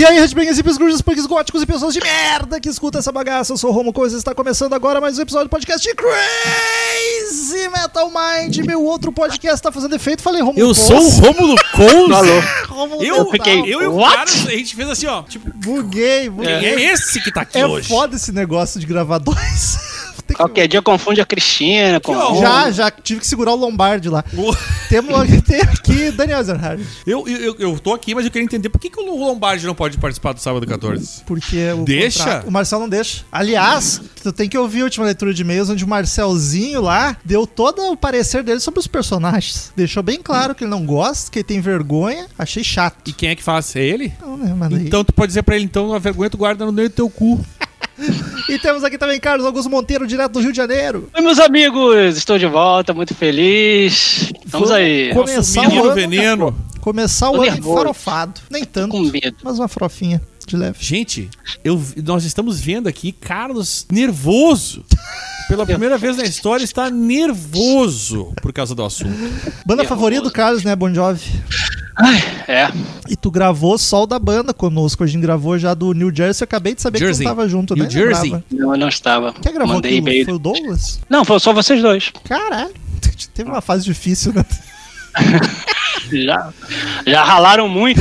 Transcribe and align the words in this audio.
E 0.00 0.04
aí, 0.06 0.18
Redbangers, 0.18 0.56
hippies, 0.56 0.78
grunges, 0.78 1.02
punks, 1.02 1.26
góticos 1.26 1.60
e 1.62 1.66
pessoas 1.66 1.92
de 1.92 2.00
merda 2.00 2.58
que 2.58 2.70
escutam 2.70 3.00
essa 3.00 3.12
bagaça. 3.12 3.52
Eu 3.52 3.58
sou 3.58 3.68
o 3.68 3.72
Romo 3.74 3.92
Coisa 3.92 4.16
está 4.16 4.34
começando 4.34 4.72
agora 4.72 4.98
mais 4.98 5.18
um 5.18 5.22
episódio 5.22 5.48
do 5.48 5.50
podcast 5.50 5.86
de 5.86 5.94
Crazy 5.94 7.68
Metal 7.68 8.10
Mind. 8.10 8.56
Meu 8.64 8.82
outro 8.82 9.12
podcast 9.12 9.62
tá 9.62 9.70
fazendo 9.70 9.94
efeito. 9.94 10.22
Falei, 10.22 10.40
Romulo 10.40 10.58
Eu 10.58 10.72
sou 10.74 10.96
o 10.96 11.08
Rômulo 11.10 11.54
Couso. 11.74 12.14
Alô. 12.14 12.40
Romulo 12.70 13.04
Eu, 13.04 13.30
fiquei, 13.30 13.60
eu 13.66 13.82
e 13.82 13.86
o 13.88 13.96
What? 13.96 14.16
cara, 14.16 14.30
a 14.30 14.56
gente 14.56 14.74
fez 14.74 14.88
assim, 14.88 15.06
ó. 15.06 15.22
Tipo, 15.24 15.50
Buguei, 15.54 16.30
buguei. 16.30 16.50
é 16.50 16.92
esse 16.92 17.20
que 17.20 17.30
tá 17.30 17.42
aqui 17.42 17.58
É 17.58 17.66
hoje. 17.66 17.86
foda 17.86 18.16
esse 18.16 18.32
negócio 18.32 18.80
de 18.80 18.86
gravar 18.86 19.18
dois. 19.18 19.89
Tem 20.30 20.36
que- 20.36 20.42
Qualquer 20.42 20.68
dia 20.68 20.80
confunde 20.80 21.20
a 21.20 21.26
Cristina 21.26 21.98
com 22.00 22.14
Que. 22.34 22.40
Já, 22.40 22.70
já 22.70 22.90
tive 22.90 23.20
que 23.20 23.26
segurar 23.26 23.52
o 23.52 23.56
Lombardi 23.56 24.08
lá. 24.08 24.24
Temos 24.88 25.12
tem 25.46 25.60
aqui 25.60 26.10
Daniel 26.12 26.42
Zerhard. 26.44 26.84
Eu, 27.06 27.26
eu, 27.26 27.36
eu, 27.38 27.56
eu 27.58 27.78
tô 27.80 27.92
aqui, 27.92 28.14
mas 28.14 28.24
eu 28.24 28.30
queria 28.30 28.44
entender 28.44 28.68
por 28.68 28.80
que, 28.80 28.88
que 28.90 29.00
o 29.00 29.16
Lombardi 29.16 29.66
não 29.66 29.74
pode 29.74 29.98
participar 29.98 30.32
do 30.32 30.40
sábado 30.40 30.66
14? 30.66 31.22
Porque 31.26 31.56
o 31.72 31.84
Deixa? 31.84 32.18
contrato- 32.24 32.46
o 32.48 32.50
Marcel 32.52 32.78
não 32.80 32.88
deixa. 32.88 33.24
Aliás, 33.32 34.00
tu 34.22 34.32
tem 34.32 34.48
que 34.48 34.56
ouvir 34.56 34.82
a 34.82 34.84
última 34.84 35.04
leitura 35.06 35.34
de 35.34 35.42
e-mails 35.42 35.68
onde 35.68 35.84
o 35.84 35.88
Marcelzinho 35.88 36.80
lá 36.80 37.16
deu 37.24 37.46
todo 37.46 37.82
o 37.90 37.96
parecer 37.96 38.42
dele 38.42 38.60
sobre 38.60 38.78
os 38.80 38.86
personagens. 38.86 39.72
Deixou 39.76 40.02
bem 40.02 40.20
claro 40.22 40.54
que 40.54 40.62
ele 40.64 40.70
não 40.70 40.86
gosta, 40.86 41.30
que 41.30 41.38
ele 41.40 41.44
tem 41.44 41.60
vergonha. 41.60 42.26
Achei 42.38 42.62
chato. 42.62 42.96
E 43.08 43.12
quem 43.12 43.30
é 43.30 43.34
que 43.34 43.42
faz? 43.42 43.74
É 43.74 43.82
ele? 43.82 44.12
Não, 44.20 44.36
né, 44.36 44.54
mas 44.56 44.70
daí- 44.70 44.86
Então 44.86 45.02
tu 45.04 45.12
pode 45.12 45.28
dizer 45.28 45.42
pra 45.42 45.56
ele, 45.56 45.64
então, 45.64 45.92
a 45.92 45.98
vergonha 45.98 46.30
tu 46.30 46.38
guarda 46.38 46.64
no 46.64 46.72
meio 46.72 46.88
do 46.88 46.94
teu 46.94 47.10
cu. 47.10 47.40
E 48.48 48.58
temos 48.58 48.82
aqui 48.82 48.98
também 48.98 49.20
Carlos 49.20 49.46
Augusto 49.46 49.70
Monteiro, 49.70 50.06
direto 50.06 50.32
do 50.32 50.40
Rio 50.40 50.50
de 50.50 50.56
Janeiro. 50.56 51.08
Oi, 51.14 51.22
meus 51.22 51.38
amigos, 51.38 52.16
estou 52.16 52.38
de 52.38 52.46
volta, 52.46 52.92
muito 52.92 53.14
feliz. 53.14 54.30
Estamos 54.44 54.44
Vamos 54.46 54.70
aí. 54.70 55.10
começar 55.14 55.36
Nosso 55.36 55.58
o 55.60 55.62
menino 55.68 55.84
ano, 55.84 55.94
veneno. 55.94 56.56
Começar 56.80 57.30
o 57.30 57.42
ano 57.42 57.62
farofado. 57.62 58.40
Nem 58.50 58.64
tanto, 58.64 58.90
Com 58.92 59.02
medo. 59.02 59.36
mas 59.42 59.58
uma 59.58 59.68
farofinha 59.68 60.20
de 60.46 60.56
leve. 60.56 60.78
Gente, 60.80 61.28
eu, 61.62 61.80
nós 62.04 62.24
estamos 62.24 62.58
vendo 62.60 62.88
aqui 62.88 63.12
Carlos 63.12 63.86
nervoso. 63.90 64.84
Pela 65.48 65.66
primeira 65.66 65.98
vez 65.98 66.16
na 66.16 66.22
história, 66.24 66.62
está 66.62 66.88
nervoso 66.90 68.32
por 68.40 68.52
causa 68.52 68.74
do 68.74 68.84
assunto. 68.84 69.10
Banda 69.66 69.82
Nervoso. 69.82 69.88
favorita 69.88 70.22
do 70.22 70.30
Carlos, 70.30 70.62
né, 70.62 70.76
Bon 70.76 70.92
Jovi? 70.94 71.22
Ai, 71.96 72.18
é. 72.48 72.72
E 73.08 73.16
tu 73.16 73.30
gravou 73.30 73.76
só 73.76 74.04
o 74.04 74.06
da 74.06 74.18
banda 74.18 74.54
conosco. 74.54 75.02
A 75.02 75.06
gente 75.06 75.20
gravou 75.20 75.58
já 75.58 75.74
do 75.74 75.92
New 75.92 76.14
Jersey. 76.14 76.42
Eu 76.42 76.46
acabei 76.46 76.74
de 76.74 76.80
saber 76.80 76.98
Jersey. 77.00 77.24
que 77.26 77.30
tu 77.30 77.36
tava 77.36 77.48
junto, 77.48 77.74
New 77.74 77.84
né? 77.84 77.90
Jersey. 77.90 78.22
Lembrava. 78.30 78.44
Não, 78.50 78.72
eu 78.74 78.78
não 78.78 78.88
estava. 78.88 79.32
Quem 79.34 79.52
gravou 79.52 79.74
Mandei 79.74 79.90
aquilo? 79.98 80.08
e-mail. 80.08 80.24
Foi 80.24 80.34
o 80.34 80.38
Douglas? 80.38 81.00
Não, 81.10 81.24
foi 81.24 81.38
só 81.40 81.52
vocês 81.52 81.82
dois. 81.82 82.10
Caralho. 82.24 82.72
Teve 83.34 83.50
uma 83.50 83.60
fase 83.60 83.84
difícil, 83.84 84.32
né? 84.32 84.44
Já, 86.12 86.52
já 87.06 87.24
ralaram 87.24 87.68
muito. 87.68 88.00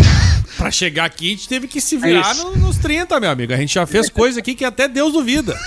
Pra 0.58 0.72
chegar 0.72 1.06
aqui, 1.06 1.28
a 1.28 1.30
gente 1.32 1.48
teve 1.48 1.68
que 1.68 1.80
se 1.80 1.96
virar 1.96 2.34
no- 2.36 2.56
nos 2.58 2.78
30, 2.78 3.18
meu 3.20 3.30
amigo. 3.30 3.54
A 3.54 3.58
gente 3.58 3.74
já 3.74 3.86
fez 3.86 4.10
coisa 4.10 4.40
aqui 4.40 4.54
que 4.56 4.66
até 4.66 4.88
Deus 4.90 5.14
duvida. 5.14 5.58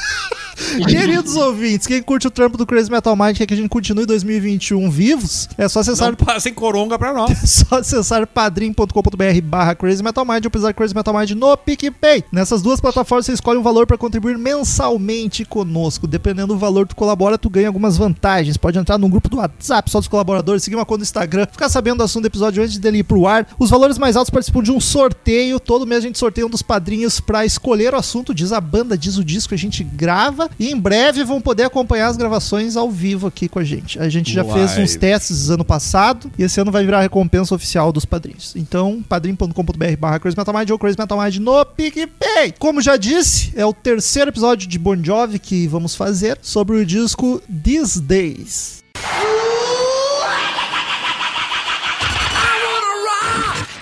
Queridos 0.89 1.37
ouvintes, 1.37 1.87
quem 1.87 2.03
curte 2.03 2.27
o 2.27 2.31
trampo 2.31 2.57
do 2.57 2.67
Crazy 2.67 2.91
Metal 2.91 3.15
Mind, 3.15 3.37
quer 3.37 3.47
que 3.47 3.55
a 3.55 3.57
gente 3.57 3.69
continue 3.69 4.07
2021 4.07 4.91
vivos, 4.91 5.49
é 5.59 5.69
só 5.69 5.81
acessar 5.81 6.09
Não 6.09 6.17
passem 6.17 6.55
coronga 6.55 6.99
pra 6.99 7.13
nós. 7.13 7.39
só 7.69 7.77
acessar 7.77 8.27
padrim.com.br 8.27 9.41
barra 9.45 9.75
Crazy 9.75 10.03
Metal 10.03 10.25
Mind 10.25 10.45
ou 10.45 10.51
pesar 10.51 10.73
Crazy 10.73 10.95
Metal 10.95 11.15
Mind 11.15 11.31
no 11.33 11.57
PicPay. 11.57 12.25
Nessas 12.33 12.63
duas 12.63 12.81
plataformas 12.81 13.27
você 13.27 13.33
escolhe 13.33 13.59
um 13.59 13.63
valor 13.63 13.87
para 13.87 13.99
contribuir 13.99 14.39
mensalmente 14.39 15.45
conosco. 15.45 16.07
Dependendo 16.07 16.55
do 16.55 16.59
valor 16.59 16.87
que 16.87 16.95
tu 16.95 16.99
colabora, 16.99 17.37
tu 17.37 17.51
ganha 17.51 17.69
algumas 17.69 17.97
vantagens. 17.97 18.57
Pode 18.57 18.79
entrar 18.79 18.99
num 18.99 19.11
grupo 19.11 19.29
do 19.29 19.37
WhatsApp 19.39 19.91
só 19.91 19.99
dos 19.99 20.09
colaboradores, 20.09 20.63
seguir 20.63 20.77
uma 20.77 20.87
conta 20.87 20.99
no 20.99 21.05
Instagram, 21.05 21.47
ficar 21.51 21.69
sabendo 21.69 21.99
do 21.99 22.05
assunto 22.05 22.23
do 22.23 22.27
episódio 22.27 22.63
antes 22.63 22.79
dele 22.79 22.99
ir 22.99 23.05
pro 23.05 23.27
ar. 23.27 23.47
Os 23.59 23.71
valores 23.71 23.99
mais 23.99 24.17
altos 24.17 24.31
participam 24.31 24.63
de 24.63 24.73
um 24.73 24.81
sorteio. 24.81 25.61
Todo 25.61 25.87
mês 25.87 26.05
a 26.05 26.07
gente 26.07 26.19
sorteia 26.19 26.47
um 26.47 26.51
dos 26.51 26.63
padrinhos 26.63 27.21
para 27.21 27.45
escolher 27.45 27.95
o 27.95 27.97
assunto. 27.97 28.35
Diz 28.35 28.53
a 28.53 28.61
banda, 28.61 28.97
diz 28.97 29.19
o 29.19 29.25
disco, 29.25 29.55
a 29.55 29.59
gente 29.59 29.85
grava. 29.85 30.49
E 30.63 30.71
em 30.71 30.79
breve 30.79 31.25
vão 31.25 31.41
poder 31.41 31.65
acompanhar 31.65 32.07
as 32.07 32.17
gravações 32.17 32.77
ao 32.77 32.89
vivo 32.89 33.27
aqui 33.27 33.49
com 33.49 33.59
a 33.59 33.65
gente. 33.65 33.99
A 33.99 34.09
gente 34.09 34.33
já 34.33 34.45
fez 34.45 34.71
uns 34.71 34.77
Live. 34.77 34.99
testes 34.99 35.51
ano 35.51 35.65
passado 35.65 36.31
e 36.39 36.45
esse 36.45 36.61
ano 36.61 36.71
vai 36.71 36.85
virar 36.85 36.99
a 36.99 37.03
recompensa 37.03 37.53
oficial 37.53 37.91
dos 37.91 38.05
padrinhos. 38.05 38.55
Então, 38.55 39.03
padrim.com.br 39.09 39.97
barra 39.99 40.21
Crazy 40.21 40.39
Metal 40.39 40.57
Mind 40.57 40.71
ou 40.71 40.79
Crazy 40.79 40.97
Metal 40.97 41.21
Mind 41.21 41.39
no 41.39 41.67
PicPay. 41.67 42.55
Como 42.61 42.81
já 42.81 42.97
disse, 42.97 43.53
é 43.57 43.67
o 43.67 43.73
terceiro 43.73 44.31
episódio 44.31 44.69
de 44.69 44.79
Bon 44.79 44.95
Jovi 45.03 45.41
que 45.41 45.67
vamos 45.67 45.97
fazer 45.97 46.39
sobre 46.41 46.77
o 46.77 46.87
disco 46.87 47.43
These 47.65 48.01
Days. 48.01 48.85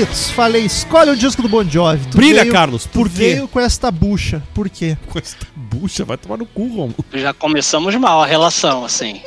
Carlitos, 0.00 0.30
falei, 0.30 0.64
escolhe 0.64 1.10
o 1.10 1.16
disco 1.16 1.42
do 1.42 1.48
Bon 1.48 1.62
Jovi. 1.64 2.04
Tu 2.10 2.16
Brilha, 2.16 2.42
veio- 2.42 2.52
Carlos, 2.52 2.84
tu 2.84 2.90
por 2.90 3.08
quê? 3.08 3.14
veio 3.16 3.48
com 3.48 3.60
esta 3.60 3.90
bucha. 3.90 4.42
Por 4.54 4.68
quê? 4.70 4.96
Com 5.08 5.18
essa 5.18 5.36
bucha, 5.54 6.04
vai 6.04 6.16
tomar 6.16 6.36
no 6.38 6.46
cu, 6.46 6.62
Romulo. 6.68 6.94
Já 7.12 7.32
começamos 7.34 7.94
mal 7.96 8.22
a 8.22 8.26
relação, 8.26 8.84
assim. 8.84 9.20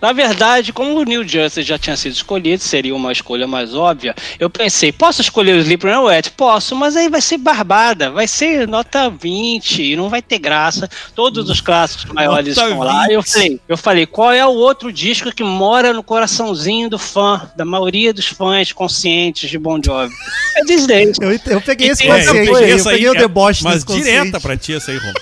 Na 0.00 0.12
verdade, 0.12 0.72
como 0.72 0.98
o 0.98 1.04
New 1.04 1.26
Jersey 1.26 1.62
já 1.62 1.78
tinha 1.78 1.96
sido 1.96 2.12
escolhido, 2.12 2.62
seria 2.62 2.94
uma 2.94 3.12
escolha 3.12 3.46
mais 3.46 3.74
óbvia, 3.74 4.14
eu 4.38 4.50
pensei, 4.50 4.92
posso 4.92 5.20
escolher 5.20 5.54
o 5.56 5.58
Sleeper 5.60 5.94
No 5.94 6.04
Wet? 6.04 6.30
Posso, 6.32 6.74
mas 6.74 6.96
aí 6.96 7.08
vai 7.08 7.20
ser 7.20 7.38
barbada, 7.38 8.10
vai 8.10 8.26
ser 8.26 8.66
nota 8.66 9.08
20, 9.10 9.82
e 9.82 9.96
não 9.96 10.08
vai 10.08 10.22
ter 10.22 10.38
graça. 10.38 10.88
Todos 11.14 11.48
os 11.48 11.60
clássicos 11.60 12.12
maiores 12.12 12.56
Nota 12.56 12.68
estão 12.68 12.78
lá. 12.80 13.06
Eu 13.10 13.22
20. 13.22 13.32
falei, 13.32 13.60
eu 13.68 13.76
falei, 13.76 14.06
qual 14.06 14.32
é 14.32 14.44
o 14.46 14.50
outro 14.50 14.92
disco 14.92 15.32
que 15.32 15.44
mora 15.44 15.92
no 15.92 16.02
coraçãozinho 16.02 16.88
do 16.90 16.98
fã, 16.98 17.50
da 17.56 17.64
maioria 17.64 18.12
dos 18.12 18.26
fãs 18.26 18.72
conscientes 18.72 19.48
de 19.50 19.58
Bon 19.58 19.80
Jovi? 19.84 20.12
É 20.56 20.64
Days. 20.64 21.18
Eu, 21.22 21.32
eu 21.46 21.60
peguei 21.60 21.88
esse 21.88 22.02
É, 22.02 22.06
eu 22.06 22.10
consciente, 22.10 22.50
peguei 22.50 22.64
aí, 22.64 22.70
eu 22.70 22.84
peguei 22.84 23.08
o 23.08 23.14
deboche 23.14 23.62
Mas 23.62 23.84
direta 23.84 24.16
consciente. 24.16 24.40
pra 24.40 24.56
ti 24.56 24.74
essa 24.74 24.90
aí, 24.90 24.96
Romulo. 24.96 25.14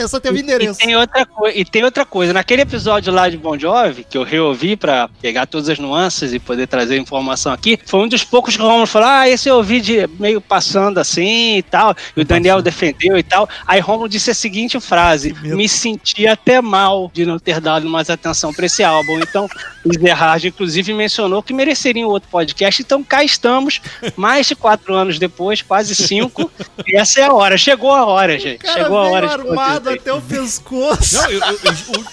Essa 0.00 0.20
teve 0.20 0.36
o 0.36 0.40
E, 0.40 0.42
endereço. 0.42 0.78
tem 0.78 0.96
outra 0.96 1.26
e 1.54 1.64
tem 1.64 1.84
outra 1.84 2.04
coisa, 2.04 2.32
naquele 2.32 2.62
episódio 2.62 3.12
lá 3.12 3.28
de 3.28 3.36
Bon 3.36 3.58
Jovi, 3.58 4.04
que 4.08 4.16
eu 4.16 4.22
reouvi 4.22 4.76
pra 4.76 5.08
pegar 5.20 5.46
todas 5.46 5.68
as 5.68 5.78
nuances 5.78 6.32
e 6.32 6.38
poder 6.38 6.66
trazer 6.66 6.96
informação 6.96 7.52
aqui, 7.52 7.78
foi 7.84 8.00
um 8.00 8.08
dos 8.08 8.24
poucos 8.24 8.56
que 8.56 8.62
o 8.62 8.66
Romulo 8.66 8.86
falou, 8.86 9.08
ah, 9.08 9.28
esse 9.28 9.48
eu 9.48 9.56
ouvi 9.56 9.80
de 9.80 10.08
meio 10.18 10.40
passando 10.40 10.98
assim 10.98 11.58
e 11.58 11.62
tal, 11.62 11.94
e 12.16 12.20
o 12.20 12.24
Daniel 12.24 12.62
defendeu 12.62 13.18
e 13.18 13.22
tal. 13.22 13.48
Aí 13.66 13.80
Romulo 13.80 14.08
disse 14.08 14.30
a 14.30 14.34
seguinte 14.34 14.78
frase, 14.80 15.34
me 15.42 15.68
senti 15.68 16.26
até 16.26 16.60
mal 16.60 17.10
de 17.12 17.26
não 17.26 17.38
ter 17.38 17.60
dado 17.60 17.88
mais 17.88 18.08
atenção 18.08 18.52
pra 18.52 18.66
esse 18.66 18.82
álbum. 18.82 19.18
Então, 19.18 19.48
o 19.84 19.92
Gerhard, 19.92 20.46
inclusive, 20.48 20.92
mencionou 20.94 21.42
que 21.42 21.52
mereceria 21.52 22.06
um 22.06 22.10
outro 22.10 22.28
podcast, 22.30 22.80
então 22.80 23.02
cá 23.02 23.22
estamos, 23.22 23.80
mais 24.16 24.46
de 24.46 24.54
quatro 24.54 24.94
anos 24.94 25.18
depois, 25.18 25.62
quase 25.62 25.94
cinco, 25.94 26.50
e 26.86 26.96
essa 26.96 27.20
é 27.20 27.24
a 27.24 27.32
hora, 27.32 27.58
chegou 27.58 27.92
a 27.92 28.06
hora, 28.06 28.38
gente, 28.38 28.66
chegou 28.66 28.98
a 28.98 29.10
hora 29.10 29.30
armado 29.32 29.89
até 29.94 30.12
o 30.12 30.20
pescoço. 30.20 31.14
Não, 31.16 31.30
eu- 31.30 31.40
eu- 31.40 31.56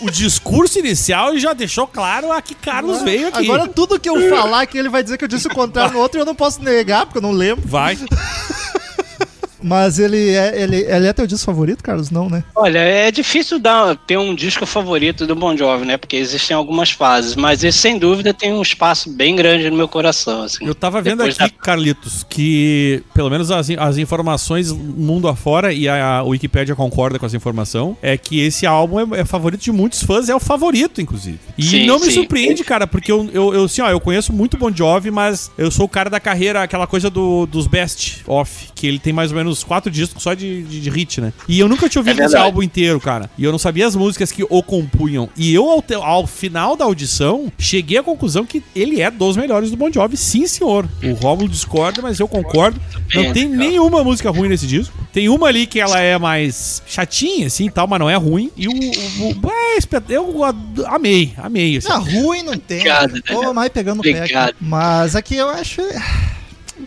o, 0.02 0.08
o 0.08 0.12
discurso 0.12 0.80
inicial 0.80 1.38
já 1.38 1.54
deixou 1.54 1.88
claro 1.88 2.32
a 2.32 2.42
que 2.42 2.56
Carlos 2.56 3.02
veio 3.02 3.28
aqui. 3.28 3.40
Agora 3.46 3.68
tudo 3.68 4.00
que 4.00 4.10
eu 4.10 4.30
falar 4.30 4.66
que 4.66 4.78
ele 4.78 4.90
vai 4.90 5.04
dizer 5.04 5.18
que 5.18 5.24
eu 5.24 5.28
disse 5.28 5.48
o 5.48 5.54
contrário 5.54 5.94
no 5.94 6.00
outro, 6.00 6.20
eu 6.20 6.26
não 6.26 6.36
posso 6.36 6.62
negar, 6.62 7.06
porque 7.06 7.18
eu 7.18 7.22
não 7.22 7.32
lembro. 7.32 7.68
Vai. 7.68 7.98
Mas 9.68 10.00
ele 10.00 10.30
é, 10.30 10.62
ele, 10.62 10.78
ele 10.78 11.08
é 11.08 11.14
teu 11.14 11.28
disco 11.28 11.46
favorito, 11.46 11.84
Carlos? 11.84 12.10
Não, 12.10 12.30
né? 12.30 12.44
Olha, 12.56 12.80
é 12.80 13.12
difícil 13.12 13.60
dar, 13.60 13.96
ter 13.96 14.18
um 14.18 14.34
disco 14.34 14.66
favorito 14.66 15.28
do 15.28 15.36
Bon 15.36 15.56
Jovi, 15.56 15.86
né? 15.86 15.98
Porque 15.98 16.16
existem 16.16 16.56
algumas 16.56 16.92
fases, 16.92 17.36
mas 17.36 17.64
esse 17.64 17.78
sem 17.78 17.98
dúvida 17.98 18.34
tem 18.34 18.54
um 18.54 18.62
espaço 18.62 19.10
bem 19.10 19.36
grande 19.36 19.70
no 19.70 19.78
meu 19.78 19.88
coração, 19.88 20.44
assim. 20.44 20.66
Eu 20.66 20.76
tava 20.76 21.02
vendo 21.02 21.18
Depois 21.20 21.40
aqui, 21.40 21.56
Carlitos, 21.58 22.26
que 22.30 23.04
pelo 23.14 23.30
menos 23.30 23.52
as, 23.52 23.70
as 23.70 23.98
informações 23.98 24.72
mundo 24.72 25.28
afora, 25.28 25.72
e 25.74 25.88
a, 25.88 26.18
a 26.18 26.24
Wikipédia 26.24 26.76
concorda 26.76 27.20
com 27.20 27.26
essa 27.26 27.36
informação, 27.36 27.98
é 28.02 28.18
que 28.18 28.40
esse 28.40 28.66
álbum 28.66 29.16
é, 29.16 29.22
é 29.22 29.26
favorito 29.26 29.62
de 29.62 29.72
muitos 29.72 30.04
fãs, 30.04 30.30
é 30.30 30.36
o 30.36 30.40
favorito, 30.40 31.02
inclusive. 31.02 31.40
E 31.58 31.64
Sim, 31.64 31.86
não 31.86 32.00
me 32.00 32.06
sim. 32.06 32.12
surpreende, 32.12 32.64
cara, 32.64 32.86
porque 32.88 33.12
eu, 33.12 33.30
eu, 33.34 33.54
eu, 33.54 33.64
assim, 33.66 33.82
ó, 33.82 33.90
eu 33.90 34.00
conheço 34.00 34.34
muito 34.34 34.58
Bon 34.58 34.74
Jovi, 34.74 35.12
mas 35.12 35.52
eu 35.58 35.72
sou 35.72 35.86
o 35.86 35.90
cara 35.90 36.10
da 36.10 36.20
carreira, 36.20 36.64
aquela 36.64 36.88
coisa 36.88 37.10
do, 37.10 37.46
dos 37.46 37.68
best 37.68 38.24
off, 38.28 38.70
que 38.76 38.88
ele 38.88 39.00
tem 39.00 39.14
mais 39.14 39.32
ou 39.32 39.38
menos 39.38 39.57
quatro 39.64 39.92
discos 39.92 40.24
só 40.24 40.34
de, 40.34 40.64
de, 40.64 40.80
de 40.82 40.90
hit, 40.90 41.22
né? 41.22 41.34
E 41.48 41.60
eu 41.60 41.68
nunca 41.68 41.88
tinha 41.90 42.00
ouvido 42.00 42.22
É 42.22 42.26
esse 42.26 42.36
álbum 42.36 42.62
inteiro, 42.64 43.00
cara. 43.00 43.30
E 43.38 43.44
eu 43.44 43.52
não 43.52 43.60
sabia 43.60 43.88
as 43.88 43.96
músicas 43.96 44.32
que 44.32 44.44
o 44.50 44.64
compunham. 44.64 45.30
E 45.36 45.54
eu, 45.54 45.70
ao, 45.70 45.82
te- 45.82 45.94
ao 45.94 46.26
final 46.28 46.76
da 46.76 46.86
audição, 46.86 47.52
cheguei 47.58 47.98
à 47.98 48.04
conclusão 48.04 48.46
que 48.46 48.64
ele 48.76 49.02
é 49.02 49.10
dos 49.12 49.36
melhores 49.38 49.72
do 49.72 49.78
Bon 49.78 49.92
Jovi, 49.92 50.18
sim, 50.18 50.46
senhor. 50.48 50.88
O 51.04 51.14
Rómulo 51.14 51.50
discorda, 51.50 52.02
mas 52.02 52.20
eu 52.20 52.28
concordo. 52.28 52.80
Não 53.14 53.34
tem 53.34 53.48
nenhuma 53.48 54.04
música 54.04 54.30
ruim 54.30 54.50
nesse 54.50 54.68
disco. 54.68 54.94
Tem 55.14 55.30
uma 55.30 55.48
ali 55.48 55.66
que 55.66 55.80
ela 55.80 56.00
é 56.00 56.18
mais 56.18 56.82
chatinha, 56.88 57.48
assim, 57.48 57.66
e 57.68 57.72
tal, 57.72 57.88
mas 57.88 58.00
não 58.00 58.10
é 58.10 58.16
ruim. 58.16 58.52
E 58.56 58.68
o... 58.68 58.72
o, 58.72 59.32
o 59.32 59.52
é, 59.52 59.78
eu 60.10 60.44
amei, 60.88 61.34
amei. 61.38 61.78
assim. 61.78 61.88
Não, 61.90 62.04
ruim 62.04 62.44
não 62.44 62.58
tem. 62.58 62.78
Obrigado, 62.80 63.22
Tô 63.22 63.34
Daniel. 63.36 63.54
mais 63.54 63.70
pegando 63.70 64.00
o 64.00 64.04
pé 64.04 64.22
aqui. 64.24 64.56
Mas 64.60 65.16
aqui 65.16 65.36
eu 65.36 65.50
acho. 65.50 65.82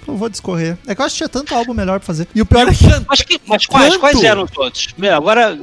Eu 0.07 0.17
vou 0.17 0.29
discorrer. 0.29 0.77
É 0.87 0.95
que 0.95 1.01
eu 1.01 1.07
acho 1.07 1.15
que 1.15 1.19
tinha 1.19 1.29
tanto 1.29 1.55
álbum 1.55 1.75
melhor 1.75 1.99
pra 1.99 2.07
fazer. 2.07 2.27
E 2.35 2.41
o 2.41 2.47
pior 2.47 2.69
é 2.69 2.75
que. 2.75 2.85
Mas, 3.09 3.23
que, 3.23 3.41
mas 3.47 3.67
quais, 3.67 3.97
quais 3.97 4.23
eram 4.23 4.47
todos? 4.47 4.89
Meu, 4.97 5.15
agora, 5.15 5.59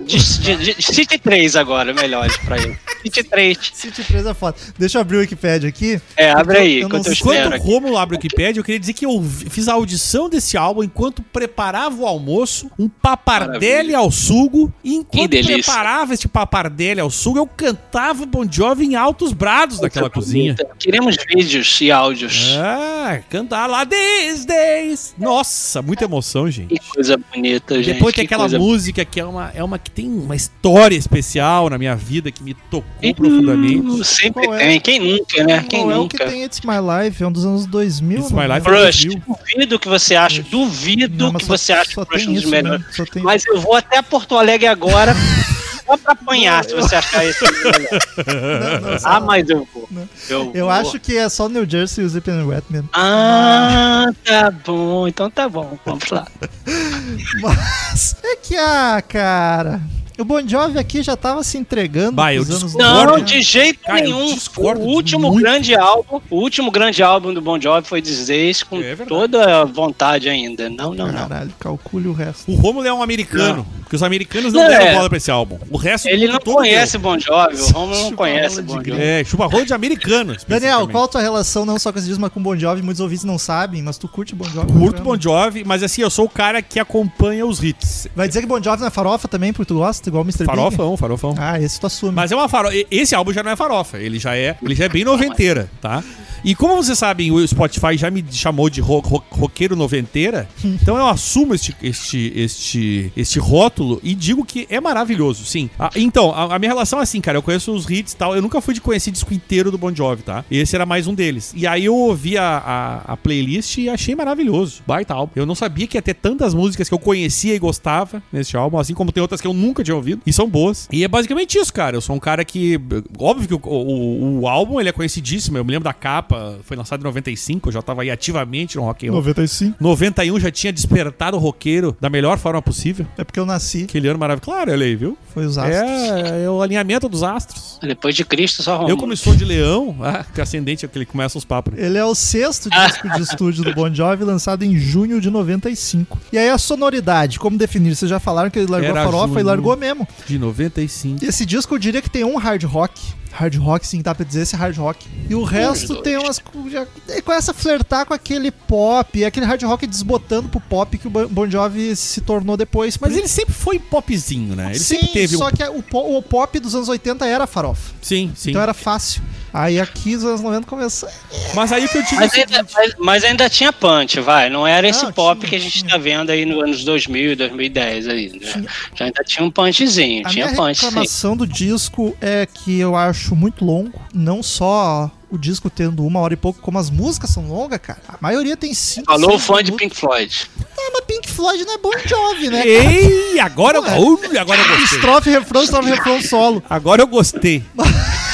cite 0.79 1.17
três 1.17 1.55
agora, 1.55 1.93
melhores 1.93 2.35
pra 2.37 2.57
ele. 2.57 2.77
Cite 3.03 3.23
três. 3.23 3.57
City 3.73 4.03
3 4.03 4.25
é 4.25 4.33
foda. 4.33 4.57
Deixa 4.77 4.97
eu 4.97 5.01
abrir 5.01 5.17
o 5.17 5.19
Wikipedia 5.19 5.69
aqui. 5.69 6.01
É, 6.15 6.31
abre 6.31 6.57
aí, 6.57 6.79
Eu 6.79 6.89
não 6.89 6.99
enquanto 6.99 7.07
eu 7.07 7.13
Enquanto 7.13 7.53
o. 7.53 7.63
Romulo 7.63 7.97
abre 7.97 8.15
o 8.15 8.17
Wikipedia, 8.17 8.59
eu 8.59 8.63
queria 8.63 8.79
dizer 8.79 8.93
que 8.93 9.05
eu 9.05 9.23
fiz 9.49 9.67
a 9.67 9.73
audição 9.73 10.29
desse 10.29 10.57
álbum 10.57 10.83
enquanto 10.83 11.21
preparava 11.21 11.95
o 11.95 12.05
almoço, 12.05 12.69
um 12.77 12.89
papardelli 12.89 13.59
Maravilha. 13.59 13.97
ao 13.97 14.11
sugo. 14.11 14.73
E 14.83 14.95
enquanto 14.95 15.29
preparava 15.29 16.13
este 16.13 16.27
papardelli 16.27 16.99
ao 16.99 17.09
sugo, 17.09 17.37
eu 17.37 17.47
cantava 17.47 18.25
Bon 18.25 18.45
Jovi 18.49 18.85
em 18.85 18.95
altos 18.95 19.33
brados 19.33 19.79
daquela 19.79 20.09
cozinha. 20.09 20.55
Queremos 20.79 21.15
vídeos 21.27 21.79
e 21.81 21.91
áudios. 21.91 22.55
Ah, 22.57 23.21
cantar 23.29 23.67
lá 23.67 23.83
These 24.17 24.47
Days. 24.47 25.15
Nossa, 25.17 25.81
muita 25.81 26.05
emoção, 26.05 26.49
gente. 26.49 26.69
Que 26.79 26.85
coisa 26.93 27.17
bonita, 27.17 27.75
gente. 27.81 27.93
Depois 27.93 28.15
tem 28.15 28.25
que 28.27 28.33
aquela 28.33 28.43
coisa 28.49 28.57
música 28.59 29.05
que 29.05 29.19
é 29.19 29.25
uma, 29.25 29.51
é 29.53 29.63
uma 29.63 29.77
que 29.77 29.91
tem 29.91 30.07
uma 30.09 30.35
história 30.35 30.95
especial 30.95 31.69
na 31.69 31.77
minha 31.77 31.95
vida 31.95 32.31
que 32.31 32.41
me 32.43 32.53
tocou 32.53 32.87
Hum, 33.03 33.13
profundamente. 33.13 34.03
Sempre 34.05 34.45
Qual 34.45 34.55
é? 34.55 34.59
tem. 34.59 34.79
Quem 34.79 34.99
nunca, 34.99 35.43
né? 35.43 35.65
Quem 35.69 35.81
Qual 35.81 35.91
é 35.91 35.97
o 35.97 36.07
que 36.07 36.17
nunca? 36.17 36.31
tem 36.31 36.43
It's 36.43 36.61
My 36.61 36.75
Life? 37.05 37.21
É 37.23 37.27
um 37.27 37.31
dos 37.31 37.45
anos 37.45 37.65
2000. 37.67 38.19
It's 38.19 38.31
não 38.31 38.39
My 38.39 38.45
é? 38.45 38.55
Life 38.55 38.61
Crush, 38.67 39.05
2000. 39.05 39.23
duvido 39.27 39.79
que 39.79 39.87
você 39.89 40.15
acha, 40.15 40.41
duvido 40.43 41.15
Não, 41.25 41.33
que 41.33 41.45
só- 41.45 41.57
você 41.57 41.73
acha 41.73 42.05
Crush 42.05 42.27
um 42.27 42.33
dos 42.33 42.43
isso 42.43 42.51
melhores. 42.51 42.83
tem- 43.11 43.21
Mas 43.23 43.45
eu 43.45 43.59
vou 43.61 43.75
até 43.75 44.01
Porto 44.01 44.35
Alegre 44.37 44.67
agora 44.67 45.13
só 45.87 45.97
pra 45.97 46.13
apanhar 46.13 46.63
se 46.65 46.75
você 46.75 46.95
achar. 46.95 47.23
Não, 48.27 48.91
não, 48.91 48.99
só- 48.99 49.07
Ah, 49.09 49.19
mas 49.19 49.49
eu 49.49 49.67
vou. 49.73 49.87
Não. 49.89 50.07
Eu, 50.29 50.51
Eu 50.53 50.65
vou. 50.65 50.69
acho 50.73 50.99
que 50.99 51.17
é 51.17 51.27
só 51.29 51.47
New 51.49 51.67
Jersey 51.69 52.03
e 52.03 52.07
o 52.07 52.09
Zip 52.09 52.29
and 52.29 52.45
Wet 52.45 52.65
mesmo. 52.69 52.89
Ah, 52.93 54.05
tá 54.23 54.51
bom. 54.51 55.07
Então 55.07 55.29
tá 55.31 55.47
bom. 55.49 55.77
Vamos 55.85 56.09
lá. 56.11 56.27
Mas 57.41 58.15
é 58.23 58.35
que, 58.35 58.55
ah, 58.55 59.01
cara. 59.07 59.81
O 60.17 60.25
Bon 60.25 60.45
Jovi 60.47 60.79
aqui 60.79 61.03
já 61.03 61.15
tava 61.15 61.43
se 61.43 61.57
entregando 61.57 62.13
Bah, 62.13 62.33
eu 62.33 62.43
discordo. 62.43 62.77
90. 62.77 63.05
Não, 63.05 63.19
de 63.19 63.41
jeito 63.41 63.79
Cara, 63.81 64.01
nenhum. 64.01 64.35
O 64.57 64.79
último 64.79 65.27
muito. 65.29 65.41
grande 65.43 65.75
álbum, 65.75 66.19
o 66.29 66.35
último 66.37 66.71
grande 66.71 67.03
álbum 67.03 67.33
do 67.33 67.41
Bon 67.41 67.59
Jovi 67.59 67.87
foi 67.87 68.01
Disease 68.01 68.65
com 68.65 68.81
É 68.81 68.95
toda 68.95 69.61
a 69.61 69.65
vontade 69.65 70.27
ainda. 70.27 70.69
Não, 70.69 70.93
não, 70.93 71.07
não. 71.07 71.13
Caralho, 71.13 71.51
calcule 71.59 72.07
o 72.07 72.13
resto. 72.13 72.51
O 72.51 72.55
Romulo 72.55 72.87
é 72.87 72.93
um 72.93 73.03
americano, 73.03 73.65
porque 73.81 73.95
os 73.95 74.01
americanos 74.03 74.51
não 74.53 74.61
Não, 74.63 74.69
deram 74.69 74.85
é. 74.87 74.93
bola 74.95 75.09
pra 75.09 75.17
esse 75.17 75.29
álbum. 75.29 75.59
O 75.69 75.77
resto 75.77 76.05
do 76.05 76.09
Ele 76.09 76.27
não 76.27 76.39
conhece 76.39 76.97
Bon 76.97 77.19
Jovi, 77.19 77.55
o 77.61 77.65
Romulo 77.71 78.01
não 78.03 78.11
conhece 78.13 78.55
rola 78.61 78.67
de 78.67 78.73
Bon. 78.73 78.83
Jovi. 78.83 79.01
É, 79.01 79.23
chupa 79.23 79.45
rolo 79.45 79.65
de 79.65 79.73
americano. 79.73 80.35
Daniel, 80.47 80.87
qual 80.87 81.03
a 81.03 81.07
tua 81.07 81.21
relação 81.21 81.65
não 81.65 81.77
só 81.77 81.91
com 81.91 81.99
esse 81.99 82.07
disco, 82.07 82.21
mas 82.21 82.31
com 82.31 82.41
Bon 82.41 82.57
Jovi? 82.57 82.81
Muitos 82.81 83.01
ouvintes 83.01 83.23
não 83.23 83.37
sabem, 83.37 83.83
mas 83.83 83.97
tu 83.99 84.07
curte 84.07 84.33
Bon 84.33 84.45
Jovi? 84.45 84.71
Curto 84.73 84.91
caramba. 85.03 85.03
Bon 85.15 85.21
Jovi, 85.21 85.63
mas 85.63 85.83
assim, 85.83 86.01
eu 86.01 86.09
sou 86.09 86.25
o 86.25 86.29
cara 86.29 86.61
que 86.61 86.79
acompanha 86.79 87.45
os 87.45 87.63
hits. 87.63 88.07
Vai 88.15 88.27
dizer 88.27 88.41
que 88.41 88.47
Bon 88.47 88.61
Jovi 88.61 88.79
não 88.81 88.87
é 88.87 88.91
farofa 88.91 89.27
também, 89.27 89.53
porque 89.53 89.67
tu 89.67 89.75
gosta, 89.75 90.06
igual 90.09 90.23
o 90.23 90.25
Mr. 90.25 90.39
Big? 90.39 90.47
Farofão, 90.47 90.97
farofão. 90.97 91.35
Ah, 91.37 91.59
esse 91.59 91.79
tu 91.79 91.87
assume. 91.87 92.13
Mas 92.13 92.31
é 92.31 92.35
uma 92.35 92.49
farofa. 92.49 92.75
Esse 92.89 93.15
álbum 93.15 93.33
já 93.33 93.43
não 93.43 93.51
é 93.51 93.55
farofa, 93.55 93.97
ele 93.97 94.19
já 94.19 94.35
é, 94.35 94.55
ele 94.61 94.75
já 94.75 94.85
é 94.85 94.89
bem 94.89 95.03
noventeira, 95.03 95.69
tá? 95.81 96.03
E 96.47 96.55
como 96.55 96.77
vocês 96.77 96.97
sabem, 96.97 97.29
o 97.29 97.45
Spotify 97.45 97.97
já 97.97 98.09
me 98.09 98.23
chamou 98.31 98.69
de 98.69 98.79
ro 98.79 99.01
ro 99.01 99.21
roqueiro 99.29 99.75
noventeira, 99.75 100.47
então 100.63 100.95
eu 100.95 101.05
assumo 101.05 101.53
este, 101.53 101.75
este, 101.83 102.31
este, 102.33 103.11
este 103.17 103.37
rótulo 103.37 103.99
e 104.01 104.15
digo 104.15 104.45
que 104.45 104.65
é 104.69 104.79
maravilhoso, 104.79 105.43
sim. 105.43 105.69
Ah, 105.77 105.89
então, 105.93 106.31
a, 106.31 106.55
a 106.55 106.57
minha 106.57 106.71
relação 106.71 106.99
é 106.99 107.01
assim, 107.01 107.19
cara, 107.19 107.37
eu 107.37 107.41
conheço 107.41 107.73
os 107.73 107.89
hits 107.89 108.13
e 108.13 108.15
tal, 108.15 108.33
eu 108.33 108.41
nunca 108.41 108.61
fui 108.61 108.73
de 108.73 108.79
conhecer 108.79 109.11
disco 109.11 109.33
inteiro 109.33 109.69
do 109.71 109.77
Bon 109.77 109.93
Jovi, 109.93 110.23
tá? 110.23 110.45
Esse 110.49 110.73
era 110.73 110.85
mais 110.85 111.05
um 111.05 111.13
deles. 111.13 111.53
E 111.53 111.67
aí 111.67 111.83
eu 111.83 111.93
ouvi 111.93 112.37
a, 112.37 112.63
a, 113.05 113.11
a 113.11 113.17
playlist 113.17 113.79
e 113.79 113.89
achei 113.89 114.15
maravilhoso, 114.15 114.81
baita 114.87 115.13
álbum. 115.13 115.33
Eu 115.35 115.45
não 115.45 115.53
sabia 115.53 115.85
que 115.85 115.97
ia 115.97 116.01
ter 116.01 116.13
tantas 116.13 116.53
músicas 116.53 116.87
que 116.87 116.95
eu 116.95 116.99
conhecia 116.99 117.55
e 117.55 117.59
gostava 117.59 118.23
nesse 118.31 118.55
álbum, 118.55 118.79
assim 118.79 118.93
como 118.93 119.11
tem 119.11 119.19
outras 119.19 119.41
que 119.41 119.47
eu 119.47 119.53
nunca 119.53 119.83
tinha 119.83 119.97
ouvido, 119.97 120.21
e 120.25 120.31
são 120.31 120.47
boas. 120.47 120.87
E 120.93 121.03
é 121.03 121.09
basicamente 121.09 121.57
isso, 121.57 121.73
cara. 121.73 121.97
Eu 121.97 122.01
sou 122.01 122.15
um 122.15 122.19
cara 122.19 122.45
que. 122.45 122.79
Óbvio 123.19 123.49
que 123.49 123.53
o, 123.53 123.69
o, 123.69 124.39
o 124.39 124.47
álbum 124.47 124.79
ele 124.79 124.87
é 124.87 124.93
conhecidíssimo. 124.93 125.57
Eu 125.57 125.65
me 125.65 125.71
lembro 125.71 125.83
da 125.83 125.93
capa, 125.93 126.36
foi 126.63 126.77
lançado 126.77 127.01
em 127.01 127.03
95, 127.03 127.69
eu 127.69 127.73
já 127.73 127.81
tava 127.81 128.01
aí 128.01 128.11
ativamente 128.11 128.75
no 128.77 128.83
rock 128.83 129.07
and 129.07 129.11
roll. 129.11 129.21
95. 129.21 129.77
91 129.79 130.39
já 130.39 130.51
tinha 130.51 130.73
despertado 130.73 131.37
o 131.37 131.39
roqueiro 131.39 131.95
da 131.99 132.09
melhor 132.09 132.37
forma 132.37 132.61
possível. 132.61 133.05
É 133.17 133.23
porque 133.23 133.39
eu 133.39 133.45
nasci, 133.45 133.83
Aquele 133.83 134.07
ano 134.07 134.19
maravilhoso. 134.19 134.37
Claro, 134.45 134.71
aí, 134.71 134.95
viu? 134.95 135.17
foi 135.37 135.45
os 135.45 135.57
astros. 135.57 135.77
É, 135.77 136.45
é 136.45 136.49
o 136.49 136.63
alinhamento 136.63 137.07
dos 137.07 137.21
astros. 137.21 137.77
Depois 137.81 138.15
de 138.15 138.25
Cristo, 138.25 138.63
só 138.63 138.73
Romulo. 138.73 138.91
Eu, 138.91 138.97
como 138.97 139.15
sou 139.15 139.35
de 139.35 139.45
leão, 139.45 139.95
ah, 140.01 140.25
que 140.33 140.41
ascendente 140.41 140.83
é 140.83 140.87
que 140.87 140.97
ele 140.97 141.05
começa 141.05 141.37
os 141.37 141.45
papos. 141.45 141.77
Ele 141.77 141.95
é 141.95 142.03
o 142.03 142.15
sexto 142.15 142.69
disco 142.69 143.07
de 143.09 143.21
estúdio 143.21 143.63
do 143.63 143.73
Bon 143.73 143.93
Jovi, 143.93 144.23
lançado 144.23 144.63
em 144.63 144.75
junho 144.77 145.21
de 145.21 145.29
95. 145.29 146.17
E 146.31 146.37
aí 146.39 146.49
a 146.49 146.57
sonoridade, 146.57 147.37
como 147.37 147.55
definir? 147.55 147.95
Vocês 147.95 148.09
já 148.09 148.19
falaram 148.19 148.49
que 148.49 148.57
ele 148.57 148.71
largou 148.71 148.89
Era 148.89 149.01
a 149.01 149.05
farofa 149.05 149.39
e 149.39 149.43
largou 149.43 149.77
mesmo. 149.77 150.07
De 150.25 150.39
95. 150.39 151.23
Esse 151.23 151.45
disco 151.45 151.75
eu 151.75 151.79
diria 151.79 152.01
que 152.01 152.09
tem 152.09 152.23
um 152.23 152.37
hard 152.37 152.63
rock. 152.63 152.99
Hard 153.31 153.55
rock, 153.57 153.85
sim, 153.85 154.01
dá 154.01 154.15
pra 154.15 154.25
dizer 154.25 154.41
esse 154.41 154.55
hard 154.55 154.75
rock. 154.77 155.05
E 155.29 155.35
o 155.35 155.43
resto 155.43 156.01
tem 156.01 156.17
umas. 156.17 156.41
Já, 156.71 156.87
ele 157.07 157.21
começa 157.21 157.51
a 157.51 157.53
flertar 157.53 158.05
com 158.05 158.13
aquele 158.13 158.49
pop, 158.51 159.23
aquele 159.23 159.45
hard 159.45 159.61
rock 159.63 159.85
desbotando 159.85 160.49
pro 160.49 160.59
pop 160.59 160.97
que 160.97 161.07
o 161.07 161.09
Bon- 161.09 161.49
Jovi 161.49 161.95
se 161.95 162.21
tornou 162.21 162.57
depois. 162.57 162.97
Mas 162.97 163.15
ele 163.15 163.27
sempre 163.27 163.53
foi 163.53 163.77
popzinho, 163.79 164.55
né? 164.55 164.71
Ele 164.71 164.79
sim, 164.79 164.95
sempre 164.95 165.07
teve 165.13 165.35
um. 165.35 165.39
só 165.39 165.51
que 165.51 165.63
o, 165.63 165.83
po- 165.83 166.17
o 166.17 166.21
pop 166.21 166.59
dos 166.59 166.73
anos 166.73 166.89
80 166.89 167.25
era 167.27 167.45
farofa. 167.45 167.93
Sim, 168.01 168.31
sim. 168.35 168.49
Então 168.49 168.61
era 168.61 168.73
fácil. 168.73 169.21
Aí 169.53 169.79
aqui 169.79 170.13
nos 170.15 170.23
anos 170.25 170.41
90 170.41 170.67
começou. 170.67 171.09
Mas 171.55 171.71
aí 171.71 171.87
que 171.87 171.97
eu 171.97 172.03
digo. 172.03 172.15
Mas 172.17 172.31
o 172.33 172.35
ainda, 172.35 172.65
mas, 172.73 172.93
mas 172.99 173.23
ainda 173.23 173.49
tinha 173.49 173.71
punch, 173.73 174.19
vai. 174.19 174.49
Não 174.49 174.67
era 174.67 174.87
esse 174.87 175.03
Não, 175.03 175.13
pop 175.13 175.39
tinha, 175.39 175.49
que 175.49 175.55
a 175.55 175.59
gente 175.59 175.79
tinha. 175.79 175.91
tá 175.91 175.97
vendo 175.97 176.29
aí 176.29 176.45
nos 176.45 176.63
anos 176.63 176.83
2000 176.83 177.31
e 177.31 177.35
2010 177.35 178.07
aí. 178.07 178.29
Né? 178.39 178.65
Já 178.95 179.05
ainda 179.05 179.23
tinha 179.23 179.45
um 179.45 179.51
punchzinho, 179.51 180.25
A 180.25 180.29
tinha 180.29 180.45
minha 180.45 180.55
punch 180.57 180.79
sim. 180.79 180.85
reclamação 180.85 181.35
do 181.37 181.47
disco 181.47 182.15
é 182.21 182.45
que 182.45 182.79
eu 182.79 182.95
acho 182.95 183.35
muito 183.35 183.63
longo. 183.63 183.99
Não 184.13 184.43
só 184.43 185.09
o 185.29 185.37
disco 185.37 185.69
tendo 185.69 186.05
uma 186.05 186.19
hora 186.19 186.33
e 186.33 186.37
pouco, 186.37 186.61
como 186.61 186.77
as 186.79 186.89
músicas 186.89 187.29
são 187.29 187.47
longas, 187.47 187.79
cara. 187.79 187.99
A 188.07 188.15
maioria 188.21 188.55
tem 188.55 188.73
cinco. 188.73 189.07
Falou 189.07 189.35
o 189.35 189.39
fã 189.39 189.63
de. 189.63 189.71
Pink 189.71 189.95
Floyd. 189.95 190.49
Ah, 190.77 190.89
mas 190.93 191.05
Pink 191.05 191.29
Floyd 191.29 191.65
não 191.65 191.73
é 191.73 191.77
Bon 191.77 191.91
Jovi, 192.05 192.49
né? 192.49 192.57
cara? 192.59 192.69
Ei, 192.69 193.39
agora 193.39 193.77
eu, 193.77 193.83
agora 193.83 194.61
eu 194.61 194.67
gostei. 194.67 194.83
Estrofe, 194.97 195.29
refrão, 195.29 195.63
estrofe, 195.63 195.89
refrão, 195.89 196.21
solo. 196.21 196.63
Agora 196.69 197.01
eu 197.01 197.07
gostei. 197.07 197.63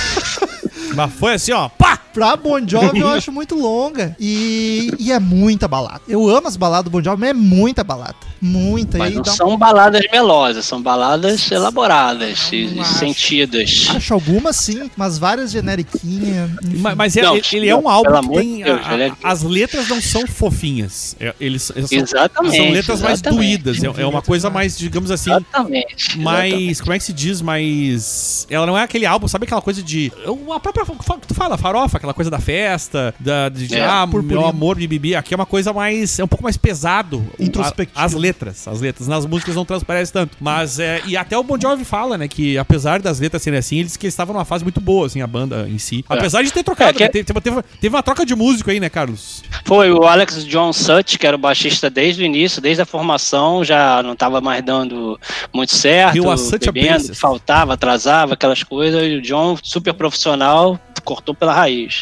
Mas 0.93 1.13
foi 1.13 1.33
assim, 1.33 1.51
ó. 1.51 1.69
Pá! 1.69 1.99
Pra 2.13 2.35
Bon 2.35 2.59
Jovi 2.67 2.99
eu 2.99 3.09
acho 3.09 3.31
muito 3.31 3.55
longa. 3.55 4.15
E, 4.19 4.91
e 4.99 5.11
é 5.11 5.19
muita 5.19 5.67
balada. 5.67 6.01
Eu 6.07 6.29
amo 6.29 6.47
as 6.47 6.55
baladas 6.55 6.85
do 6.85 6.89
Bon 6.91 7.01
Jovi, 7.03 7.19
mas 7.19 7.29
é 7.31 7.33
muita 7.33 7.83
balada. 7.83 8.15
Muita. 8.41 8.97
Mas 8.97 9.13
e 9.13 9.15
não 9.15 9.21
dá 9.23 9.31
um- 9.31 9.35
são 9.35 9.57
baladas 9.57 10.01
melosas, 10.11 10.65
são 10.65 10.81
baladas 10.81 11.49
elaboradas 11.51 12.49
e 12.51 12.77
acho. 12.79 12.93
sentidas. 12.95 13.87
Acho 13.89 14.13
algumas 14.13 14.55
sim, 14.57 14.91
mas 14.97 15.17
várias 15.17 15.51
generiquinhas. 15.51 16.49
Mas, 16.79 16.95
mas 16.95 17.17
é- 17.17 17.21
Não, 17.21 17.35
ele, 17.37 17.45
ele 17.53 17.69
é 17.69 17.75
um 17.75 17.87
álbum 17.87 18.11
pelo 18.11 18.19
que 18.21 18.25
amor 18.27 18.39
tem. 18.41 18.57
de 18.57 18.63
Deus, 18.63 18.81
a- 18.85 18.99
é- 18.99 19.11
as 19.23 19.43
letras 19.43 19.87
não 19.87 20.01
são 20.01 20.27
fofinhas. 20.27 21.15
É, 21.19 21.33
eles, 21.39 21.71
eles 21.75 21.89
são, 21.89 21.99
Exatamente, 21.99 22.57
são 22.57 22.69
letras 22.69 23.01
mais 23.01 23.13
exatamente. 23.21 23.63
doídas. 23.63 23.83
É, 23.97 24.01
é 24.01 24.05
uma 24.05 24.21
coisa 24.21 24.49
mais, 24.49 24.77
digamos 24.77 25.09
assim. 25.09 25.31
Exatamente. 25.31 26.19
mais. 26.19 26.47
exatamente. 26.53 26.81
Como 26.81 26.93
é 26.93 26.97
que 26.99 27.03
se 27.05 27.13
diz? 27.13 27.41
Mais. 27.41 28.45
Ela 28.49 28.65
não 28.65 28.77
é 28.77 28.83
aquele 28.83 29.05
álbum, 29.05 29.27
sabe 29.27 29.45
aquela 29.45 29.61
coisa 29.61 29.81
de. 29.81 30.11
A 30.53 30.59
própria. 30.59 30.83
Tu 31.27 31.33
fala, 31.33 31.57
farofa, 31.57 31.99
aquela 32.03 32.13
coisa 32.13 32.29
da 32.29 32.39
festa, 32.39 33.15
da, 33.19 33.47
de 33.49 33.73
É, 33.73 33.83
ah, 33.85 34.05
purpurina. 34.05 34.41
meu 34.41 34.47
amor, 34.49 34.75
bibibi. 34.75 35.15
Aqui 35.15 35.33
é 35.33 35.37
uma 35.37 35.45
coisa 35.45 35.71
mais. 35.71 36.19
É 36.19 36.23
um 36.23 36.27
pouco 36.27 36.43
mais 36.43 36.57
pesado. 36.57 37.25
O- 37.39 37.43
Introspectivo. 37.43 37.99
a- 37.99 38.03
As 38.03 38.13
letras. 38.13 38.67
As 38.67 38.81
letras. 38.81 39.07
Nas 39.07 39.25
músicas 39.25 39.55
não 39.55 39.63
transparece 39.65 40.11
tanto. 40.11 40.37
Mas 40.39 40.79
é. 40.79 41.01
E 41.05 41.15
até 41.15 41.37
o 41.37 41.43
Bon 41.43 41.57
Jovi 41.59 41.85
fala, 41.85 42.17
né? 42.17 42.27
Que 42.27 42.57
apesar 42.57 43.01
das 43.01 43.19
letras 43.19 43.41
serem 43.41 43.59
assim, 43.59 43.79
eles 43.79 43.95
que 43.95 44.05
eles 44.05 44.13
estavam 44.13 44.33
numa 44.33 44.45
fase 44.45 44.63
muito 44.63 44.81
boa, 44.81 45.07
assim, 45.07 45.21
a 45.21 45.27
banda 45.27 45.67
em 45.69 45.77
si. 45.77 46.03
Apesar 46.09 46.43
de 46.43 46.51
ter 46.51 46.63
trocado. 46.63 46.89
É, 46.89 46.93
que- 46.93 47.03
né, 47.03 47.23
teve, 47.23 47.41
teve, 47.41 47.61
teve 47.79 47.95
uma 47.95 48.03
troca 48.03 48.25
de 48.25 48.35
músico 48.35 48.69
aí, 48.69 48.79
né, 48.79 48.89
Carlos? 48.89 49.41
Foi 49.65 49.91
o 49.91 50.03
Alex 50.03 50.45
John 50.45 50.73
Such, 50.73 51.17
que 51.17 51.25
era 51.25 51.35
o 51.35 51.39
baixista 51.39 51.89
desde 51.89 52.21
o 52.23 52.25
início, 52.25 52.61
desde 52.61 52.81
a 52.81 52.85
formação, 52.85 53.63
já 53.63 54.01
não 54.03 54.13
estava 54.13 54.41
mais 54.41 54.63
dando 54.63 55.19
muito 55.53 55.73
certo, 55.75 56.17
He 56.17 56.21
was 56.21 56.41
such 56.41 56.65
bebendo, 56.71 57.15
faltava, 57.15 57.73
atrasava, 57.73 58.33
aquelas 58.33 58.63
coisas, 58.63 59.01
e 59.03 59.15
o 59.17 59.21
John, 59.21 59.57
super 59.61 59.93
profissional, 59.93 60.79
cortou 61.03 61.33
pela 61.35 61.53
raiz. 61.53 61.92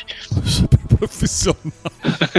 Super 0.45 0.90
profissional. 1.07 1.55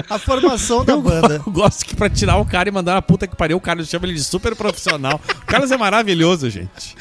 A 0.09 0.19
formação 0.19 0.85
da 0.85 0.93
Eu, 0.93 1.03
banda. 1.03 1.43
eu 1.45 1.53
gosto 1.53 1.85
que 1.85 1.95
pra 1.97 2.09
tirar 2.09 2.37
o 2.37 2.45
cara 2.45 2.69
e 2.69 2.73
mandar 2.73 2.95
na 2.95 3.03
puta 3.03 3.27
que 3.27 3.35
pariu, 3.37 3.57
o 3.57 3.61
Carlos 3.61 3.89
chama 3.89 4.07
ele 4.07 4.15
de 4.15 4.25
super 4.25 4.55
profissional. 4.55 5.21
O 5.43 5.47
Carlos 5.47 5.71
é 5.71 5.77
maravilhoso, 5.77 6.49
gente. 6.49 6.97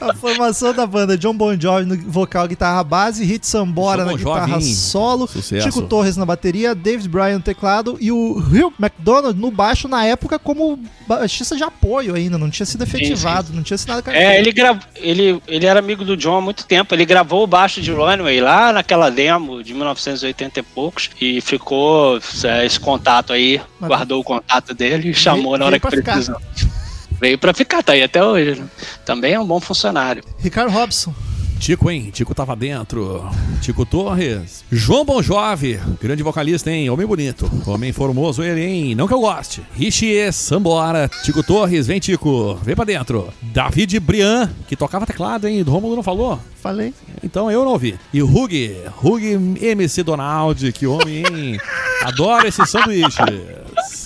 A 0.00 0.14
formação 0.14 0.72
da 0.72 0.86
banda 0.86 1.16
John 1.16 1.34
Bon 1.34 1.58
Jovi 1.58 1.84
no 1.84 1.96
vocal 2.10 2.46
guitarra 2.46 2.82
base, 2.84 3.24
Hit 3.24 3.46
Sambora 3.46 4.04
na 4.04 4.12
guitarra 4.14 4.60
solo, 4.60 5.26
Sucesso. 5.26 5.64
Chico 5.66 5.82
Torres 5.82 6.16
na 6.16 6.24
bateria, 6.24 6.74
David 6.74 7.08
Bryan 7.08 7.34
no 7.38 7.40
teclado 7.42 7.96
e 8.00 8.10
o 8.12 8.38
Hugh 8.38 8.72
McDonald 8.78 9.38
no 9.38 9.50
baixo 9.50 9.88
na 9.88 10.04
época 10.04 10.38
como 10.38 10.78
baixista 11.06 11.56
de 11.56 11.62
apoio 11.64 12.14
ainda, 12.14 12.38
não 12.38 12.50
tinha 12.50 12.66
sido 12.66 12.82
efetivado, 12.84 13.52
não 13.52 13.62
tinha 13.62 13.74
assinado 13.74 14.02
com 14.02 14.10
a 14.10 14.14
É, 14.16 14.38
ele, 14.38 14.52
grav... 14.52 14.78
ele, 14.96 15.42
ele 15.48 15.66
era 15.66 15.78
amigo 15.80 16.04
do 16.04 16.16
John 16.16 16.36
há 16.36 16.40
muito 16.40 16.64
tempo. 16.66 16.94
Ele 16.94 17.04
gravou 17.04 17.42
o 17.42 17.46
baixo 17.46 17.80
de 17.80 17.90
Runway 17.92 18.40
lá 18.40 18.72
naquela 18.72 19.10
demo 19.10 19.62
de 19.62 19.74
1980 19.74 20.60
e 20.60 20.62
e 21.20 21.40
ficou 21.40 22.18
é, 22.44 22.64
esse 22.66 22.78
contato 22.80 23.32
aí, 23.32 23.60
Mas- 23.80 23.88
guardou 23.88 24.20
o 24.20 24.24
contato 24.24 24.74
dele 24.74 25.10
e 25.10 25.14
chamou 25.14 25.52
Veio- 25.52 25.58
na 25.58 25.66
hora 25.66 25.80
que 25.80 25.86
precisou. 25.88 26.36
Veio 27.20 27.36
pra 27.38 27.52
ficar, 27.52 27.82
tá 27.82 27.92
aí 27.94 28.02
até 28.02 28.22
hoje. 28.24 28.60
né? 28.60 28.66
Também 29.04 29.34
é 29.34 29.40
um 29.40 29.46
bom 29.46 29.58
funcionário. 29.60 30.22
Ricardo 30.38 30.70
Robson. 30.70 31.12
Tico, 31.58 31.90
hein? 31.90 32.10
Tico 32.12 32.34
tava 32.34 32.54
dentro. 32.54 33.28
Tico 33.60 33.84
Torres. 33.84 34.64
João 34.70 35.04
Bon 35.04 35.20
Jovi, 35.22 35.78
grande 36.00 36.22
vocalista, 36.22 36.70
hein? 36.70 36.88
Homem 36.88 37.06
bonito. 37.06 37.50
Homem 37.66 37.92
formoso 37.92 38.42
ele, 38.42 38.64
hein? 38.64 38.94
Não 38.94 39.06
que 39.08 39.12
eu 39.14 39.20
goste. 39.20 39.62
Richie 39.74 40.32
Sambora. 40.32 41.10
Tico 41.24 41.42
Torres, 41.42 41.86
vem 41.86 41.98
Tico. 41.98 42.54
Vem 42.62 42.74
pra 42.74 42.84
dentro. 42.84 43.28
David 43.42 43.98
Brian, 44.00 44.50
que 44.66 44.76
tocava 44.76 45.04
teclado, 45.04 45.46
hein? 45.46 45.62
Do 45.62 45.70
Romulo 45.72 45.96
não 45.96 46.02
falou? 46.02 46.40
Falei. 46.62 46.94
Então 47.22 47.50
eu 47.50 47.64
não 47.64 47.72
ouvi. 47.72 47.98
E 48.14 48.22
Hug, 48.22 48.76
Hug 49.02 49.58
MC 49.60 50.02
Donald, 50.02 50.72
que 50.72 50.86
homem, 50.86 51.18
hein? 51.18 51.60
Adoro 52.04 52.46
esses 52.46 52.70
sanduíches. 52.70 53.18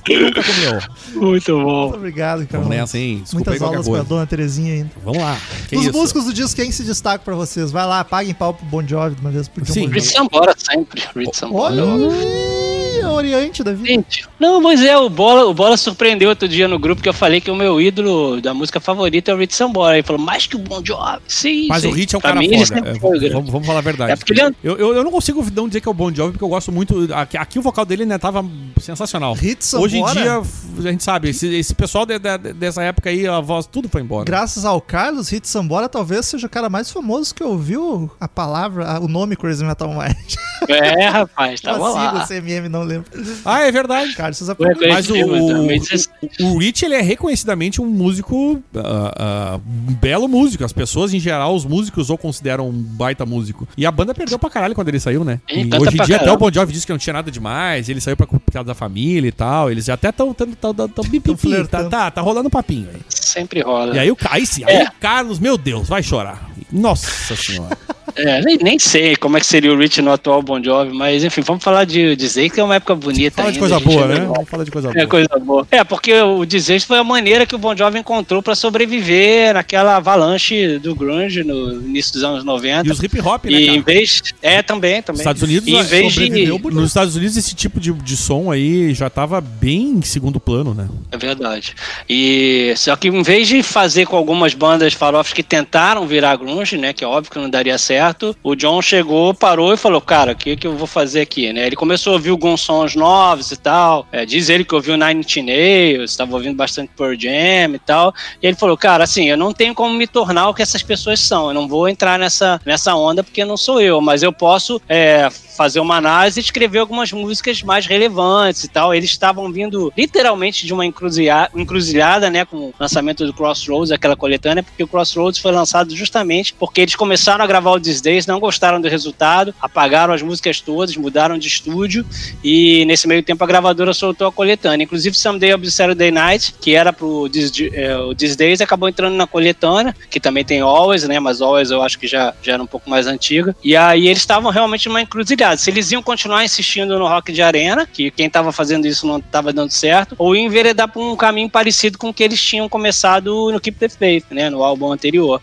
Quem 0.04 0.20
nunca 0.20 0.42
comeu? 0.42 0.80
Muito 1.14 1.52
bom. 1.62 1.82
Muito 1.82 1.96
obrigado, 1.96 2.40
Ricardo. 2.40 2.64
Vamos 2.64 2.76
nessa, 2.76 2.98
hein? 2.98 3.20
Desculpa 3.22 3.50
Muitas 3.50 3.62
aulas 3.66 3.86
com 3.86 3.92
a 3.92 3.96
coisa. 3.98 4.08
dona 4.08 4.26
Terezinha 4.26 4.74
ainda. 4.74 4.90
Vamos 5.04 5.22
lá. 5.22 5.36
Que 5.68 5.76
Os 5.76 5.84
isso? 5.86 5.92
músicos 5.92 6.24
do 6.24 6.32
disco, 6.32 6.56
quem 6.56 6.72
se 6.72 6.82
destaca 6.82 7.24
pra 7.24 7.34
vocês? 7.34 7.70
Vai 7.70 7.86
lá, 7.86 8.02
paguem 8.04 8.34
pau 8.34 8.54
pro 8.54 8.66
Bon 8.66 8.86
Jovi 8.86 9.14
de 9.14 9.20
uma 9.20 9.30
vez. 9.30 9.50
Sim. 9.64 9.84
o 9.84 9.86
Bon 9.86 9.92
Reed 9.92 10.04
Jovi... 10.04 10.16
Sambora 10.16 10.54
sempre. 10.58 11.02
Reed 11.14 11.32
Sambora. 11.34 11.74
Olha, 11.74 12.71
Oriente 13.14 13.62
da 13.62 13.72
vida. 13.72 13.88
Gente, 13.88 14.26
não, 14.38 14.60
mas 14.60 14.82
é, 14.82 14.96
o 14.96 15.08
Bola, 15.08 15.44
o 15.46 15.54
Bola 15.54 15.76
surpreendeu 15.76 16.28
outro 16.28 16.48
dia 16.48 16.66
no 16.68 16.78
grupo 16.78 17.02
que 17.02 17.08
eu 17.08 17.12
falei 17.14 17.40
que 17.40 17.50
o 17.50 17.56
meu 17.56 17.80
ídolo 17.80 18.40
da 18.40 18.52
música 18.54 18.80
favorita 18.80 19.30
é 19.30 19.34
o 19.34 19.38
Reed 19.38 19.50
Sambora. 19.52 19.96
Ele 19.96 20.02
falou, 20.06 20.20
mais 20.20 20.46
que 20.46 20.56
o 20.56 20.58
Bon 20.58 20.82
Jovi. 20.84 21.18
Sim, 21.28 21.66
Mas 21.68 21.82
sim. 21.82 21.88
o 21.88 21.92
Hit 21.92 22.14
é 22.14 22.18
um 22.18 22.20
Pra 22.20 22.30
cara 22.30 22.40
mim, 22.40 22.48
foda. 22.66 22.78
É, 22.78 22.80
grande. 23.18 23.28
vamos, 23.30 23.50
vamos 23.50 23.66
falar 23.66 23.78
a 23.78 23.82
verdade. 23.82 24.12
É 24.12 24.32
ele 24.32 24.40
é- 24.40 24.54
eu, 24.62 24.76
eu, 24.76 24.94
eu 24.96 25.04
não 25.04 25.10
consigo 25.10 25.44
não 25.54 25.66
dizer 25.68 25.80
que 25.80 25.88
é 25.88 25.90
o 25.90 25.94
Bon 25.94 26.12
Jovi, 26.12 26.32
porque 26.32 26.44
eu 26.44 26.48
gosto 26.48 26.70
muito. 26.72 27.08
Aqui, 27.14 27.36
aqui 27.36 27.58
o 27.58 27.62
vocal 27.62 27.84
dele 27.84 28.04
né, 28.04 28.18
tava 28.18 28.44
sensacional. 28.80 29.34
Hit 29.34 29.58
Hoje 29.76 29.98
em 29.98 30.06
Sambora? 30.06 30.20
dia, 30.22 30.42
a 30.78 30.90
gente 30.92 31.02
sabe, 31.04 31.30
esse, 31.30 31.46
esse 31.54 31.74
pessoal 31.74 32.04
de- 32.06 32.18
de- 32.18 32.52
dessa 32.54 32.82
época 32.82 33.10
aí, 33.10 33.26
a 33.26 33.40
voz, 33.40 33.66
tudo 33.66 33.88
foi 33.88 34.02
embora. 34.02 34.24
Graças 34.24 34.64
ao 34.64 34.80
Carlos, 34.80 35.28
Hit 35.28 35.46
Sambora 35.48 35.88
talvez 35.88 36.26
seja 36.26 36.46
o 36.46 36.50
cara 36.50 36.68
mais 36.68 36.90
famoso 36.90 37.34
que 37.34 37.42
ouviu 37.44 38.10
a 38.20 38.28
palavra, 38.28 38.86
a- 38.86 39.00
o 39.00 39.08
nome 39.08 39.36
Crazy 39.36 39.64
Metal 39.64 39.88
Mind. 39.88 40.34
É, 40.68 41.06
rapaz, 41.08 41.60
tava 41.62 41.78
Eu 41.78 41.84
sigo 41.92 41.98
lá. 42.16 42.24
o 42.24 42.26
CMM, 42.26 42.68
não 42.68 42.82
lembro. 42.82 43.01
Ah, 43.44 43.60
é 43.62 43.72
verdade. 43.72 44.14
Carlos, 44.14 44.38
vocês 44.38 44.50
aprendem. 44.50 44.88
Mas 44.88 45.08
o, 45.08 45.12
Conhecido, 45.12 45.34
o, 45.34 45.48
2016. 45.48 46.08
o 46.40 46.58
Rich, 46.58 46.84
ele 46.84 46.94
é 46.94 47.00
reconhecidamente 47.00 47.80
um 47.80 47.86
músico, 47.86 48.62
ah, 48.76 49.60
um 49.88 49.94
belo 49.94 50.28
músico. 50.28 50.64
As 50.64 50.72
pessoas, 50.72 51.12
em 51.12 51.20
geral, 51.20 51.54
os 51.54 51.64
músicos 51.64 52.10
o 52.10 52.16
consideram 52.16 52.68
um 52.68 52.72
baita 52.72 53.24
músico. 53.26 53.66
E 53.76 53.84
a 53.86 53.90
banda 53.90 54.14
perdeu 54.14 54.38
pra 54.38 54.50
caralho 54.50 54.74
quando 54.74 54.88
ele 54.88 55.00
saiu, 55.00 55.24
né? 55.24 55.40
E 55.48 55.64
hoje 55.76 56.00
em 56.00 56.04
dia 56.04 56.16
até 56.16 56.24
o 56.24 56.28
caramba. 56.28 56.36
Bon 56.36 56.52
Jovi 56.52 56.72
disse 56.72 56.86
que 56.86 56.92
não 56.92 56.98
tinha 56.98 57.12
nada 57.14 57.30
demais, 57.30 57.88
ele 57.88 58.00
saiu 58.00 58.16
pra 58.16 58.26
cuidar 58.26 58.62
da 58.62 58.74
família 58.74 59.28
e 59.28 59.32
tal. 59.32 59.70
Eles 59.70 59.88
até 59.88 60.10
estão 60.10 60.32
tão, 60.34 60.50
tão, 60.52 60.74
tão, 60.74 60.88
tão, 60.88 61.04
pipipi, 61.04 61.66
tá, 61.68 61.84
tá, 61.84 62.10
tá 62.10 62.20
rolando 62.20 62.48
um 62.48 62.50
papinho 62.50 62.88
aí. 62.92 63.00
Sempre 63.08 63.62
rola. 63.62 63.94
E 63.94 63.98
aí 63.98 64.10
o, 64.10 64.16
aí, 64.30 64.46
sim, 64.46 64.64
aí 64.64 64.76
É. 64.76 64.84
o 64.84 64.92
Carlos, 65.00 65.38
meu 65.38 65.56
Deus, 65.56 65.88
vai 65.88 66.02
chorar. 66.02 66.50
Nossa 66.70 67.36
senhora. 67.36 67.76
É, 68.16 68.40
nem, 68.42 68.56
nem 68.58 68.78
sei 68.78 69.16
como 69.16 69.36
é 69.36 69.40
que 69.40 69.46
seria 69.46 69.72
o 69.72 69.78
Rich 69.78 70.02
no 70.02 70.12
atual 70.12 70.42
Bon 70.42 70.62
Jovi, 70.62 70.92
mas 70.96 71.24
enfim, 71.24 71.40
vamos 71.42 71.62
falar 71.64 71.84
de 71.84 72.14
dizer 72.16 72.50
que 72.50 72.60
é 72.60 72.64
uma 72.64 72.74
época 72.76 72.94
bonita 72.94 73.36
Fala 73.36 73.52
de 73.52 73.58
ainda, 73.58 73.68
coisa 73.68 73.78
gente, 73.84 73.94
boa, 73.94 74.04
é 74.04 74.08
né? 74.18 74.26
Vamos 74.26 74.48
falar 74.48 74.64
de 74.64 74.70
coisa 74.70 74.90
É 74.90 74.92
boa. 74.94 75.06
coisa 75.06 75.28
boa. 75.40 75.66
É, 75.70 75.84
porque 75.84 76.12
o 76.20 76.44
Desist 76.44 76.86
foi 76.86 76.98
a 76.98 77.04
maneira 77.04 77.46
que 77.46 77.54
o 77.54 77.58
Bon 77.58 77.76
Jovi 77.76 77.98
encontrou 77.98 78.42
pra 78.42 78.54
sobreviver 78.54 79.54
naquela 79.54 79.96
avalanche 79.96 80.78
do 80.78 80.94
grunge 80.94 81.42
no 81.44 81.72
início 81.72 82.12
dos 82.14 82.24
anos 82.24 82.44
90. 82.44 82.88
E 82.88 82.90
os 82.90 83.02
hip 83.02 83.20
hop, 83.20 83.44
né, 83.46 83.52
E 83.52 83.66
cara? 83.66 83.78
em 83.78 83.82
vez. 83.82 84.22
É, 84.42 84.62
também, 84.62 85.00
também. 85.02 85.20
Estados 85.20 85.42
Unidos, 85.42 85.66
E 85.68 85.74
em 85.74 85.82
vez 85.82 86.12
de. 86.12 86.28
bonito. 86.28 86.70
nos 86.70 86.88
Estados 86.88 87.16
Unidos, 87.16 87.36
esse 87.36 87.54
tipo 87.54 87.80
de, 87.80 87.92
de 87.92 88.16
som 88.16 88.50
aí 88.50 88.92
já 88.94 89.08
tava 89.08 89.40
bem 89.40 89.92
em 89.98 90.02
segundo 90.02 90.38
plano, 90.40 90.74
né? 90.74 90.88
É 91.10 91.16
verdade. 91.16 91.74
E 92.08 92.74
só 92.76 92.94
que 92.96 93.08
em 93.08 93.22
vez 93.22 93.48
de 93.48 93.62
fazer 93.62 94.06
com 94.06 94.16
algumas 94.16 94.54
bandas 94.54 94.92
farofas 94.92 95.32
que 95.32 95.42
tentaram 95.42 96.06
virar 96.06 96.36
grunge, 96.36 96.76
né, 96.76 96.92
que 96.92 97.04
é 97.04 97.06
óbvio 97.06 97.30
que 97.32 97.38
não 97.38 97.48
daria 97.48 97.78
certo, 97.78 98.01
o 98.42 98.54
John 98.54 98.80
chegou, 98.82 99.34
parou 99.34 99.72
e 99.72 99.76
falou, 99.76 100.00
cara, 100.00 100.32
o 100.32 100.36
que 100.36 100.56
que 100.56 100.66
eu 100.66 100.76
vou 100.76 100.86
fazer 100.86 101.20
aqui, 101.20 101.52
né? 101.52 101.66
Ele 101.66 101.76
começou 101.76 102.12
a 102.12 102.16
ouvir 102.16 102.30
alguns 102.30 102.60
sons 102.60 102.94
novos 102.94 103.50
e 103.52 103.56
tal. 103.56 104.06
É, 104.10 104.24
diz 104.24 104.48
ele 104.48 104.64
que 104.64 104.74
ouviu 104.74 104.96
Nine 104.96 105.20
Inch 105.20 105.36
Nails, 105.36 106.10
estava 106.10 106.34
ouvindo 106.34 106.56
bastante 106.56 106.90
Pearl 106.96 107.14
Jam 107.18 107.74
e 107.74 107.78
tal. 107.78 108.14
E 108.42 108.46
ele 108.46 108.56
falou, 108.56 108.76
cara, 108.76 109.04
assim, 109.04 109.28
eu 109.28 109.36
não 109.36 109.52
tenho 109.52 109.74
como 109.74 109.94
me 109.94 110.06
tornar 110.06 110.48
o 110.48 110.54
que 110.54 110.62
essas 110.62 110.82
pessoas 110.82 111.20
são. 111.20 111.48
Eu 111.48 111.54
não 111.54 111.68
vou 111.68 111.88
entrar 111.88 112.18
nessa, 112.18 112.60
nessa 112.64 112.94
onda 112.94 113.22
porque 113.22 113.44
não 113.44 113.56
sou 113.56 113.80
eu, 113.80 114.00
mas 114.00 114.22
eu 114.22 114.32
posso 114.32 114.80
é, 114.88 115.28
fazer 115.56 115.80
uma 115.80 115.96
análise 115.96 116.40
e 116.40 116.42
escrever 116.42 116.78
algumas 116.78 117.12
músicas 117.12 117.62
mais 117.62 117.86
relevantes 117.86 118.64
e 118.64 118.68
tal. 118.68 118.94
Eles 118.94 119.10
estavam 119.10 119.52
vindo 119.52 119.92
literalmente 119.96 120.66
de 120.66 120.72
uma 120.72 120.84
encruzilhada, 120.84 121.50
encruzilhada 121.54 122.30
né, 122.30 122.44
com 122.44 122.56
o 122.56 122.74
lançamento 122.78 123.24
do 123.26 123.32
Crossroads, 123.32 123.92
aquela 123.92 124.16
coletânea, 124.16 124.62
porque 124.62 124.82
o 124.82 124.88
Crossroads 124.88 125.40
foi 125.40 125.52
lançado 125.52 125.94
justamente 125.94 126.54
porque 126.54 126.80
eles 126.80 126.96
começaram 126.96 127.44
a 127.44 127.46
gravar 127.46 127.72
o 127.72 127.78
These 127.92 128.02
Days, 128.02 128.26
não 128.26 128.40
gostaram 128.40 128.80
do 128.80 128.88
resultado, 128.88 129.54
apagaram 129.60 130.14
as 130.14 130.22
músicas 130.22 130.60
todas, 130.60 130.96
mudaram 130.96 131.36
de 131.36 131.46
estúdio 131.46 132.06
e 132.42 132.84
nesse 132.86 133.06
meio 133.06 133.22
tempo 133.22 133.44
a 133.44 133.46
gravadora 133.46 133.92
soltou 133.92 134.26
a 134.26 134.32
coletânea. 134.32 134.84
Inclusive 134.84 135.14
Someday 135.14 135.52
of 135.52 135.62
the 135.62 135.70
Saturday 135.70 136.10
Night, 136.10 136.54
que 136.60 136.74
era 136.74 136.92
pro 136.92 137.28
These, 137.28 137.70
eh, 137.74 137.96
o 137.98 138.14
These 138.14 138.36
Days, 138.36 138.60
acabou 138.60 138.88
entrando 138.88 139.14
na 139.14 139.26
coletânea, 139.26 139.94
que 140.10 140.18
também 140.18 140.44
tem 140.44 140.60
Always, 140.60 141.06
né, 141.06 141.20
mas 141.20 141.42
Always 141.42 141.70
eu 141.70 141.82
acho 141.82 141.98
que 141.98 142.06
já, 142.06 142.34
já 142.42 142.54
era 142.54 142.62
um 142.62 142.66
pouco 142.66 142.88
mais 142.88 143.06
antiga. 143.06 143.54
E 143.62 143.76
aí 143.76 144.08
eles 144.08 144.18
estavam 144.18 144.50
realmente 144.50 144.88
numa 144.88 145.02
encruzilhada. 145.02 145.56
Se 145.56 145.70
eles 145.70 145.92
iam 145.92 146.02
continuar 146.02 146.44
insistindo 146.44 146.98
no 146.98 147.06
rock 147.06 147.32
de 147.32 147.42
arena, 147.42 147.86
que 147.86 148.10
quem 148.10 148.26
estava 148.26 148.52
fazendo 148.52 148.86
isso 148.86 149.06
não 149.06 149.18
estava 149.18 149.52
dando 149.52 149.70
certo, 149.70 150.14
ou 150.18 150.34
iam 150.34 150.46
enveredar 150.46 150.88
por 150.88 151.02
um 151.02 151.16
caminho 151.16 151.50
parecido 151.50 151.98
com 151.98 152.08
o 152.08 152.14
que 152.14 152.22
eles 152.22 152.42
tinham 152.42 152.68
começado 152.68 153.50
no 153.52 153.60
Keep 153.60 153.78
the 153.78 153.88
Faith, 153.88 154.24
né, 154.30 154.48
no 154.48 154.62
álbum 154.62 154.92
anterior, 154.92 155.42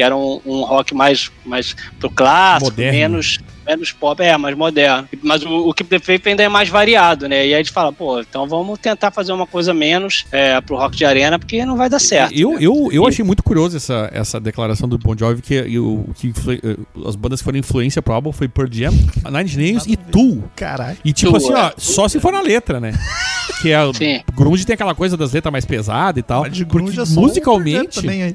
que 0.00 0.04
era 0.04 0.16
um, 0.16 0.40
um 0.46 0.62
rock 0.62 0.94
mais, 0.94 1.30
mais 1.44 1.76
pro 1.98 2.08
clássico, 2.08 2.70
Moderno. 2.70 2.98
menos 2.98 3.38
menos 3.70 3.92
pop, 3.92 4.22
é, 4.22 4.36
mais 4.36 4.56
moderno. 4.56 5.08
Mas 5.22 5.42
o, 5.44 5.68
o 5.68 5.74
Keep 5.74 5.88
the 5.90 5.98
Faith 5.98 6.26
ainda 6.26 6.42
é 6.42 6.48
mais 6.48 6.68
variado, 6.68 7.28
né? 7.28 7.36
E 7.46 7.48
aí 7.48 7.54
a 7.54 7.58
gente 7.58 7.70
fala, 7.72 7.92
pô, 7.92 8.20
então 8.20 8.46
vamos 8.46 8.78
tentar 8.78 9.10
fazer 9.10 9.32
uma 9.32 9.46
coisa 9.46 9.72
menos 9.72 10.24
é, 10.32 10.60
pro 10.60 10.76
rock 10.76 10.96
de 10.96 11.04
arena, 11.04 11.38
porque 11.38 11.64
não 11.64 11.76
vai 11.76 11.88
dar 11.88 11.98
certo. 11.98 12.32
Eu, 12.34 12.52
né? 12.52 12.58
eu, 12.60 12.88
eu 12.92 13.06
achei 13.06 13.24
muito 13.24 13.42
curioso 13.42 13.76
essa, 13.76 14.10
essa 14.12 14.40
declaração 14.40 14.88
do 14.88 14.98
Bon 14.98 15.16
Jovi 15.16 15.42
que, 15.42 15.54
eu, 15.54 16.08
que 16.16 16.28
influ- 16.28 16.52
eh, 16.54 16.76
as 17.06 17.14
bandas 17.16 17.40
que 17.40 17.44
foram 17.44 17.58
influência 17.58 18.00
pro 18.02 18.12
álbum 18.14 18.32
foi 18.32 18.48
Pearl 18.48 18.68
Jam, 18.70 18.90
Nine 19.30 19.42
Inch 19.44 19.56
Nails 19.56 19.86
e 19.86 19.96
Tool. 19.96 20.42
Caralho. 20.56 20.96
E 21.04 21.12
tipo 21.12 21.32
Tool, 21.32 21.36
assim, 21.38 21.52
ó, 21.52 21.68
é. 21.68 21.72
só 21.76 22.08
se 22.08 22.18
for 22.20 22.32
na 22.32 22.40
letra, 22.40 22.80
né? 22.80 22.92
que 23.62 23.70
é. 23.72 23.92
Sim. 23.92 24.20
Grunge 24.34 24.64
tem 24.64 24.74
aquela 24.74 24.94
coisa 24.94 25.16
das 25.16 25.32
letras 25.32 25.52
mais 25.52 25.64
pesadas 25.64 26.18
e 26.20 26.22
tal. 26.22 26.42
Mas 26.42 26.52
de 26.52 26.64
porque 26.64 26.78
grunge 26.84 27.00
é 27.00 27.04
só 27.04 27.20
um 27.20 27.22
musicalmente. 27.24 28.00
também? 28.00 28.34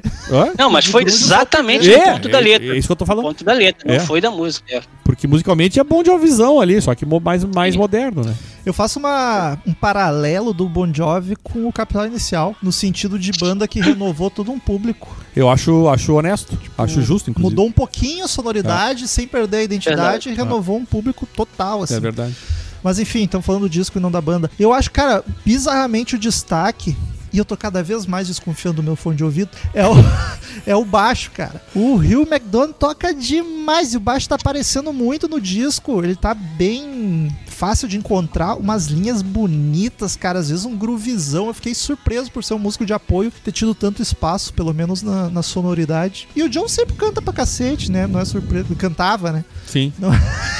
Não, 0.58 0.70
mas 0.70 0.86
foi 0.86 1.04
grunge, 1.04 1.22
exatamente 1.24 1.92
É, 1.92 1.98
o 2.10 2.12
ponto 2.12 2.28
da 2.28 2.38
é- 2.38 2.40
letra. 2.42 2.74
é 2.74 2.78
isso 2.78 2.88
que 2.88 2.92
eu 2.92 2.96
tô 2.96 3.04
O 3.04 3.06
falando. 3.06 3.24
ponto 3.24 3.44
da 3.44 3.52
letra, 3.52 3.92
É. 3.92 3.98
não 3.98 4.06
foi 4.06 4.20
da 4.20 4.30
música. 4.30 4.64
É. 4.76 4.82
Porque 5.26 5.28
musicalmente 5.28 5.80
é 5.80 5.84
bom 5.84 6.02
de 6.02 6.16
visão 6.18 6.60
ali, 6.60 6.80
só 6.80 6.94
que 6.94 7.04
mais, 7.04 7.44
mais 7.44 7.76
moderno, 7.76 8.22
né? 8.22 8.34
Eu 8.64 8.72
faço 8.72 8.98
uma, 8.98 9.58
um 9.66 9.74
paralelo 9.74 10.52
do 10.52 10.68
Bon 10.68 10.92
Jovi 10.92 11.36
com 11.36 11.68
o 11.68 11.72
Capital 11.72 12.06
Inicial, 12.06 12.54
no 12.62 12.72
sentido 12.72 13.18
de 13.18 13.32
banda 13.32 13.68
que 13.68 13.80
renovou 13.80 14.30
todo 14.30 14.50
um 14.50 14.58
público. 14.58 15.16
Eu 15.34 15.48
acho, 15.48 15.88
acho 15.88 16.14
honesto. 16.14 16.58
Acho 16.78 17.02
justo, 17.02 17.30
inclusive. 17.30 17.50
Mudou 17.50 17.66
um 17.66 17.72
pouquinho 17.72 18.24
a 18.24 18.28
sonoridade, 18.28 19.06
sem 19.06 19.26
perder 19.26 19.58
a 19.58 19.62
identidade, 19.64 20.02
Verdade. 20.02 20.28
e 20.30 20.34
renovou 20.34 20.76
um 20.76 20.84
público 20.84 21.26
total, 21.26 21.82
assim. 21.82 21.94
É 21.94 22.00
verdade. 22.00 22.34
Mas 22.82 22.98
enfim, 22.98 23.24
estamos 23.24 23.44
falando 23.44 23.62
do 23.62 23.68
disco 23.68 23.98
e 23.98 24.00
não 24.00 24.10
da 24.10 24.20
banda. 24.20 24.50
Eu 24.58 24.72
acho, 24.72 24.90
cara, 24.90 25.24
bizarramente 25.44 26.14
o 26.14 26.18
destaque. 26.18 26.96
E 27.36 27.38
eu 27.38 27.44
tô 27.44 27.54
cada 27.54 27.82
vez 27.82 28.06
mais 28.06 28.28
desconfiando 28.28 28.76
do 28.76 28.82
meu 28.82 28.96
fone 28.96 29.14
de 29.14 29.22
ouvido. 29.22 29.50
É 29.74 29.86
o, 29.86 29.92
é 30.64 30.74
o 30.74 30.86
baixo, 30.86 31.30
cara. 31.32 31.62
O 31.74 31.94
Rio 31.96 32.22
McDonald 32.22 32.72
toca 32.78 33.12
demais. 33.12 33.92
E 33.92 33.98
o 33.98 34.00
baixo 34.00 34.26
tá 34.26 34.36
aparecendo 34.36 34.90
muito 34.90 35.28
no 35.28 35.38
disco. 35.38 36.02
Ele 36.02 36.16
tá 36.16 36.32
bem 36.32 37.30
fácil 37.46 37.88
de 37.88 37.98
encontrar. 37.98 38.54
Umas 38.54 38.86
linhas 38.86 39.20
bonitas, 39.20 40.16
cara. 40.16 40.38
Às 40.38 40.48
vezes 40.48 40.64
um 40.64 40.74
groovizão. 40.74 41.48
Eu 41.48 41.52
fiquei 41.52 41.74
surpreso 41.74 42.32
por 42.32 42.42
ser 42.42 42.54
um 42.54 42.58
músico 42.58 42.86
de 42.86 42.94
apoio. 42.94 43.30
Ter 43.44 43.52
tido 43.52 43.74
tanto 43.74 44.00
espaço, 44.00 44.54
pelo 44.54 44.72
menos 44.72 45.02
na, 45.02 45.28
na 45.28 45.42
sonoridade. 45.42 46.26
E 46.34 46.42
o 46.42 46.48
John 46.48 46.66
sempre 46.66 46.94
canta 46.94 47.20
pra 47.20 47.34
cacete, 47.34 47.92
né? 47.92 48.06
Não 48.06 48.18
é 48.18 48.24
surpresa. 48.24 48.74
Cantava, 48.76 49.30
né? 49.30 49.44
Sim. 49.66 49.92
Não. 49.98 50.10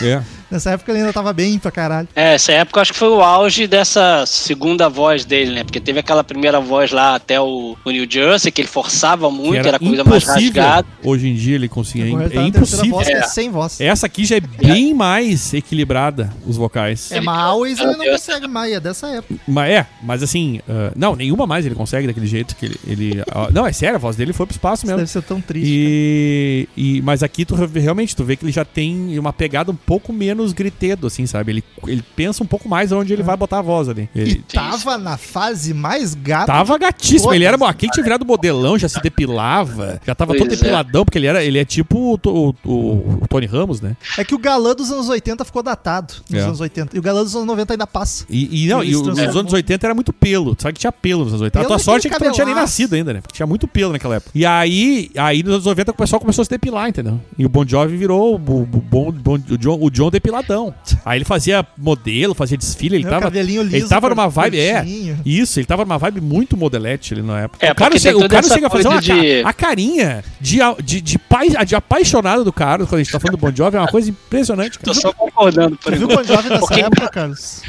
É. 0.02 0.22
Nessa 0.50 0.70
época 0.70 0.92
ele 0.92 1.00
ainda 1.00 1.12
tava 1.12 1.32
bem 1.32 1.58
pra 1.58 1.70
caralho. 1.70 2.08
É, 2.14 2.34
essa 2.34 2.52
época 2.52 2.78
eu 2.78 2.82
acho 2.82 2.92
que 2.92 2.98
foi 2.98 3.08
o 3.08 3.20
auge 3.20 3.66
dessa 3.66 4.24
segunda 4.26 4.88
voz 4.88 5.24
dele, 5.24 5.52
né? 5.52 5.64
Porque 5.64 5.80
teve 5.80 5.98
aquela 6.00 6.22
primeira 6.22 6.60
voz 6.60 6.90
lá 6.92 7.14
até 7.16 7.40
o, 7.40 7.76
o 7.84 7.90
New 7.90 8.06
Jersey, 8.08 8.52
que 8.52 8.60
ele 8.60 8.68
forçava 8.68 9.30
muito, 9.30 9.62
Que 9.62 9.68
era, 9.68 9.78
coisa 9.78 10.04
mais 10.04 10.22
impossível. 10.24 10.62
rasgada. 10.62 10.86
Hoje 11.02 11.28
em 11.28 11.34
dia 11.34 11.54
ele 11.56 11.68
conseguia. 11.68 12.06
Agora 12.14 12.30
tá 12.30 12.40
É 12.42 12.46
impossível. 12.46 12.90
voz, 12.90 13.06
que 13.08 13.12
é 13.14 13.18
É. 13.18 13.22
sem 13.24 13.50
voz. 13.50 13.80
Essa 13.80 14.06
aqui 14.06 14.24
já 14.24 14.36
é 14.36 14.40
bem 14.40 14.94
mais 14.94 15.52
equilibrada, 15.54 16.32
os 16.46 16.56
vocais. 16.56 17.10
É, 17.12 17.20
mas 17.20 17.36
a 17.36 17.40
Always 17.42 17.78
ele 17.80 17.96
não 17.96 18.04
consegue 18.04 18.46
mais, 18.48 18.72
é 18.72 18.80
dessa 18.80 19.08
época. 19.08 19.34
Mas 19.48 19.70
é, 19.70 19.86
mas 20.02 20.22
assim, 20.22 20.60
ah, 20.68 20.92
não, 20.96 21.16
nenhuma 21.16 21.46
mais 21.46 21.66
ele 21.66 21.74
consegue 21.74 22.06
daquele 22.06 22.26
jeito 22.26 22.54
que 22.56 22.66
ele. 22.66 22.78
ele 22.86 23.22
ah, 23.30 23.48
não, 23.52 23.66
é 23.66 23.72
sério, 23.72 23.96
a 23.96 23.98
voz 23.98 24.16
dele 24.16 24.32
foi 24.32 24.46
pro 24.46 24.54
espaço 24.54 24.80
Isso 24.82 24.86
mesmo. 24.86 24.98
deve 24.98 25.10
ser 25.10 25.22
tão 25.22 25.40
triste. 25.40 25.68
E, 25.68 26.68
e, 26.76 27.02
mas 27.02 27.22
aqui 27.22 27.44
tu 27.44 27.54
re- 27.54 27.80
realmente 27.80 28.14
tu 28.14 28.24
vê 28.24 28.36
que 28.36 28.44
ele 28.44 28.52
já 28.52 28.64
tem 28.64 29.18
uma 29.18 29.32
pegada 29.32 29.70
um 29.70 29.76
pouco 29.76 30.12
menos 30.12 30.35
gritedo, 30.52 31.06
assim, 31.06 31.26
sabe? 31.26 31.52
Ele, 31.52 31.64
ele 31.86 32.02
pensa 32.14 32.42
um 32.42 32.46
pouco 32.46 32.68
mais 32.68 32.92
onde 32.92 33.12
ele 33.12 33.22
vai 33.22 33.36
botar 33.36 33.58
a 33.58 33.62
voz 33.62 33.88
ali. 33.88 34.08
E 34.14 34.20
Ele 34.20 34.44
tava 34.52 34.96
na 34.98 35.16
fase 35.16 35.72
mais 35.74 36.14
gata. 36.14 36.46
tava 36.46 36.78
gatíssimo, 36.78 37.20
todas, 37.24 37.36
ele 37.36 37.44
era 37.44 37.56
aquele 37.68 37.92
tinha 37.92 38.02
virado 38.04 38.24
modelão, 38.24 38.78
já 38.78 38.88
se 38.88 39.00
depilava, 39.02 40.00
já 40.06 40.14
tava 40.14 40.32
todo 40.34 40.46
Pois 40.46 40.52
é. 40.52 40.56
depiladão, 40.62 41.04
porque 41.04 41.18
ele 41.18 41.26
era, 41.26 41.42
ele 41.44 41.58
é 41.58 41.64
tipo 41.64 41.98
o, 41.98 42.28
o- 42.30 42.54
o- 42.64 43.18
o 43.22 43.28
Tony 43.28 43.46
Ramos, 43.46 43.80
né? 43.80 43.96
É 44.18 44.24
que 44.24 44.34
o 44.34 44.38
galã 44.38 44.74
dos 44.74 44.90
anos 44.90 45.08
80 45.08 45.44
ficou 45.44 45.62
datado 45.62 46.14
nos 46.30 46.40
É. 46.40 46.44
anos 46.44 46.60
80. 46.60 46.96
E 46.96 46.98
o 46.98 47.02
galã 47.02 47.22
dos 47.22 47.34
anos 47.34 47.46
90 47.46 47.74
ainda 47.74 47.86
passa. 47.86 48.24
E, 48.28 48.64
e 48.64 48.68
não, 48.68 48.82
e 48.82 48.94
o- 48.96 49.02
transformou. 49.02 49.26
nos 49.26 49.36
anos 49.36 49.52
80 49.52 49.86
era 49.86 49.94
muito 49.94 50.12
pelo. 50.12 50.54
Tu 50.54 50.62
sabe 50.62 50.74
que 50.74 50.80
tinha 50.80 50.92
pelo 50.92 51.20
nos 51.24 51.32
anos 51.32 51.42
80. 51.42 51.58
Pelo 51.58 51.64
a 51.64 51.76
tua 51.76 51.80
é 51.82 51.84
sorte 51.84 52.06
é 52.06 52.10
que 52.10 52.16
tu 52.18 52.24
não 52.24 52.32
tinha 52.32 52.46
nem 52.46 52.54
nascido 52.54 52.94
ainda, 52.94 53.12
né? 53.14 53.20
Porque 53.20 53.34
tinha 53.34 53.46
muito 53.46 53.66
pelo 53.68 53.92
naquela 53.92 54.16
época. 54.16 54.30
E 54.34 54.44
aí, 54.44 55.10
aí 55.16 55.42
nos 55.42 55.52
anos 55.54 55.64
90 55.66 55.90
o 55.90 55.94
pessoal 55.94 56.20
começou 56.20 56.42
a 56.42 56.44
se 56.44 56.50
depilar, 56.50 56.88
entendeu? 56.88 57.20
E 57.38 57.44
o 57.44 57.48
Bon 57.48 57.64
Jovi 57.66 57.96
virou 57.96 58.32
o, 58.32 58.34
o, 58.36 58.38
bom- 58.66 59.12
bom- 59.12 59.34
o 59.50 59.58
John, 59.58 59.78
o 59.80 59.90
John 59.90 60.10
depiladão. 60.26 60.74
Aí 61.04 61.18
ele 61.18 61.24
fazia 61.24 61.66
modelo, 61.76 62.34
fazia 62.34 62.56
desfile, 62.56 62.96
ele 62.96 63.04
Né, 63.04 63.10
o 63.10 63.12
tava. 63.12 63.22
cabelinho 63.24 63.62
liso, 63.62 63.76
Ele 63.76 63.88
tava 63.88 64.08
numa 64.08 64.28
vibe, 64.28 64.60
é. 64.60 64.74
curtinho. 64.76 65.20
Isso, 65.24 65.58
ele 65.58 65.66
tava 65.66 65.84
numa 65.84 65.98
vibe 65.98 66.20
muito 66.20 66.56
modelete 66.56 67.14
ali 67.14 67.22
na 67.22 67.42
época. 67.42 67.64
É, 67.66 67.72
o 67.72 67.74
cara, 67.74 67.90
porque 67.90 68.00
chega, 68.02 68.18
o 68.18 68.28
cara 68.28 68.46
chega 68.48 68.66
a 68.66 68.70
fazer 68.70 68.88
uma 68.88 69.00
de- 69.00 69.42
a 69.44 69.52
carinha 69.52 70.24
de, 70.40 70.58
de, 70.82 71.00
de, 71.00 71.18
pai- 71.18 71.48
de 71.64 71.74
apaixonado 71.74 72.44
do 72.44 72.52
cara 72.52 72.84
quando 72.86 73.00
a 73.00 73.02
gente 73.02 73.12
tá 73.12 73.20
falando 73.20 73.36
do 73.36 73.40
Bon 73.40 73.52
Jovi, 73.54 73.76
é 73.76 73.80
uma 73.80 73.88
coisa 73.88 74.10
impressionante, 74.10 74.78
Tô 74.78 74.90
cara. 74.90 75.00
só 75.00 75.12
concordando 75.12 75.76
por 75.76 75.92
Tu 75.92 75.98
viu 75.98 76.08
o 76.08 76.12
enquanto. 76.12 76.26
Bon 76.26 76.34
Jovi 76.34 76.48
nessa 76.48 76.60
Porque- 76.60 76.80
época, 76.80 77.08
Carlos? 77.08 77.62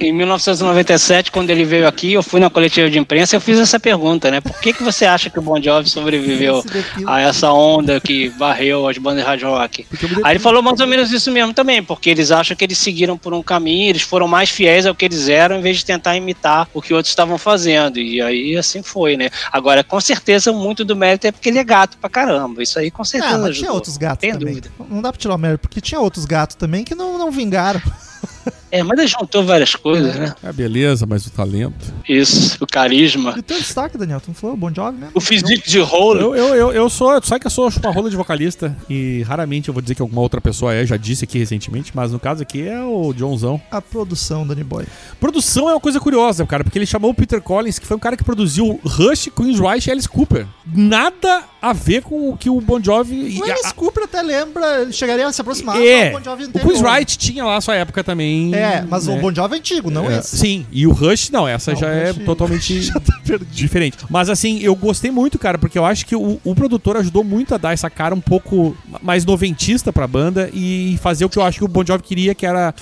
Em 0.00 0.12
1997, 0.12 1.30
quando 1.30 1.50
ele 1.50 1.64
veio 1.64 1.86
aqui, 1.86 2.12
eu 2.12 2.22
fui 2.22 2.40
na 2.40 2.50
coletiva 2.50 2.90
de 2.90 2.98
imprensa 2.98 3.34
e 3.34 3.36
eu 3.36 3.40
fiz 3.40 3.58
essa 3.58 3.78
pergunta, 3.78 4.30
né? 4.30 4.40
Por 4.40 4.58
que, 4.60 4.72
que 4.72 4.82
você 4.82 5.04
acha 5.04 5.30
que 5.30 5.38
o 5.38 5.42
Bon 5.42 5.60
Jovi 5.62 5.88
sobreviveu 5.88 6.64
a 7.06 7.20
essa 7.20 7.52
onda 7.52 8.00
que 8.00 8.28
varreu 8.30 8.88
as 8.88 8.98
bandas 8.98 9.22
de 9.22 9.28
hard 9.28 9.42
rock? 9.42 9.86
Aí 10.24 10.32
ele 10.32 10.38
falou 10.38 10.62
mais 10.62 10.80
ou 10.80 10.86
menos 10.86 11.12
isso 11.12 11.30
mesmo 11.30 11.52
também, 11.54 11.81
porque 11.84 12.10
eles 12.10 12.30
acham 12.30 12.56
que 12.56 12.64
eles 12.64 12.78
seguiram 12.78 13.16
por 13.18 13.32
um 13.34 13.42
caminho, 13.42 13.88
eles 13.90 14.02
foram 14.02 14.26
mais 14.28 14.50
fiéis 14.50 14.86
ao 14.86 14.94
que 14.94 15.04
eles 15.04 15.28
eram, 15.28 15.56
em 15.56 15.60
vez 15.60 15.78
de 15.78 15.84
tentar 15.84 16.16
imitar 16.16 16.68
o 16.74 16.80
que 16.82 16.92
outros 16.94 17.10
estavam 17.10 17.38
fazendo. 17.38 17.98
E 17.98 18.20
aí 18.20 18.56
assim 18.56 18.82
foi, 18.82 19.16
né? 19.16 19.30
Agora, 19.52 19.82
com 19.84 20.00
certeza, 20.00 20.52
muito 20.52 20.84
do 20.84 20.94
mérito 20.96 21.26
é 21.26 21.32
porque 21.32 21.48
ele 21.48 21.58
é 21.58 21.64
gato 21.64 21.96
pra 21.98 22.08
caramba. 22.10 22.62
Isso 22.62 22.78
aí 22.78 22.90
com 22.90 23.04
certeza 23.04 23.34
Ah, 23.34 23.38
mas 23.38 23.50
ajudou. 23.50 23.62
tinha 23.62 23.72
outros 23.72 23.96
gatos 23.96 24.20
Tem 24.20 24.32
também. 24.32 24.48
dúvida. 24.54 24.70
Não 24.88 25.00
dá 25.02 25.12
pra 25.12 25.20
tirar 25.20 25.34
o 25.34 25.38
mérito, 25.38 25.60
porque 25.62 25.80
tinha 25.80 26.00
outros 26.00 26.24
gatos 26.24 26.56
também 26.56 26.84
que 26.84 26.94
não, 26.94 27.18
não 27.18 27.30
vingaram. 27.30 27.80
É, 28.70 28.82
mas 28.82 28.98
ele 28.98 29.06
juntou 29.08 29.44
várias 29.44 29.74
coisas, 29.74 30.14
né? 30.16 30.34
É 30.42 30.52
beleza, 30.52 31.04
mas 31.06 31.26
o 31.26 31.30
talento. 31.30 31.92
Isso, 32.08 32.56
o 32.60 32.66
carisma. 32.66 33.34
E 33.36 33.40
o 33.40 33.42
teu 33.42 33.58
destaque, 33.58 33.98
Daniel? 33.98 34.20
Tu 34.20 34.28
não 34.28 34.34
falou 34.34 34.56
Bon 34.56 34.72
Jovi 34.74 34.96
mesmo? 34.96 35.12
O 35.14 35.20
físico 35.20 35.68
de 35.68 35.78
rolo. 35.80 36.18
Eu, 36.20 36.34
eu, 36.34 36.54
eu, 36.54 36.72
eu 36.72 36.88
sou, 36.90 37.20
tu 37.20 37.26
sabe 37.26 37.40
que 37.40 37.46
eu 37.46 37.50
sou 37.50 37.70
chupa-rola 37.70 38.08
de 38.08 38.16
vocalista 38.16 38.74
e 38.88 39.22
raramente 39.26 39.68
eu 39.68 39.74
vou 39.74 39.82
dizer 39.82 39.94
que 39.94 40.00
alguma 40.02 40.22
outra 40.22 40.40
pessoa 40.40 40.74
é, 40.74 40.86
já 40.86 40.96
disse 40.96 41.24
aqui 41.24 41.38
recentemente, 41.38 41.92
mas 41.94 42.12
no 42.12 42.18
caso 42.18 42.42
aqui 42.42 42.66
é 42.66 42.82
o 42.82 43.12
Johnzão. 43.12 43.60
A 43.70 43.82
produção, 43.82 44.46
Danny 44.46 44.64
Boy. 44.64 44.86
Produção 45.20 45.68
é 45.68 45.74
uma 45.74 45.80
coisa 45.80 46.00
curiosa, 46.00 46.46
cara, 46.46 46.64
porque 46.64 46.78
ele 46.78 46.86
chamou 46.86 47.10
o 47.10 47.14
Peter 47.14 47.42
Collins, 47.42 47.78
que 47.78 47.86
foi 47.86 47.96
um 47.96 48.00
cara 48.00 48.16
que 48.16 48.24
produziu 48.24 48.80
Rush, 48.84 49.28
Queen's 49.36 49.58
Right 49.60 49.86
e 49.86 49.92
Alice 49.92 50.08
Cooper. 50.08 50.46
Nada 50.74 51.44
a 51.60 51.72
ver 51.72 52.02
com 52.02 52.30
o 52.30 52.36
que 52.36 52.48
o 52.48 52.60
Bon 52.60 52.82
Jovi... 52.82 53.38
O 53.40 53.46
e 53.46 53.50
a- 53.50 53.54
Alice 53.54 53.74
Cooper 53.74 54.04
até 54.04 54.22
lembra, 54.22 54.82
ele 54.82 54.92
chegaria 54.92 55.26
a 55.26 55.32
se 55.32 55.40
aproximar 55.40 55.80
é, 55.80 56.10
do 56.10 56.18
Bon 56.18 56.24
Jovi 56.24 56.44
o 56.44 56.46
anterior. 56.48 56.72
Queen's 56.72 56.80
Right 56.82 57.18
tinha 57.18 57.44
lá 57.44 57.56
a 57.56 57.60
sua 57.60 57.74
época 57.74 58.02
também. 58.02 58.31
É, 58.54 58.84
mas 58.88 59.06
né? 59.06 59.16
o 59.16 59.20
Bon 59.20 59.34
Jovi 59.34 59.54
é 59.54 59.58
antigo, 59.58 59.90
não 59.90 60.10
É, 60.10 60.18
esse. 60.18 60.36
Sim, 60.36 60.66
e 60.70 60.86
o 60.86 60.92
Rush, 60.92 61.30
não, 61.30 61.46
essa 61.46 61.72
Não, 61.72 61.78
já 61.78 61.88
é 61.88 62.12
totalmente 62.12 62.80
já 62.82 62.94
tá 62.94 63.20
diferente. 63.50 63.98
Mas 64.08 64.28
assim, 64.28 64.60
eu 64.60 64.74
gostei 64.74 65.10
muito, 65.10 65.38
cara, 65.38 65.58
porque 65.58 65.78
eu 65.78 65.84
acho 65.84 66.06
que 66.06 66.16
o, 66.16 66.40
o 66.44 66.54
produtor 66.54 66.96
ajudou 66.96 67.24
muito 67.24 67.54
a 67.54 67.58
dar 67.58 67.72
essa 67.72 67.90
cara 67.90 68.14
um 68.14 68.20
pouco 68.20 68.76
mais 69.02 69.24
noventista 69.24 69.92
pra 69.92 70.06
banda 70.06 70.50
e 70.52 70.98
fazer 71.02 71.24
o 71.24 71.28
que 71.28 71.38
eu 71.38 71.42
acho 71.42 71.58
que 71.58 71.64
o 71.64 71.68
Bon 71.68 71.84
Jovi 71.84 72.02
queria, 72.02 72.34
que 72.34 72.46
era 72.46 72.74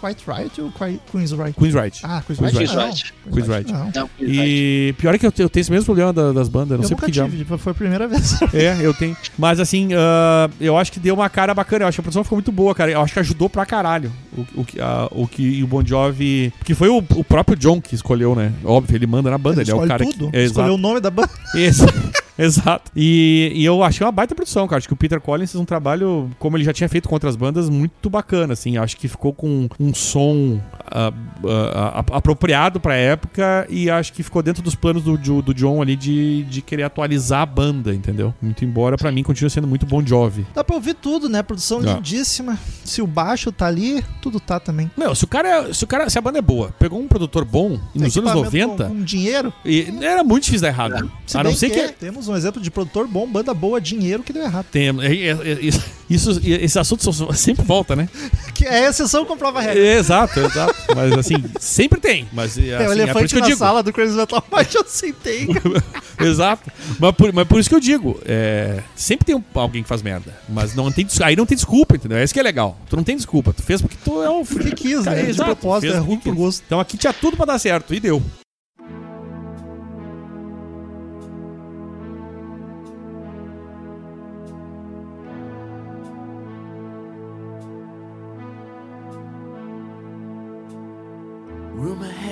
Quite 0.00 0.22
Right 0.28 0.60
ou 0.60 0.70
Quite- 0.72 1.00
Queen's 1.10 1.32
Right? 1.32 1.52
Queen's 1.58 1.74
Right. 1.74 1.98
Ah, 2.02 2.22
Queen's 2.26 2.38
Queen's 2.38 2.54
Right. 2.54 2.74
Right. 2.74 2.76
não. 2.76 2.90
Queen's 2.90 3.12
Queen's 3.32 3.48
Right. 3.48 3.72
Não. 3.72 3.90
Não, 3.94 4.10
E 4.20 4.94
pior 4.98 5.14
é 5.14 5.18
que 5.18 5.26
eu, 5.26 5.32
eu 5.38 5.48
tenho 5.48 5.60
esse 5.62 5.70
mesmo 5.70 5.84
problema 5.86 6.12
da- 6.12 6.32
das 6.32 6.48
bandas, 6.48 6.78
não 6.78 6.84
Eu 6.84 6.88
sei 6.88 6.96
por 6.96 7.00
nunca 7.02 7.06
que 7.06 7.12
diabo. 7.12 7.30
tive, 7.30 7.44
tipo, 7.44 7.58
foi 7.58 7.72
a 7.72 7.74
primeira 7.74 8.06
vez. 8.06 8.38
É, 8.54 8.76
eu 8.80 8.92
tenho. 8.94 9.16
Mas 9.38 9.58
assim, 9.60 9.88
ah, 9.94 10.48
eu 10.60 10.76
acho 10.76 10.92
que 10.92 11.00
deu 11.00 11.14
uma 11.14 11.28
cara 11.28 11.54
bacana. 11.54 11.84
Eu 11.84 11.88
acho 11.88 11.96
que 11.96 12.00
a 12.00 12.04
produção 12.04 12.22
ficou 12.24 12.36
muito 12.36 12.52
boa, 12.52 12.74
cara. 12.74 12.90
Eu 12.90 13.00
acho 13.00 13.12
que 13.12 13.18
ajudou 13.20 13.48
pra 13.48 13.64
caralho 13.66 14.12
o, 14.36 14.60
o, 14.60 14.64
que- 14.64 14.80
a- 14.80 15.08
o 15.10 15.26
que 15.26 15.42
e 15.42 15.64
o 15.64 15.66
Bon 15.66 15.84
Jovi. 15.84 16.52
Porque 16.58 16.74
foi 16.74 16.88
o, 16.88 16.98
o 16.98 17.24
próprio 17.24 17.56
John 17.56 17.80
que 17.80 17.94
escolheu, 17.94 18.34
né? 18.34 18.52
Óbvio, 18.64 18.96
ele 18.96 19.06
manda 19.06 19.30
na 19.30 19.38
banda, 19.38 19.62
ele, 19.62 19.70
é 19.70 19.74
o 19.74 19.86
cara 19.86 20.04
tudo. 20.04 20.30
que. 20.30 20.36
É, 20.36 20.44
Escolheu 20.44 20.72
o 20.72 20.74
exato. 20.76 20.82
nome 20.82 21.00
da 21.00 21.10
banda. 21.10 21.30
Esse- 21.54 21.84
Exato. 22.46 22.90
E, 22.94 23.52
e 23.54 23.64
eu 23.64 23.82
achei 23.82 24.04
uma 24.06 24.12
baita 24.12 24.34
produção, 24.34 24.66
cara. 24.68 24.78
Acho 24.78 24.88
que 24.88 24.94
o 24.94 24.96
Peter 24.96 25.20
Collins 25.20 25.50
fez 25.52 25.60
um 25.60 25.64
trabalho, 25.64 26.30
como 26.38 26.56
ele 26.56 26.64
já 26.64 26.72
tinha 26.72 26.88
feito 26.88 27.08
com 27.08 27.14
outras 27.14 27.36
bandas, 27.36 27.68
muito 27.68 28.08
bacana, 28.10 28.52
assim. 28.52 28.76
Acho 28.76 28.96
que 28.96 29.08
ficou 29.08 29.32
com 29.32 29.68
um 29.80 29.94
som 29.94 30.60
ah, 30.86 31.12
ah, 31.44 32.04
apropriado 32.12 32.78
pra 32.80 32.94
época 32.94 33.66
e 33.70 33.88
acho 33.90 34.12
que 34.12 34.22
ficou 34.22 34.42
dentro 34.42 34.62
dos 34.62 34.74
planos 34.74 35.02
do, 35.02 35.16
Jo- 35.16 35.42
do 35.42 35.54
John 35.54 35.80
ali 35.82 35.96
de, 35.96 36.44
de 36.44 36.60
querer 36.62 36.82
atualizar 36.84 37.40
a 37.42 37.46
banda, 37.46 37.94
entendeu? 37.94 38.34
Muito 38.40 38.64
embora, 38.64 38.96
pra 38.96 39.10
mim, 39.10 39.22
continue 39.22 39.50
sendo 39.50 39.66
muito 39.66 39.86
Bon 39.86 40.04
Jovi. 40.04 40.46
Dá 40.54 40.62
pra 40.62 40.76
ouvir 40.76 40.94
tudo, 40.94 41.28
né? 41.28 41.42
Produção 41.42 41.80
Dá. 41.80 41.94
lindíssima. 41.94 42.58
Se 42.84 43.00
o 43.02 43.06
baixo 43.06 43.50
tá 43.50 43.66
ali, 43.66 44.04
tudo 44.20 44.38
tá 44.38 44.60
também. 44.60 44.90
Meu, 44.96 45.14
se 45.14 45.24
o 45.24 45.26
cara, 45.26 45.72
se 45.72 45.84
o 45.84 45.86
cara, 45.86 46.08
se 46.10 46.18
a 46.18 46.20
banda 46.20 46.38
é 46.38 46.42
boa, 46.42 46.70
pegou 46.78 47.00
um 47.00 47.08
produtor 47.08 47.44
bom 47.44 47.78
e 47.94 47.98
nos 47.98 48.16
anos 48.16 48.30
Equipamento 48.30 48.44
90, 48.44 48.84
Com, 48.84 48.94
com 48.96 49.02
dinheiro. 49.04 49.52
e 49.64 49.86
era 50.02 50.22
muito 50.22 50.44
difícil 50.44 50.62
dar 50.62 50.68
errado. 50.68 51.10
Se 51.26 51.36
a 51.38 51.42
não 51.42 51.52
ser 51.52 51.70
que, 51.70 51.88
que, 51.88 51.92
temos 51.94 52.25
um 52.28 52.36
exemplo 52.36 52.60
de 52.60 52.70
produtor 52.70 53.06
bom, 53.06 53.26
banda 53.26 53.52
boa, 53.54 53.80
dinheiro 53.80 54.22
que 54.22 54.32
deu 54.32 54.42
errado. 54.42 54.66
tem, 54.70 54.88
é- 54.88 54.92
é- 54.92 55.68
é- 55.68 55.96
isso, 56.08 56.40
esse 56.44 56.78
assunto 56.78 57.02
sempre 57.34 57.64
volta, 57.64 57.96
né? 57.96 58.08
Que 58.56 58.64
é 58.64 58.88
exceção 58.88 59.26
comprova 59.26 59.58
a 59.58 59.62
regra. 59.62 59.78
Exato, 59.84 60.40
exato. 60.40 60.74
Mas 60.94 61.12
assim, 61.12 61.34
sempre 61.60 62.00
tem. 62.00 62.26
Mas 62.32 62.52
assim, 62.52 62.70
é 62.70 62.78
o 62.78 62.90
é 62.90 62.92
elefante 62.92 63.34
eu 63.34 63.40
na 63.40 63.46
digo. 63.46 63.58
sala 63.58 63.82
do 63.82 63.92
Crazy 63.92 64.16
Metal 64.16 64.42
Mind, 64.50 64.74
eu 64.74 64.82
cara. 64.82 65.84
exato. 66.26 66.70
Mas 66.98 67.14
por, 67.14 67.32
mas 67.34 67.46
por 67.46 67.60
isso 67.60 67.68
que 67.68 67.74
eu 67.74 67.80
digo, 67.80 68.18
é, 68.24 68.82
sempre 68.94 69.26
tem 69.26 69.34
um- 69.34 69.44
alguém 69.54 69.82
que 69.82 69.88
faz 69.88 70.00
merda. 70.00 70.34
Mas 70.48 70.74
não 70.74 70.90
tem, 70.90 71.06
aí 71.22 71.36
não 71.36 71.44
tem 71.44 71.54
desculpa, 71.54 71.96
entendeu? 71.96 72.16
É 72.16 72.24
isso 72.24 72.32
que 72.32 72.40
é 72.40 72.42
legal. 72.42 72.78
Tu 72.88 72.96
não 72.96 73.04
tem 73.04 73.14
desculpa. 73.14 73.52
Tu 73.52 73.62
fez 73.62 73.82
porque 73.82 73.96
tu 74.02 74.22
é 74.22 74.30
um. 74.30 74.42
Porque 74.42 74.70
quis, 74.70 75.04
Cara, 75.04 75.16
né? 75.16 75.24
De 75.24 75.30
exato, 75.32 75.44
propósito, 75.54 75.92
é 75.92 75.98
ruim 75.98 76.18
por 76.18 76.34
gosto. 76.34 76.62
Então 76.66 76.80
aqui 76.80 76.96
tinha 76.96 77.12
tudo 77.12 77.36
pra 77.36 77.44
dar 77.44 77.58
certo. 77.58 77.92
E 77.92 78.00
deu. 78.00 78.22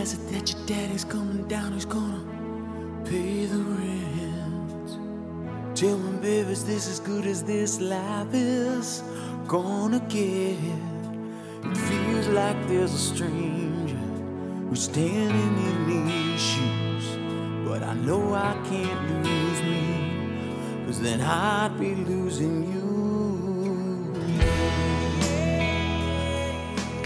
That 0.05 0.53
your 0.53 0.67
daddy's 0.67 1.03
coming 1.03 1.49
down, 1.49 1.73
he's 1.73 1.87
gonna 1.87 2.21
pay 3.07 3.47
the 3.47 3.57
rent. 3.57 4.99
Tell 5.75 5.97
me, 5.97 6.19
baby, 6.21 6.53
is 6.53 6.67
this 6.67 6.87
as 6.91 7.01
good 7.01 7.25
as 7.27 7.43
this 7.43 7.81
life 7.81 8.35
is 8.35 9.03
gonna 9.49 10.01
get? 10.01 10.59
It 11.65 11.77
feels 11.89 12.29
like 12.29 12.69
there's 12.69 12.93
a 12.93 12.99
stranger 12.99 13.97
who's 14.69 14.83
standing 14.83 15.57
in 15.69 15.87
these 15.89 16.39
shoes. 16.39 17.07
But 17.67 17.83
I 17.83 17.95
know 17.95 18.35
I 18.35 18.53
can't 18.69 19.25
lose 19.25 19.63
me, 19.63 20.85
cause 20.85 21.01
then 21.01 21.23
I'd 21.23 21.81
be 21.81 21.95
losing 21.95 22.71
you. 22.75 22.85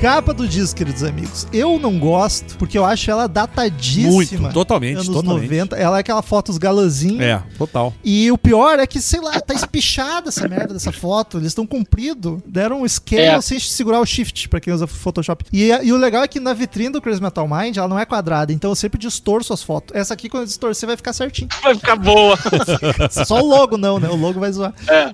Capa 0.01 0.33
do 0.33 0.47
disco, 0.47 0.77
queridos 0.77 1.03
amigos. 1.03 1.45
Eu 1.53 1.77
não 1.77 1.99
gosto, 1.99 2.57
porque 2.57 2.79
eu 2.79 2.85
acho 2.85 3.11
ela 3.11 3.27
datadíssima. 3.27 4.13
Muito, 4.13 4.53
totalmente, 4.53 4.95
Anos 4.95 5.09
totalmente. 5.09 5.43
90. 5.51 5.77
Ela 5.77 5.97
é 5.97 6.01
aquela 6.01 6.23
foto 6.23 6.51
os 6.51 6.57
galãzinhos. 6.59 7.21
É, 7.21 7.43
total. 7.59 7.93
E 8.05 8.31
o 8.31 8.39
pior 8.39 8.79
é 8.79 8.87
que, 8.87 9.01
sei 9.01 9.21
lá, 9.21 9.41
tá 9.41 9.53
espichada 9.55 10.29
essa 10.29 10.47
merda 10.47 10.75
dessa 10.75 10.93
foto. 10.93 11.39
Eles 11.39 11.49
estão 11.49 11.67
comprido. 11.67 12.41
Deram 12.47 12.83
um 12.83 12.89
scale 12.89 13.23
É. 13.23 13.41
sem 13.41 13.59
segurar 13.59 13.99
o 13.99 14.07
shift, 14.07 14.49
pra 14.49 14.61
quem 14.61 14.73
usa 14.73 14.87
Photoshop. 14.87 15.45
E, 15.53 15.65
e 15.69 15.93
o 15.93 15.97
legal 15.97 16.23
é 16.23 16.29
que 16.29 16.39
na 16.39 16.55
vitrine 16.55 16.91
do 16.91 17.03
Crazy 17.03 17.21
Metal 17.21 17.49
Mind, 17.49 17.77
ela 17.77 17.89
não 17.89 17.99
é 17.99 18.07
quadrada. 18.07 18.53
Então 18.53 18.71
eu 18.71 18.77
sempre 18.77 19.01
distorço 19.01 19.53
as 19.53 19.65
fotos. 19.65 19.97
Essa 19.97 20.15
aqui, 20.15 20.29
quando 20.29 20.43
eu 20.43 20.47
distorcer, 20.47 20.87
vai 20.87 20.97
ficar 20.97 21.13
certinho. 21.13 21.49
Vai 21.61 21.75
ficar 21.75 21.97
boa. 21.97 22.39
Só 23.27 23.41
o 23.43 23.47
logo 23.49 23.77
não, 23.77 23.99
né? 23.99 24.09
O 24.09 24.15
logo 24.17 24.39
vai 24.39 24.53
zoar. 24.53 24.73
É, 24.87 25.13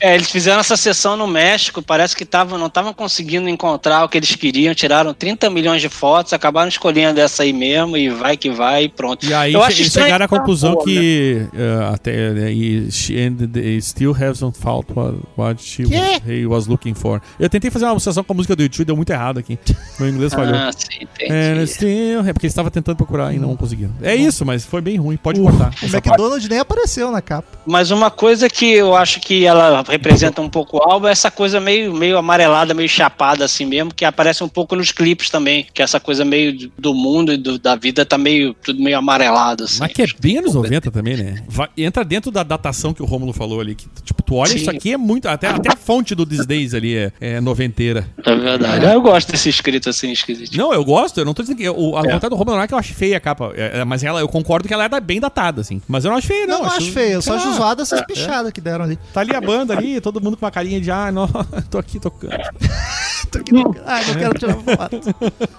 eles 0.00 0.30
fizeram 0.30 0.60
essa 0.60 0.76
sessão 0.76 1.16
no 1.16 1.26
México, 1.26 1.82
parece 1.82 2.14
que 2.16 2.24
tavam, 2.24 2.58
não 2.58 2.66
estavam 2.66 2.92
conseguindo 2.94 3.48
encontrar 3.48 4.04
o 4.04 4.08
que 4.08 4.16
eles 4.18 4.34
queriam, 4.34 4.74
tiraram 4.74 5.12
30 5.14 5.50
milhões 5.50 5.80
de 5.80 5.88
fotos, 5.88 6.32
acabaram 6.32 6.68
escolhendo 6.68 7.20
essa 7.20 7.42
aí 7.42 7.52
mesmo, 7.52 7.96
e 7.96 8.08
vai 8.08 8.36
que 8.36 8.50
vai, 8.50 8.84
e 8.84 8.88
pronto. 8.88 9.24
E 9.26 9.32
aí 9.34 9.52
Eu 9.52 9.60
che- 9.60 9.66
acho 9.66 9.76
eles 9.78 9.86
estranho 9.88 10.06
chegaram 10.06 10.24
à 10.24 10.28
tá 10.28 10.38
conclusão 10.38 10.74
boa, 10.74 10.84
né? 10.86 10.92
que 10.92 11.46
uh, 11.54 11.94
até 11.94 12.30
né, 12.30 12.52
e 12.52 12.90
she 12.92 13.18
and 13.20 13.36
they 13.52 13.80
still 13.80 14.12
hasn't 14.12 14.58
found 14.58 14.86
what, 14.94 15.18
what 15.36 15.62
she 15.62 15.84
Quê? 15.84 16.20
he 16.26 16.46
was 16.46 16.66
looking 16.66 16.94
for. 16.94 17.20
Eu 17.38 17.48
tentei 17.48 17.70
fazer 17.70 17.84
uma 17.86 17.92
associação 17.92 18.22
com 18.24 18.32
a 18.32 18.36
música 18.36 18.54
do 18.54 18.62
YouTube, 18.62 18.86
deu 18.86 18.96
muito 18.96 19.10
errado 19.10 19.38
aqui. 19.38 19.58
Meu 19.98 20.08
inglês 20.08 20.32
falhou. 20.34 20.54
Ah, 20.54 20.70
sim, 20.72 21.00
entendi. 21.02 21.32
And 21.32 21.66
still, 21.66 22.20
é 22.20 22.32
porque 22.32 22.46
eles 22.46 22.52
estavam 22.52 22.70
tentando 22.70 22.96
procurar 22.96 23.32
e 23.34 23.38
não 23.38 23.56
conseguiram. 23.56 23.92
É 24.02 24.14
isso, 24.14 24.44
mas 24.44 24.64
foi 24.64 24.80
bem 24.80 24.96
ruim. 24.96 25.16
Pode 25.16 25.40
O, 25.40 25.44
cortar. 25.44 25.70
o 25.70 25.84
essa 25.84 26.00
parte. 26.00 26.08
McDonald's 26.08 26.48
nem 26.48 26.58
apareceu 26.58 27.10
na 27.10 27.20
capa. 27.22 27.48
Mas 27.66 27.90
uma 27.90 28.10
coisa 28.10 28.48
que 28.48 28.72
eu 28.72 28.94
acho 28.96 29.20
que 29.20 29.44
ela 29.44 29.82
representa 29.88 30.40
um 30.40 30.48
pouco 30.48 30.76
o 30.78 30.82
álbum 30.82 31.08
é 31.08 31.12
essa 31.12 31.30
coisa 31.30 31.60
meio, 31.60 31.92
meio 31.94 32.18
amarelada, 32.18 32.74
meio 32.74 32.88
chapada 32.88 33.44
assim 33.44 33.64
mesmo, 33.64 33.92
que 33.92 34.04
aparece 34.04 34.42
um 34.44 34.48
pouco 34.48 34.76
nos 34.76 34.92
clipes 34.92 35.30
também, 35.30 35.66
que 35.72 35.82
essa 35.82 35.98
coisa 35.98 36.24
meio 36.24 36.56
do- 36.56 36.72
do 36.78 36.94
mundo 36.94 37.32
e 37.32 37.36
do- 37.36 37.58
da 37.58 37.74
vida 37.74 38.04
tá 38.04 38.16
meio 38.18 38.54
tudo 38.54 38.80
meio 38.82 38.98
amarelado 38.98 39.64
assim. 39.64 39.78
Mas 39.80 39.92
que 39.92 40.02
é 40.02 40.06
bem 40.20 40.38
anos 40.38 40.54
90 40.54 40.90
também, 40.90 41.16
né? 41.16 41.42
Vai- 41.48 41.68
entra 41.76 42.04
dentro 42.04 42.30
da 42.30 42.42
datação 42.42 42.92
que 42.94 43.02
o 43.02 43.06
Rômulo 43.06 43.32
falou 43.32 43.60
ali. 43.60 43.74
Que, 43.74 43.86
tipo, 44.04 44.22
tu 44.22 44.34
olha 44.36 44.50
Sim. 44.50 44.56
isso 44.56 44.70
aqui 44.70 44.92
é 44.92 44.96
muito. 44.96 45.26
Até, 45.28 45.48
até 45.48 45.72
a 45.72 45.76
fonte 45.76 46.14
do 46.14 46.24
These 46.26 46.46
Days 46.46 46.74
ali 46.74 46.96
é, 46.96 47.12
é 47.20 47.40
noventeira. 47.40 48.08
É 48.24 48.34
verdade. 48.36 48.84
Eu 48.86 49.00
gosto 49.00 49.30
desse 49.32 49.48
escrito 49.48 49.88
assim 49.88 50.10
esquisito. 50.12 50.56
Não, 50.56 50.72
eu 50.72 50.84
gosto, 50.84 51.18
eu 51.18 51.24
não 51.24 51.34
tô 51.34 51.42
dizendo 51.42 51.56
que. 51.58 51.64
Eu, 51.64 51.96
a 51.96 52.00
É. 52.00 52.12
vontade 52.12 52.28
do 52.30 52.36
Rômulo 52.36 52.56
não 52.56 52.62
é 52.64 52.68
que 52.68 52.74
eu 52.74 52.78
acho 52.78 52.94
feia 52.94 53.16
a 53.16 53.20
capa. 53.20 53.52
é, 53.56 53.80
é, 53.80 53.84
mas 53.84 54.02
ela, 54.04 54.20
eu 54.20 54.28
concordo 54.28 54.66
que 54.68 54.74
ela 54.74 54.84
é 54.84 55.00
bem 55.00 55.20
datada, 55.20 55.60
assim. 55.60 55.80
Mas 55.88 56.04
eu 56.04 56.10
não 56.10 56.18
acho 56.18 56.26
feia, 56.26 56.46
Não, 56.46 56.58
não. 56.58 56.66
não 56.66 56.72
acho 56.76 56.92
feio, 56.92 57.12
eu 57.14 57.22
só 57.22 57.34
acho 57.36 57.52
zoada 57.54 57.82
essas 57.82 58.02
pichadas 58.02 58.52
que 58.52 58.60
deram 58.60 58.84
ali. 58.84 58.98
Tá 59.12 59.20
ali 59.20 59.34
a 59.34 59.40
banda 59.40 59.74
ali, 59.78 60.00
todo 60.00 60.20
mundo 60.20 60.36
com 60.36 60.44
uma 60.44 60.50
carinha 60.50 60.80
de, 60.80 60.90
ah, 60.90 61.10
não, 61.12 61.28
tô 61.70 61.78
aqui 61.78 61.98
tocando. 61.98 62.32
Tô 63.30 63.40
aqui 63.40 63.52
no- 63.52 63.74
Ah, 63.84 64.00
não 64.06 64.14
quero 64.14 64.38
tirar 64.38 64.54
foto. 64.54 65.00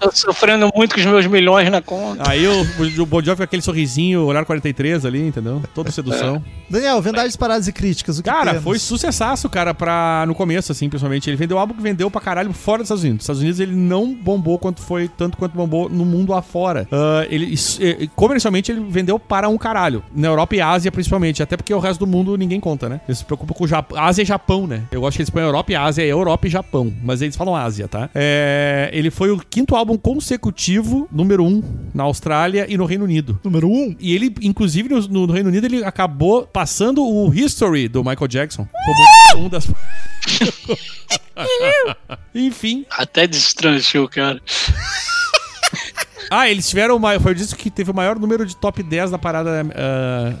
Tô 0.00 0.10
sofrendo 0.12 0.68
muito 0.74 0.92
com 0.94 1.00
os 1.00 1.06
meus 1.06 1.26
milhões 1.26 1.70
na 1.70 1.80
conta. 1.80 2.28
Aí 2.28 2.44
o, 2.44 3.02
o 3.02 3.06
Bon 3.06 3.22
Jovi 3.22 3.36
com 3.36 3.42
aquele 3.44 3.62
sorrisinho, 3.62 4.24
olhar 4.24 4.44
43 4.44 5.06
ali, 5.06 5.24
entendeu? 5.28 5.62
Toda 5.72 5.88
sedução. 5.92 6.42
Daniel, 6.68 7.00
vendagens 7.00 7.36
paradas 7.36 7.68
e 7.68 7.72
críticas. 7.72 8.18
O 8.18 8.22
que 8.24 8.30
Cara, 8.30 8.50
temos? 8.52 8.64
foi 8.64 8.78
sucessaço, 8.78 9.48
cara, 9.48 9.72
pra, 9.72 10.24
no 10.26 10.34
começo, 10.34 10.72
assim, 10.72 10.88
principalmente. 10.88 11.30
Ele 11.30 11.36
vendeu 11.36 11.58
algo 11.60 11.72
que 11.72 11.80
vendeu 11.82 12.10
pra 12.10 12.20
caralho 12.20 12.52
fora 12.52 12.78
dos 12.78 12.86
Estados 12.86 13.04
Unidos. 13.04 13.18
Nos 13.18 13.24
Estados 13.24 13.40
Unidos 13.42 13.60
ele 13.60 13.76
não 13.76 14.12
bombou 14.14 14.58
quanto 14.58 14.80
foi, 14.82 15.06
tanto 15.06 15.36
quanto 15.36 15.52
bombou 15.54 15.88
no 15.88 16.04
mundo 16.04 16.34
afora. 16.34 16.88
Ah, 16.90 17.24
ele, 17.30 17.56
comercialmente 18.16 18.72
ele 18.72 18.80
vendeu 18.88 19.16
para 19.18 19.48
um 19.48 19.56
caralho. 19.58 20.02
Na 20.12 20.26
Europa 20.26 20.56
e 20.56 20.60
Ásia, 20.60 20.90
principalmente. 20.90 21.40
Até 21.40 21.56
porque 21.56 21.72
o 21.72 21.78
resto 21.78 22.00
do 22.04 22.06
mundo 22.10 22.36
ninguém 22.36 22.58
conta, 22.58 22.88
né? 22.88 23.00
Eles 23.06 23.18
se 23.18 23.24
preocupam 23.24 23.54
com 23.54 23.62
o 23.64 23.68
Japão. 23.68 23.96
Ásia 24.10 24.22
e 24.22 24.26
Japão, 24.26 24.66
né? 24.66 24.82
Eu 24.90 25.06
acho 25.06 25.16
que 25.16 25.22
eles 25.22 25.30
põem 25.30 25.44
Europa 25.44 25.70
e 25.70 25.76
Ásia, 25.76 26.02
é 26.02 26.06
Europa 26.06 26.46
e 26.48 26.50
Japão. 26.50 26.92
Mas 27.02 27.22
eles 27.22 27.36
falam 27.36 27.54
Ásia, 27.54 27.86
tá? 27.86 28.10
É, 28.14 28.90
ele 28.92 29.10
foi 29.10 29.30
o 29.30 29.38
quinto 29.38 29.76
álbum 29.76 29.96
consecutivo, 29.96 31.08
número 31.12 31.44
um, 31.44 31.62
na 31.94 32.02
Austrália 32.02 32.66
e 32.68 32.76
no 32.76 32.84
Reino 32.84 33.04
Unido. 33.04 33.38
Número 33.44 33.68
1. 33.68 33.72
Um. 33.72 33.96
E 34.00 34.14
ele, 34.14 34.34
inclusive, 34.42 34.88
no, 34.88 35.26
no 35.26 35.32
Reino 35.32 35.48
Unido, 35.48 35.64
ele 35.66 35.84
acabou 35.84 36.44
passando 36.44 37.04
o 37.04 37.32
History 37.32 37.88
do 37.88 38.02
Michael 38.02 38.26
Jackson 38.28 38.66
como 39.32 39.46
um 39.46 39.48
das. 39.48 39.70
Enfim. 42.34 42.84
Até 42.90 43.26
destranchou, 43.26 44.08
cara. 44.08 44.40
Ah, 46.30 46.48
eles 46.48 46.68
tiveram 46.68 46.96
o 46.96 47.00
maior. 47.00 47.20
Foi 47.20 47.32
o 47.32 47.34
disco 47.34 47.58
que 47.58 47.70
teve 47.70 47.90
o 47.90 47.94
maior 47.94 48.18
número 48.18 48.46
de 48.46 48.54
top 48.54 48.82
10 48.82 49.10
da 49.10 49.18
parada 49.18 49.66
ah, 49.74 50.32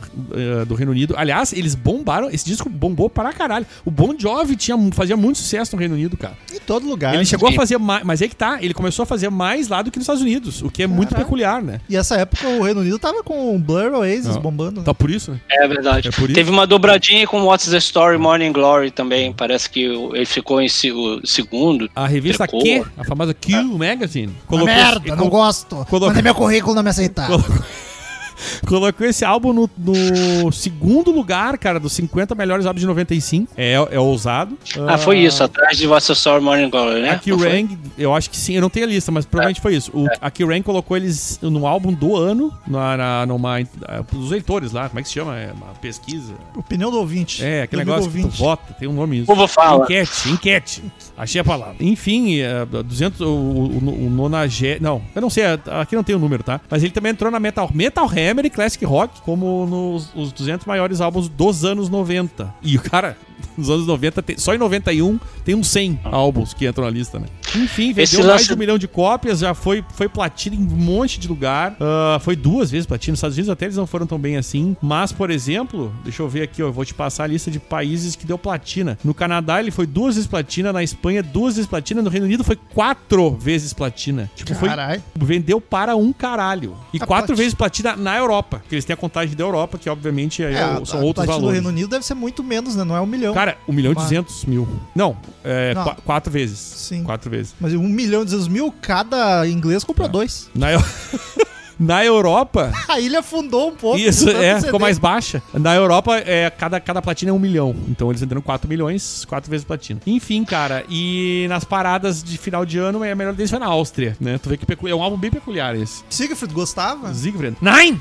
ah, 0.60 0.64
do 0.64 0.74
Reino 0.74 0.92
Unido. 0.92 1.14
Aliás, 1.16 1.52
eles 1.52 1.74
bombaram. 1.74 2.30
Esse 2.30 2.44
disco 2.44 2.68
bombou 2.68 3.10
para 3.10 3.32
caralho. 3.32 3.66
O 3.84 3.90
Bon 3.90 4.14
Jovi 4.16 4.54
tinha, 4.56 4.76
fazia 4.92 5.16
muito 5.16 5.38
sucesso 5.38 5.74
no 5.74 5.80
Reino 5.80 5.94
Unido, 5.94 6.16
cara. 6.16 6.36
Em 6.52 6.60
todo 6.60 6.86
lugar. 6.88 7.14
Ele 7.14 7.24
chegou 7.24 7.48
a 7.48 7.52
fazer 7.52 7.78
mais. 7.78 8.04
Mas 8.04 8.22
aí 8.22 8.28
que 8.28 8.36
tá, 8.36 8.58
ele 8.60 8.72
começou 8.72 9.02
a 9.02 9.06
fazer 9.06 9.30
mais 9.30 9.68
lá 9.68 9.82
do 9.82 9.90
que 9.90 9.98
nos 9.98 10.04
Estados 10.04 10.22
Unidos, 10.22 10.62
o 10.62 10.70
que 10.70 10.82
é 10.82 10.86
muito 10.86 11.10
Caralho. 11.10 11.24
peculiar, 11.26 11.62
né? 11.62 11.80
E 11.88 11.96
essa 11.96 12.16
época 12.16 12.46
o 12.48 12.62
Reino 12.62 12.80
Unido 12.80 12.98
tava 12.98 13.22
com 13.22 13.54
o 13.54 13.58
Blur 13.58 13.92
Oasis 13.94 14.34
Não. 14.36 14.42
bombando. 14.42 14.76
né? 14.76 14.80
Então 14.82 14.94
por 14.94 15.10
isso, 15.10 15.32
né? 15.32 15.40
É 15.50 15.66
verdade. 15.66 16.08
É 16.08 16.10
por 16.12 16.24
isso. 16.24 16.34
Teve 16.34 16.50
uma 16.50 16.66
dobradinha 16.66 17.26
com 17.26 17.42
What's 17.42 17.68
the 17.68 17.78
Story 17.78 18.18
Morning 18.18 18.52
Glory 18.52 18.90
também. 18.90 19.32
Parece 19.32 19.68
que 19.68 19.80
ele 19.82 20.26
ficou 20.26 20.60
em 20.60 20.68
segundo. 20.68 21.90
A 21.94 22.06
revista. 22.06 22.46
Q, 22.46 22.84
a 22.96 23.04
famosa 23.04 23.34
Q 23.34 23.62
Magazine, 23.62 24.28
Uma 24.28 24.46
colocou, 24.46 24.66
merda, 24.74 25.16
não 25.16 25.28
gosto. 25.28 25.79
Colocou- 25.84 26.08
Mandei 26.08 26.22
meu 26.22 26.34
currículo, 26.34 26.74
não 26.74 26.82
me 26.82 26.90
aceitaram. 26.90 27.40
colocou, 27.40 27.64
colocou 28.66 29.06
esse 29.06 29.24
álbum 29.24 29.52
no, 29.52 29.70
no 29.76 30.50
segundo 30.52 31.10
lugar, 31.10 31.58
cara, 31.58 31.78
dos 31.78 31.92
50 31.92 32.34
melhores 32.34 32.64
álbuns 32.66 32.80
de 32.80 32.86
95. 32.86 33.52
É, 33.56 33.74
é 33.74 34.00
ousado. 34.00 34.56
Ah, 34.88 34.96
foi 34.96 35.18
isso, 35.18 35.42
atrás 35.44 35.76
de 35.76 35.86
What's 35.86 36.06
the 36.06 36.12
Story 36.14 36.42
Morning 36.42 36.70
Glory, 36.70 37.02
né? 37.02 37.10
A 37.10 37.18
Q 37.18 37.30
Não 37.32 37.38
foi? 37.38 37.48
Rang, 37.50 37.78
eu 37.98 38.14
acho 38.14 38.30
que 38.30 38.36
sim, 38.36 38.54
eu 38.54 38.62
não 38.62 38.70
tenho 38.70 38.86
a 38.86 38.88
lista, 38.88 39.12
mas 39.12 39.26
provavelmente 39.26 39.60
foi 39.60 39.74
isso. 39.76 39.90
O, 39.94 40.06
A 40.20 40.30
Q 40.30 40.44
Rang 40.46 40.62
colocou 40.62 40.96
eles 40.96 41.38
no 41.42 41.66
álbum 41.66 41.92
do 41.92 42.16
ano, 42.16 42.52
na, 42.66 42.96
na, 42.96 43.26
numa. 43.26 43.58
ah, 43.60 44.02
Os 44.14 44.30
leitores 44.30 44.72
lá, 44.72 44.88
como 44.88 45.00
é 45.00 45.02
que 45.02 45.08
se 45.08 45.14
chama? 45.14 45.36
É 45.38 45.52
uma 45.52 45.74
pesquisa. 45.80 46.32
Opinião 46.56 46.90
do 46.90 46.98
ouvinte. 46.98 47.44
É, 47.44 47.62
aquele 47.62 47.84
negócio 47.84 48.10
que 48.10 48.22
tu 48.22 48.28
vota, 48.28 48.72
tem 48.74 48.88
um 48.88 48.92
nome 48.94 49.18
isso. 49.20 49.30
O 49.30 49.34
povo 49.34 49.46
fala. 49.46 49.84
Enquete, 49.84 50.28
enquete. 50.30 50.84
Achei 51.22 51.40
a 51.40 51.44
palavra. 51.44 51.76
Enfim, 51.80 52.38
é, 52.40 52.64
200, 52.64 53.20
o, 53.20 53.24
o, 53.26 54.06
o 54.06 54.10
nonagé... 54.10 54.78
Não, 54.80 55.02
eu 55.14 55.20
não 55.20 55.28
sei, 55.30 55.44
aqui 55.80 55.94
não 55.94 56.02
tem 56.02 56.16
o 56.16 56.18
número, 56.18 56.42
tá? 56.42 56.60
Mas 56.70 56.82
ele 56.82 56.92
também 56.92 57.12
entrou 57.12 57.30
na 57.30 57.38
Metal, 57.38 57.70
Metal 57.74 58.06
Hammer 58.08 58.46
e 58.46 58.50
Classic 58.50 58.84
Rock 58.84 59.20
como 59.22 59.66
nos 59.66 60.10
os 60.14 60.32
200 60.32 60.66
maiores 60.66 61.00
álbuns 61.00 61.28
dos 61.28 61.64
anos 61.64 61.88
90. 61.88 62.52
E 62.62 62.76
o 62.76 62.80
cara, 62.80 63.16
nos 63.56 63.68
anos 63.68 63.86
90, 63.86 64.22
tem- 64.22 64.38
só 64.38 64.54
em 64.54 64.58
91 64.58 65.18
tem 65.44 65.54
uns 65.54 65.68
100 65.68 66.00
álbuns 66.04 66.54
que 66.54 66.66
entram 66.66 66.84
na 66.84 66.90
lista, 66.90 67.18
né? 67.18 67.26
Enfim, 67.56 67.90
Esse 67.96 68.14
vendeu 68.16 68.18
mais 68.28 68.32
lance- 68.42 68.46
de 68.46 68.54
um 68.54 68.56
milhão 68.56 68.78
de 68.78 68.86
cópias, 68.86 69.40
já 69.40 69.52
foi, 69.54 69.84
foi 69.94 70.08
platina 70.08 70.54
em 70.54 70.60
um 70.60 70.76
monte 70.76 71.18
de 71.18 71.26
lugar. 71.26 71.76
Ah, 71.80 72.18
foi 72.20 72.36
duas 72.36 72.70
vezes 72.70 72.86
platina. 72.86 73.12
Nos 73.12 73.18
Estados 73.18 73.36
Unidos 73.36 73.50
até 73.50 73.64
eles 73.66 73.76
não 73.76 73.88
foram 73.88 74.06
tão 74.06 74.18
bem 74.20 74.36
assim. 74.36 74.76
Mas, 74.80 75.10
por 75.10 75.30
exemplo, 75.30 75.92
deixa 76.04 76.22
eu 76.22 76.28
ver 76.28 76.42
aqui, 76.42 76.62
ó, 76.62 76.66
eu 76.66 76.72
vou 76.72 76.84
te 76.84 76.94
passar 76.94 77.24
a 77.24 77.26
lista 77.26 77.50
de 77.50 77.58
países 77.58 78.14
que 78.14 78.24
deu 78.24 78.38
platina. 78.38 78.96
No 79.02 79.12
Canadá 79.12 79.58
ele 79.58 79.72
foi 79.72 79.84
duas 79.84 80.14
vezes 80.14 80.28
platina, 80.28 80.72
na 80.72 80.82
Espanha 80.84 81.09
duas 81.22 81.56
vezes 81.56 81.68
platina, 81.68 82.00
no 82.02 82.08
Reino 82.10 82.26
Unido 82.26 82.44
foi 82.44 82.56
quatro 82.74 83.30
vezes 83.32 83.72
platina. 83.72 84.30
Tipo, 84.34 84.54
foi 84.54 84.68
vendeu 85.16 85.60
para 85.60 85.96
um 85.96 86.12
caralho. 86.12 86.76
E 86.92 86.98
A 87.02 87.06
quatro 87.06 87.28
plati- 87.28 87.38
vezes 87.38 87.54
platina 87.54 87.96
na 87.96 88.16
Europa, 88.16 88.58
porque 88.58 88.74
eles 88.74 88.84
têm 88.84 88.94
a 88.94 88.96
contagem 88.96 89.34
da 89.36 89.42
Europa, 89.44 89.78
que 89.78 89.88
obviamente 89.90 90.42
é, 90.42 90.52
É, 90.52 90.62
a, 90.62 90.84
são 90.84 91.00
a 91.00 91.02
outros 91.02 91.24
platina 91.24 91.24
do 91.24 91.26
valores. 91.40 91.52
Reino 91.54 91.68
Unido 91.68 91.88
deve 91.88 92.04
ser 92.04 92.14
muito 92.14 92.42
menos, 92.44 92.76
né? 92.76 92.84
Não 92.84 92.96
é 92.96 93.00
um 93.00 93.06
milhão. 93.06 93.34
Cara, 93.34 93.56
um 93.68 93.72
milhão 93.72 93.92
e 93.92 93.94
duzentos 93.94 94.44
mil. 94.44 94.68
Não, 94.94 95.16
é 95.44 95.74
Não. 95.74 95.84
qua- 95.84 95.96
quatro 96.04 96.32
vezes. 96.32 96.58
Sim. 96.58 97.02
Quatro 97.04 97.30
vezes. 97.30 97.54
Mas 97.60 97.74
um 97.74 97.82
milhão 97.88 98.22
e 98.22 98.24
duzentos 98.24 98.48
mil, 98.48 98.72
cada 98.80 99.46
inglês 99.48 99.82
comprou 99.84 100.08
dois. 100.08 100.48
Na, 100.54 100.72
Eu- 100.72 100.80
Na 101.80 102.04
Europa, 102.04 102.70
A 102.88 103.00
ilha 103.00 103.20
afundou 103.20 103.68
um 103.68 103.74
pouco. 103.74 103.98
isso 103.98 104.28
é, 104.28 104.56
CD. 104.56 104.66
ficou 104.66 104.78
mais 104.78 104.98
baixa. 104.98 105.42
Na 105.54 105.74
Europa, 105.74 106.18
é, 106.18 106.50
cada, 106.50 106.78
cada 106.78 107.00
platina 107.00 107.30
é 107.30 107.34
um 107.34 107.38
milhão. 107.38 107.74
Então 107.88 108.10
eles 108.10 108.20
venderam 108.20 108.42
4 108.42 108.68
milhões, 108.68 109.24
quatro 109.24 109.50
vezes 109.50 109.64
platina. 109.64 109.98
Enfim, 110.06 110.44
cara, 110.44 110.84
e 110.90 111.46
nas 111.48 111.64
paradas 111.64 112.22
de 112.22 112.36
final 112.36 112.66
de 112.66 112.78
ano, 112.78 113.02
é 113.02 113.12
a 113.12 113.16
melhor 113.16 113.32
deles 113.32 113.50
foi 113.50 113.58
na 113.58 113.66
Áustria, 113.66 114.14
né? 114.20 114.38
Tu 114.38 114.50
vê 114.50 114.58
que 114.58 114.88
é 114.88 114.94
um 114.94 115.02
álbum 115.02 115.16
bem 115.16 115.30
peculiar 115.30 115.74
esse. 115.74 116.04
Siegfried 116.10 116.52
gostava? 116.52 117.12
Siegfried. 117.14 117.56
Nine! 117.62 117.98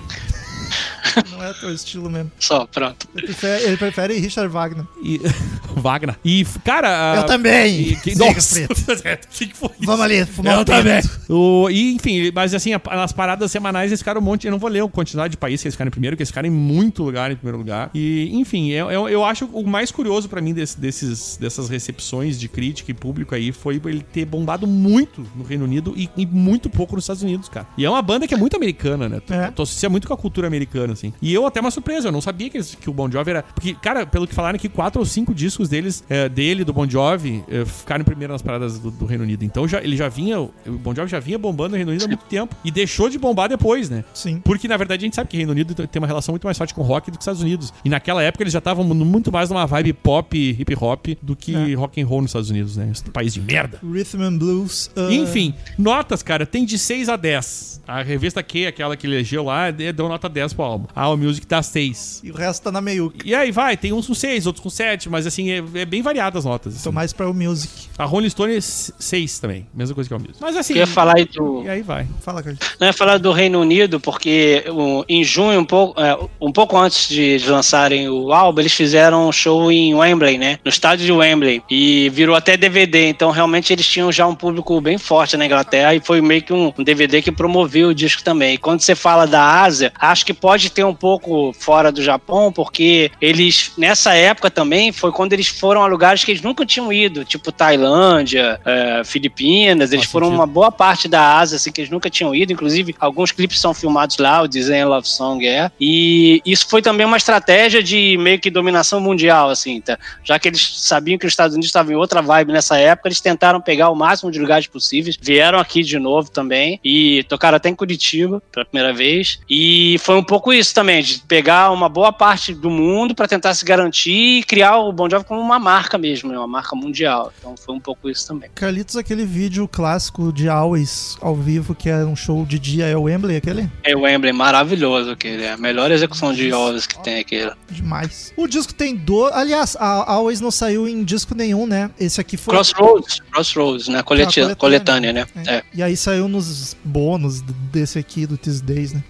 Não 1.32 1.44
é 1.44 1.54
teu 1.54 1.74
estilo 1.74 2.10
mesmo. 2.10 2.32
Só, 2.40 2.66
pronto. 2.66 3.08
Ele 3.16 3.26
prefere, 3.28 3.64
ele 3.64 3.78
prefere 3.78 4.20
Richard 4.20 4.52
Wagner. 4.52 4.86
E 5.04 5.20
Wagner. 5.76 6.16
E, 6.24 6.46
cara... 6.64 7.16
Eu 7.18 7.24
também. 7.26 7.82
E, 7.82 7.96
que, 7.98 8.16
nossa, 8.18 8.56
Preto. 8.56 8.80
É, 9.08 9.16
que 9.18 9.48
que 9.48 9.56
foi 9.58 9.70
isso? 9.70 9.86
Vamos 9.86 10.02
ali, 10.02 10.26
fumar 10.26 10.54
Eu 10.56 10.60
um 10.62 10.66
também. 10.66 11.02
O, 11.30 11.70
e, 11.70 11.94
enfim, 11.96 12.32
mas 12.34 12.54
assim, 12.54 12.74
a- 12.74 12.82
nas 12.96 13.12
paradas 13.14 13.52
semanais 13.52 13.92
eles 13.92 14.00
ficaram 14.02 14.20
um 14.20 14.24
monte. 14.24 14.46
Eu 14.46 14.52
não 14.52 14.60
vou 14.60 14.70
ler 14.70 14.84
a 14.84 14.88
quantidade 14.88 15.32
de 15.32 15.38
países 15.38 15.62
que 15.62 15.68
eles 15.68 15.76
ficaram 15.76 15.88
em 15.88 15.92
primeiro, 15.92 16.16
que 16.18 16.22
eles 16.22 16.30
ficaram 16.30 16.48
em 16.48 16.52
muito 16.52 17.04
lugar 17.04 17.32
em 17.32 17.36
primeiro 17.36 17.58
lugar. 17.58 17.90
E, 17.94 18.30
enfim, 18.34 18.70
eu, 18.72 18.90
eu, 18.92 19.08
eu 19.10 19.24
acho 19.24 19.46
o 19.46 19.66
mais 19.68 19.92
curioso 19.92 20.28
pra 20.28 20.42
mim 20.42 20.54
desse- 20.54 20.80
desses, 20.80 21.38
dessas 21.38 21.70
recepções 21.70 22.40
de 22.40 22.48
crítica 22.50 22.92
e 22.92 22.94
público 22.94 23.34
aí 23.36 23.52
foi 23.52 23.80
ele 23.86 24.02
ter 24.02 24.26
bombado 24.26 24.68
muito 24.68 25.26
no 25.36 25.44
Reino 25.44 25.64
Unido 25.66 25.94
e, 25.96 26.10
e 26.18 26.26
muito 26.26 26.70
pouco 26.70 26.96
nos 26.96 27.04
Estados 27.06 27.22
Unidos, 27.24 27.48
cara. 27.50 27.68
E 27.78 27.86
é 27.86 27.90
uma 27.90 28.02
banda 28.02 28.28
que 28.28 28.34
é 28.34 28.38
muito 28.38 28.56
americana, 28.56 29.08
né? 29.08 29.22
Tu, 29.26 29.34
É. 29.34 29.52
tu 29.52 29.62
associa 29.62 29.90
muito 29.90 30.08
com 30.08 30.14
a 30.14 30.18
cultura 30.18 30.48
americana, 30.48 30.94
assim. 31.00 31.14
E 31.22 31.34
eu 31.34 31.46
até 31.46 31.60
uma 31.60 31.72
surpresa, 31.72 32.08
eu 32.08 32.12
não 32.12 32.22
sabia 32.22 32.50
que, 32.50 32.58
eles- 32.58 32.76
que 32.76 32.90
o 32.90 32.94
Bon 32.94 33.10
Jovi 33.10 33.32
era. 33.32 33.44
Porque, 33.44 33.74
cara, 33.74 34.06
pelo 34.06 34.28
que 34.28 34.34
falaram 34.36 34.56
aqui, 34.56 34.70
quatro 34.70 35.00
ou 35.00 35.06
cinco 35.06 35.34
discos 35.34 35.70
deles, 35.70 36.04
é, 36.10 36.28
dele, 36.30 36.64
do 36.64 36.74
Bon 36.74 36.88
Jovi, 36.88 37.44
é, 37.50 37.66
ficaram 37.66 38.04
primeiro 38.06 38.34
nas 38.34 38.42
paradas 38.42 38.78
do, 38.80 38.92
do 38.92 39.06
Reino 39.06 39.24
Unido. 39.24 39.44
Então 39.44 39.68
já, 39.68 39.82
ele 39.82 39.96
já 39.98 40.08
vinha. 40.10 40.40
O 40.40 40.52
Bon 40.66 40.94
Jovi 40.94 41.10
já 41.10 41.20
vinha 41.20 41.38
bombando 41.38 41.72
no 41.72 41.76
Reino 41.78 41.92
Unido 41.92 42.06
há 42.06 42.08
muito 42.08 42.26
tempo. 42.26 42.56
E 42.64 42.72
deixou 42.72 43.10
de 43.10 43.18
bombar 43.18 43.50
depois, 43.50 43.90
né? 43.90 44.04
Sim. 44.14 44.40
Porque, 44.44 44.68
na 44.68 44.78
verdade, 44.78 45.04
a 45.04 45.06
gente 45.08 45.16
sabe 45.16 45.30
que 45.30 45.38
o 45.38 45.40
Reino 45.40 45.52
Unido 45.52 45.74
tem 45.88 46.00
uma 46.00 46.08
relação 46.08 46.34
muito 46.34 46.46
mais 46.46 46.58
forte 46.58 46.74
com 46.74 46.82
rock 46.82 47.10
do 47.12 47.18
que 47.18 47.22
os 47.22 47.24
Estados 47.24 47.42
Unidos. 47.42 47.74
E 47.84 47.90
naquela 47.90 48.22
época 48.22 48.44
eles 48.44 48.54
já 48.54 48.60
estavam 48.60 48.84
muito 48.84 49.32
mais 49.32 49.50
numa 49.50 49.66
vibe 49.66 49.94
pop, 49.94 50.38
hip 50.60 50.76
hop, 50.80 51.08
do 51.22 51.36
que 51.36 51.56
É. 51.56 51.74
rock 51.76 52.02
and 52.02 52.06
roll 52.06 52.22
nos 52.22 52.30
Estados 52.32 52.50
Unidos, 52.50 52.76
né? 52.78 52.90
Esse 52.92 53.04
país 53.10 53.34
de 53.34 53.42
merda. 53.42 53.80
Rhythm 53.84 54.22
and 54.22 54.38
Blues. 54.38 54.90
ah, 54.96 55.12
Enfim, 55.14 55.54
notas, 55.78 56.22
cara, 56.24 56.46
tem 56.46 56.66
de 56.66 56.78
6 56.78 57.10
a 57.10 57.16
10. 57.16 57.82
A 57.88 58.02
revista 58.04 58.44
Q, 58.44 58.68
aquela 58.68 58.96
que 58.96 59.08
elegeu 59.08 59.44
lá, 59.44 59.72
de- 59.72 59.92
deu 59.92 60.08
nota 60.08 60.30
10 60.30 60.54
pro 60.54 60.64
álbum. 60.64 60.86
A 60.96 61.04
All 61.04 61.18
Music 61.18 61.46
dá 61.48 61.62
6. 61.62 62.22
E 62.24 62.32
o 62.32 62.36
resto 62.36 62.64
tá 62.64 62.72
na 62.72 62.82
meiuca. 62.82 63.18
E 63.26 63.34
aí 63.34 63.52
vai, 63.52 63.78
tem 63.78 63.94
uns 63.94 64.08
com 64.08 64.14
6, 64.14 64.48
outros 64.48 64.64
com 64.64 64.70
7, 64.70 65.10
mas 65.10 65.26
assim, 65.28 65.52
é, 65.52 65.64
é 65.76 65.86
bem 65.86 66.02
variadas 66.02 66.40
as 66.40 66.46
notas. 66.46 66.76
assim. 66.76 66.84
Tô 66.84 66.92
mais 66.92 67.14
pra 67.14 67.30
o 67.30 67.34
Music. 67.34 67.90
A 67.98 68.06
Rolling 68.06 68.30
Stone 68.30 68.56
é 68.56 68.62
6 68.62 69.40
também, 69.40 69.68
mesma 69.74 69.96
coisa 69.96 70.08
que 70.08 70.14
a 70.14 70.18
All 70.18 70.22
Music. 70.22 70.38
Mas 70.42 70.56
assim, 70.56 70.74
Eu 70.74 70.80
ia 70.80 70.88
falar 70.88 71.18
aí 71.18 71.26
do, 71.26 71.64
e 71.64 71.70
aí 71.70 71.82
vai. 71.82 72.08
Fala, 72.22 72.42
Carlos. 72.42 72.60
Não 72.80 72.88
ia 72.88 72.94
falar 72.94 73.18
do 73.18 73.32
Reino 73.32 73.60
Unido, 73.60 74.00
porque 74.00 74.64
em 75.08 75.24
junho, 75.24 75.60
um 75.60 75.66
pouco, 75.66 76.00
é, 76.00 76.18
um 76.40 76.52
pouco 76.52 76.78
antes 76.78 77.10
de, 77.10 77.40
lançarem 77.50 78.10
o 78.10 78.32
álbum, 78.32 78.62
eles 78.62 78.74
fizeram 78.74 79.28
um 79.28 79.32
show 79.32 79.72
em 79.72 79.94
Wembley, 79.94 80.38
né? 80.38 80.60
No 80.64 80.70
estádio 80.70 81.06
de 81.06 81.12
Wembley. 81.12 81.62
E 81.70 82.10
virou 82.10 82.36
até 82.36 82.56
DVD. 82.56 83.10
Então, 83.10 83.32
realmente, 83.32 83.74
eles 83.74 83.88
tinham 83.88 84.12
já 84.12 84.26
um 84.28 84.36
público 84.36 84.80
bem 84.82 84.98
forte 84.98 85.38
na 85.38 85.46
Inglaterra 85.46 85.96
e 85.96 86.00
foi 86.00 86.22
meio 86.22 86.42
que 86.42 86.54
um, 86.54 86.74
um 86.78 86.84
DVD 86.84 87.22
que 87.22 87.32
promoveu 87.32 87.90
o 87.90 87.96
disco 87.96 88.24
também. 88.24 88.56
E 88.56 88.58
quando 88.58 88.82
você 88.82 88.96
fala 88.96 89.26
da 89.26 89.62
Ásia, 89.62 89.92
acho 90.00 90.26
que 90.26 90.34
pode 90.34 90.70
ter 90.70 90.79
um 90.84 90.94
pouco 90.94 91.54
fora 91.54 91.92
do 91.92 92.02
Japão, 92.02 92.52
porque 92.52 93.12
eles, 93.22 93.72
nessa 93.78 94.14
época 94.14 94.50
também, 94.50 94.92
foi 94.92 95.12
quando 95.12 95.34
eles 95.34 95.48
foram 95.48 95.84
a 95.84 95.88
lugares 95.88 96.24
que 96.24 96.32
eles 96.32 96.42
nunca 96.42 96.66
tinham 96.66 96.92
ido, 96.92 97.26
tipo 97.26 97.52
Tailândia, 97.52 98.60
é, 98.66 99.02
Filipinas. 99.04 99.92
Eles 99.92 100.06
foram 100.06 100.28
sentido. 100.28 100.40
uma 100.40 100.48
boa 100.48 100.72
parte 100.72 101.08
da 101.08 101.38
Ásia, 101.38 101.56
assim, 101.58 101.72
que 101.72 101.82
eles 101.82 101.92
nunca 101.92 102.10
tinham 102.10 102.34
ido. 102.34 102.54
Inclusive, 102.54 102.96
alguns 103.00 103.32
clipes 103.32 103.60
são 103.60 103.74
filmados 103.74 104.18
lá, 104.18 104.42
o 104.42 104.48
Design 104.48 104.86
Love 104.86 105.08
Song 105.08 105.46
é. 105.46 105.72
E 105.80 106.42
isso 106.46 106.68
foi 106.68 106.82
também 106.82 107.06
uma 107.06 107.18
estratégia 107.18 107.82
de 107.82 108.18
meio 108.18 108.40
que 108.40 108.50
dominação 108.50 109.00
mundial, 109.00 109.50
assim, 109.50 109.82
tá? 109.82 109.98
Já 110.24 110.40
que 110.40 110.48
eles 110.48 110.82
sabiam 110.82 111.18
que 111.18 111.26
os 111.26 111.34
Estados 111.34 111.54
Unidos 111.56 111.70
estavam 111.70 111.94
em 111.94 111.96
outra 111.96 112.22
vibe 112.22 112.54
nessa 112.54 112.78
época, 112.78 113.10
eles 113.10 113.22
tentaram 113.22 113.62
pegar 113.62 113.90
o 113.90 113.96
máximo 113.96 114.32
de 114.32 114.40
lugares 114.40 114.68
possíveis. 114.68 115.18
Vieram 115.20 115.60
aqui 115.60 115.84
de 115.84 115.98
novo 116.00 116.30
também 116.30 116.80
e 116.84 117.24
tocaram 117.24 117.58
até 117.58 117.70
em 117.70 117.76
Curitiba 117.76 118.42
pela 118.52 118.66
primeira 118.66 118.94
vez. 118.94 119.40
E 119.50 119.98
foi 120.00 120.16
um 120.16 120.24
pouco 120.24 120.54
isso 120.54 120.69
também, 120.74 121.02
de 121.04 121.20
pegar 121.28 121.72
uma 121.72 121.88
boa 121.90 122.12
parte 122.12 122.54
do 122.54 122.70
mundo 122.70 123.14
para 123.16 123.28
tentar 123.28 123.54
se 123.54 123.64
garantir 123.66 124.40
e 124.40 124.44
criar 124.44 124.78
o 124.78 124.92
Bon 124.92 125.10
Jovi 125.10 125.26
como 125.26 125.40
uma 125.42 125.60
marca 125.60 125.98
mesmo, 125.98 126.32
né? 126.32 126.38
Uma 126.38 126.48
marca 126.48 126.76
mundial. 126.76 127.32
Então 127.40 127.56
foi 127.58 127.76
um 127.76 127.80
pouco 127.80 128.10
isso 128.10 128.28
também. 128.28 128.50
Carlitos, 128.56 128.96
aquele 128.96 129.26
vídeo 129.26 129.68
clássico 129.68 130.32
de 130.34 130.48
Always 130.50 131.18
ao 131.22 131.36
vivo, 131.36 131.74
que 131.76 131.90
é 131.90 131.98
um 132.06 132.16
show 132.16 132.46
de 132.46 132.58
dia, 132.60 132.86
é 132.86 132.96
o 132.96 133.04
Wembley, 133.04 133.38
aquele? 133.38 133.70
É 133.84 133.96
o 133.96 134.02
Wembley, 134.02 134.34
maravilhoso 134.34 135.12
aquele. 135.12 135.44
É 135.44 135.54
a 135.54 135.58
melhor 135.58 135.92
execução 135.92 136.34
de 136.34 136.50
Elvis 136.50 136.86
que 136.88 137.02
tem 137.04 137.20
aquele. 137.20 137.52
Demais. 137.70 138.34
O 138.38 138.48
disco 138.48 138.74
tem 138.74 138.96
do. 138.96 139.26
Aliás, 139.28 139.76
a 139.80 140.12
Always 140.12 140.42
não 140.42 140.52
saiu 140.52 140.88
em 140.88 141.04
disco 141.04 141.36
nenhum, 141.36 141.66
né? 141.66 141.90
Esse 142.00 142.20
aqui 142.22 142.38
foi. 142.38 142.54
Crossroads, 142.54 143.20
Crossroads, 143.32 143.88
né? 143.88 144.02
Coleti- 144.04 144.42
Ah, 144.42 144.56
coletânea, 144.56 145.12
né? 145.14 145.26
É. 145.46 145.56
É. 145.56 145.64
E 145.74 145.84
aí 145.84 145.96
saiu 145.98 146.28
nos 146.28 146.76
bônus 146.84 147.42
desse 147.72 148.00
aqui, 148.00 148.26
do 148.26 148.38
These 148.38 148.64
Days, 148.64 148.94
né? 148.94 149.04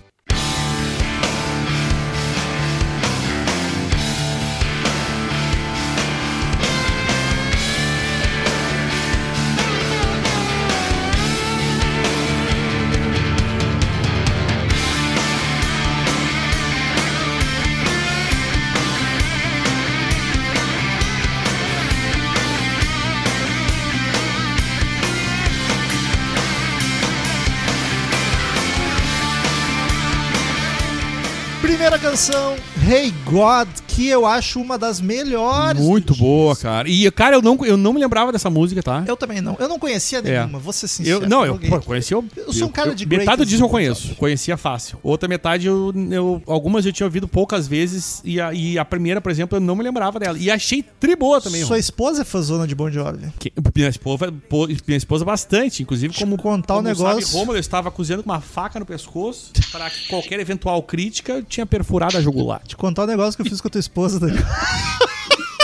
Primeira 32.20 32.34
canção, 32.34 32.59
Hey 32.92 33.14
God, 33.26 33.68
que 33.88 34.08
eu 34.08 34.26
acho 34.26 34.60
uma 34.60 34.76
das 34.76 35.00
melhores. 35.00 35.80
Muito 35.80 36.16
boa, 36.16 36.56
cara. 36.56 36.90
E, 36.90 37.10
cara, 37.12 37.36
eu 37.36 37.42
não, 37.42 37.56
eu 37.64 37.78
não 37.78 37.94
me 37.94 38.00
lembrava 38.00 38.32
dessa 38.32 38.50
música, 38.50 38.82
tá? 38.82 39.04
Eu 39.08 39.16
também 39.16 39.42
não. 39.42 39.56
Eu 39.60 39.68
não 39.70 39.78
conhecia 39.78 40.18
É. 40.18 40.22
nenhuma, 40.24 40.58
vou 40.58 40.74
ser 40.74 40.88
sincero. 40.88 41.24
Eu, 41.24 41.30
não, 41.30 41.46
eu 41.46 41.60
pô, 41.60 41.76
aqui. 41.76 41.86
conhecia. 41.86 42.16
Eu, 42.18 42.26
Eu 42.36 42.52
sou 42.52 42.68
um 42.68 42.72
cara 42.72 42.96
de 42.96 43.06
Metade 43.06 43.38
do 43.38 43.46
disco 43.46 43.64
eu 43.66 43.70
conheço. 43.70 44.02
sabe? 44.08 44.16
Conhecia 44.16 44.58
fácil. 44.58 44.98
Outra 45.04 45.30
metade, 45.30 45.68
eu, 45.68 45.94
eu- 46.10 46.42
algumas 46.48 46.84
eu 46.84 46.92
tinha 46.92 47.06
ouvido 47.06 47.28
poucas 47.28 47.68
vezes. 47.68 48.22
E 48.26 48.42
a, 48.42 48.52
e 48.56 48.80
a 48.80 48.84
primeira, 48.84 49.22
por 49.22 49.30
exemplo, 49.32 49.58
eu 49.58 49.62
não 49.62 49.76
me 49.76 49.84
lembrava 49.84 50.18
dela. 50.20 50.36
E 50.40 50.50
achei 50.50 50.82
tri 51.00 51.16
boa 51.16 51.40
também. 51.40 51.64
Sua 51.64 51.78
esposa 51.78 52.24
é 52.24 52.26
fãzona 52.26 52.66
de 52.66 52.74
Bon 52.74 52.90
Jovi. 52.90 53.32
Que- 53.38 53.54
minha, 53.76 53.90
esposa, 53.90 54.34
pô, 54.50 54.66
minha 54.66 54.98
esposa 54.98 55.24
bastante. 55.24 55.84
Inclusive, 55.84 56.16
como, 56.18 56.38
contar 56.38 56.74
o 56.74 56.78
como 56.78 56.90
negócio. 56.90 57.22
sabe, 57.22 57.38
Rômulo 57.38 57.58
estava 57.60 57.92
cozinhando 57.92 58.24
com 58.24 58.32
uma 58.32 58.42
faca 58.42 58.80
no 58.80 58.86
pescoço 58.86 59.52
para 59.72 59.88
que 59.92 60.08
qualquer 60.08 60.40
eventual 60.40 60.82
crítica 60.82 61.46
tinha 61.48 61.68
perfurado 61.68 62.18
a 62.18 62.22
jugular. 62.22 62.62
Contar 62.80 63.04
o 63.04 63.08
negócio 63.08 63.36
que 63.36 63.42
eu 63.46 63.52
fiz 63.52 63.60
com 63.60 63.68
a 63.68 63.72
tua 63.72 63.80
esposa. 63.80 64.20
Dani. 64.20 64.40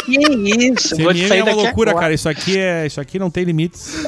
Que 0.05 0.19
isso, 0.19 0.95
vou 0.97 1.13
te 1.13 1.27
sair 1.27 1.39
é 1.39 1.43
uma 1.43 1.51
daqui 1.51 1.63
loucura, 1.63 1.91
agora. 1.91 2.03
cara. 2.03 2.13
Isso 2.13 2.29
aqui, 2.29 2.59
é, 2.59 2.85
isso 2.85 3.01
aqui 3.01 3.17
não 3.17 3.31
tem 3.31 3.43
limites. 3.43 4.05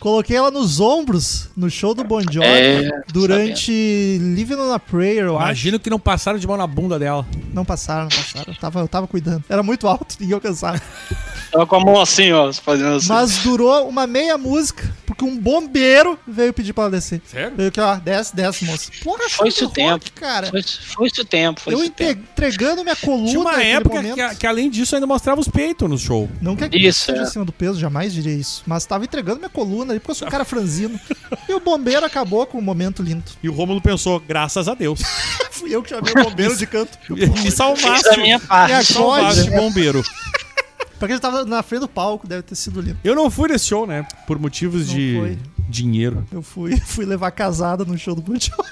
Coloquei 0.00 0.36
ela 0.36 0.50
nos 0.50 0.80
ombros 0.80 1.48
no 1.56 1.70
show 1.70 1.94
do 1.94 2.02
Bon 2.04 2.20
Jovi 2.20 2.46
É, 2.46 2.90
durante 3.12 3.70
Living 4.20 4.54
on 4.56 4.72
a 4.72 4.78
Prayer, 4.78 5.26
eu 5.26 5.36
acho. 5.36 5.44
Imagino 5.46 5.78
que 5.80 5.90
não 5.90 5.98
passaram 6.00 6.38
de 6.38 6.46
mão 6.46 6.56
na 6.56 6.66
bunda 6.66 6.98
dela. 6.98 7.26
Não 7.52 7.64
passaram, 7.64 8.04
não 8.04 8.08
passaram. 8.08 8.44
Eu 8.52 8.54
tava, 8.58 8.80
eu 8.80 8.88
tava 8.88 9.06
cuidando. 9.06 9.44
Era 9.48 9.62
muito 9.62 9.86
alto, 9.86 10.16
ninguém 10.18 10.34
alcançava. 10.34 10.80
Tava 11.52 11.66
com 11.66 11.76
a 11.76 11.80
mão 11.80 12.00
assim, 12.00 12.32
ó, 12.32 12.52
fazendo 12.52 12.96
assim. 12.96 13.08
Mas 13.08 13.38
durou 13.38 13.88
uma 13.88 14.06
meia 14.06 14.38
música, 14.38 14.88
porque 15.04 15.24
um 15.24 15.36
bombeiro 15.38 16.18
veio 16.26 16.52
pedir 16.52 16.72
pra 16.72 16.84
ela 16.84 16.90
descer. 16.92 17.20
Sério? 17.26 17.56
Veio 17.56 17.68
aqui, 17.68 17.80
ó, 17.80 17.96
desce, 17.96 18.34
desce, 18.34 18.64
moça. 18.64 18.90
Porra, 19.02 19.28
Foi-se 19.28 19.60
do 19.60 19.66
o 19.66 19.70
tempo. 19.70 20.04
cara. 20.14 20.46
Foi, 20.48 20.62
foi 20.62 21.06
isso 21.08 21.20
o 21.20 21.24
tempo, 21.24 21.60
foi 21.60 21.74
eu 21.74 21.82
isso 21.82 21.92
tempo. 21.92 22.20
entregando 22.32 22.82
minha 22.82 22.96
coluna 22.96 23.28
Tinha 23.28 23.40
uma 23.40 23.62
época 23.62 24.02
que, 24.02 24.34
que, 24.36 24.46
além 24.46 24.70
disso, 24.70 24.94
ainda 24.94 25.06
mostrava 25.06 25.40
os 25.40 25.48
peitos 25.48 25.88
no 25.90 25.98
show. 25.98 26.28
Não 26.40 26.54
que 26.56 26.68
Isso, 26.76 27.00
seja 27.06 27.18
é. 27.20 27.22
acima 27.22 27.44
do 27.44 27.52
peso, 27.52 27.78
jamais 27.78 28.12
diria 28.12 28.32
isso. 28.34 28.62
Mas 28.66 28.86
tava 28.86 29.04
entregando 29.04 29.19
minha 29.22 29.48
coluna 29.48 29.92
ali, 29.92 30.00
porque 30.00 30.10
eu 30.12 30.14
sou 30.14 30.28
um 30.28 30.30
cara 30.30 30.44
franzino. 30.44 30.98
e 31.48 31.52
o 31.54 31.60
bombeiro 31.60 32.04
acabou 32.04 32.46
com 32.46 32.58
um 32.58 32.62
momento 32.62 33.02
lindo. 33.02 33.24
E 33.42 33.48
o 33.48 33.52
Rômulo 33.52 33.80
pensou, 33.80 34.20
graças 34.20 34.68
a 34.68 34.74
Deus. 34.74 35.00
Fui 35.50 35.74
eu 35.74 35.82
que 35.82 35.90
chamei 35.90 36.12
o 36.12 36.24
bombeiro 36.24 36.56
de 36.56 36.66
canto. 36.66 36.98
Me 37.10 37.50
salvaste. 37.50 38.08
Fiz 38.08 38.18
a 38.18 38.20
minha 38.20 38.38
parte. 38.40 38.72
É, 38.72 38.82
Salvaste, 38.82 39.50
bombeiro. 39.50 40.02
Porque 40.98 41.12
ele 41.14 41.20
tava 41.20 41.44
na 41.46 41.62
frente 41.62 41.80
do 41.80 41.88
palco, 41.88 42.26
deve 42.28 42.42
ter 42.42 42.54
sido 42.54 42.80
lindo. 42.80 42.98
Eu 43.02 43.14
não 43.14 43.30
fui 43.30 43.48
nesse 43.48 43.66
show, 43.66 43.86
né? 43.86 44.06
Por 44.26 44.38
motivos 44.38 44.86
Não 44.88 44.94
de 44.94 45.16
foi. 45.18 45.38
dinheiro. 45.68 46.26
Eu 46.30 46.42
fui, 46.42 46.76
fui 46.84 47.06
levar 47.06 47.30
casada 47.30 47.84
no 47.84 47.96
show 47.96 48.14
do 48.14 48.20
Bon 48.20 48.34
Jovi. 48.38 48.68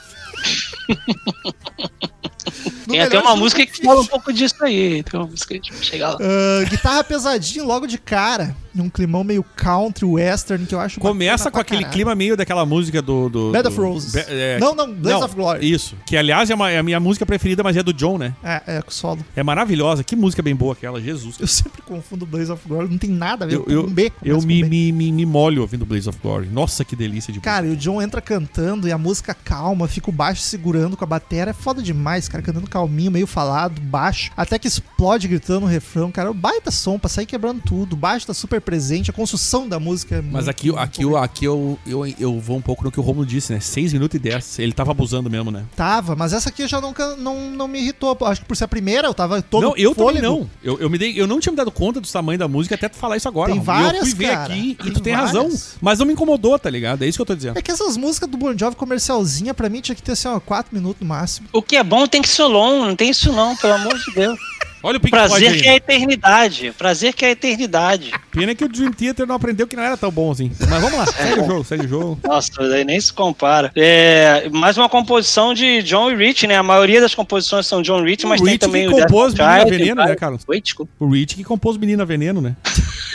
Tem 2.89 3.01
até 3.01 3.19
uma 3.19 3.37
música 3.37 3.65
que 3.67 3.83
fala 3.85 4.01
um 4.01 4.07
pouco 4.07 4.33
disso 4.33 4.55
aí. 4.63 5.03
Tem 5.03 5.19
uma 5.21 5.27
música 5.29 5.59
que 5.59 5.75
chega 5.85 6.09
lá. 6.11 6.19
Ah, 6.21 6.65
guitarra 6.69 7.05
pesadinha 7.05 7.65
logo 7.65 7.87
de 7.87 7.99
cara. 7.99 8.57
Num 8.75 8.89
climão 8.89 9.25
meio 9.25 9.43
country, 9.57 10.05
western, 10.05 10.65
que 10.65 10.73
eu 10.75 10.79
acho 10.79 11.01
Começa 11.01 11.51
com 11.51 11.59
aquele 11.59 11.81
caralho. 11.81 11.93
clima 11.95 12.15
meio 12.15 12.37
daquela 12.37 12.65
música 12.65 13.03
do. 13.03 13.29
do 13.29 13.51
Bed 13.51 13.63
do- 13.65 13.69
of 13.71 13.81
Roses. 13.81 14.13
Be- 14.13 14.25
é, 14.29 14.59
Não, 14.61 14.73
não, 14.73 14.93
Blaze 14.95 15.25
of 15.25 15.35
Glory. 15.35 15.69
Isso. 15.73 15.97
Que 16.07 16.17
aliás 16.17 16.49
é, 16.49 16.55
uma- 16.55 16.71
é 16.71 16.79
a 16.79 16.83
minha 16.83 17.01
música 17.01 17.27
preferida, 17.27 17.63
mas 17.65 17.77
é 17.77 17.83
do 17.83 17.93
John, 17.93 18.19
né? 18.19 18.35
É, 18.45 18.63
é, 18.77 18.83
com 18.83 18.91
solo. 18.93 19.25
É 19.35 19.43
maravilhosa. 19.43 20.05
Que 20.05 20.15
música 20.15 20.43
bem 20.43 20.55
boa 20.55 20.75
aquela, 20.75 21.01
Jesus. 21.01 21.37
Eu 21.41 21.49
sempre 21.49 21.83
confundo 21.83 22.25
Blaze 22.25 22.53
of 22.53 22.69
Glory, 22.69 22.89
não 22.89 22.99
tem 22.99 23.11
nada 23.11 23.47
a 23.47 23.49
ver 23.49 23.55
Eu, 23.57 23.65
com 23.65 23.71
eu, 23.71 23.85
um 23.85 23.89
B. 23.91 24.13
eu 24.23 24.41
me, 24.43 24.63
B. 24.63 24.69
me, 24.69 24.93
me, 24.93 25.13
me 25.13 25.27
molho 25.27 25.63
ouvindo 25.63 25.85
Blaze 25.85 26.09
of 26.09 26.19
Glory. 26.23 26.47
Nossa, 26.47 26.85
que 26.85 26.95
delícia 26.95 27.33
de 27.33 27.41
Cara, 27.41 27.67
e 27.67 27.71
o 27.71 27.77
John 27.77 28.01
entra 28.01 28.21
cantando 28.21 28.87
e 28.87 28.93
a 28.93 28.99
música 28.99 29.35
calma, 29.35 29.89
fica 29.89 30.09
o 30.09 30.13
baixo 30.13 30.43
segurando 30.43 30.97
com 30.97 31.03
a 31.03 31.07
bateria. 31.07 31.51
É 31.51 31.53
foda 31.53 31.83
demais, 31.83 32.29
cara, 32.29 32.43
cantando 32.45 32.71
com 32.71 32.78
calminho, 32.79 33.11
meio 33.11 33.27
falado, 33.27 33.81
baixo, 33.81 34.31
até 34.37 34.59
que 34.59 34.69
explode 34.69 35.27
gritando 35.27 35.61
no 35.61 35.67
refrão, 35.67 36.11
cara. 36.13 36.33
Baita 36.33 36.71
som 36.71 36.99
pra 36.99 37.09
sair 37.09 37.27
quebrando 37.27 37.61
tudo. 37.65 37.95
O 37.95 37.97
baixo 37.97 38.27
tá 38.27 38.35
super 38.35 38.61
presente, 38.61 39.11
a 39.11 39.13
construção 39.13 39.69
da 39.69 39.81
música 39.81 40.17
é 40.17 40.23
Mas 40.23 40.45
muito- 40.45 40.51
aqui, 40.51 40.71
aqui, 40.77 41.05
muito 41.05 41.17
aqui 41.17 41.45
eu, 41.45 41.79
eu, 41.87 42.07
eu 42.19 42.39
vou 42.41 42.57
um 42.57 42.61
pouco 42.63 42.85
no 42.85 42.91
que 42.93 43.01
o 43.01 43.03
Romulo 43.03 43.27
disse, 43.27 43.53
né? 43.53 43.59
6 43.61 43.93
minutos 43.93 44.15
e 44.17 44.19
10. 44.19 44.59
Ele 44.61 44.73
tava 44.73 44.93
abusando 44.93 45.29
mesmo, 45.29 45.51
né? 45.51 45.65
Tava, 45.75 46.15
mas 46.15 46.33
essa 46.33 46.49
aqui 46.49 46.67
já 46.69 46.81
não, 46.81 46.95
não, 47.19 47.51
não 47.51 47.67
me 47.69 47.81
irritou. 47.81 48.17
Acho 48.23 48.41
que 48.43 48.47
por 48.47 48.57
ser 48.57 48.65
a 48.65 48.69
primeira, 48.69 49.09
eu 49.09 49.15
tava 49.15 49.43
todo 49.43 49.63
não, 49.63 49.77
eu 49.77 49.95
fôlego. 49.95 50.21
também 50.21 50.39
não. 50.41 50.51
Eu, 50.63 50.79
eu, 50.79 50.89
me 50.91 50.99
dei, 50.99 51.21
eu 51.21 51.27
não 51.27 51.41
tinha 51.41 51.51
me 51.53 51.57
dado 51.57 51.71
conta 51.73 52.01
do 52.01 52.07
tamanho 52.09 52.39
da 52.39 52.47
música 52.47 52.75
até 52.77 52.89
tu 52.89 52.97
falar 52.97 53.17
isso 53.17 53.27
agora. 53.29 53.51
Tem 53.53 53.61
várias, 53.61 54.03
Eu 54.03 54.07
fui 54.07 54.15
ver 54.15 54.31
cara. 54.31 54.53
aqui 54.55 54.75
Tem 54.77 54.89
e 54.89 54.93
tu 54.93 55.01
tem 55.01 55.15
várias. 55.17 55.33
razão. 55.35 55.51
Mas 55.81 55.99
não 55.99 56.07
me 56.07 56.13
incomodou, 56.13 56.59
tá 56.59 56.71
ligado? 56.71 57.03
É 57.03 57.09
isso 57.09 57.19
que 57.19 57.23
eu 57.23 57.27
tô 57.27 57.35
dizendo. 57.35 57.59
É 57.59 57.63
que 57.63 57.71
essas 57.71 57.97
músicas 57.97 58.29
do 58.31 58.37
Bon 58.37 58.57
Jovi 58.57 58.77
comercialzinha, 58.77 59.53
pra 59.55 59.69
mim, 59.69 59.81
tinha 59.81 59.95
que 59.97 60.03
ter 60.03 60.13
assim, 60.13 60.29
ó, 60.29 60.39
4 60.41 60.75
minutos 60.75 61.01
no 61.01 61.07
máximo. 61.09 61.49
O 61.53 61.63
que 61.63 61.77
é 61.77 61.83
bom 61.83 62.07
tem 62.07 62.21
que 62.23 62.29
ser 62.29 62.45
longo, 62.45 62.68
não 62.85 62.97
tem 62.97 63.11
isso 63.11 63.33
não, 63.33 63.57
pelo 63.57 63.75
amor 63.75 63.97
de 63.99 64.15
Deus. 64.15 64.39
Olha 64.83 64.97
o 64.97 65.01
Pink 65.01 65.11
Floyd 65.11 65.31
Prazer 65.31 65.53
aí. 65.53 65.61
que 65.61 65.69
é 65.69 65.71
a 65.73 65.77
eternidade. 65.77 66.73
Prazer 66.79 67.13
que 67.13 67.25
é 67.25 67.29
a 67.29 67.31
eternidade. 67.33 68.13
Pena 68.31 68.55
que 68.55 68.65
o 68.65 68.69
Dream 68.69 68.93
Theater 68.93 69.27
não 69.27 69.35
aprendeu 69.35 69.67
que 69.67 69.75
não 69.75 69.83
era 69.83 69.97
tão 69.97 70.11
bom 70.11 70.31
assim. 70.31 70.53
Mas 70.69 70.81
vamos 70.81 70.99
lá, 70.99 71.07
segue 71.11 71.41
o 71.41 71.47
jogo, 71.47 71.65
segue 71.65 71.87
o 71.87 71.89
jogo. 71.89 72.21
Nossa, 72.25 72.69
daí 72.69 72.85
nem 72.85 73.01
se 73.01 73.13
compara. 73.13 73.73
É, 73.75 74.49
mais 74.51 74.77
uma 74.77 74.89
composição 74.89 75.53
de 75.53 75.83
John 75.83 76.11
e 76.11 76.17
Rich, 76.17 76.47
né? 76.47 76.57
A 76.57 76.63
maioria 76.63 77.01
das 77.01 77.15
composições 77.15 77.67
são 77.67 77.83
John 77.83 78.03
Rich, 78.05 78.25
O 78.25 78.29
mas 78.29 78.41
Rich 78.41 78.51
tem 78.51 78.59
também 78.59 78.89
que 78.89 78.95
o 78.95 78.99
compôs 79.03 79.35
Menina 79.35 79.59
Child, 79.59 79.71
Veneno, 79.71 80.05
né, 80.05 80.15
Carlos? 80.15 80.43
Oi, 80.47 80.61
desculpa. 80.61 80.93
O 81.01 81.09
Rich 81.11 81.35
que 81.35 81.45
compôs 81.45 81.77
Menina 81.77 82.05
Veneno, 82.05 82.41
né? 82.41 82.55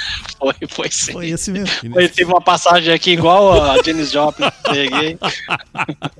Foi, 0.44 0.68
foi 0.68 0.92
sim. 0.92 1.14
Foi 1.14 1.30
esse 1.30 1.52
mesmo. 1.52 1.74
Foi, 1.94 2.08
teve 2.10 2.30
uma 2.30 2.42
passagem 2.42 2.94
aqui 2.94 3.12
igual 3.12 3.64
a 3.64 3.82
Janis 3.82 4.12
Joplin. 4.12 4.50
Peguei. 4.70 5.18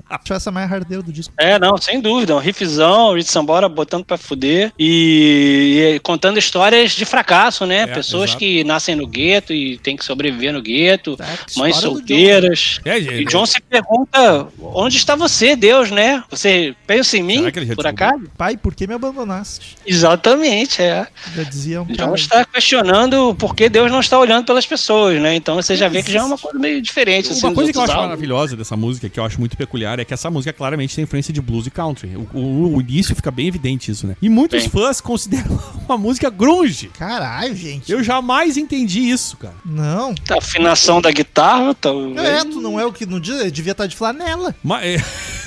Acho 0.08 0.32
essa 0.32 0.50
mais 0.50 0.70
hardeira 0.72 1.02
do 1.02 1.12
disco. 1.12 1.34
É, 1.38 1.58
não, 1.58 1.76
sem 1.76 2.00
dúvida. 2.00 2.34
Um 2.34 2.38
riffzão, 2.38 3.14
Rich 3.14 3.30
Sambora 3.30 3.68
botando 3.68 4.04
pra 4.04 4.16
fuder. 4.16 4.72
E, 4.78 5.94
e 5.94 6.00
contando 6.00 6.38
histórias 6.38 6.92
de 6.92 7.04
fracasso, 7.04 7.66
né? 7.66 7.82
É, 7.82 7.86
Pessoas 7.86 8.30
exato. 8.30 8.38
que 8.38 8.64
nascem 8.64 8.94
no 8.94 9.06
gueto 9.06 9.52
e 9.52 9.76
tem 9.78 9.96
que 9.96 10.04
sobreviver 10.04 10.52
no 10.52 10.62
gueto. 10.62 11.16
Tá? 11.16 11.26
Mães 11.56 11.76
História 11.76 11.94
do 11.94 11.98
solteiras. 11.98 12.80
É, 12.84 12.98
E 12.98 13.24
John 13.24 13.44
se 13.46 13.60
pergunta: 13.60 14.48
onde 14.60 14.96
está 14.96 15.14
você, 15.14 15.54
Deus, 15.56 15.90
né? 15.90 16.22
Você 16.30 16.74
pensa 16.86 17.16
em 17.16 17.22
mim, 17.22 17.44
por 17.74 17.86
acaso? 17.86 18.18
John. 18.18 18.30
Pai, 18.36 18.56
por 18.56 18.74
que 18.74 18.86
me 18.86 18.94
abandonaste? 18.94 19.76
Exatamente, 19.86 20.80
é. 20.80 21.06
Já 21.34 21.42
dizia 21.42 21.82
um 21.82 21.86
John 21.86 21.96
cara. 21.96 22.14
está 22.14 22.44
questionando 22.44 23.34
por 23.34 23.54
que 23.54 23.68
Deus 23.68 23.90
não 23.90 24.00
está 24.00 24.13
olhando 24.18 24.44
pelas 24.44 24.66
pessoas, 24.66 25.20
né? 25.20 25.34
Então 25.34 25.54
você 25.56 25.76
já 25.76 25.88
vê 25.88 26.02
que 26.02 26.10
já 26.12 26.20
é 26.20 26.22
uma 26.22 26.38
coisa 26.38 26.58
meio 26.58 26.80
diferente. 26.80 27.30
assim, 27.32 27.40
Uma 27.40 27.48
dos 27.50 27.54
coisa 27.56 27.72
que 27.72 27.78
eu 27.78 27.82
acho 27.82 27.92
álbuns. 27.92 28.06
maravilhosa 28.08 28.56
dessa 28.56 28.76
música, 28.76 29.08
que 29.08 29.18
eu 29.20 29.24
acho 29.24 29.38
muito 29.38 29.56
peculiar, 29.56 29.98
é 29.98 30.04
que 30.04 30.12
essa 30.14 30.30
música 30.30 30.52
claramente 30.52 30.94
tem 30.94 31.04
influência 31.04 31.32
de 31.32 31.40
blues 31.40 31.66
e 31.66 31.70
country. 31.70 32.16
O, 32.16 32.38
o- 32.38 32.76
o 32.76 32.80
início 32.80 33.14
fica 33.14 33.30
bem 33.30 33.48
evidente 33.48 33.90
isso, 33.90 34.06
né? 34.06 34.16
E 34.20 34.28
muitos 34.28 34.60
Bem. 34.62 34.68
fãs 34.70 35.00
consideram 35.00 35.58
uma 35.88 35.96
música 35.98 36.30
grunge. 36.30 36.88
Caralho, 36.98 37.54
gente. 37.54 37.90
Eu 37.90 38.02
jamais 38.02 38.56
entendi 38.56 39.00
isso, 39.00 39.36
cara. 39.36 39.54
Não. 39.64 40.14
A 40.30 40.38
afinação 40.38 41.00
da 41.00 41.10
guitarra, 41.10 41.74
talvez. 41.74 42.16
É, 42.18 42.44
tu 42.44 42.60
não 42.60 42.78
é 42.80 42.84
o 42.86 42.92
que 42.92 43.06
não 43.06 43.20
diz, 43.20 43.50
devia 43.52 43.72
estar 43.72 43.86
de 43.86 43.96
flanela. 43.96 44.54
Mas, 44.62 44.84
é... 44.84 44.96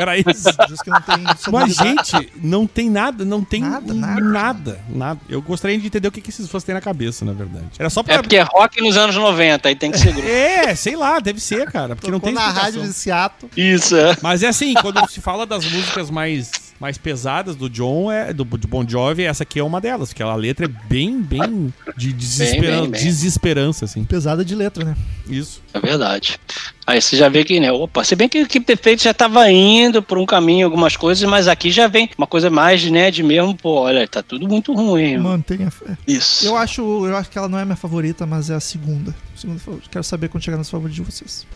Era 0.00 0.16
isso. 0.16 0.48
Diz 0.68 0.80
que 0.80 0.90
não 0.90 1.00
tem 1.02 1.24
Mas, 1.52 1.74
gente, 1.74 2.32
não 2.42 2.66
tem 2.66 2.88
nada, 2.88 3.24
não 3.24 3.44
tem 3.44 3.60
Nada, 3.60 3.92
nada, 3.92 4.20
nada. 4.20 4.80
nada, 4.88 5.20
Eu 5.28 5.42
gostaria 5.42 5.78
de 5.78 5.86
entender 5.86 6.08
o 6.08 6.12
que, 6.12 6.20
que 6.20 6.30
esses 6.30 6.48
fãs 6.48 6.64
têm 6.64 6.74
na 6.74 6.80
cabeça, 6.80 7.24
na 7.24 7.32
verdade. 7.32 7.66
Era 7.78 7.90
só 7.90 8.02
pra... 8.02 8.14
É 8.14 8.18
porque 8.18 8.36
é 8.36 8.42
rock 8.42 8.80
nos 8.80 8.96
anos 8.96 9.14
90, 9.14 9.68
aí 9.68 9.76
tem 9.76 9.90
que 9.90 9.98
ser 9.98 10.12
grupo. 10.12 10.28
É, 10.30 10.74
sei 10.74 10.96
lá, 10.96 11.18
deve 11.18 11.40
ser, 11.40 11.70
cara, 11.70 11.94
porque 11.96 12.10
não 12.10 12.20
Tocou 12.20 12.34
tem 12.34 12.34
na 12.34 12.50
rádio 12.50 12.82
de 12.82 12.92
Seattle. 12.92 13.50
Isso, 13.56 13.96
é. 13.96 14.16
Mas 14.22 14.42
é 14.42 14.48
assim, 14.48 14.74
quando 14.74 15.06
se 15.10 15.20
fala 15.20 15.44
das 15.44 15.64
músicas 15.64 16.10
mais, 16.10 16.50
mais 16.80 16.96
pesadas 16.96 17.54
do 17.54 17.68
John, 17.68 18.10
é, 18.10 18.32
do, 18.32 18.42
do 18.42 18.66
Bon 18.66 18.88
Jovi, 18.88 19.24
essa 19.24 19.42
aqui 19.42 19.60
é 19.60 19.62
uma 19.62 19.82
delas, 19.82 20.08
porque 20.08 20.22
a 20.22 20.34
letra 20.34 20.64
é 20.64 20.68
bem, 20.68 21.20
bem 21.20 21.72
de 21.94 22.10
desesperan 22.10 22.82
bem, 22.82 22.90
bem. 22.92 23.02
desesperança, 23.02 23.84
assim. 23.84 24.02
Pesada 24.02 24.42
de 24.42 24.54
letra, 24.54 24.82
né? 24.82 24.96
Isso. 25.28 25.62
É 25.74 25.78
verdade. 25.78 26.40
Aí 26.86 27.00
você 27.00 27.16
já 27.16 27.28
vê 27.28 27.44
que, 27.44 27.60
né? 27.60 27.70
Opa, 27.70 28.02
se 28.02 28.16
bem 28.16 28.28
que 28.28 28.42
o 28.42 28.46
Keep 28.46 28.64
the 28.64 28.76
Faith 28.76 29.02
já 29.02 29.12
tava 29.12 29.48
indo 29.50 30.02
por 30.02 30.16
um 30.16 30.24
caminho, 30.24 30.66
algumas 30.66 30.96
coisas, 30.96 31.28
mas 31.28 31.46
aqui 31.46 31.70
já 31.70 31.86
vem 31.86 32.08
uma 32.16 32.26
coisa 32.26 32.48
mais, 32.48 32.82
né, 32.90 33.10
de 33.10 33.22
mesmo, 33.22 33.54
pô, 33.54 33.82
olha, 33.82 34.08
tá 34.08 34.22
tudo 34.22 34.48
muito 34.48 34.72
ruim. 34.72 35.18
mano. 35.18 35.28
Mantenha 35.28 35.70
fé. 35.70 35.98
Isso. 36.08 36.46
Eu 36.46 36.56
acho, 36.56 36.80
eu 37.06 37.14
acho 37.14 37.28
que 37.28 37.36
ela 37.36 37.48
não 37.48 37.58
é 37.58 37.64
minha 37.64 37.76
favorita, 37.76 38.24
mas 38.24 38.48
é 38.48 38.54
a 38.54 38.60
segunda. 38.60 39.14
segunda 39.36 39.60
favorita. 39.60 39.88
Quero 39.90 40.04
saber 40.04 40.28
quando 40.28 40.42
chegar 40.42 40.56
nas 40.56 40.70
favoritas 40.70 40.96
de 40.96 41.02
vocês. 41.02 41.46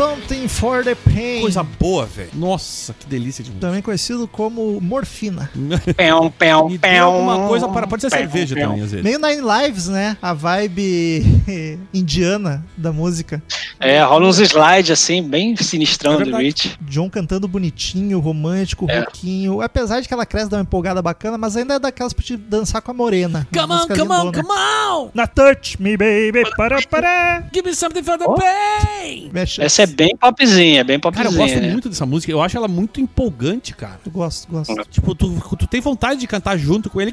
Something 0.00 0.46
for 0.46 0.84
the 0.84 0.94
Pain. 0.94 1.40
Coisa 1.40 1.62
boa, 1.62 2.04
velho. 2.04 2.28
Nossa, 2.34 2.92
que 2.92 3.06
delícia 3.06 3.42
de 3.42 3.48
música. 3.48 3.66
Também 3.66 3.80
conhecido 3.80 4.28
como 4.28 4.78
morfina. 4.78 5.50
Pão, 5.96 6.30
pão, 6.30 6.76
pão. 6.78 7.02
alguma 7.14 7.48
coisa 7.48 7.66
para. 7.66 7.86
Pode 7.86 8.02
ser 8.02 8.10
Pão, 8.10 8.18
cerveja 8.18 8.54
pão. 8.56 8.64
também, 8.68 8.82
às 8.84 8.90
vezes. 8.90 9.02
Meio 9.02 9.18
Nine 9.18 9.40
Lives, 9.40 9.88
né? 9.88 10.18
A 10.20 10.34
vibe 10.34 11.24
indiana 11.94 12.62
da 12.76 12.92
música. 12.92 13.42
É, 13.80 14.02
rola 14.02 14.26
uns 14.26 14.38
slides 14.38 14.90
assim, 14.90 15.22
bem 15.22 15.54
É 15.58 15.62
sinistrão 15.62 16.12
do 16.12 16.18
verdade. 16.18 16.44
Rich. 16.44 16.78
John 16.82 17.08
cantando 17.08 17.48
bonitinho, 17.48 18.18
romântico, 18.20 18.84
É. 18.90 19.00
roquinho. 19.00 19.62
Apesar 19.62 20.00
de 20.00 20.08
que 20.08 20.12
ela 20.12 20.26
cresce, 20.26 20.50
dá 20.50 20.58
uma 20.58 20.62
empolgada 20.62 21.00
bacana, 21.00 21.38
mas 21.38 21.56
ainda 21.56 21.74
é 21.74 21.78
daquelas 21.78 22.12
pra 22.12 22.22
te 22.22 22.36
dançar 22.36 22.82
com 22.82 22.90
a 22.90 22.94
morena. 22.94 23.48
Come 23.50 23.72
on, 23.72 23.86
come 23.88 24.12
on, 24.12 24.30
come 24.32 24.48
on! 24.50 25.10
Na 25.14 25.26
touch 25.26 25.80
me, 25.80 25.96
baby, 25.96 26.42
para, 26.54 26.82
para. 26.82 27.44
Give 27.50 27.66
me 27.66 27.74
something 27.74 28.02
for 28.02 28.18
the 28.18 28.26
Oh. 28.28 28.34
pain! 28.34 29.30
Essa 29.58 29.82
é 29.84 29.85
bem 29.86 30.16
popzinha, 30.16 30.84
bem 30.84 30.98
popzinha. 30.98 31.24
Cara, 31.24 31.34
eu 31.34 31.38
gosto 31.40 31.60
né? 31.60 31.70
muito 31.70 31.88
dessa 31.88 32.04
música. 32.06 32.30
Eu 32.32 32.42
acho 32.42 32.56
ela 32.56 32.68
muito 32.68 33.00
empolgante, 33.00 33.74
cara. 33.74 34.00
Eu 34.04 34.12
gosto, 34.12 34.48
gosto. 34.50 34.74
Tipo, 34.90 35.14
tu, 35.14 35.30
tu 35.58 35.66
tem 35.66 35.80
vontade 35.80 36.20
de 36.20 36.26
cantar 36.26 36.56
junto 36.58 36.90
com 36.90 37.00
ele. 37.00 37.12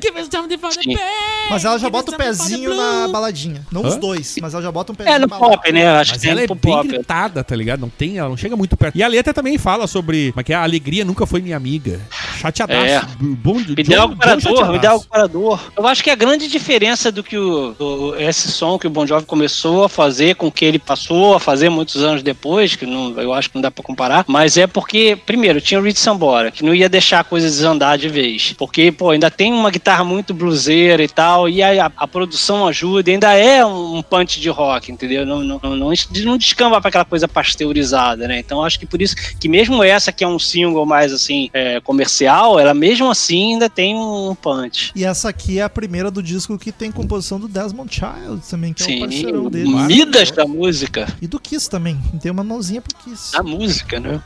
Mas 1.49 1.65
ela 1.65 1.77
já 1.77 1.89
bota 1.89 2.11
o 2.11 2.17
pezinho 2.17 2.75
na 2.75 3.07
baladinha. 3.07 3.61
Não 3.71 3.83
Hã? 3.83 3.87
os 3.89 3.95
dois, 3.97 4.35
mas 4.41 4.53
ela 4.53 4.63
já 4.63 4.71
bota 4.71 4.91
um 4.91 4.95
pezinho 4.95 5.15
É, 5.15 5.19
no 5.19 5.27
na 5.27 5.37
balada. 5.37 5.57
pop, 5.57 5.71
né? 5.71 5.87
Acho 5.87 6.11
Mas 6.13 6.21
que 6.21 6.29
ela 6.29 6.41
é 6.41 6.47
bem 6.47 6.57
pop. 6.57 6.87
gritada, 6.87 7.43
tá 7.43 7.55
ligado? 7.55 7.79
Não 7.79 7.89
tem, 7.89 8.17
ela 8.17 8.29
não 8.29 8.37
chega 8.37 8.55
muito 8.55 8.75
perto. 8.77 8.97
E 8.97 9.03
a 9.03 9.07
letra 9.07 9.33
também 9.33 9.57
fala 9.57 9.87
sobre 9.87 10.31
como 10.31 10.41
é 10.41 10.43
que 10.43 10.53
é, 10.53 10.55
a 10.55 10.63
alegria 10.63 11.03
nunca 11.05 11.25
foi 11.25 11.41
minha 11.41 11.57
amiga. 11.57 11.99
Chateadaço. 12.37 12.83
É. 12.85 13.01
Bom, 13.19 13.55
Me 13.55 13.83
dá 13.83 14.01
algo 14.01 14.15
para 14.15 14.35
dor, 14.35 14.71
me 14.71 14.79
dá 14.79 14.91
algo 14.91 15.05
para 15.09 15.27
dor. 15.27 15.71
Eu 15.77 15.87
acho 15.87 16.03
que 16.03 16.09
a 16.09 16.15
grande 16.15 16.47
diferença 16.47 17.11
do 17.11 17.23
que 17.23 17.37
o, 17.37 17.75
o- 17.79 18.15
esse 18.17 18.51
som 18.51 18.77
que 18.77 18.87
o 18.87 18.89
Bon 18.89 19.05
Jovi 19.05 19.25
começou 19.25 19.83
a 19.83 19.89
fazer 19.89 20.35
com 20.35 20.47
o 20.47 20.51
que 20.51 20.65
ele 20.65 20.79
passou 20.79 21.35
a 21.35 21.39
fazer 21.39 21.69
muitos 21.69 22.01
anos 22.03 22.23
depois, 22.23 22.62
que 22.71 22.85
não, 22.85 23.19
eu 23.19 23.33
acho 23.33 23.49
que 23.49 23.55
não 23.55 23.61
dá 23.61 23.71
pra 23.71 23.83
comparar, 23.83 24.25
mas 24.27 24.57
é 24.57 24.67
porque, 24.67 25.17
primeiro, 25.25 25.61
tinha 25.61 25.79
o 25.79 25.83
Rich 25.83 25.99
Sambora, 25.99 26.51
que 26.51 26.63
não 26.63 26.73
ia 26.73 26.89
deixar 26.89 27.19
a 27.19 27.23
coisa 27.23 27.47
desandar 27.47 27.97
de 27.97 28.09
vez. 28.09 28.53
Porque, 28.53 28.91
pô, 28.91 29.09
ainda 29.11 29.29
tem 29.29 29.51
uma 29.51 29.69
guitarra 29.69 30.03
muito 30.03 30.33
bluseira 30.33 31.03
e 31.03 31.07
tal, 31.07 31.49
e 31.49 31.61
a, 31.61 31.91
a 31.95 32.07
produção 32.07 32.67
ajuda, 32.67 33.11
ainda 33.11 33.33
é 33.33 33.65
um 33.65 34.01
punch 34.01 34.39
de 34.39 34.49
rock, 34.49 34.91
entendeu? 34.91 35.25
Não, 35.25 35.43
não, 35.43 35.59
não, 35.61 35.75
não, 35.75 36.37
descamba 36.37 36.79
pra 36.79 36.89
aquela 36.89 37.05
coisa 37.05 37.27
pasteurizada, 37.27 38.27
né? 38.27 38.39
Então 38.39 38.63
acho 38.63 38.79
que 38.79 38.85
por 38.85 39.01
isso 39.01 39.15
que 39.39 39.47
mesmo 39.49 39.83
essa 39.83 40.11
que 40.11 40.23
é 40.23 40.27
um 40.27 40.39
single 40.39 40.85
mais 40.85 41.11
assim, 41.11 41.49
é, 41.53 41.79
comercial, 41.79 42.59
ela 42.59 42.73
mesmo 42.73 43.09
assim 43.09 43.53
ainda 43.53 43.69
tem 43.69 43.95
um 43.95 44.35
punch. 44.35 44.91
E 44.95 45.03
essa 45.03 45.29
aqui 45.29 45.59
é 45.59 45.63
a 45.63 45.69
primeira 45.69 46.11
do 46.11 46.21
disco 46.21 46.57
que 46.57 46.71
tem 46.71 46.91
composição 46.91 47.39
do 47.39 47.47
Desmond 47.47 47.93
Child 47.93 48.41
também, 48.49 48.73
que 48.73 48.83
é 48.83 48.85
Sim, 48.85 48.99
parceirão 48.99 49.49
dele. 49.49 49.69
Midas 49.69 50.31
da 50.31 50.45
música. 50.45 51.07
E 51.21 51.27
do 51.27 51.39
Kiss 51.39 51.69
também. 51.69 51.99
Tem 52.21 52.31
uma 52.31 52.43
mãozinha 52.53 52.81
pro 52.81 52.95
Kiss. 52.95 53.31
Da 53.31 53.41
música, 53.41 53.99
né? 53.99 54.21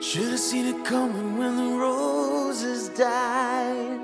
Should 0.00 0.30
have 0.30 0.38
seen 0.38 0.66
it 0.66 0.84
coming 0.84 1.38
when 1.38 1.56
the 1.56 1.76
roses 1.76 2.88
died. 2.90 4.00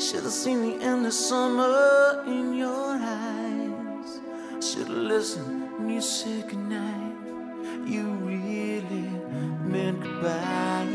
Should 0.00 0.24
have 0.24 0.32
seen 0.32 0.60
the 0.62 0.84
end 0.84 1.06
of 1.06 1.12
summer 1.12 2.24
in 2.26 2.54
your 2.54 2.98
eyes. 2.98 4.20
Should 4.60 4.88
have 4.88 4.96
listened 4.96 5.65
when 5.78 5.90
you 5.90 6.00
said 6.00 6.48
goodnight, 6.48 7.12
you 7.86 8.08
really 8.24 9.08
meant 9.64 10.00
goodbye. 10.02 10.86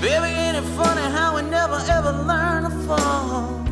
Baby, 0.00 0.26
ain't 0.26 0.56
it 0.56 0.68
funny 0.76 1.02
how 1.16 1.36
we 1.36 1.42
never 1.42 1.80
ever 1.88 2.12
learn 2.12 2.64
to 2.64 2.70
fall? 2.86 3.63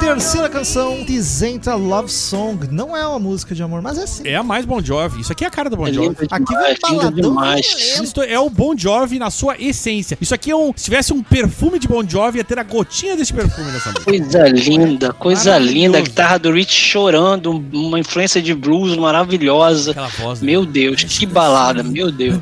Terceira 0.00 0.48
canção, 0.48 1.04
Dizenta 1.04 1.74
Love 1.74 2.10
Song. 2.10 2.66
Não 2.70 2.96
é 2.96 3.06
uma 3.06 3.18
música 3.18 3.54
de 3.54 3.62
amor, 3.62 3.82
mas 3.82 3.98
é 3.98 4.06
sim. 4.06 4.22
É 4.26 4.36
a 4.36 4.42
mais 4.42 4.64
Bon 4.64 4.80
Jovi. 4.80 5.20
Isso 5.20 5.32
aqui 5.32 5.44
é 5.44 5.48
a 5.48 5.50
cara 5.50 5.68
do 5.68 5.76
Bon 5.76 5.86
É 5.88 5.92
Jovi. 5.92 6.16
Aqui 6.30 6.44
demais, 6.46 6.78
vem 6.82 6.90
lindo 6.92 6.98
baladão 7.02 7.30
demais. 7.30 8.00
Isto 8.02 8.22
é 8.22 8.38
o 8.38 8.48
Bon 8.48 8.74
Jovi 8.76 9.18
na 9.18 9.28
sua 9.30 9.56
essência. 9.60 10.16
Isso 10.20 10.34
aqui 10.34 10.50
é 10.50 10.56
um. 10.56 10.72
Se 10.74 10.84
tivesse 10.84 11.12
um 11.12 11.22
perfume 11.22 11.78
de 11.78 11.86
Bon 11.88 12.02
Jovi, 12.08 12.38
ia 12.38 12.44
ter 12.44 12.58
a 12.58 12.62
gotinha 12.62 13.16
desse 13.16 13.32
perfume 13.34 13.70
nessa 13.72 13.90
música. 13.90 14.04
Coisa 14.04 14.48
linda, 14.48 15.12
coisa 15.12 15.58
linda. 15.58 15.98
A 15.98 16.00
guitarra 16.00 16.38
do 16.38 16.52
Rich 16.52 16.72
chorando, 16.72 17.62
uma 17.72 17.98
influência 17.98 18.40
de 18.40 18.54
blues 18.54 18.96
maravilhosa. 18.96 19.90
Aquela 19.90 20.08
voz. 20.08 20.40
né? 20.40 20.46
Meu 20.46 20.64
Deus, 20.64 21.02
que 21.04 21.26
balada, 21.26 21.82
meu 21.82 22.10
Deus. 22.10 22.38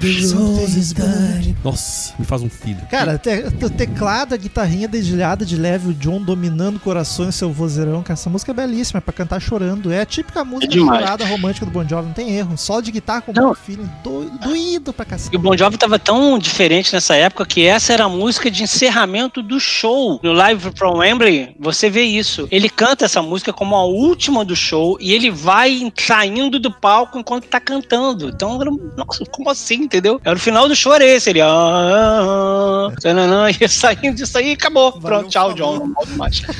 Nossa, 1.64 2.14
me 2.18 2.24
faz 2.24 2.42
um 2.42 2.50
filho. 2.50 2.80
Cara, 2.90 3.18
te, 3.18 3.50
te- 3.50 3.70
teclado, 3.70 4.34
a 4.34 4.36
guitarrinha 4.36 4.86
dedilhada 4.86 5.44
de 5.44 5.56
leve, 5.56 5.88
o 5.88 5.94
John 5.94 6.22
dominando 6.22 6.75
corações, 6.78 7.34
seu 7.34 7.52
vozeirão. 7.52 8.02
Cara, 8.02 8.12
essa 8.14 8.30
música 8.30 8.52
é 8.52 8.54
belíssima, 8.54 8.98
é 8.98 9.00
pra 9.00 9.12
cantar 9.12 9.40
chorando. 9.40 9.92
É 9.92 10.00
a 10.00 10.06
típica 10.06 10.44
música 10.44 10.68
demais. 10.72 11.00
chorada 11.00 11.24
romântica 11.26 11.66
do 11.66 11.72
Bon 11.72 11.86
Jovi, 11.86 12.06
não 12.06 12.12
tem 12.14 12.36
erro. 12.36 12.56
Só 12.56 12.80
de 12.80 12.90
guitarra 12.90 13.22
com 13.22 13.32
Não. 13.32 13.48
bom 13.48 13.54
feeling, 13.54 13.88
do, 14.02 14.30
doído 14.42 14.92
pra 14.92 15.04
cacete. 15.04 15.34
E 15.34 15.36
o 15.36 15.40
Bon 15.40 15.56
Jovi 15.56 15.76
tava 15.76 15.98
tão 15.98 16.38
diferente 16.38 16.92
nessa 16.92 17.14
época 17.16 17.44
que 17.46 17.64
essa 17.66 17.92
era 17.92 18.04
a 18.04 18.08
música 18.08 18.50
de 18.50 18.62
encerramento 18.62 19.42
do 19.42 19.58
show. 19.60 20.20
No 20.22 20.32
Live 20.32 20.70
from 20.76 20.98
Wembley, 20.98 21.54
você 21.58 21.88
vê 21.90 22.02
isso. 22.02 22.46
Ele 22.50 22.68
canta 22.68 23.04
essa 23.04 23.22
música 23.22 23.52
como 23.52 23.74
a 23.76 23.84
última 23.84 24.44
do 24.44 24.54
show 24.56 24.96
e 25.00 25.12
ele 25.12 25.30
vai 25.30 25.92
saindo 25.98 26.58
do 26.58 26.70
palco 26.72 27.18
enquanto 27.18 27.46
tá 27.46 27.60
cantando. 27.60 28.28
Então, 28.28 28.60
era, 28.60 28.70
um- 28.70 28.90
nossa, 28.96 29.24
como 29.30 29.50
assim, 29.50 29.76
entendeu? 29.76 30.20
Era 30.24 30.36
o 30.36 30.40
final 30.40 30.68
do 30.68 30.74
show 30.76 30.92
era 30.94 31.04
esse. 31.04 31.30
Ele, 31.30 31.40
ah, 31.40 31.48
ah, 31.48 32.88
ah, 33.04 33.50
ia 33.60 33.68
saindo 33.68 34.14
disso 34.16 34.36
aí 34.38 34.50
e 34.50 34.52
acabou. 34.52 34.92
Valeu, 34.92 35.00
Pronto, 35.20 35.28
tchau. 35.30 35.54
John. 35.54 35.78
Não 35.78 35.92
volto 35.94 36.10
mais. 36.16 36.42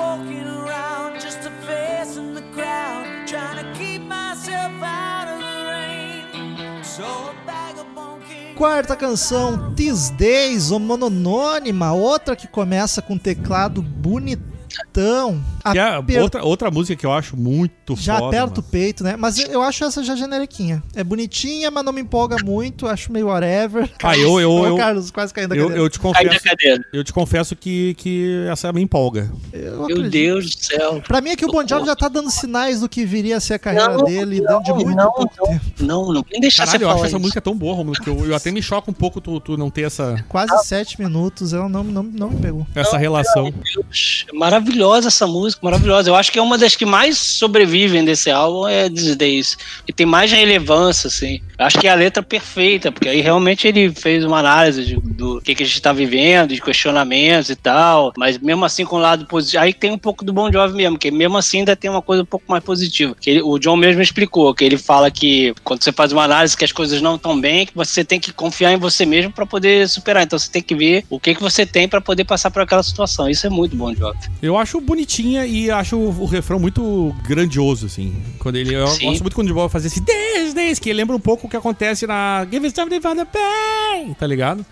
walking 0.00 0.46
around 0.46 1.20
just 1.20 1.40
a 1.46 1.50
face 1.66 2.16
in 2.16 2.34
the 2.34 2.42
crowd, 2.54 3.04
trying 3.26 3.58
to 3.62 3.78
keep 3.78 4.00
myself 4.02 4.72
out 4.82 5.28
of 5.28 5.38
the 5.40 5.56
rain. 5.70 6.82
So 6.82 7.34
a. 7.46 8.54
Quarta 8.56 8.96
canção, 8.96 9.74
These 9.74 10.10
Days, 10.12 10.70
Mononônima, 10.70 11.92
outra 11.92 12.34
que 12.34 12.48
começa 12.48 13.02
com 13.02 13.18
teclado 13.18 13.82
bonitão. 13.82 15.42
Que 15.72 15.78
é 15.78 16.22
outra, 16.22 16.44
outra 16.44 16.70
música 16.70 16.96
que 16.96 17.04
eu 17.06 17.12
acho 17.12 17.36
muito 17.36 17.94
Já 17.96 18.18
foda. 18.18 18.36
aperta 18.38 18.60
o 18.60 18.62
peito, 18.62 19.04
né? 19.04 19.16
Mas 19.16 19.38
eu 19.38 19.62
acho 19.62 19.84
essa 19.84 20.02
já 20.02 20.14
generiquinha. 20.16 20.82
É 20.94 21.02
bonitinha, 21.04 21.70
mas 21.70 21.84
não 21.84 21.92
me 21.92 22.00
empolga 22.00 22.36
muito. 22.44 22.86
Acho 22.86 23.12
meio 23.12 23.26
whatever. 23.28 23.88
Ah, 24.02 24.16
eu- 24.16 24.40
eu- 24.40 24.64
eu- 24.66 24.76
Carlos, 24.76 25.10
quase 25.10 25.32
caindo 25.32 25.50
da 25.50 25.56
Eu, 25.56 25.64
cadeira. 25.64 25.82
eu 25.84 25.88
te 25.90 25.98
confesso, 26.00 26.44
cadeira. 26.44 26.84
eu 26.92 27.04
te 27.04 27.12
confesso 27.12 27.54
que, 27.56 27.94
que 27.94 28.44
essa 28.50 28.72
me 28.72 28.80
empolga. 28.82 29.30
Eu 29.52 29.86
Meu. 29.86 30.08
Deus 30.10 30.54
do 30.54 30.64
céu. 30.64 31.02
Pra 31.06 31.20
mim 31.20 31.30
é 31.30 31.36
que 31.36 31.44
o 31.44 31.48
Bon 31.48 31.66
Jovi 31.66 31.86
já 31.86 31.94
tá 31.94 32.08
dando 32.08 32.30
sinais 32.30 32.80
do 32.80 32.88
que 32.88 33.04
viria 33.04 33.36
a 33.36 33.40
ser 33.40 33.54
a 33.54 33.58
carreira 33.58 33.96
Não, 33.96 34.04
dele 34.04 34.40
dentro 34.40 34.62
de 34.62 34.70
não, 34.70 34.76
muito 34.76 34.96
não, 34.96 35.12
pouco 35.12 35.32
não. 35.38 35.46
tempo. 35.46 35.64
Não, 35.80 36.12
não 36.12 36.24
vem 36.28 36.40
deixar 36.40 36.64
Caralho, 36.66 36.78
você 36.80 36.84
eu 36.84 36.90
acho 36.90 37.04
essa 37.06 37.18
música 37.18 37.40
tão 37.40 37.54
boa, 37.54 37.74
Romulo, 37.74 37.96
que 38.00 38.08
eu, 38.08 38.26
eu 38.26 38.34
até 38.34 38.50
me 38.50 38.62
choca 38.62 38.90
um 38.90 38.94
pouco 38.94 39.20
tu, 39.20 39.38
tu 39.40 39.56
não 39.56 39.70
ter 39.70 39.82
essa, 39.82 40.24
Quase 40.28 40.50
sete 40.64 41.00
minutos, 41.00 41.52
ela 41.52 41.68
não, 41.68 41.84
não, 41.84 42.02
não 42.02 42.30
me 42.30 42.40
pegou. 42.40 42.66
essa 42.74 42.96
relação. 42.96 43.52
Deus, 43.74 44.26
maravilhosa 44.32 45.08
essa 45.08 45.26
música, 45.26 45.49
maravilhosa. 45.62 46.10
Eu 46.10 46.16
acho 46.16 46.30
que 46.32 46.38
é 46.38 46.42
uma 46.42 46.58
das 46.58 46.76
que 46.76 46.84
mais 46.86 47.16
sobrevivem 47.18 48.04
desse 48.04 48.30
álbum 48.30 48.66
é 48.68 48.88
These 48.88 49.16
Days. 49.16 49.56
E 49.88 49.92
tem 49.92 50.06
mais 50.06 50.30
relevância, 50.32 51.08
assim. 51.08 51.40
Eu 51.58 51.66
acho 51.66 51.78
que 51.78 51.86
é 51.86 51.90
a 51.90 51.94
letra 51.94 52.22
perfeita, 52.22 52.90
porque 52.90 53.08
aí 53.08 53.20
realmente 53.20 53.66
ele 53.68 53.90
fez 53.90 54.24
uma 54.24 54.38
análise 54.38 54.84
de- 54.84 54.96
do 54.96 55.40
que, 55.40 55.54
que 55.54 55.62
a 55.62 55.66
gente 55.66 55.80
tá 55.82 55.92
vivendo, 55.92 56.54
de 56.54 56.60
questionamentos 56.60 57.50
e 57.50 57.56
tal. 57.56 58.12
Mas 58.16 58.38
mesmo 58.38 58.64
assim, 58.64 58.84
com 58.84 58.96
o 58.96 59.00
lado 59.00 59.26
positivo. 59.26 59.62
Aí 59.62 59.72
tem 59.74 59.90
um 59.90 59.98
pouco 59.98 60.24
do 60.24 60.32
Bon 60.32 60.50
Jovi 60.50 60.74
mesmo, 60.74 60.98
que 60.98 61.10
mesmo 61.10 61.36
assim 61.36 61.58
ainda 61.58 61.76
tem 61.76 61.90
uma 61.90 62.02
coisa 62.02 62.22
um 62.22 62.26
pouco 62.26 62.44
mais 62.48 62.62
positiva. 62.64 63.14
Que 63.20 63.30
ele- 63.30 63.42
o 63.42 63.58
John 63.58 63.76
mesmo 63.76 64.00
explicou, 64.02 64.54
que 64.54 64.64
ele 64.64 64.78
fala 64.78 65.10
que 65.10 65.54
quando 65.62 65.82
você 65.82 65.92
faz 65.92 66.12
uma 66.12 66.24
análise 66.24 66.56
que 66.56 66.64
as 66.64 66.72
coisas 66.72 67.00
não 67.02 67.16
estão 67.16 67.38
bem, 67.38 67.66
que 67.66 67.74
você 67.74 68.02
tem 68.04 68.18
que 68.18 68.32
confiar 68.32 68.72
em 68.72 68.76
você 68.78 69.04
mesmo 69.04 69.32
para 69.32 69.44
poder 69.46 69.88
superar. 69.88 70.22
Então 70.22 70.38
você 70.38 70.50
tem 70.50 70.62
que 70.62 70.74
ver 70.74 71.04
o 71.10 71.20
que, 71.20 71.34
que 71.34 71.42
você 71.42 71.66
tem 71.66 71.86
para 71.88 72.00
poder 72.00 72.24
passar 72.24 72.50
por 72.50 72.62
aquela 72.62 72.82
situação. 72.82 73.28
Isso 73.28 73.46
é 73.46 73.50
muito 73.50 73.76
Bon 73.76 73.94
Jovi. 73.94 74.18
Eu 74.42 74.56
acho 74.56 74.80
bonitinha 74.80 75.39
e 75.46 75.70
acho 75.70 75.96
o, 75.96 76.22
o 76.22 76.26
refrão 76.26 76.58
muito 76.58 77.14
grandioso, 77.26 77.86
assim. 77.86 78.14
Quando 78.38 78.56
ele, 78.56 78.74
eu 78.74 78.86
Sim. 78.88 79.06
gosto 79.06 79.22
muito 79.22 79.34
quando 79.34 79.50
o 79.50 79.54
Bob 79.54 79.70
fazer 79.70 79.88
esse 79.88 80.00
this, 80.00 80.78
que 80.78 80.92
lembra 80.92 81.14
um 81.14 81.20
pouco 81.20 81.46
o 81.46 81.50
que 81.50 81.56
acontece 81.56 82.06
na 82.06 82.46
Give 82.50 82.66
It 82.66 82.74
Something 82.76 83.00
for 83.00 83.14
the 83.14 83.24
Pain, 83.24 84.14
tá 84.14 84.26
ligado? 84.26 84.64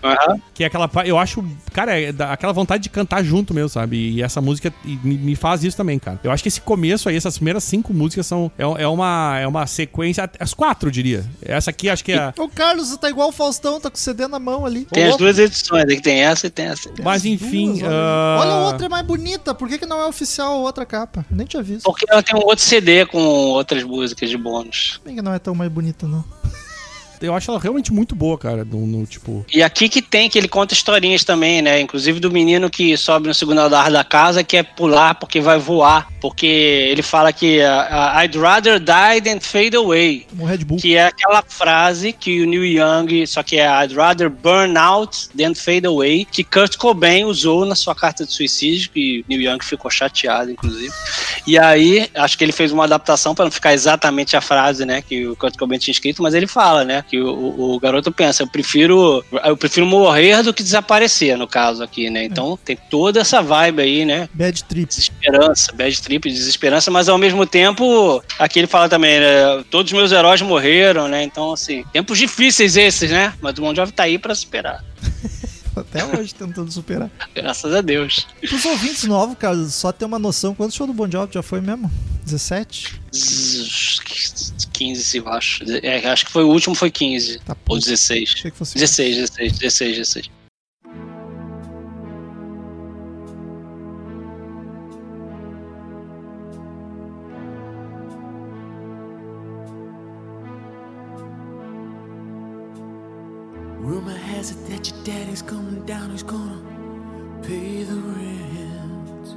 Que 0.53 0.63
é 0.63 0.67
aquela. 0.67 0.89
Eu 1.05 1.17
acho, 1.17 1.43
cara, 1.73 1.99
é 1.99 2.11
da- 2.11 2.33
aquela 2.33 2.53
vontade 2.53 2.83
de 2.83 2.89
cantar 2.89 3.23
junto 3.23 3.53
mesmo, 3.53 3.69
sabe? 3.69 3.97
E 4.15 4.21
essa 4.21 4.41
música 4.41 4.73
e 4.85 4.97
me, 5.03 5.17
me 5.17 5.35
faz 5.35 5.63
isso 5.63 5.77
também, 5.77 5.99
cara. 5.99 6.19
Eu 6.23 6.31
acho 6.31 6.43
que 6.43 6.49
esse 6.49 6.61
começo 6.61 7.09
aí, 7.09 7.15
essas 7.15 7.37
primeiras 7.37 7.63
cinco 7.63 7.93
músicas 7.93 8.25
são. 8.25 8.51
É, 8.57 8.63
é 8.83 8.87
uma, 8.87 9.37
é 9.39 9.47
uma 9.47 9.65
sequência. 9.67 10.29
As 10.39 10.53
quatro, 10.53 10.89
eu 10.89 10.91
diria. 10.91 11.25
Essa 11.41 11.69
aqui 11.69 11.89
acho 11.89 12.03
que 12.03 12.11
é. 12.11 12.33
O 12.37 12.47
Carlos 12.49 12.95
tá 12.97 13.09
igual 13.09 13.29
o 13.29 13.31
Faustão, 13.31 13.79
tá 13.79 13.89
com 13.89 13.95
o 13.97 13.99
CD 13.99 14.27
na 14.27 14.39
mão 14.39 14.65
ali. 14.65 14.85
Tem 14.85 15.05
as 15.05 15.17
duas 15.17 15.37
edições, 15.39 15.85
aí 15.87 15.95
que 15.95 16.01
tem 16.01 16.19
essa 16.21 16.47
e 16.47 16.49
tem 16.49 16.65
essa. 16.65 16.89
Mas 17.03 17.21
as 17.21 17.25
enfim. 17.25 17.73
duas, 17.73 17.83
olha, 17.83 17.91
ah, 17.91 18.37
olha 18.41 18.51
a 18.51 18.67
outra 18.67 18.85
é 18.85 18.89
mais 18.89 19.05
bonita, 19.05 19.53
por 19.53 19.67
que, 19.67 19.77
que 19.77 19.85
não 19.85 19.99
é 20.01 20.05
oficial 20.07 20.58
outra 20.61 20.85
capa? 20.85 21.25
Nem 21.29 21.45
tinha 21.45 21.63
visto. 21.63 21.83
Porque 21.83 22.05
ela 22.09 22.23
tem 22.23 22.35
um 22.35 22.43
outro 22.43 22.63
CD 22.63 23.05
com 23.05 23.19
outras 23.19 23.83
músicas 23.83 24.29
de 24.29 24.37
bônus. 24.37 24.99
Por 25.03 25.13
que 25.13 25.21
não 25.21 25.33
é 25.33 25.39
tão 25.39 25.55
mais 25.55 25.71
bonita, 25.71 26.07
não? 26.07 26.23
Eu 27.21 27.33
acho 27.33 27.51
ela 27.51 27.59
realmente 27.59 27.91
muito 27.91 28.15
boa, 28.15 28.37
cara. 28.37 28.63
No, 28.63 28.85
no, 28.85 29.05
tipo. 29.05 29.45
E 29.53 29.61
aqui 29.61 29.89
que 29.89 30.01
tem, 30.01 30.29
que 30.29 30.37
ele 30.37 30.47
conta 30.47 30.73
historinhas 30.73 31.23
também, 31.23 31.61
né? 31.61 31.79
Inclusive 31.79 32.19
do 32.19 32.31
menino 32.31 32.69
que 32.69 32.95
sobe 32.97 33.27
no 33.27 33.33
segundo 33.33 33.59
andar 33.59 33.91
da 33.91 34.03
casa, 34.03 34.43
que 34.43 34.57
é 34.57 34.63
pular 34.63 35.15
porque 35.15 35.39
vai 35.41 35.59
voar. 35.59 36.07
Porque 36.21 36.45
ele 36.45 37.01
fala 37.01 37.31
que 37.31 37.61
ah, 37.61 38.13
ah, 38.15 38.23
I'd 38.23 38.37
rather 38.37 38.79
die 38.79 39.21
than 39.21 39.39
fade 39.39 39.75
away. 39.75 40.25
O 40.37 40.45
Red 40.45 40.59
Bull. 40.59 40.77
Que 40.77 40.95
é 40.95 41.05
aquela 41.05 41.41
frase 41.47 42.11
que 42.11 42.41
o 42.41 42.45
Neil 42.45 42.65
Young, 42.65 43.25
só 43.25 43.41
que 43.41 43.57
é 43.57 43.67
I'd 43.67 43.95
rather 43.95 44.29
burn 44.29 44.77
out 44.77 45.29
than 45.37 45.55
fade 45.55 45.85
away, 45.85 46.25
que 46.25 46.43
Kurt 46.43 46.77
Cobain 46.77 47.25
usou 47.25 47.65
na 47.65 47.75
sua 47.75 47.95
carta 47.95 48.25
de 48.25 48.33
suicídio, 48.33 48.89
que 48.91 49.23
Neil 49.29 49.41
Young 49.41 49.59
ficou 49.63 49.89
chateado, 49.89 50.51
inclusive. 50.51 50.93
E 51.47 51.57
aí, 51.57 52.09
acho 52.13 52.37
que 52.37 52.43
ele 52.43 52.51
fez 52.51 52.71
uma 52.71 52.83
adaptação 52.83 53.33
para 53.33 53.45
não 53.45 53.51
ficar 53.51 53.73
exatamente 53.73 54.35
a 54.35 54.41
frase, 54.41 54.85
né, 54.85 55.01
que 55.01 55.27
o 55.27 55.35
Kurt 55.35 55.57
Cobain 55.57 55.79
tinha 55.79 55.91
escrito, 55.91 56.21
mas 56.21 56.33
ele 56.33 56.47
fala, 56.47 56.83
né, 56.83 57.03
que 57.09 57.19
o, 57.19 57.73
o- 57.75 57.79
garoto 57.79 58.11
pensa, 58.11 58.43
eu 58.43 58.47
prefiro, 58.47 59.23
eu 59.43 59.57
prefiro 59.57 59.85
morrer 59.85 60.43
do 60.43 60.53
que 60.53 60.61
desaparecer, 60.63 61.37
no 61.37 61.47
caso 61.47 61.83
aqui, 61.83 62.09
né? 62.09 62.23
Então 62.25 62.57
tem 62.63 62.77
toda 62.89 63.19
essa 63.21 63.41
vibe 63.41 63.81
aí, 63.81 64.05
né? 64.05 64.29
Bad 64.33 64.63
Trip. 64.65 64.87
Desesperança, 64.87 65.71
bad 65.73 66.01
trip, 66.01 66.29
desesperança, 66.29 66.91
mas 66.91 67.09
ao 67.09 67.17
mesmo 67.17 67.45
tempo, 67.45 68.23
aqui 68.37 68.59
ele 68.59 68.67
fala 68.67 68.87
também, 68.87 69.19
né, 69.19 69.63
todos 69.69 69.91
os 69.91 69.97
meus 69.97 70.11
heróis 70.11 70.41
morreram, 70.41 71.07
né? 71.07 71.23
Então, 71.23 71.51
assim, 71.53 71.83
tempos 71.91 72.17
difíceis 72.17 72.77
esses, 72.77 73.09
né? 73.11 73.33
Mas 73.41 73.57
o 73.57 73.61
Bon 73.61 73.73
Jovi 73.73 73.91
tá 73.91 74.03
aí 74.03 74.17
pra 74.17 74.33
superar. 74.35 74.83
Até 75.75 76.05
hoje 76.05 76.33
tentando 76.33 76.71
superar. 76.71 77.09
Graças 77.33 77.73
a 77.73 77.81
Deus. 77.81 78.27
E 78.41 78.47
pros 78.47 78.65
ouvintes 78.65 79.03
novos, 79.03 79.37
cara, 79.37 79.65
só 79.67 79.91
ter 79.91 80.05
uma 80.05 80.19
noção, 80.19 80.55
quantos 80.55 80.75
show 80.75 80.87
do 80.87 80.93
Bon 80.93 81.09
Jovi 81.09 81.33
já 81.33 81.43
foi 81.43 81.61
mesmo? 81.61 81.91
17? 82.25 83.01
Zzz, 83.13 83.99
15, 84.71 85.17
eu 85.17 85.27
acho. 85.29 85.63
É, 85.83 86.07
acho 86.07 86.25
que 86.25 86.31
foi 86.31 86.43
o 86.43 86.49
último, 86.49 86.75
foi 86.75 86.91
15. 86.91 87.39
Tá 87.39 87.53
Ou 87.53 87.55
pouco. 87.55 87.81
16. 87.81 88.33
Achei 88.35 88.51
que 88.51 88.57
fosse 88.57 88.75
16, 88.75 89.15
16, 89.17 89.57
16, 89.57 89.97
16. 89.97 90.31
That 104.79 104.91
your 104.95 105.03
daddy's 105.03 105.41
coming 105.41 105.85
down, 105.85 106.09
he's 106.11 106.23
gonna 106.23 106.61
pay 107.41 107.83
the 107.83 107.95
rent. 107.95 109.27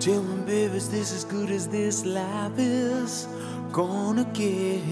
Tell 0.00 0.22
me, 0.22 0.44
baby, 0.44 0.76
is 0.76 0.90
this 0.90 1.14
as 1.14 1.24
good 1.24 1.50
as 1.50 1.68
this 1.68 2.04
life 2.04 2.58
is 2.58 3.28
gonna 3.70 4.24
get? 4.32 4.82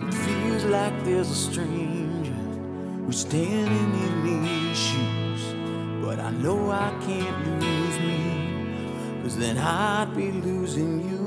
It 0.00 0.14
feels 0.14 0.64
like 0.66 0.92
there's 1.04 1.28
a 1.28 1.34
stranger 1.34 2.42
who's 3.04 3.20
standing 3.20 3.90
in 4.06 4.14
these 4.24 4.78
shoes. 4.78 5.42
But 6.00 6.20
I 6.20 6.30
know 6.30 6.70
I 6.70 6.90
can't 7.04 7.60
lose 7.60 7.98
me, 7.98 9.22
cause 9.22 9.36
then 9.36 9.58
I'd 9.58 10.14
be 10.14 10.30
losing 10.30 11.00
you. 11.00 11.18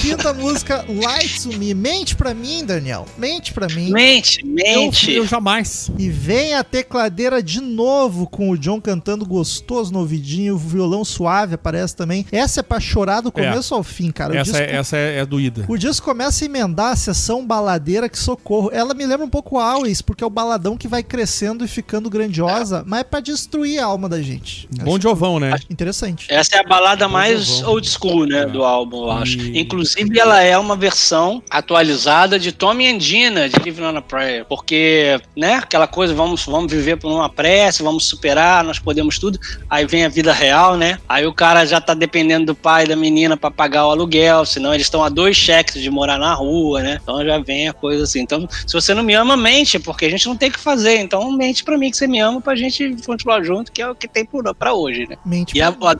Quinta 0.00 0.32
música, 0.32 0.82
Light 0.88 1.42
to 1.42 1.58
Me. 1.58 1.74
Mente 1.74 2.16
pra 2.16 2.32
mim, 2.32 2.64
Daniel. 2.64 3.06
Mente 3.18 3.52
pra 3.52 3.66
mim. 3.68 3.90
Mente, 3.90 4.40
Eu, 4.40 4.46
mente. 4.50 5.12
eu 5.12 5.26
jamais. 5.26 5.90
E 5.98 6.08
vem 6.08 6.54
a 6.54 6.64
tecladeira 6.64 7.42
de 7.42 7.60
novo 7.60 8.26
com 8.26 8.48
o 8.48 8.56
John 8.56 8.80
cantando 8.80 9.26
gostoso 9.26 9.92
no 9.92 9.98
ouvidinho, 9.98 10.54
o 10.54 10.58
violão 10.58 11.04
suave 11.04 11.54
aparece 11.54 11.94
também. 11.94 12.24
Essa 12.32 12.60
é 12.60 12.62
pra 12.62 12.80
chorar 12.80 13.20
do 13.20 13.30
começo 13.30 13.74
ao 13.74 13.82
fim, 13.82 14.10
cara. 14.10 14.32
O 14.32 14.36
Essa, 14.38 14.52
disco, 14.52 14.66
é, 14.66 14.74
essa 14.74 14.96
é, 14.96 15.18
é 15.18 15.26
doída. 15.26 15.66
o 15.68 15.76
disco 15.76 16.06
começa 16.06 16.44
a 16.44 16.46
emendar 16.46 16.92
a 16.92 16.96
sessão 16.96 17.46
baladeira 17.46 18.08
que 18.08 18.18
socorro. 18.18 18.70
Ela 18.72 18.94
me 18.94 19.04
lembra 19.04 19.26
um 19.26 19.30
pouco 19.30 19.58
Always, 19.58 20.00
porque 20.00 20.24
é 20.24 20.26
o 20.26 20.30
baladão 20.30 20.78
que 20.78 20.88
vai 20.88 21.02
crescendo 21.02 21.62
e 21.62 21.68
ficando 21.68 22.08
grandiosa, 22.08 22.82
mas 22.86 23.00
é 23.00 23.04
pra 23.04 23.20
destruir 23.20 23.78
a 23.78 23.84
alma 23.84 24.08
da 24.08 24.22
gente. 24.22 24.66
Bom 24.82 24.98
Jovão, 24.98 25.38
né? 25.38 25.54
Interessante. 25.68 26.26
Essa 26.30 26.56
é 26.56 26.60
a 26.60 26.64
balada 26.64 27.06
mais 27.06 27.60
bom. 27.60 27.68
old 27.72 27.86
school, 27.88 28.24
né, 28.24 28.40
É. 28.40 28.46
do 28.46 28.64
álbum, 28.64 29.02
eu 29.04 29.10
acho. 29.10 29.38
E- 29.38 29.60
Inclusive, 29.60 29.89
ela 30.18 30.42
é 30.42 30.56
uma 30.58 30.76
versão 30.76 31.42
atualizada 31.50 32.38
de 32.38 32.52
Tommy 32.52 32.88
and 32.88 32.98
Dina, 32.98 33.48
de 33.48 33.56
Living 33.56 33.82
on 33.82 33.96
a 33.96 34.02
Prayer. 34.02 34.44
Porque, 34.44 35.20
né, 35.36 35.54
aquela 35.54 35.86
coisa, 35.86 36.14
vamos, 36.14 36.44
vamos 36.44 36.72
viver 36.72 36.96
por 36.96 37.10
uma 37.10 37.28
prece, 37.28 37.82
vamos 37.82 38.04
superar, 38.04 38.64
nós 38.64 38.78
podemos 38.78 39.18
tudo. 39.18 39.38
Aí 39.68 39.86
vem 39.86 40.04
a 40.04 40.08
vida 40.08 40.32
real, 40.32 40.76
né? 40.76 40.98
Aí 41.08 41.26
o 41.26 41.32
cara 41.32 41.64
já 41.64 41.80
tá 41.80 41.94
dependendo 41.94 42.46
do 42.46 42.54
pai 42.54 42.86
da 42.86 42.96
menina 42.96 43.36
pra 43.36 43.50
pagar 43.50 43.86
o 43.86 43.90
aluguel, 43.90 44.44
senão 44.44 44.74
eles 44.74 44.86
estão 44.86 45.02
a 45.02 45.08
dois 45.08 45.36
cheques 45.36 45.80
de 45.80 45.90
morar 45.90 46.18
na 46.18 46.34
rua, 46.34 46.82
né? 46.82 46.98
Então 47.02 47.24
já 47.24 47.38
vem 47.38 47.68
a 47.68 47.72
coisa 47.72 48.04
assim. 48.04 48.20
Então, 48.20 48.48
se 48.66 48.72
você 48.72 48.94
não 48.94 49.02
me 49.02 49.14
ama, 49.14 49.36
mente, 49.36 49.78
porque 49.78 50.04
a 50.04 50.10
gente 50.10 50.26
não 50.26 50.36
tem 50.36 50.48
o 50.48 50.52
que 50.52 50.58
fazer. 50.58 50.98
Então, 50.98 51.30
mente 51.32 51.64
pra 51.64 51.78
mim 51.78 51.90
que 51.90 51.96
você 51.96 52.06
me 52.06 52.20
ama 52.20 52.40
pra 52.40 52.54
gente 52.54 52.96
continuar 53.04 53.42
junto, 53.42 53.72
que 53.72 53.82
é 53.82 53.88
o 53.88 53.94
que 53.94 54.08
tem 54.08 54.24
por, 54.24 54.54
pra 54.54 54.74
hoje, 54.74 55.06
né? 55.08 55.16
Mente 55.24 55.56
E 55.56 55.62
a, 55.62 55.68
a 55.68 55.96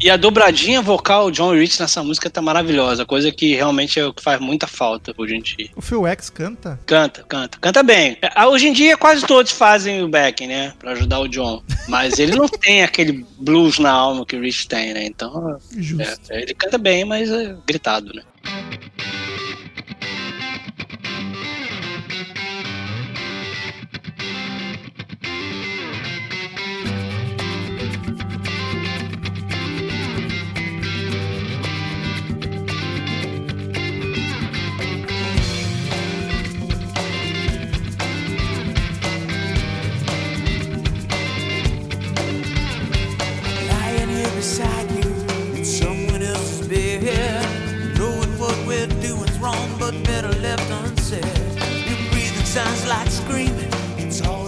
e 0.00 0.10
a 0.10 0.16
dobradinha 0.16 0.80
vocal 0.80 1.30
John 1.30 1.52
Rich 1.52 1.80
nessa 1.80 2.02
música 2.02 2.30
tá 2.30 2.40
maravilhosa, 2.42 3.04
coisa 3.04 3.21
que 3.30 3.54
realmente 3.54 4.00
é 4.00 4.06
o 4.06 4.12
que 4.12 4.22
faz 4.22 4.40
muita 4.40 4.66
falta 4.66 5.14
hoje 5.16 5.36
em 5.36 5.40
dia. 5.42 5.68
O 5.76 5.82
Phil 5.82 6.06
X 6.06 6.30
canta? 6.30 6.80
Canta, 6.86 7.22
canta, 7.22 7.58
canta 7.60 7.82
bem. 7.82 8.16
É, 8.20 8.46
Hoje 8.46 8.68
em 8.68 8.72
dia 8.72 8.96
quase 8.96 9.24
todos 9.26 9.52
fazem 9.52 10.02
o 10.02 10.08
backing, 10.08 10.46
né, 10.46 10.72
Pra 10.78 10.92
ajudar 10.92 11.20
o 11.20 11.28
John, 11.28 11.62
mas 11.88 12.18
ele 12.18 12.34
não 12.34 12.48
tem 12.48 12.82
aquele 12.82 13.24
blues 13.38 13.78
na 13.78 13.90
alma 13.92 14.26
que 14.26 14.34
o 14.34 14.40
Rich 14.40 14.66
tem, 14.66 14.92
né? 14.92 15.04
Então, 15.04 15.58
Justo. 15.76 16.32
é, 16.32 16.42
ele 16.42 16.54
canta 16.54 16.78
bem, 16.78 17.04
mas 17.04 17.30
é 17.30 17.54
gritado, 17.66 18.12
né? 18.14 18.22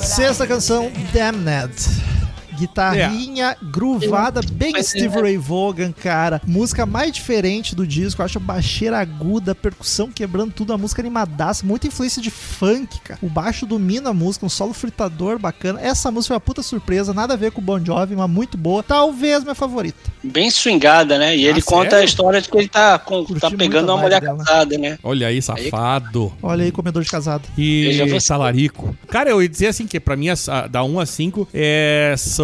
Sexta 0.03 0.47
canção, 0.47 0.93
Damned. 1.13 2.24
Guitarrinha 2.57 3.57
groovada, 3.63 4.41
bem 4.53 4.73
Mas, 4.73 4.89
Steve 4.89 5.19
é- 5.19 5.21
Ray 5.21 5.37
Vaughan, 5.37 5.93
cara. 5.93 6.41
Música 6.47 6.87
mais 6.87 7.13
diferente 7.13 7.75
do 7.75 7.87
disco, 7.87 8.21
eu 8.21 8.27
acho 8.27 8.39
a 8.39 8.41
baixeira 8.41 8.99
aguda, 8.99 9.55
percussão 9.55 10.11
quebrando 10.11 10.53
tudo, 10.53 10.73
a 10.73 10.79
música 10.79 11.03
animadaça, 11.03 11.67
muita 11.67 11.87
influência 11.87 12.21
de 12.21 12.31
funk, 12.31 13.01
cara. 13.01 13.19
O 13.23 13.29
baixo 13.29 13.67
domina 13.67 14.11
a 14.11 14.15
música, 14.15 14.47
um 14.47 14.49
solo 14.49 14.73
fritador 14.73 15.39
bacana. 15.39 15.81
Essa 15.81 16.11
música 16.11 16.29
foi 16.29 16.37
uma 16.37 16.41
puta 16.41 16.63
surpresa, 16.63 17.13
nada 17.13 17.35
a 17.35 17.37
ver 17.37 17.53
com 17.53 17.61
o 17.61 17.65
Bon 17.65 17.83
Jovi, 17.85 18.15
mas 18.17 18.31
muito 18.31 18.57
boa. 18.57 18.83
Talvez 18.83 19.43
minha 19.43 19.55
favorita. 19.55 19.99
Bem 20.23 20.51
swingada, 20.51 21.19
né? 21.19 21.37
E 21.37 21.47
ele 21.47 21.61
conta 21.63 21.91
sério? 21.91 22.03
a 22.03 22.05
história 22.05 22.41
de 22.41 22.49
que 22.49 22.57
ele 22.57 22.69
tá, 22.69 22.99
com, 22.99 23.25
tá 23.25 23.51
pegando 23.51 23.91
a 23.91 23.95
uma 23.95 24.03
mulher 24.03 24.21
dela. 24.21 24.39
casada, 24.39 24.79
né? 24.79 24.99
Olha 25.03 25.27
aí, 25.27 25.41
safado. 25.43 26.33
Olha 26.43 26.65
aí, 26.65 26.73
comedor 26.73 27.03
de 27.03 27.11
casado. 27.11 27.49
E 27.57 28.01
você. 28.09 28.29
talarico. 28.29 28.97
Cara, 29.09 29.31
eu 29.31 29.43
ia 29.43 29.49
dizer 29.49 29.69
assim 29.69 29.87
que 29.87 29.99
pra 30.01 30.17
mim, 30.17 30.27
da 30.71 30.85
1 30.85 31.01
a 31.01 31.07
5, 31.07 31.49
é, 31.53 32.15
são. 32.17 32.44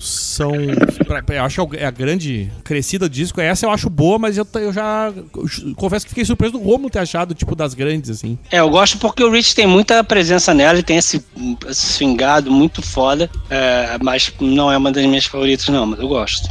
São. 0.00 0.52
pra- 1.06 1.22
eu 1.36 1.42
acho 1.44 1.66
que 1.68 1.76
é 1.76 1.86
a 1.86 1.90
grande 1.90 2.50
crescida 2.64 3.08
do 3.08 3.12
disco. 3.12 3.40
Essa 3.40 3.66
eu 3.66 3.70
acho 3.70 3.88
boa, 3.90 4.18
mas 4.18 4.36
eu, 4.38 4.46
eu 4.54 4.72
já. 4.72 5.12
eu 5.14 5.74
confesso 5.74 6.04
que 6.06 6.10
fiquei 6.10 6.24
surpreso 6.24 6.52
do 6.54 6.58
Romulo 6.58 6.90
ter 6.90 6.98
achado, 6.98 7.34
tipo, 7.34 7.54
das 7.54 7.74
grandes, 7.74 8.10
assim. 8.10 8.38
É, 8.50 8.60
eu 8.60 8.70
gosto 8.70 8.98
porque 8.98 9.22
o 9.22 9.30
Rich 9.30 9.54
tem 9.54 9.66
muita 9.66 10.02
presença 10.04 10.52
nela, 10.54 10.74
ele 10.74 10.82
tem 10.82 10.96
esse, 10.96 11.24
esse 11.68 11.86
swingado 11.86 12.50
muito 12.50 12.82
foda, 12.82 13.30
é, 13.50 13.96
mas 14.02 14.32
não 14.40 14.70
é 14.70 14.76
uma 14.76 14.90
das 14.92 15.04
minhas 15.06 15.26
favoritas, 15.26 15.68
não, 15.68 15.86
mas 15.86 16.00
eu 16.00 16.08
gosto. 16.08 16.48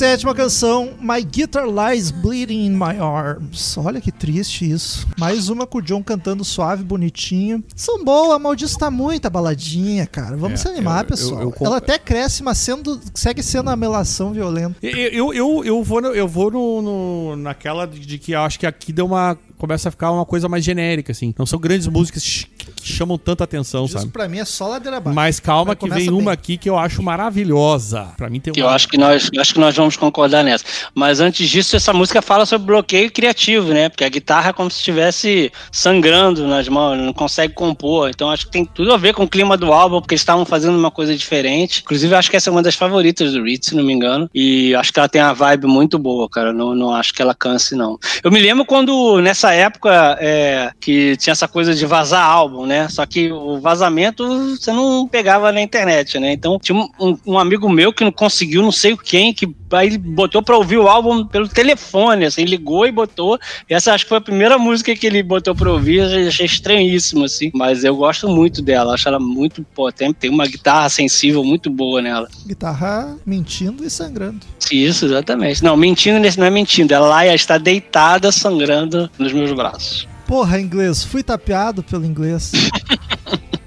Sétima 0.00 0.34
canção, 0.34 0.94
My 0.98 1.22
Guitar 1.22 1.66
Lies 1.66 2.10
Bleeding 2.10 2.64
in 2.64 2.70
My 2.70 2.98
Arms. 2.98 3.76
Olha 3.76 4.00
que 4.00 4.10
triste 4.10 4.64
isso. 4.64 5.06
Mais 5.18 5.50
uma 5.50 5.66
com 5.66 5.76
o 5.76 5.82
John 5.82 6.02
cantando 6.02 6.42
suave, 6.42 6.82
bonitinho. 6.82 7.62
São 7.76 8.02
boa, 8.02 8.38
disco 8.56 8.78
tá 8.80 8.90
muita 8.90 9.28
baladinha, 9.28 10.06
cara. 10.06 10.38
Vamos 10.38 10.58
É, 10.60 10.62
se 10.62 10.68
animar, 10.68 11.04
eu- 11.04 11.06
pessoal. 11.08 11.42
eu- 11.42 11.54
eu 11.60 11.66
Ela 11.66 11.76
até 11.76 11.98
cresce, 11.98 12.42
mas 12.42 12.56
sendo, 12.56 12.98
segue 13.14 13.42
sendo 13.42 13.68
a 13.68 13.76
melação 13.76 14.32
violenta. 14.32 14.74
Eu, 14.82 15.34
eu, 15.34 15.64
eu, 15.64 15.82
vou, 15.84 16.00
no- 16.00 16.14
eu 16.14 16.26
vou 16.26 16.50
no, 16.50 16.80
no- 16.80 17.36
naquela 17.36 17.86
de, 17.86 18.16
que 18.16 18.34
acho 18.34 18.58
que 18.58 18.66
aqui 18.66 18.94
deu 18.94 19.04
uma. 19.04 19.36
Começa 19.60 19.90
a 19.90 19.92
ficar 19.92 20.10
uma 20.10 20.24
coisa 20.24 20.48
mais 20.48 20.64
genérica, 20.64 21.12
assim. 21.12 21.34
Não 21.38 21.44
são 21.44 21.58
grandes 21.58 21.86
músicas 21.86 22.24
que 22.24 22.48
chamam 22.82 23.18
tanta 23.18 23.44
atenção, 23.44 23.82
O 23.82 23.84
disco 23.84 24.00
sabe? 24.00 24.10
pra 24.10 24.26
mim 24.26 24.38
é 24.38 24.44
só 24.46 24.66
ladeira 24.68 24.96
abaixo. 24.96 25.14
Mas 25.14 25.38
calma 25.38 25.76
que 25.76 25.84
vem 25.84 25.90
começa 26.06 26.10
uma 26.12 26.20
bem. 26.22 26.32
aqui 26.32 26.56
que 26.56 26.70
eu 26.70 26.78
acho 26.78 27.02
maravilhosa. 27.02 28.08
Pra 28.16 28.30
mim 28.30 28.40
tem 28.40 28.52
uma. 28.52 28.58
eu 28.58 28.68
acho 28.70 28.88
que 28.88 28.96
nós 28.96 29.28
eu 29.32 29.38
acho 29.40 29.52
que 29.52 29.60
nós 29.60 29.76
vamos 29.76 29.98
concordar 29.98 30.42
nessa. 30.42 30.64
Mas 30.94 31.20
antes 31.20 31.48
disso, 31.48 31.76
essa 31.76 31.92
música 31.92 32.22
fala 32.22 32.46
sobre 32.46 32.66
bloqueio 32.68 33.10
criativo, 33.12 33.68
né? 33.74 33.90
Porque 33.90 34.02
a 34.02 34.08
guitarra 34.08 34.48
é 34.48 34.52
como 34.54 34.70
se 34.70 34.78
estivesse 34.78 35.52
sangrando 35.70 36.46
nas 36.46 36.66
mãos, 36.68 36.96
não 36.98 37.12
consegue 37.12 37.52
compor. 37.52 38.08
Então 38.08 38.30
acho 38.30 38.46
que 38.46 38.52
tem 38.52 38.64
tudo 38.64 38.94
a 38.94 38.96
ver 38.96 39.12
com 39.12 39.24
o 39.24 39.28
clima 39.28 39.56
do 39.56 39.72
álbum, 39.72 40.00
porque 40.00 40.14
eles 40.14 40.22
estavam 40.22 40.46
fazendo 40.46 40.78
uma 40.78 40.90
coisa 40.90 41.14
diferente. 41.14 41.82
Inclusive, 41.84 42.14
acho 42.14 42.30
que 42.30 42.36
essa 42.36 42.48
é 42.48 42.52
uma 42.52 42.62
das 42.62 42.74
favoritas 42.74 43.32
do 43.32 43.42
Reed, 43.42 43.62
se 43.62 43.74
não 43.76 43.84
me 43.84 43.92
engano. 43.92 44.28
E 44.34 44.74
acho 44.74 44.92
que 44.92 44.98
ela 44.98 45.08
tem 45.08 45.20
uma 45.22 45.34
vibe 45.34 45.66
muito 45.66 45.98
boa, 45.98 46.28
cara. 46.30 46.52
Não, 46.52 46.74
não 46.74 46.94
acho 46.94 47.12
que 47.12 47.20
ela 47.20 47.34
canse, 47.34 47.74
não. 47.74 47.98
Eu 48.22 48.30
me 48.30 48.40
lembro 48.40 48.64
quando, 48.64 49.20
nessa 49.20 49.49
época, 49.52 50.16
é, 50.20 50.70
que 50.80 51.16
tinha 51.16 51.32
essa 51.32 51.48
coisa 51.48 51.74
de 51.74 51.84
vazar 51.86 52.24
álbum, 52.24 52.66
né? 52.66 52.88
Só 52.88 53.04
que 53.06 53.30
o 53.32 53.60
vazamento 53.60 54.26
você 54.56 54.72
não 54.72 55.06
pegava 55.06 55.52
na 55.52 55.60
internet, 55.60 56.18
né? 56.18 56.32
Então 56.32 56.58
tinha 56.58 56.76
um, 56.98 57.16
um- 57.26 57.38
amigo 57.38 57.68
meu 57.68 57.92
que 57.92 58.04
não 58.04 58.12
conseguiu, 58.12 58.62
não 58.62 58.72
sei 58.72 58.96
quem, 58.96 59.32
que 59.32 59.48
aí 59.72 59.86
ele 59.88 59.98
botou 59.98 60.42
pra 60.42 60.56
ouvir 60.56 60.78
o 60.78 60.88
álbum 60.88 61.24
pelo 61.24 61.48
telefone, 61.48 62.24
assim, 62.26 62.44
ligou 62.44 62.86
e 62.86 62.92
botou. 62.92 63.38
E 63.68 63.74
essa 63.74 63.92
acho 63.94 64.04
que 64.04 64.08
foi 64.08 64.18
a 64.18 64.22
primeira 64.22 64.58
música 64.58 64.94
que 64.94 65.06
ele 65.06 65.22
botou 65.22 65.54
pra 65.54 65.70
ouvir, 65.70 65.98
eu 66.00 66.28
achei 66.28 66.46
estranhíssimo, 66.46 67.24
assim. 67.24 67.50
Mas 67.54 67.84
eu 67.84 67.94
gosto 67.96 68.28
muito 68.28 68.60
dela, 68.62 68.94
acho 68.94 69.08
ela 69.08 69.18
muito 69.20 69.62
potente, 69.74 70.14
tem 70.14 70.30
uma 70.30 70.46
guitarra 70.46 70.88
sensível 70.88 71.42
muito 71.44 71.70
boa 71.70 72.00
nela. 72.02 72.28
Guitarra 72.46 73.16
mentindo 73.24 73.84
e 73.84 73.90
sangrando. 73.90 74.40
Isso, 74.70 75.06
exatamente. 75.06 75.64
Não, 75.64 75.76
mentindo 75.76 76.20
não 76.38 76.46
é 76.46 76.50
mentindo, 76.50 76.94
ela 76.94 77.26
está 77.34 77.58
deitada 77.58 78.30
sangrando 78.30 79.10
nos 79.18 79.32
meus 79.40 79.52
braços. 79.52 80.08
Porra, 80.26 80.60
inglês, 80.60 81.02
fui 81.02 81.22
tapeado 81.22 81.82
pelo 81.82 82.04
inglês. 82.04 82.52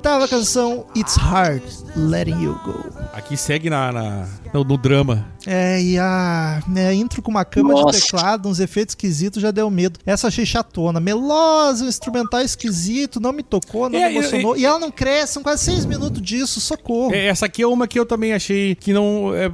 Oitava 0.00 0.26
canção, 0.26 0.86
It's 0.96 1.14
Hard, 1.16 1.60
Letting 1.94 2.42
You 2.42 2.58
Go. 2.64 2.86
Aqui 3.12 3.36
segue 3.36 3.68
na, 3.68 3.92
na- 3.92 4.26
no, 4.50 4.64
no 4.64 4.78
drama. 4.78 5.28
É, 5.46 5.78
e 5.78 5.98
a 5.98 6.62
né, 6.66 6.94
intro 6.94 7.20
com 7.20 7.30
uma 7.30 7.44
cama 7.44 7.74
Nossa. 7.74 7.98
de 7.98 8.06
teclado, 8.06 8.48
uns 8.48 8.60
efeitos 8.60 8.92
esquisitos, 8.92 9.42
já 9.42 9.50
deu 9.50 9.68
medo. 9.68 10.00
Essa 10.06 10.28
achei 10.28 10.46
chatona. 10.46 11.00
Melosa, 11.00 11.84
um 11.84 11.88
instrumental 11.88 12.40
esquisito, 12.40 13.20
não 13.20 13.30
me 13.30 13.42
tocou, 13.42 13.90
não 13.90 13.98
É, 13.98 14.08
me 14.08 14.16
emocionou. 14.16 14.56
E 14.56 14.64
ela 14.64 14.78
não 14.78 14.90
cresce, 14.90 15.34
são 15.34 15.42
quase 15.42 15.64
seis 15.66 15.84
minutos 15.84 16.22
disso, 16.22 16.62
socorro. 16.62 17.12
É, 17.14 17.26
Essa 17.26 17.44
aqui 17.44 17.60
é 17.60 17.66
uma 17.66 17.86
que 17.86 18.00
eu 18.00 18.06
também 18.06 18.32
achei 18.32 18.74
que 18.76 18.94
não. 18.94 19.34
é- 19.34 19.50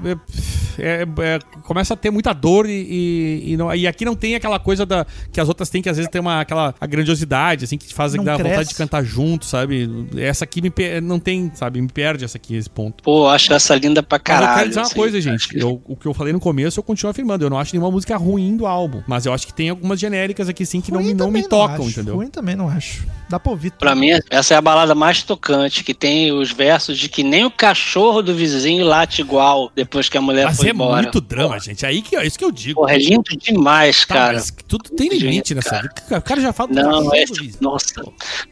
é- 0.79 1.03
é- 1.03 1.39
começa 1.63 1.95
a 1.95 1.97
ter 1.97 2.11
muita 2.11 2.33
dor 2.33 2.67
e, 2.69 2.73
e, 2.73 3.53
e 3.53 3.57
não- 3.57 3.75
e 3.75 3.87
aqui 3.87 4.05
não 4.05 4.15
tem 4.15 4.35
aquela 4.35 4.59
coisa 4.59 4.85
da, 4.87 5.07
que 5.33 5.41
as 5.41 5.49
outras 5.49 5.69
têm, 5.71 5.83
que 5.83 5.89
às 5.89 5.97
vezes 5.97 6.11
tem 6.11 6.21
uma, 6.21 6.41
aquela 6.41 6.75
a 6.81 6.87
grandiosidade, 6.87 7.65
assim, 7.65 7.77
que 7.79 7.87
te 7.87 7.95
faz 7.95 8.15
Não 8.15 8.25
dar 8.25 8.37
vontade 8.39 8.69
de 8.69 8.75
cantar 8.75 9.05
junto, 9.05 9.45
sabe? 9.47 9.89
Essa 10.17 10.45
aqui 10.45 10.61
me 10.63 10.73
não 11.03 11.19
tem, 11.19 11.51
sabe? 11.55 11.81
Me 11.81 11.89
perde 11.89 12.25
essa 12.25 12.37
aqui, 12.37 12.55
esse 12.57 12.69
ponto. 12.71 13.03
Pô, 13.03 13.29
acho 13.29 13.53
essa 13.53 13.75
linda 13.77 14.03
pra 14.03 14.19
Mas 14.19 14.23
caralho. 14.23 14.51
eu 14.53 14.57
quero 14.57 14.69
dizer 14.69 14.81
uma 14.81 14.87
assim. 14.87 14.95
coisa, 14.95 15.21
gente. 15.21 15.59
Eu- 15.59 15.81
o 15.87 15.97
que 15.97 16.07
eu 16.07 16.15
falei 16.15 16.33
no 16.33 16.41
começo, 16.41 16.79
eu 16.79 16.83
continuo 16.85 17.11
afirmando. 17.11 17.45
Eu 17.45 17.51
não 17.51 17.59
acho 17.59 17.75
nenhuma 17.75 17.91
música 17.91 18.17
ruim 18.17 18.57
do 18.57 18.67
álbum. 18.67 19.03
Mas 19.07 19.27
eu 19.27 19.33
acho 19.33 19.47
que 19.47 19.53
tem 19.55 19.71
algumas 19.71 19.99
genéricas 20.01 20.49
aqui, 20.49 20.65
sim, 20.67 20.81
que 20.81 20.91
não, 20.93 21.01
Ruim 21.03 21.15
não 21.15 21.31
me 21.31 21.43
tocam, 21.43 21.83
acho. 21.87 21.91
entendeu? 21.91 22.17
Ruim 22.17 22.29
também 22.29 22.57
não 22.57 22.69
acho. 22.69 23.05
Dá 23.29 23.41
pra 23.41 23.51
ouvir. 23.51 23.73
Pra 23.73 23.95
mim, 23.95 24.11
essa 24.31 24.55
é 24.55 24.57
a 24.57 24.61
balada 24.61 24.95
mais 24.95 25.23
tocante, 25.23 25.83
que 25.83 25.93
tem 25.95 26.31
os 26.33 26.53
versos 26.53 26.97
de 26.99 27.09
que 27.09 27.23
nem 27.23 27.45
o 27.45 27.51
cachorro 27.51 28.23
do 28.23 28.35
vizinho 28.35 28.85
late 28.85 29.21
igual 29.21 29.71
depois 29.75 30.09
que 30.09 30.17
a 30.17 30.21
mulher 30.21 30.47
Mas 30.47 30.57
foi 30.59 30.66
é 30.71 30.73
muito 30.73 31.21
drama, 31.21 31.59
gente. 31.61 31.85
Aí 31.87 32.03
que 32.03 32.17
é 32.17 32.27
isso 32.27 32.39
que 32.39 32.45
eu 32.45 32.51
digo. 32.53 32.81
Porra, 32.81 32.95
é 32.95 32.99
lindo 32.99 33.25
demais, 33.37 34.05
Tá, 34.05 34.15
cara. 34.15 34.33
mas 34.35 34.53
tudo 34.69 34.91
tem 34.91 35.09
limite 35.09 35.55
nessa 35.55 35.71
Cara. 35.71 35.83
vida. 35.83 36.19
O 36.19 36.23
cara 36.23 36.41
já 36.41 36.53
fala 36.53 36.71
Não, 36.73 37.15
é. 37.15 37.25
vizinho. 37.27 37.55
Nossa. 37.61 38.03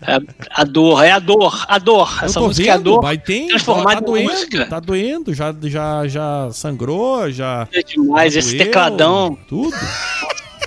É 0.03 0.19
a 0.51 0.65
dor, 0.65 1.03
é 1.05 1.11
a 1.11 1.19
dor, 1.19 1.65
a 1.69 1.79
dor. 1.79 2.19
Eu 2.21 2.27
Essa 2.27 2.41
música 2.41 2.69
é 2.69 2.71
a 2.73 2.77
vendo, 2.77 2.85
dor. 2.85 3.03
mas 3.03 3.23
tem, 3.23 3.49
transformada 3.49 3.97
tá 3.97 4.03
em 4.03 4.05
doendo, 4.05 4.31
música. 4.33 4.67
tá 4.67 4.81
doendo, 4.81 5.35
já, 5.35 5.55
já, 5.65 6.07
já 6.09 6.49
sangrou, 6.53 7.31
já 7.31 7.69
É 7.73 7.83
demais, 7.83 8.37
esse 8.37 8.57
tecladão. 8.57 9.39
tudo. 9.49 9.75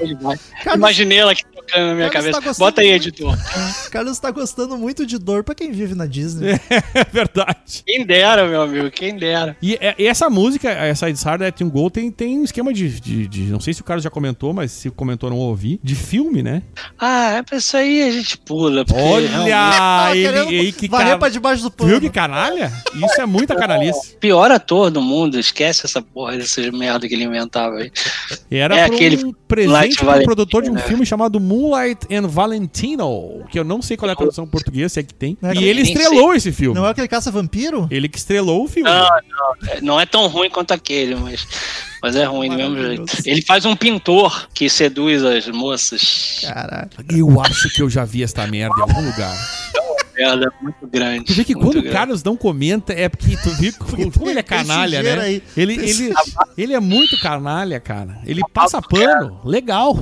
é 0.01 0.05
demais. 0.05 0.39
Carlos- 0.63 0.75
Imaginei 0.77 1.17
ela 1.19 1.31
aqui 1.31 1.43
tocando 1.67 1.87
na 1.87 1.93
minha 1.95 2.09
Carlos 2.09 2.31
tá 2.31 2.37
cabeça. 2.41 2.49
gostando 2.49 2.65
Bota 2.67 2.81
aí, 2.81 2.89
muito. 2.89 3.03
editor. 3.07 3.37
Carlos 3.91 4.19
tá 4.19 4.31
gostando 4.31 4.77
muito 4.77 5.05
de 5.05 5.17
dor 5.17 5.43
pra 5.43 5.53
quem 5.55 5.71
vive 5.71 5.93
na 5.95 6.05
Disney. 6.05 6.51
É 6.93 7.03
verdade. 7.11 7.83
Quem 7.85 8.05
dera, 8.05 8.47
meu 8.47 8.61
amigo, 8.61 8.89
quem 8.89 9.15
dera. 9.17 9.55
E, 9.61 9.75
é- 9.79 9.95
e 9.99 10.07
essa 10.07 10.29
música, 10.29 10.69
essa 10.69 11.09
It's 11.09 11.21
Hard 11.23 11.41
At 11.43 11.59
You 11.61 11.69
Go, 11.69 11.89
tem, 11.89 12.09
tem 12.11 12.39
um 12.39 12.43
esquema 12.43 12.73
de, 12.73 12.99
de, 12.99 13.27
de- 13.27 13.41
Não 13.51 13.59
sei 13.59 13.73
se 13.73 13.81
o 13.81 13.83
cara 13.83 13.99
já 13.99 14.09
comentou, 14.09 14.53
mas 14.53 14.71
se 14.71 14.89
comentou 14.89 15.29
não 15.29 15.37
ouvi. 15.37 15.79
De 15.83 15.93
filme, 15.95 16.41
né? 16.41 16.63
Ah, 16.97 17.33
é 17.33 17.43
pra 17.43 17.57
isso 17.57 17.75
aí 17.77 18.03
a 18.03 18.11
gente 18.11 18.37
pula. 18.39 18.83
realmente- 18.87 18.93
Olha! 19.43 19.71
Tava 19.71 20.17
ele, 20.17 20.25
querendo 20.27 20.51
ele 20.51 20.71
que 20.71 20.87
varrer 20.87 21.11
ca- 21.13 21.17
pra 21.19 21.29
debaixo 21.29 21.63
do 21.63 21.71
pano. 21.71 21.89
Viu 21.91 22.01
que 22.01 22.09
canalha? 22.09 22.71
Isso 22.95 23.21
é 23.21 23.25
muita 23.25 23.55
canalice. 23.55 24.15
Pior 24.19 24.51
ator 24.51 24.89
do 24.89 25.01
mundo, 25.01 25.39
esquece 25.39 25.85
essa 25.85 26.01
porra 26.01 26.37
dessas 26.37 26.67
merda 26.71 27.07
que 27.07 27.13
ele 27.13 27.25
inventava 27.25 27.75
aí. 27.77 27.91
E 28.49 28.57
era 28.57 28.75
É 28.77 28.83
aquele 28.85 29.23
um 29.25 29.33
presente 29.47 29.97
do 29.99 30.05
Valentino, 30.05 30.25
produtor 30.25 30.63
de 30.63 30.69
um 30.69 30.73
né? 30.73 30.81
filme 30.81 31.05
chamado 31.05 31.39
Moonlight 31.57 32.07
and 32.13 32.27
Valentino, 32.27 33.43
que 33.49 33.57
eu 33.57 33.63
não 33.63 33.81
sei 33.81 33.97
qual 33.97 34.09
é 34.09 34.13
a 34.13 34.15
tradução 34.15 34.45
em 34.45 34.47
português, 34.47 34.91
se 34.91 34.99
é 34.99 35.03
que 35.03 35.13
tem. 35.13 35.37
É, 35.41 35.53
e 35.55 35.63
ele 35.63 35.81
estrelou 35.81 36.33
esse 36.33 36.51
filme. 36.51 36.75
Não 36.79 36.85
é 36.85 36.91
aquele 36.91 37.07
caça-vampiro? 37.07 37.87
Ele 37.89 38.07
que 38.07 38.17
estrelou 38.17 38.63
o 38.63 38.67
filme. 38.67 38.89
Não, 38.89 38.99
não, 39.01 39.69
é- 39.71 39.81
não 39.81 39.99
é 40.01 40.05
tão 40.05 40.27
ruim 40.27 40.49
quanto 40.49 40.71
aquele, 40.73 41.15
mas, 41.15 41.47
mas 42.01 42.15
é 42.15 42.25
ruim 42.25 42.49
do 42.49 42.55
mesmo 42.55 42.77
jeito. 42.77 43.05
Ele 43.25 43.41
faz 43.41 43.65
um 43.65 43.75
pintor 43.75 44.47
que 44.53 44.69
seduz 44.69 45.23
as 45.23 45.47
moças. 45.47 46.41
Caralho. 46.43 46.89
Eu 47.09 47.41
acho 47.41 47.69
que 47.73 47.81
eu 47.81 47.89
já 47.89 48.05
vi 48.05 48.23
esta 48.23 48.45
merda 48.47 48.75
em 48.77 48.81
algum 48.81 49.01
lugar. 49.05 49.35
Merda 50.15 50.51
muito 50.61 50.87
grande. 50.87 51.25
Tu 51.25 51.33
vê 51.33 51.43
que 51.43 51.53
quando 51.53 51.67
o 51.77 51.81
grande. 51.81 51.89
Carlos 51.91 52.23
não 52.23 52.35
comenta, 52.35 52.91
é 52.91 53.07
porque 53.07 53.37
tu 53.37 53.51
vê 53.51 53.71
como, 53.71 54.29
ele 54.29 54.39
é 54.39 54.43
canalha, 54.43 55.03
né? 55.03 55.19
aí. 55.19 55.43
Ele, 55.55 55.73
ele, 55.73 56.13
ele 56.57 56.73
é 56.73 56.79
muito 56.79 57.19
canalha, 57.19 57.79
cara. 57.79 58.19
Ele 58.25 58.41
passa 58.51 58.81
pano. 58.81 59.39
Legal. 59.45 59.95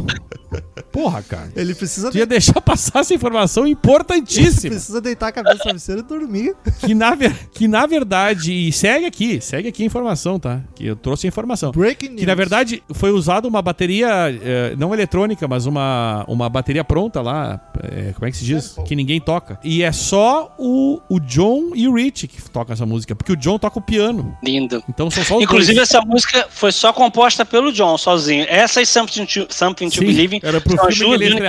Porra, 0.92 1.22
cara. 1.24 1.52
Ele 1.56 1.74
precisa, 1.76 2.12
Tu 2.12 2.18
ia 2.18 2.26
deixar 2.26 2.60
passar 2.62 3.00
essa 3.00 3.14
informação 3.14 3.66
importantíssima. 3.68 4.72
precisa 4.72 5.02
deitar 5.02 5.28
a 5.28 5.32
cabeça 5.32 5.56
no 5.56 5.62
travesseiro 5.64 6.02
e 6.02 6.04
dormir. 6.04 6.56
Que 6.80 6.94
na, 6.94 7.16
ver- 7.16 7.36
que 7.54 7.68
na 7.68 7.86
verdade. 7.86 8.52
E 8.54 8.72
segue 8.72 9.06
aqui, 9.06 9.42
segue 9.42 9.68
aqui 9.70 9.84
a 9.84 9.86
informação, 9.86 10.40
tá? 10.40 10.62
Que 10.76 10.86
eu 10.88 10.96
trouxe 10.96 11.28
a 11.28 11.30
informação. 11.30 11.72
Breaking 11.72 12.10
news. 12.10 12.20
Que 12.22 12.26
na 12.26 12.36
verdade 12.36 12.84
foi 12.94 13.12
usada 13.12 13.48
uma 13.48 13.62
bateria, 13.62 14.08
eh, 14.42 14.76
não 14.78 14.94
eletrônica, 14.94 15.48
mas 15.48 15.66
uma, 15.66 16.24
uma 16.28 16.50
bateria 16.50 16.84
pronta 16.84 17.22
lá. 17.22 17.60
eh, 17.84 18.12
como 18.14 18.26
é 18.28 18.32
que 18.32 18.38
se 18.38 18.46
diz? 18.46 18.76
Que 18.86 18.96
ninguém 18.96 19.20
toca. 19.20 19.60
E 19.64 19.84
é 19.84 19.92
só 19.92 20.56
o, 20.58 21.02
o 21.10 21.20
John 21.20 21.72
e 21.76 21.88
o 21.88 21.94
Rich 21.96 22.28
que 22.28 22.42
tocam 22.50 22.74
essa 22.74 22.86
música, 22.86 23.16
porque 23.16 23.32
o 23.32 23.36
John 23.38 23.58
toca 23.60 23.80
o 23.80 23.82
piano. 23.82 24.38
Lindo. 24.44 24.84
Então 24.90 25.10
são 25.10 25.24
só 25.24 25.38
os 25.38 25.44
Inclusive, 25.44 25.76
dois. 25.76 25.90
essa 25.90 26.02
música 26.02 26.48
foi 26.50 26.72
só 26.72 26.94
composta 26.94 27.46
pelo 27.46 27.72
John, 27.72 27.98
sozinho. 27.98 28.46
Essa 28.48 28.82
e 28.82 28.86
Something 28.86 29.26
to, 29.26 29.48
Something 29.50 29.90
to 29.90 29.96
Sim, 30.00 30.06
Believe 30.06 30.40
era 30.46 30.62
pro 30.62 30.78
filme 30.92 31.18
que 31.18 31.24
ele. 31.24 31.40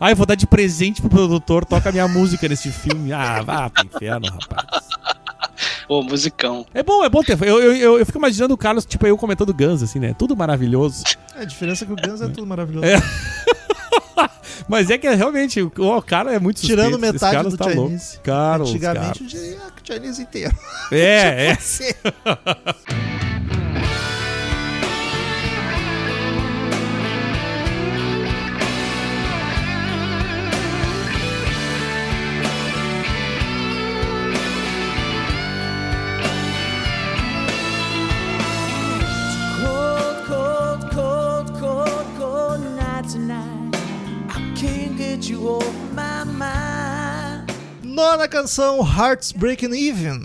Ah, 0.00 0.10
eu 0.10 0.16
vou 0.16 0.26
dar 0.26 0.34
de 0.34 0.46
presente 0.46 1.00
pro 1.00 1.08
produtor, 1.08 1.64
toca 1.64 1.92
minha 1.92 2.08
música 2.08 2.48
nesse 2.48 2.70
filme. 2.72 3.12
Ah, 3.12 3.40
vá 3.42 3.70
pro 3.70 3.86
inferno, 3.86 4.26
rapaz. 4.26 4.88
Pô, 5.86 6.02
musicão. 6.02 6.66
É 6.74 6.82
bom, 6.82 7.04
é 7.04 7.08
bom 7.08 7.22
ter. 7.22 7.40
Eu, 7.40 7.60
eu, 7.60 7.76
eu, 7.76 7.98
eu 8.00 8.06
fico 8.06 8.18
imaginando 8.18 8.52
o 8.54 8.56
Carlos, 8.56 8.84
tipo, 8.84 9.06
eu 9.06 9.16
comentando 9.16 9.54
Guns, 9.54 9.82
assim, 9.82 10.00
né? 10.00 10.14
Tudo 10.18 10.36
maravilhoso. 10.36 11.04
A 11.36 11.44
diferença 11.44 11.84
é 11.84 11.86
que 11.86 11.92
o 11.92 11.96
Guns 11.96 12.20
é 12.20 12.26
tudo 12.28 12.46
maravilhoso. 12.46 12.84
É. 12.86 12.96
Mas 14.68 14.90
é 14.90 14.98
que 14.98 15.08
realmente, 15.08 15.62
o, 15.62 15.72
o 15.76 16.02
cara 16.02 16.32
é 16.32 16.38
muito 16.38 16.60
suspeito. 16.60 16.82
Tirando 16.82 17.02
Esse 17.04 17.12
metade 17.12 17.34
Carlos 17.34 17.52
do 17.54 17.58
tá 17.58 17.66
louco. 17.66 17.82
Chinese. 17.82 18.18
Carlos, 18.20 18.70
Antigamente 18.70 19.22
eu 19.22 19.28
diria 19.28 19.58
que 19.82 19.92
o 19.92 19.94
Chinese 19.94 20.22
inteiro. 20.22 20.56
cara. 20.56 20.96
É, 21.00 21.50
é. 21.54 23.00
Nona 48.00 48.26
canção, 48.26 48.80
Hearts 48.80 49.30
Breaking 49.30 49.74
Even. 49.74 50.24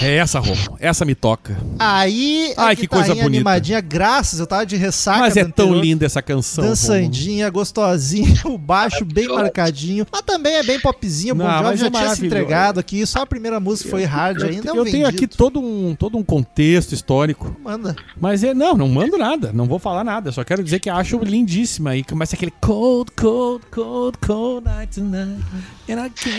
É 0.00 0.16
essa, 0.16 0.38
Romo. 0.38 0.76
Essa 0.80 1.04
me 1.04 1.14
toca. 1.14 1.56
Aí, 1.78 2.52
Ai, 2.56 2.72
a 2.72 2.76
que 2.76 2.86
coisa 2.86 3.04
guitarrinha 3.04 3.24
bonita. 3.24 3.38
animadinha, 3.38 3.80
graças, 3.80 4.38
eu 4.40 4.46
tava 4.46 4.64
de 4.66 4.76
ressaca. 4.76 5.18
Mas 5.20 5.36
é 5.36 5.44
da 5.44 5.50
tão 5.50 5.66
anterior, 5.66 5.84
linda 5.84 6.06
essa 6.06 6.22
canção. 6.22 6.64
Romulo. 6.64 6.76
Dançandinha, 6.76 7.50
gostosinha, 7.50 8.40
o 8.46 8.56
baixo 8.58 9.04
bem 9.04 9.28
marcadinho. 9.28 10.06
Mas 10.10 10.22
também 10.22 10.54
é 10.54 10.62
bem 10.62 10.78
popzinho, 10.80 11.34
o 11.34 11.36
Bon 11.38 11.44
Jovi 11.50 11.76
já 11.78 11.86
é 11.86 11.90
tinha 11.90 12.14
se 12.14 12.26
entregado 12.26 12.78
aqui. 12.80 13.04
Só 13.06 13.22
a 13.22 13.26
primeira 13.26 13.58
música 13.58 13.90
foi 13.90 14.04
hard 14.04 14.42
ainda. 14.42 14.70
é 14.70 14.72
um 14.72 14.76
Eu 14.76 14.84
tenho 14.84 15.06
aqui 15.06 15.26
todo 15.26 15.60
um, 15.60 15.94
todo 15.94 16.16
um 16.16 16.22
contexto 16.22 16.92
histórico. 16.94 17.56
Manda. 17.62 17.96
Mas 18.20 18.44
é, 18.44 18.54
não, 18.54 18.76
não 18.76 18.88
mando 18.88 19.16
nada. 19.18 19.52
Não 19.52 19.66
vou 19.66 19.78
falar 19.78 20.04
nada. 20.04 20.30
Só 20.32 20.44
quero 20.44 20.62
dizer 20.62 20.78
que 20.80 20.90
acho 20.90 21.18
lindíssima. 21.18 21.96
E 21.96 22.04
começa 22.04 22.36
aquele 22.36 22.52
cold, 22.60 23.10
cold, 23.12 23.64
cold, 23.70 24.18
cold 24.18 24.64
night 24.66 24.94
tonight. 24.94 25.38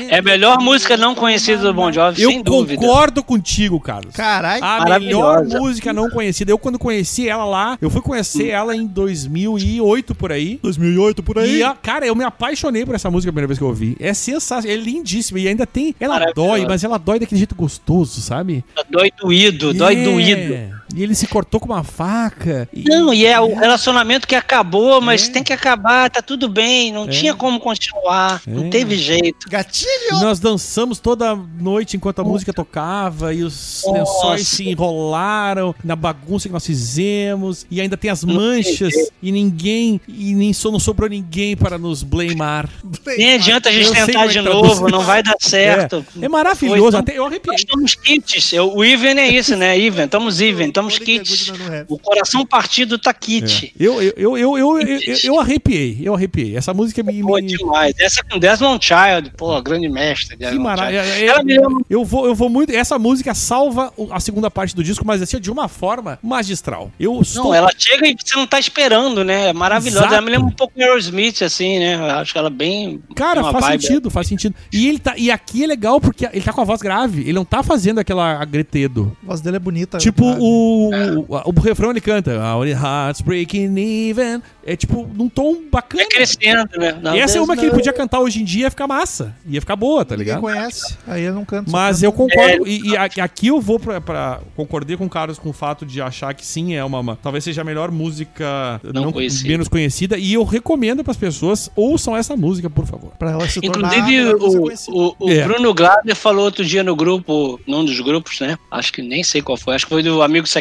É 0.10 0.20
a 0.20 0.22
melhor 0.22 0.60
música 0.60 0.96
não 0.96 1.16
conhecida 1.16 1.62
do 1.64 1.74
Bon 1.74 1.92
Jovi, 1.92 2.22
Eu 2.22 2.30
sem 2.30 2.44
dúvida. 2.44 2.80
concordo 2.80 3.24
contigo, 3.40 3.80
Carlos. 3.80 4.16
Caralho. 4.16 4.64
A 4.64 5.00
melhor 5.00 5.46
música 5.46 5.94
não 5.94 6.10
conhecida. 6.10 6.52
Eu, 6.52 6.58
quando 6.58 6.78
conheci 6.78 7.28
ela 7.28 7.46
lá, 7.46 7.78
eu 7.82 7.90
fui 7.90 8.02
conhecer 8.02 8.50
ela 8.50 8.76
em 8.76 8.86
2008 8.86 10.14
por 10.14 10.32
aí. 10.32 10.60
2008 10.62 11.24
por 11.24 11.38
E, 11.38 11.64
a- 11.64 11.74
cara, 11.74 12.06
eu 12.06 12.16
me 12.16 12.24
apaixonei 12.24 12.86
por 12.86 12.96
essa 12.96 13.10
música 13.10 13.30
a 13.30 13.34
primeira 13.34 13.48
vez 13.48 13.58
que 13.58 13.64
eu 13.64 13.70
ouvi. 13.70 13.96
É 14.00 14.14
sensacional, 14.14 14.78
é 14.78 14.80
lindíssima. 14.80 15.40
E 15.40 15.48
ainda 15.48 15.66
tem. 15.66 15.96
Ela 16.00 16.32
dói, 16.34 16.66
mas 16.68 16.84
ela 16.84 16.98
dói 16.98 17.20
daquele 17.20 17.40
jeito 17.40 17.56
gostoso, 17.56 18.22
sabe? 18.22 18.64
Dói 18.90 19.12
doído, 19.20 19.74
dói 19.74 19.96
É. 19.96 20.04
doído. 20.04 20.79
E 20.96 21.04
ele 21.04 21.14
se 21.16 21.28
cortou 21.28 21.60
com 21.60 21.68
uma 21.68 21.84
faca. 21.84 22.68
E... 22.74 22.84
Não, 22.84 23.14
e 23.14 23.26
é 23.26 23.40
o 23.40 23.56
relacionamento 23.56 24.28
que 24.28 24.36
acabou, 24.36 25.00
mas 25.00 25.28
É. 25.28 25.32
tem 25.32 25.44
que 25.44 25.54
acabar, 25.54 26.10
tá 26.10 26.22
tudo 26.22 26.50
bem, 26.50 26.92
não 26.92 27.08
tinha 27.08 27.34
como 27.36 27.60
continuar, 27.60 28.42
É. 28.48 28.52
não 28.52 28.70
teve 28.70 28.96
jeito. 28.98 29.48
Gatilho! 29.50 29.90
Nós 30.22 30.40
dançamos 30.40 31.00
toda 31.00 31.36
noite 31.36 31.96
enquanto 31.96 32.20
a 32.20 32.24
música 32.24 32.52
tocava 32.52 33.34
e 33.34 33.44
os 33.44 33.84
Nossa. 33.86 33.98
lençóis 34.00 34.48
se 34.48 34.68
enrolaram 34.70 35.74
na 35.84 35.96
bagunça 35.96 36.48
que 36.48 36.54
nós 36.54 36.66
fizemos 36.66 37.66
e 37.70 37.80
ainda 37.80 37.96
tem 37.98 38.10
as 38.10 38.24
manchas 38.24 38.94
e 39.22 39.32
ninguém 39.32 40.02
e 40.08 40.34
nem 40.34 40.54
so, 40.54 40.72
não 40.72 40.80
sobrou 40.80 41.10
ninguém 41.10 41.56
para 41.56 41.78
nos 41.78 42.04
blamar. 42.04 42.70
Nem 43.18 43.34
adianta 43.36 43.70
a 43.70 43.72
gente 43.72 43.88
Eu 43.88 44.06
tentar 44.06 44.26
é 44.26 44.28
de 44.28 44.34
que 44.40 44.42
novo, 44.42 44.90
não 44.90 45.02
vai 45.02 45.22
dar 45.24 45.36
certo. 45.40 46.06
É, 46.22 46.26
é 46.26 46.30
maravilhoso, 46.30 46.92
Foi, 46.92 47.00
até 47.00 47.18
eu 47.18 47.26
arrepiei. 47.26 47.52
Nós 47.54 47.62
estamos 47.62 47.96
kits. 47.96 48.54
Eu- 48.54 48.76
O 48.76 48.84
even 48.84 49.18
é 49.20 49.28
isso, 49.30 49.56
né? 49.56 49.78
Even, 49.78 50.06
estamos 50.06 50.40
even, 50.42 50.68
estamos 50.88 51.00
kits. 51.00 51.52
O 51.88 51.98
coração 52.00 52.46
partido 52.46 52.98
tá 52.98 53.14
kit. 53.14 53.74
Eu, 53.80 54.02
eu, 54.02 54.14
eu, 54.16 54.38
eu, 54.38 54.58
eu, 54.58 54.80
eu, 54.82 55.00
eu 55.24 55.40
arrepiei, 55.40 56.00
eu 56.02 56.14
arrepiei. 56.16 56.56
Essa 56.56 56.74
música 56.74 57.04
me. 57.04 57.22
Pô, 57.22 57.40
demais. 57.40 57.96
Essa 58.00 58.24
com 58.24 58.40
Desmond 58.40 58.84
Child, 58.84 59.32
pô, 59.38 59.62
grande 59.62 59.90
mestre. 59.90 60.38
que 60.38 60.60
maravilha. 60.60 61.00
É, 61.00 61.26
Ela 61.26 61.44
me 61.44 61.58
lembra 61.58 61.84
Eu 61.90 62.04
vou, 62.06 62.26
eu 62.26 62.34
vou 62.36 62.50
muito. 62.50 62.72
Essa 62.72 62.98
música 62.98 63.34
salva 63.34 63.92
o- 63.98 64.12
a 64.12 64.20
segunda 64.20 64.50
parte 64.50 64.76
do 64.76 64.84
disco, 64.84 65.06
mas 65.06 65.22
assim, 65.22 65.40
de 65.40 65.52
uma 65.52 65.68
forma 65.68 66.18
magistral. 66.22 66.92
Eu 67.00 67.20
estou. 67.22 67.46
Não, 67.46 67.54
ela 67.54 67.70
chega 67.78 68.08
e 68.08 68.16
você 68.18 68.36
não 68.36 68.48
tá 68.48 68.60
esperando, 68.60 69.24
né? 69.24 69.50
É 69.50 69.54
maravilhosa. 69.54 70.00
Exato. 70.00 70.14
Ela 70.14 70.22
me 70.22 70.32
lembra 70.32 70.48
um 70.48 70.52
pouco 70.52 70.74
Aerosmith, 70.80 71.42
assim, 71.42 71.80
né? 71.80 71.96
Eu 71.96 72.06
acho 72.06 72.38
ela 72.38 72.50
bem. 72.50 73.02
Cara, 73.16 73.42
faz 73.52 73.66
vibe- 73.66 73.84
sentido, 73.84 74.10
faz 74.10 74.28
sentido. 74.28 74.56
E 74.72 74.88
ele 74.88 75.00
tá. 75.00 75.14
E 75.18 75.32
aqui 75.32 75.64
é 75.64 75.68
legal 75.68 76.00
porque 76.00 76.26
ele 76.32 76.42
tá 76.42 76.54
com 76.54 76.62
a 76.62 76.64
voz 76.64 76.82
grave. 76.82 77.22
Ele 77.22 77.34
não 77.34 77.46
tá 77.46 77.64
fazendo 77.64 78.00
aquela 78.00 78.40
agretedo. 78.42 79.16
A 79.24 79.28
voz 79.28 79.42
dele 79.42 79.58
é 79.58 79.60
bonita. 79.60 79.98
Tipo, 79.98 80.24
grave. 80.26 80.40
O, 80.70 81.20
o, 81.28 81.42
o 81.56 81.60
refrão 81.62 81.92
ele 81.92 82.02
canta. 82.02 82.32
Our 82.56 82.68
hearts 82.68 83.22
breaking 83.22 83.78
even. 83.78 84.42
É 84.66 84.76
tipo, 84.76 85.08
num 85.16 85.28
tom 85.28 85.58
bacana. 85.72 86.04
É 86.04 86.06
crescendo, 86.06 86.70
né? 86.78 86.98
Não, 87.02 87.16
E 87.16 87.20
essa 87.20 87.38
é 87.38 87.42
uma 87.42 87.56
que 87.58 87.64
ele 87.66 87.72
podia 87.72 87.92
cantar 87.92 88.20
hoje 88.20 88.42
em 88.42 88.46
dia 88.46 88.64
ia 88.66 88.70
ficar 88.70 88.88
massa. 88.88 89.36
Ia 89.48 89.60
ficar 89.60 89.76
boa, 89.76 90.06
tá 90.06 90.16
Ninguém 90.16 90.36
ligado? 90.36 90.42
conhece. 90.42 90.96
Aí 91.08 91.24
eu 91.24 91.34
não 91.34 91.44
canto. 91.44 91.72
Mas 91.72 92.04
eu 92.04 92.12
concordo, 92.12 92.68
e, 92.68 92.90
e 92.92 92.98
a- 92.98 93.10
aqui 93.24 93.48
eu 93.48 93.60
vou 93.60 93.80
pra, 93.80 94.00
pra 94.00 94.40
concordei 94.56 94.96
com 94.96 95.06
o 95.06 95.10
Carlos 95.10 95.40
com 95.40 95.50
o 95.50 95.54
fato 95.54 95.86
de 95.86 96.02
achar 96.02 96.34
que 96.36 96.46
sim, 96.46 96.76
é 96.76 96.84
uma, 96.84 97.00
uma- 97.00 97.16
talvez 97.16 97.44
seja 97.44 97.62
a 97.62 97.64
melhor 97.64 97.90
música 97.92 98.80
Não 98.94 99.12
conhecida. 99.12 99.50
menos 99.50 99.68
conhecida, 99.68 100.18
e 100.18 100.34
eu 100.34 100.44
recomendo 100.44 101.04
pras 101.04 101.18
pessoas, 101.18 101.72
ouçam 101.76 102.16
essa 102.16 102.36
música, 102.36 102.70
por 102.70 102.86
favor. 102.86 103.12
Pra 103.18 103.32
ela 103.32 103.48
se 103.50 103.60
tornar 103.62 103.98
Inclusive, 103.98 104.34
o, 104.36 104.62
conhecida. 104.62 104.98
o, 104.98 105.16
o 105.20 105.30
É. 105.32 105.44
Bruno 105.46 105.74
Glader 105.74 106.16
falou 106.16 106.46
outro 106.46 106.64
dia 106.64 106.84
no 106.84 106.96
grupo, 106.96 107.60
num 107.66 107.84
dos 107.84 108.00
grupos, 108.02 108.40
né? 108.40 108.58
Acho 108.70 108.94
que 108.94 109.02
nem 109.02 109.24
sei 109.24 109.42
qual 109.42 109.58
foi, 109.58 109.76
acho 109.76 109.86
que 109.86 109.90
foi 109.90 110.04
do 110.04 110.22
Amigo 110.22 110.46
Secreto. 110.46 110.59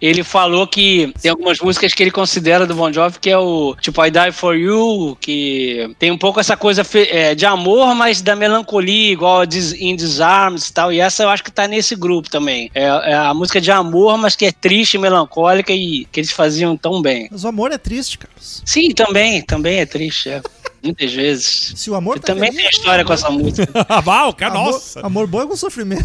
Ele 0.00 0.22
falou 0.22 0.66
que 0.66 1.12
tem 1.20 1.30
algumas 1.30 1.58
músicas 1.60 1.92
que 1.92 2.02
ele 2.02 2.10
considera 2.10 2.66
do 2.66 2.74
Bon 2.74 2.92
Jovi, 2.92 3.18
que 3.18 3.30
é 3.30 3.38
o 3.38 3.74
tipo 3.80 4.04
I 4.04 4.10
Die 4.10 4.32
For 4.32 4.56
You, 4.56 5.16
que 5.20 5.94
tem 5.98 6.10
um 6.10 6.18
pouco 6.18 6.40
essa 6.40 6.56
coisa 6.56 6.82
é, 7.10 7.34
de 7.34 7.46
amor, 7.46 7.94
mas 7.94 8.20
da 8.20 8.36
melancolia, 8.36 9.12
igual 9.12 9.42
In 9.78 9.96
Disarms 9.96 10.68
e 10.68 10.72
tal. 10.72 10.92
E 10.92 11.00
essa 11.00 11.22
eu 11.22 11.28
acho 11.28 11.44
que 11.44 11.50
tá 11.50 11.66
nesse 11.66 11.94
grupo 11.94 12.28
também. 12.28 12.70
É, 12.74 12.84
é 12.84 13.14
a 13.14 13.34
música 13.34 13.60
de 13.60 13.70
amor, 13.70 14.18
mas 14.18 14.36
que 14.36 14.46
é 14.46 14.52
triste, 14.52 14.98
melancólica 14.98 15.72
e 15.72 16.06
que 16.10 16.20
eles 16.20 16.32
faziam 16.32 16.76
tão 16.76 17.00
bem. 17.00 17.28
Mas 17.30 17.44
o 17.44 17.48
amor 17.48 17.72
é 17.72 17.78
triste, 17.78 18.18
Carlos. 18.18 18.62
Sim, 18.64 18.90
também, 18.90 19.42
também 19.42 19.80
é 19.80 19.86
triste, 19.86 20.28
é. 20.30 20.42
Muitas 20.82 21.12
vezes. 21.14 21.72
Se 21.76 21.90
o 21.90 21.94
amor 21.94 22.16
Eu 22.16 22.22
tá 22.22 22.34
também 22.34 22.52
tenho 22.52 22.68
história 22.68 23.04
com 23.04 23.12
essa 23.12 23.30
música. 23.30 23.66
ah, 23.88 24.28
o 24.28 24.34
cara, 24.34 24.52
amor, 24.52 24.72
nossa! 24.72 25.00
amor 25.00 25.26
bom 25.26 25.42
é 25.42 25.46
com 25.46 25.56
sofrimento. 25.56 26.04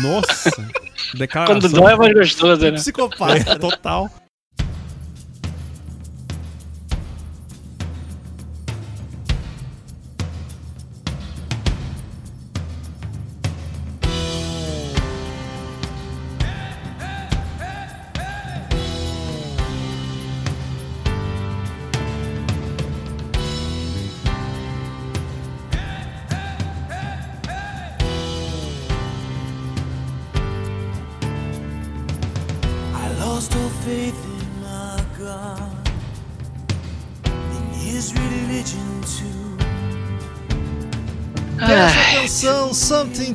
Nossa! 0.00 0.50
Declaração. 1.14 1.60
Quando 1.60 1.72
dói 1.72 1.92
é 1.92 1.96
mais 1.96 2.14
gostoso, 2.14 2.62
né? 2.62 2.72
Psicopata. 2.72 3.58
Total. 3.58 4.10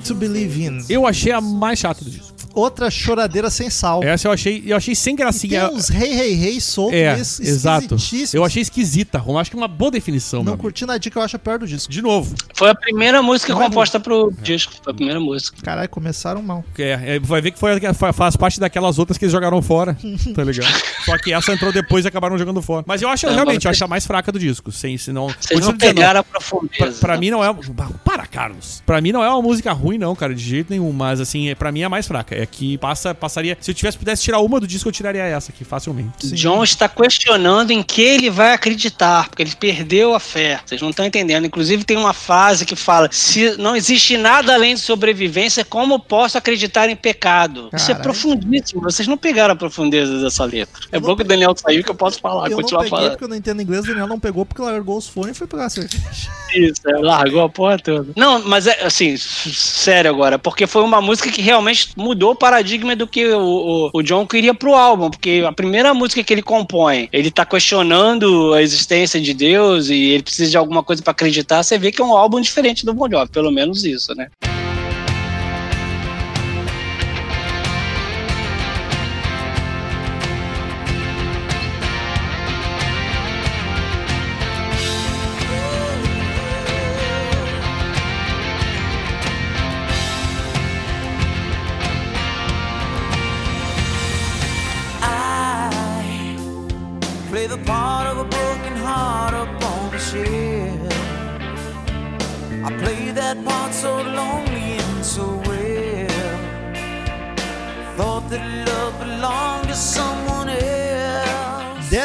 To 0.08 0.16
Believe 0.16 0.58
in. 0.62 0.86
Eu 0.90 1.06
achei 1.06 1.32
a 1.32 1.42
mais 1.42 1.80
chata 1.80 2.04
do 2.04 2.10
disco. 2.10 2.37
Outra 2.58 2.90
choradeira 2.90 3.50
sem 3.50 3.70
sal. 3.70 4.04
Essa 4.04 4.28
eu 4.28 4.32
achei, 4.32 4.64
eu 4.66 4.76
achei 4.76 4.96
sem 4.96 5.14
E 5.14 5.18
gracinha. 5.18 5.68
tem 5.70 5.78
uns 5.78 5.90
rei, 5.90 6.14
rei, 6.14 6.34
rei 6.34 6.60
soltos, 6.60 6.94
É, 6.96 7.14
exato. 7.20 7.96
Eu 8.34 8.44
achei 8.44 8.62
esquisita, 8.62 9.18
Rom. 9.20 9.38
Acho 9.38 9.52
que 9.52 9.56
é 9.58 9.60
uma 9.60 9.68
boa 9.68 9.92
definição, 9.92 10.44
Não 10.44 10.58
curti 10.58 10.86
na 10.86 10.98
dica, 10.98 11.20
eu 11.20 11.24
acho 11.24 11.36
a 11.36 11.40
pior 11.40 11.60
do 11.60 11.68
disco. 11.68 11.92
De 11.92 12.02
novo. 12.02 12.34
foi 12.56 12.70
a 12.70 12.76
primeira 12.76 13.22
música 13.22 13.54
Não 13.54 13.62
é 13.62 13.66
composta 13.66 14.00
pro 14.00 14.34
disco. 14.42 14.74
Foi 14.84 14.92
a 14.92 14.96
primeira 14.96 15.20
música. 15.20 15.58
Caralho, 15.62 15.88
começaram 15.90 16.42
mal. 16.42 16.64
É, 16.80 17.16
é, 17.16 17.20
vai 17.20 17.42
ver 17.42 17.52
que 17.52 17.60
foi, 17.60 17.80
fa- 17.94 18.12
faz 18.14 18.36
parte 18.36 18.60
daquelas 18.60 18.98
outras 18.98 19.18
que 19.18 19.26
eles 19.26 19.32
jogaram 19.32 19.62
fora, 19.62 19.96
tá 20.36 20.44
ligado? 20.44 20.74
Só 21.06 21.16
que 21.20 21.32
essa 21.34 21.54
entrou 21.54 21.72
depois 21.72 22.06
e 22.06 22.08
acabaram 22.08 22.38
jogando 22.40 22.62
fora. 22.62 22.84
Mas 22.88 23.02
eu 23.04 23.10
acho, 23.10 23.28
Não, 23.28 23.34
realmente, 23.34 23.66
eu 23.66 23.72
acho 23.72 23.84
a 23.84 23.88
mais 23.88 24.06
fraca 24.08 24.32
do 24.32 24.40
disco. 24.40 24.72
Sem, 24.72 24.98
senão, 24.98 25.28
Vocês 25.40 25.60
não 25.60 25.74
dizendo, 25.74 25.96
pegaram 25.96 26.22
a 26.22 26.24
Pra, 26.24 26.40
profundeza. 26.40 27.00
pra 27.00 27.18
mim 27.18 27.30
não 27.30 27.44
é. 27.44 27.56
Para, 28.04 28.26
Carlos. 28.26 28.82
Pra 28.84 29.00
mim 29.00 29.12
não 29.12 29.24
é 29.24 29.30
uma 29.30 29.42
música 29.44 29.72
ruim, 29.74 30.00
não, 30.00 30.16
cara, 30.16 30.34
de 30.34 30.44
jeito 30.44 30.72
nenhum. 30.72 30.92
Mas 30.92 31.20
assim, 31.22 31.50
é, 31.50 31.56
pra 31.56 31.72
mim 31.72 31.82
é 31.82 31.86
a 31.86 31.90
mais 31.90 32.08
fraca. 32.08 32.34
É 32.36 32.47
que 32.52 32.78
passa, 32.78 33.14
passaria. 33.14 33.58
Se 33.60 33.72
eu 33.72 33.76
tivesse 33.76 33.98
pudesse 33.98 34.24
tirar 34.24 34.40
uma 34.40 34.60
do 34.60 34.68
disco, 34.68 34.88
eu 34.90 34.94
tiraria 34.94 35.24
essa 35.24 35.52
aqui, 35.52 35.64
facilmente. 35.64 36.32
John 36.32 36.64
está 36.64 36.88
questionando 36.90 37.72
em 37.72 37.84
que 37.84 38.02
ele 38.02 38.30
vai 38.30 38.54
acreditar, 38.54 39.30
porque 39.30 39.44
ele 39.44 39.56
perdeu 39.56 40.14
a 40.16 40.20
fé. 40.20 40.60
Vocês 40.66 40.82
não 40.82 40.90
estão 40.90 41.06
entendendo. 41.06 41.46
Inclusive, 41.46 41.84
tem 41.84 41.98
uma 41.98 42.14
fase 42.14 42.66
que 42.66 42.76
fala: 42.76 43.10
se 43.12 43.58
não 43.58 43.76
existe 43.76 44.18
nada 44.18 44.54
além 44.54 44.76
de 44.76 44.82
sobrevivência, 44.82 45.64
como 45.66 46.00
posso 46.00 46.38
acreditar 46.38 46.90
em 46.90 46.96
pecado? 46.96 47.70
Isso 47.74 47.86
é 47.92 47.96
Caralho. 47.96 48.04
profundíssimo. 48.04 48.82
Vocês 48.82 49.08
não 49.08 49.18
pegaram 49.18 49.54
a 49.54 49.58
profundeza 49.58 50.20
dessa 50.22 50.46
letra. 50.46 50.82
É 50.92 50.98
Eu 50.98 51.02
bom 51.02 51.10
não 51.10 51.16
que 51.16 51.22
o 51.24 51.26
Daniel 51.26 51.54
saiu 51.56 51.84
que 51.84 51.92
eu 51.92 51.96
posso 51.96 52.20
falar, 52.20 52.46
eu 52.46 52.52
não 52.52 52.58
continuar 52.58 52.84
peguei 52.84 52.98
falando. 52.98 53.12
porque 53.12 53.24
eu 53.24 53.28
não 53.30 53.36
entendo 53.36 53.62
inglês, 53.62 53.84
o 53.84 53.88
Daniel 53.88 54.08
não 54.08 54.20
pegou 54.20 54.46
porque 54.46 54.62
largou 54.62 54.98
os 54.98 55.08
fones 55.08 55.36
e 55.36 55.40
foi 55.40 55.48
pegar 55.48 55.66
a 55.66 55.70
cerveja. 55.70 56.30
Isso, 56.56 56.82
é, 56.88 56.98
largou 57.00 57.42
a 57.44 57.50
porra 57.50 57.78
toda. 57.78 58.12
Não, 58.16 58.42
mas 58.48 58.68
é 58.68 58.86
assim, 58.86 59.16
sério 59.18 60.10
agora, 60.10 60.40
porque 60.40 60.66
foi 60.66 60.82
uma 60.84 61.02
música 61.02 61.30
que 61.32 61.42
realmente 61.42 61.90
mudou 61.96 62.36
paradigma 62.38 62.96
do 62.96 63.08
que 63.08 63.28
o, 63.28 63.40
o, 63.40 63.90
o 63.94 64.02
John 64.04 64.26
queria 64.26 64.54
pro 64.54 64.74
álbum, 64.74 65.10
porque 65.10 65.44
a 65.46 65.52
primeira 65.52 65.94
música 65.94 66.24
que 66.24 66.34
ele 66.34 66.42
compõe, 66.42 67.10
ele 67.12 67.32
tá 67.32 67.46
questionando 67.46 68.54
a 68.54 68.62
existência 68.62 69.20
de 69.20 69.34
Deus 69.34 69.90
e 69.90 70.12
ele 70.12 70.24
precisa 70.24 70.50
de 70.50 70.58
alguma 70.58 70.84
coisa 70.84 71.02
pra 71.02 71.12
acreditar, 71.12 71.64
você 71.64 71.78
vê 71.78 71.92
que 71.92 72.02
é 72.02 72.06
um 72.06 72.16
álbum 72.16 72.40
diferente 72.40 72.86
do 72.86 72.94
Bon 72.94 73.10
Jovi, 73.10 73.32
pelo 73.32 73.52
menos 73.52 73.84
isso, 73.84 74.14
né? 74.16 74.30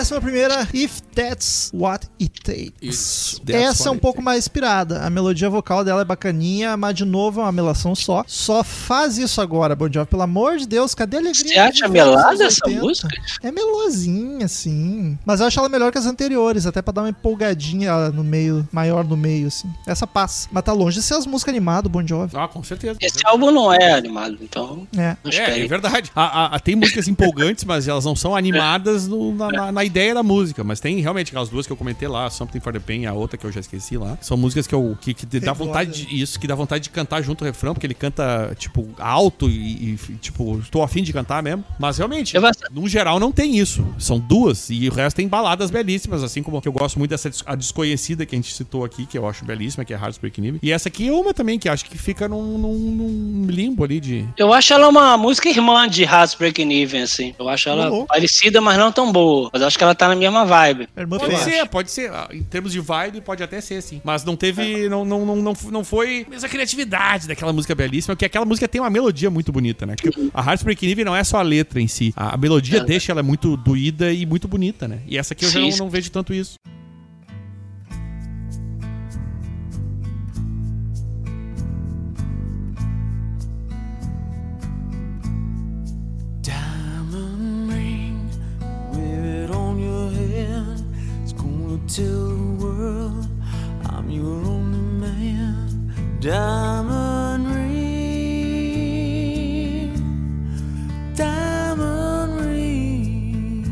Décima 0.02 0.20
primeira, 0.20 0.66
If 0.74 1.00
That's 1.14 1.70
What 1.72 2.08
It 2.20 2.40
Takes. 2.42 2.72
Isso, 2.82 3.42
Essa 3.48 3.88
é 3.88 3.92
um 3.92 3.98
pouco 3.98 4.20
mais 4.20 4.38
inspirada. 4.40 5.00
A 5.02 5.08
melodia 5.08 5.48
vocal 5.48 5.84
dela 5.84 6.00
é 6.02 6.04
bacaninha, 6.04 6.76
mas 6.76 6.96
de 6.96 7.04
novo 7.04 7.40
é 7.40 7.44
uma 7.44 7.52
melação 7.52 7.94
só. 7.94 8.24
Só 8.26 8.64
faz 8.64 9.16
isso 9.16 9.40
agora, 9.40 9.76
Bon 9.76 9.88
Jovi. 9.88 10.08
Pelo 10.08 10.22
amor 10.22 10.56
de 10.56 10.66
Deus, 10.66 10.92
cadê 10.92 11.18
a 11.18 11.20
alegria? 11.20 11.52
Você 11.54 11.58
acha 11.60 11.88
melada 11.88 12.44
essa 12.44 12.66
80? 12.66 12.82
música? 12.84 13.08
É 13.44 13.52
melosinha, 13.52 14.44
assim. 14.46 15.16
Mas 15.24 15.38
eu 15.38 15.46
acho 15.46 15.60
ela 15.60 15.68
melhor 15.68 15.92
que 15.92 15.98
as 15.98 16.06
anteriores, 16.06 16.66
até 16.66 16.82
pra 16.82 16.92
dar 16.92 17.02
uma 17.02 17.10
empolgadinha 17.10 18.10
no 18.10 18.24
meio, 18.24 18.68
maior 18.72 19.04
no 19.04 19.16
meio, 19.16 19.46
assim. 19.46 19.70
Essa 19.86 20.04
passa. 20.04 20.48
Mas 20.50 20.64
tá 20.64 20.72
longe 20.72 20.96
de 20.96 21.02
ser 21.04 21.14
as 21.14 21.26
músicas 21.26 21.52
animadas, 21.52 21.88
Bon 21.92 22.04
Jovi. 22.04 22.36
Ah, 22.36 22.48
com 22.48 22.64
certeza. 22.64 22.98
Esse 23.00 23.14
certeza. 23.14 23.28
álbum 23.32 23.52
não 23.52 23.72
é 23.72 23.92
animado, 23.92 24.36
então 24.40 24.84
É. 24.96 25.00
É, 25.02 25.16
é 25.24 25.28
espere. 25.28 25.68
verdade. 25.68 26.10
A- 26.12 26.46
a- 26.46 26.56
a- 26.56 26.58
tem 26.58 26.74
músicas 26.74 27.06
empolgantes, 27.06 27.62
mas 27.62 27.86
elas 27.86 28.04
não 28.04 28.16
são 28.16 28.34
animadas 28.34 29.06
no- 29.06 29.32
na, 29.32 29.48
na- 29.48 29.72
na 29.72 29.84
ideia 29.92 30.14
da 30.14 30.22
música. 30.22 30.64
Mas 30.64 30.80
tem 30.80 30.98
realmente 31.00 31.28
aquelas 31.28 31.48
duas 31.48 31.66
que 31.66 31.72
eu 31.72 31.76
comentei 31.76 32.08
lá, 32.08 32.28
Something 32.30 32.60
for 32.60 32.72
the 32.72 32.78
Pain 32.80 33.02
e 33.02 33.06
a 33.06 33.12
outra 33.12 33.36
que 33.36 33.44
eu 33.46 33.52
já 33.52 33.60
esqueci 33.60 33.96
lá. 33.96 34.16
São 34.20 34.36
músicas 34.36 34.66
que 34.66 34.74
eu 34.74 34.96
que, 35.00 35.12
que 35.14 35.26
dá 35.40 35.52
vontade 35.52 36.06
de, 36.06 36.20
isso, 36.22 36.38
que 36.40 36.46
dá 36.46 36.54
vontade 36.54 36.84
de 36.84 36.90
cantar 36.90 37.22
junto 37.22 37.44
ao 37.44 37.46
refrão, 37.46 37.74
porque 37.74 37.86
ele 37.86 37.94
canta, 37.94 38.54
tipo, 38.58 38.88
alto 38.98 39.48
e, 39.48 39.94
e, 40.08 40.14
tipo, 40.20 40.58
estou 40.58 40.82
afim 40.82 41.02
de 41.02 41.12
cantar 41.12 41.42
mesmo. 41.42 41.64
Mas 41.78 41.98
realmente, 41.98 42.34
Eu 42.36 42.42
no 42.70 42.88
geral, 42.88 43.20
não 43.20 43.30
tem 43.32 43.56
isso. 43.58 43.84
São 43.98 44.18
duas. 44.18 44.68
E 44.70 44.88
o 44.88 44.92
resto 44.92 45.16
tem 45.16 45.28
baladas 45.28 45.70
belíssimas, 45.70 46.22
assim 46.22 46.42
como 46.42 46.60
que 46.60 46.68
eu 46.68 46.72
gosto 46.72 46.98
muito 46.98 47.10
dessa 47.10 47.28
des- 47.28 47.42
a 47.46 47.54
desconhecida 47.54 48.24
que 48.24 48.34
a 48.34 48.38
gente 48.38 48.52
citou 48.54 48.84
aqui, 48.84 49.04
que 49.06 49.16
eu 49.18 49.28
acho 49.28 49.44
belíssima, 49.44 49.84
que 49.84 49.92
é 49.92 49.96
Heartbreak 49.96 50.40
Nive. 50.40 50.58
E 50.62 50.72
essa 50.72 50.88
aqui 50.88 51.08
é 51.08 51.12
uma 51.12 51.34
também 51.34 51.58
que 51.58 51.68
acho 51.68 51.84
que 51.84 51.98
fica 51.98 52.26
num, 52.28 52.58
num- 52.58 52.78
num 52.90 53.46
limbo 53.48 53.84
ali 53.84 54.00
de. 54.00 54.26
Eu 54.36 54.52
acho 54.52 54.72
ela 54.72 54.88
uma 54.88 55.16
música 55.16 55.48
irmã 55.48 55.88
de 55.88 56.02
Heartbreaking 56.04 56.72
Even, 56.72 57.02
assim. 57.02 57.34
Eu 57.38 57.48
acho 57.48 57.68
ela 57.68 57.88
Louco. 57.88 58.06
parecida, 58.06 58.60
mas 58.60 58.78
não 58.78 58.90
tão 58.92 59.10
boa. 59.12 59.50
Mas 59.52 59.62
acho 59.62 59.76
que 59.78 59.81
ela 59.82 59.94
tá 59.94 60.08
na 60.08 60.16
mesma 60.16 60.44
vibe. 60.44 60.88
Irmã 60.96 61.18
Pode 61.18 61.38
ser, 61.38 61.66
pode 61.68 61.90
ser. 61.90 62.10
Ah, 62.12 62.28
Em 62.32 62.42
termos 62.42 62.72
de 62.72 62.80
vibe, 62.80 63.20
pode 63.20 63.42
até 63.42 63.60
ser, 63.60 63.82
sim. 63.82 64.00
Mas 64.04 64.24
não 64.24 64.36
teve. 64.36 64.88
Não, 64.88 65.04
não, 65.04 65.24
não, 65.26 65.36
não, 65.36 65.52
não 65.70 65.84
foi 65.84 66.24
a 66.26 66.30
mesma 66.30 66.48
criatividade 66.48 67.28
daquela 67.28 67.52
música 67.52 67.74
belíssima, 67.74 68.14
porque 68.14 68.24
aquela 68.24 68.44
música 68.44 68.66
tem 68.68 68.80
uma 68.80 68.90
melodia 68.90 69.30
muito 69.30 69.52
bonita, 69.52 69.84
né? 69.86 69.94
Porque 70.00 70.30
a 70.32 70.42
Heartbreak 70.50 70.86
Nive 70.86 71.04
não 71.04 71.14
é 71.16 71.24
só 71.24 71.38
a 71.38 71.42
letra 71.42 71.80
em 71.80 71.88
si. 71.88 72.12
A, 72.16 72.36
melodia 72.36 72.78
É. 72.78 72.84
deixa 72.84 73.12
ela 73.12 73.22
muito 73.22 73.56
doída 73.56 74.12
e 74.12 74.24
muito 74.26 74.46
bonita, 74.48 74.86
né? 74.88 75.00
E 75.06 75.18
essa 75.18 75.34
aqui 75.34 75.44
eu 75.44 75.50
já 75.50 75.58
Sim, 75.60 75.64
não, 75.66 75.72
sim. 75.72 75.78
não 75.80 75.90
vejo 75.90 76.10
tanto 76.10 76.32
isso. 76.34 76.56
Tell 91.94 92.04
the 92.06 92.64
world 92.64 93.28
I'm 93.90 94.08
your 94.10 94.46
only 94.46 94.78
man. 94.78 95.92
Diamond 96.20 97.46
ring, 97.54 97.92
diamond 101.14 102.40
ring. 102.46 103.64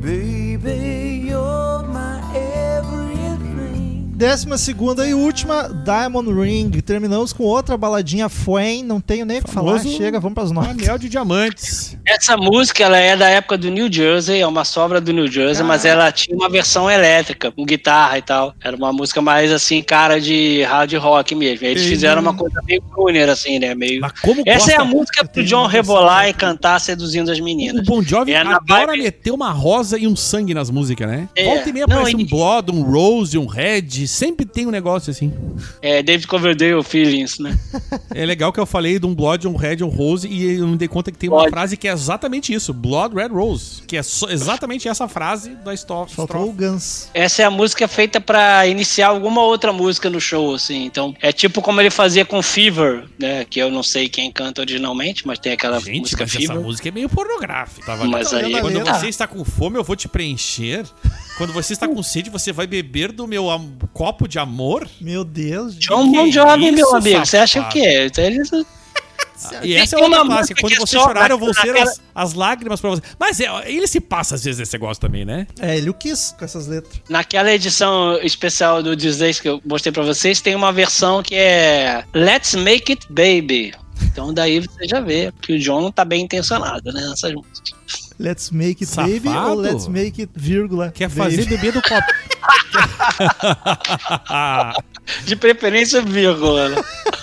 Baby, 0.00 1.26
you're 1.28 1.82
my 1.88 2.20
everything. 2.36 4.12
Décima 4.14 4.58
segunda 4.58 5.08
e 5.08 5.14
última, 5.14 5.68
Diamond 5.68 6.30
Ring. 6.30 6.70
Terminamos 6.82 7.32
com 7.32 7.42
outra 7.42 7.76
baladinha 7.76 8.28
Fuen. 8.28 8.84
Não 8.84 9.00
tenho 9.00 9.24
nem 9.26 9.38
o 9.38 9.42
que 9.42 9.50
falar. 9.50 9.80
Chega, 9.80 10.20
vamos 10.20 10.34
pras 10.34 10.52
notas. 10.52 10.70
Anel 10.70 10.98
de 10.98 11.08
diamantes. 11.08 11.96
Essa 12.10 12.36
música 12.36 12.84
ela 12.84 12.98
é 12.98 13.16
da 13.16 13.28
época 13.28 13.56
do 13.56 13.70
New 13.70 13.90
Jersey, 13.92 14.40
é 14.40 14.46
uma 14.46 14.64
sobra 14.64 15.00
do 15.00 15.12
New 15.12 15.26
Jersey, 15.30 15.64
mas 15.64 15.84
ela 15.84 16.10
tinha 16.10 16.36
uma 16.36 16.48
versão 16.48 16.90
elétrica, 16.90 17.50
com 17.52 17.64
guitarra 17.64 18.18
e 18.18 18.22
tal. 18.22 18.54
Era 18.62 18.76
uma 18.76 18.92
música 18.92 19.20
mais 19.22 19.52
assim, 19.52 19.82
cara 19.82 20.20
de 20.20 20.62
hard 20.62 20.92
rock 20.94 21.34
mesmo. 21.34 21.66
Eles 21.66 21.84
fizeram 21.84 22.20
uma 22.20 22.34
coisa 22.34 22.60
meio 22.66 22.82
crooner, 22.82 23.28
assim, 23.28 23.58
né? 23.58 23.74
Meio. 23.74 24.00
Mas 24.00 24.12
como 24.20 24.42
Essa 24.44 24.72
é 24.72 24.76
a 24.76 24.84
música 24.84 25.24
pro 25.24 25.44
John 25.44 25.66
rebolar 25.66 26.28
e 26.28 26.32
cantar 26.34 26.80
seduzindo 26.80 27.30
as 27.30 27.38
O 27.38 27.44
meninas. 27.44 27.84
Bon 27.86 28.02
Jovi 28.02 28.32
É 28.32 28.38
adora 28.38 28.86
vibe- 28.88 29.02
meter 29.04 29.30
uma 29.30 29.50
rosa 29.52 29.98
e 29.98 30.06
um 30.06 30.16
sangue 30.16 30.52
nas 30.52 30.68
músicas, 30.70 31.08
né? 31.08 31.28
É. 31.36 31.44
Volta 31.44 31.68
e 31.68 31.72
meia 31.72 31.86
Não, 31.88 31.96
aparece 31.98 32.16
um 32.16 32.20
e- 32.20 32.24
Blood, 32.24 32.70
um 32.72 32.82
Rose, 32.82 33.38
um 33.38 33.46
Red. 33.46 34.06
Sempre 34.08 34.44
tem 34.44 34.66
um 34.66 34.70
negócio 34.70 35.10
assim. 35.10 35.32
É, 35.80 36.02
David 36.02 36.26
Coverdale 36.26 36.82
Feelings, 36.82 37.38
né? 37.38 37.56
É 38.14 38.26
legal 38.26 38.52
que 38.52 38.58
eu 38.58 38.66
falei 38.66 38.98
de 38.98 39.06
um 39.06 39.14
Blood, 39.14 39.46
um 39.46 39.54
Red, 39.56 39.82
um 39.84 39.88
Rose, 39.88 40.26
e 40.26 40.56
eu 40.58 40.66
me 40.66 40.76
dei 40.76 40.88
conta 40.88 41.12
que 41.12 41.18
tem 41.18 41.28
uma 41.28 41.38
Blood. 41.38 41.50
frase 41.50 41.76
que 41.76 41.86
é 41.86 41.94
exatamente 42.00 42.52
isso: 42.52 42.72
Blood, 42.72 43.14
Red, 43.14 43.28
Rose. 43.28 43.82
Que 43.86 43.96
é 43.96 44.02
só- 44.02 44.28
exatamente 44.30 44.88
essa 44.88 45.06
frase 45.08 45.50
da 45.56 45.72
estrofe. 45.74 46.14
Faltou 46.14 46.48
o 46.48 46.52
Guns. 46.52 47.08
Essa 47.14 47.42
é 47.42 47.44
a 47.44 47.50
música 47.50 47.86
feita 47.88 48.20
pra 48.20 48.66
iniciar 48.66 49.08
alguma 49.08 49.42
outra 49.42 49.72
música 49.72 50.08
no 50.08 50.20
show, 50.20 50.54
assim. 50.54 50.84
Então, 50.84 51.14
é 51.20 51.32
tipo 51.32 51.60
como 51.62 51.80
ele 51.80 51.90
fazia 51.90 52.24
com 52.24 52.42
Fever, 52.42 53.04
né? 53.18 53.44
Que 53.44 53.58
eu 53.60 53.70
não 53.70 53.82
sei 53.82 54.08
quem 54.08 54.30
canta 54.32 54.60
originalmente, 54.60 55.26
mas 55.26 55.38
tem 55.38 55.52
aquela 55.52 55.78
Gente, 55.80 56.00
música 56.00 56.24
mas 56.24 56.32
Fever. 56.32 56.50
essa 56.50 56.60
música 56.60 56.88
é 56.88 56.92
meio 56.92 57.08
pornográfica. 57.08 57.86
Tava 57.86 58.04
Mas 58.06 58.32
aí- 58.32 58.50
Quando 58.60 58.74
letra. 58.74 58.94
você 58.94 59.08
está 59.08 59.26
com 59.26 59.44
fome, 59.44 59.76
eu 59.76 59.84
vou 59.84 59.96
te 59.96 60.08
preencher. 60.08 60.84
Quando 61.36 61.52
você 61.52 61.72
está 61.72 61.86
com 61.88 62.02
sede, 62.02 62.28
você 62.30 62.52
vai 62.52 62.66
beber 62.66 63.12
do 63.12 63.26
meu 63.26 63.46
copo 63.92 64.26
de 64.28 64.38
amor. 64.38 64.88
Meu 65.00 65.24
Deus. 65.24 65.74
John 65.76 66.10
Bon 66.10 66.30
Jovi, 66.30 66.70
meu 66.70 66.94
amigo. 66.94 67.18
Você 67.24 67.36
acha 67.36 67.60
safado? 67.60 67.78
o 67.78 67.80
quê? 67.82 68.06
Então, 68.06 68.24
eles- 68.24 68.50
E 69.62 69.74
essa 69.74 69.96
é 69.96 69.98
outra 70.02 70.22
uma 70.22 70.26
clássica. 70.26 70.54
música 70.54 70.60
Quando 70.60 70.72
é 70.72 70.76
você 70.76 70.98
chorar, 70.98 71.30
eu 71.30 71.38
vou 71.38 71.54
ser 71.54 71.76
as, 71.76 72.00
as 72.14 72.34
lágrimas 72.34 72.80
pra 72.80 72.90
você. 72.90 73.02
Mas 73.18 73.40
é, 73.40 73.46
ele 73.70 73.86
se 73.86 74.00
passa 74.00 74.34
às 74.34 74.44
vezes 74.44 74.58
nesse 74.58 74.72
negócio 74.72 75.00
também, 75.00 75.24
né? 75.24 75.46
É, 75.58 75.76
ele 75.76 75.90
o 75.90 75.94
quis 75.94 76.34
com 76.38 76.44
essas 76.44 76.66
letras. 76.66 77.00
Naquela 77.08 77.52
edição 77.52 78.18
especial 78.22 78.82
do 78.82 78.94
Disney 78.96 79.34
que 79.34 79.48
eu 79.48 79.60
mostrei 79.64 79.92
pra 79.92 80.02
vocês, 80.02 80.40
tem 80.40 80.54
uma 80.54 80.72
versão 80.72 81.22
que 81.22 81.34
é 81.34 82.04
Let's 82.14 82.54
Make 82.54 82.92
It 82.92 83.06
Baby. 83.08 83.72
Então 84.02 84.32
daí 84.32 84.60
você 84.60 84.88
já 84.88 85.00
vê 85.00 85.32
que 85.40 85.52
o 85.54 85.58
John 85.58 85.82
não 85.82 85.92
tá 85.92 86.04
bem 86.04 86.24
intencionado, 86.24 86.92
né, 86.92 87.06
nessas 87.08 87.32
músicas. 87.32 87.74
Let's 88.18 88.50
make 88.50 88.82
it 88.82 88.86
Safado. 88.86 89.20
baby 89.20 89.28
ou 89.28 89.54
let's 89.54 89.88
make 89.88 90.20
it 90.20 90.32
vírgula. 90.36 90.90
Quer 90.90 91.08
baby? 91.08 91.36
fazer 91.36 91.48
bebê 91.48 91.72
do 91.72 91.80
copo. 91.82 92.12
De 95.24 95.36
preferência, 95.36 96.02
vírgula. 96.02 96.68
né? 96.68 96.82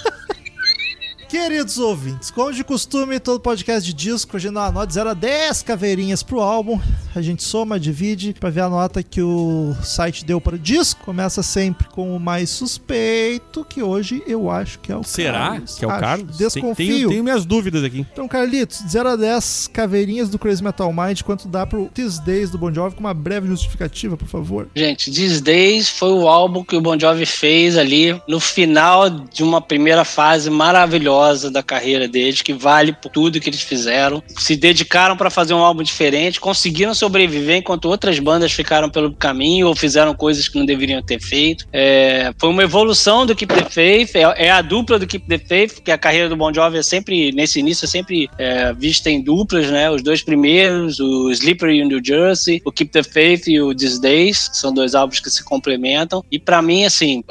Queridos 1.29 1.77
ouvintes, 1.77 2.31
como 2.31 2.53
de 2.53 2.63
costume, 2.63 3.19
todo 3.19 3.41
podcast 3.41 3.85
de 3.85 3.93
disco, 3.93 4.37
a 4.37 4.39
gente 4.39 4.53
dá 4.53 4.61
uma 4.61 4.71
nota 4.71 4.87
de 4.87 4.93
0 4.93 5.09
a 5.09 5.13
10 5.13 5.61
caveirinhas 5.61 6.23
pro 6.23 6.39
álbum. 6.39 6.79
A 7.13 7.21
gente 7.21 7.43
soma, 7.43 7.77
divide 7.77 8.33
pra 8.39 8.49
ver 8.49 8.61
a 8.61 8.69
nota 8.69 9.03
que 9.03 9.21
o 9.21 9.75
site 9.83 10.23
deu 10.23 10.39
para 10.39 10.55
o 10.55 10.59
disco. 10.59 11.03
Começa 11.03 11.43
sempre 11.43 11.85
com 11.89 12.15
o 12.15 12.19
mais 12.19 12.49
suspeito, 12.49 13.65
que 13.65 13.83
hoje 13.83 14.23
eu 14.25 14.49
acho 14.49 14.79
que 14.79 14.89
é 14.89 14.95
o 14.95 15.03
Será 15.03 15.49
Carlos. 15.49 15.75
que 15.75 15.83
é 15.83 15.87
o 15.87 15.91
Acho. 15.91 15.99
Carlos? 15.99 16.37
Desconfio. 16.37 16.75
Tenho, 16.95 17.09
tenho 17.09 17.23
minhas 17.25 17.45
dúvidas 17.45 17.83
aqui. 17.83 18.05
Então, 18.13 18.25
Carlitos, 18.25 18.79
de 18.85 18.89
0 18.91 19.09
a 19.09 19.15
10 19.17 19.69
caveirinhas 19.73 20.29
do 20.29 20.39
Crazy 20.39 20.63
Metal 20.63 20.93
Mind, 20.93 21.23
quanto 21.23 21.49
dá 21.49 21.65
pro 21.67 21.89
These 21.93 22.21
Days 22.21 22.51
do 22.51 22.57
Bon 22.57 22.73
Jovi, 22.73 22.95
com 22.95 23.01
uma 23.01 23.13
breve 23.13 23.47
justificativa, 23.47 24.15
por 24.15 24.29
favor. 24.29 24.69
Gente, 24.73 25.11
These 25.11 25.41
Days 25.41 25.89
foi 25.89 26.13
o 26.13 26.25
álbum 26.25 26.63
que 26.63 26.77
o 26.77 26.81
Bon 26.81 26.97
Jovi 26.97 27.25
fez 27.25 27.75
ali 27.77 28.21
no 28.29 28.39
final 28.39 29.09
de 29.09 29.43
uma 29.43 29.59
primeira 29.59 30.05
fase 30.05 30.49
maravilhosa 30.49 31.16
da 31.51 31.63
carreira 31.63 32.07
deles, 32.07 32.41
que 32.41 32.53
vale 32.53 32.93
por 32.93 33.09
tudo 33.09 33.39
que 33.39 33.49
eles 33.49 33.61
fizeram. 33.61 34.21
Se 34.37 34.55
dedicaram 34.55 35.17
para 35.17 35.29
fazer 35.29 35.53
um 35.53 35.59
álbum 35.59 35.83
diferente, 35.83 36.39
conseguiram 36.39 36.93
sobreviver 36.93 37.57
enquanto 37.57 37.85
outras 37.85 38.19
bandas 38.19 38.51
ficaram 38.51 38.89
pelo 38.89 39.13
caminho 39.13 39.67
ou 39.67 39.75
fizeram 39.75 40.13
coisas 40.13 40.47
que 40.47 40.57
não 40.57 40.65
deveriam 40.65 41.01
ter 41.01 41.21
feito. 41.21 41.65
É, 41.71 42.31
foi 42.37 42.49
uma 42.49 42.63
evolução 42.63 43.25
do 43.25 43.35
Keep 43.35 43.53
the 43.53 43.69
Faith, 43.69 44.15
é, 44.15 44.47
é 44.47 44.51
a 44.51 44.61
dupla 44.61 44.99
do 44.99 45.07
Keep 45.07 45.27
the 45.27 45.37
Faith, 45.37 45.75
porque 45.75 45.91
a 45.91 45.97
carreira 45.97 46.29
do 46.29 46.35
Bon 46.35 46.53
Jovi 46.53 46.77
é 46.77 46.83
sempre, 46.83 47.31
nesse 47.31 47.59
início, 47.59 47.85
é 47.85 47.87
sempre 47.87 48.29
é, 48.37 48.73
vista 48.73 49.09
em 49.09 49.21
duplas, 49.21 49.69
né? 49.69 49.89
Os 49.89 50.01
dois 50.01 50.21
primeiros, 50.21 50.99
o 50.99 51.31
Slippery 51.31 51.81
o 51.81 51.87
New 51.87 52.01
Jersey, 52.03 52.61
o 52.65 52.71
Keep 52.71 52.91
the 52.91 53.03
Faith 53.03 53.47
e 53.47 53.59
o 53.61 53.73
These 53.73 54.01
Days, 54.01 54.47
que 54.49 54.57
são 54.57 54.73
dois 54.73 54.95
álbuns 54.95 55.19
que 55.19 55.29
se 55.29 55.43
complementam. 55.43 56.23
E 56.31 56.39
para 56.39 56.61
mim, 56.61 56.85
assim, 56.85 57.23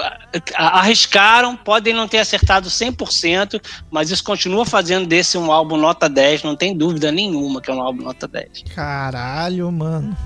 arriscaram, 0.54 1.56
podem 1.56 1.94
não 1.94 2.08
ter 2.08 2.18
acertado 2.18 2.68
100%, 2.68 3.60
mas 3.90 4.10
isso 4.10 4.22
continua 4.24 4.64
fazendo 4.64 5.06
desse 5.06 5.36
um 5.38 5.50
álbum 5.52 5.76
nota 5.76 6.08
10, 6.08 6.42
não 6.42 6.56
tem 6.56 6.76
dúvida 6.76 7.10
nenhuma 7.12 7.60
que 7.60 7.70
é 7.70 7.74
um 7.74 7.80
álbum 7.80 8.02
nota 8.04 8.26
10. 8.28 8.64
Caralho, 8.74 9.70
mano. 9.70 10.16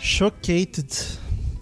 Chocated. 0.00 0.86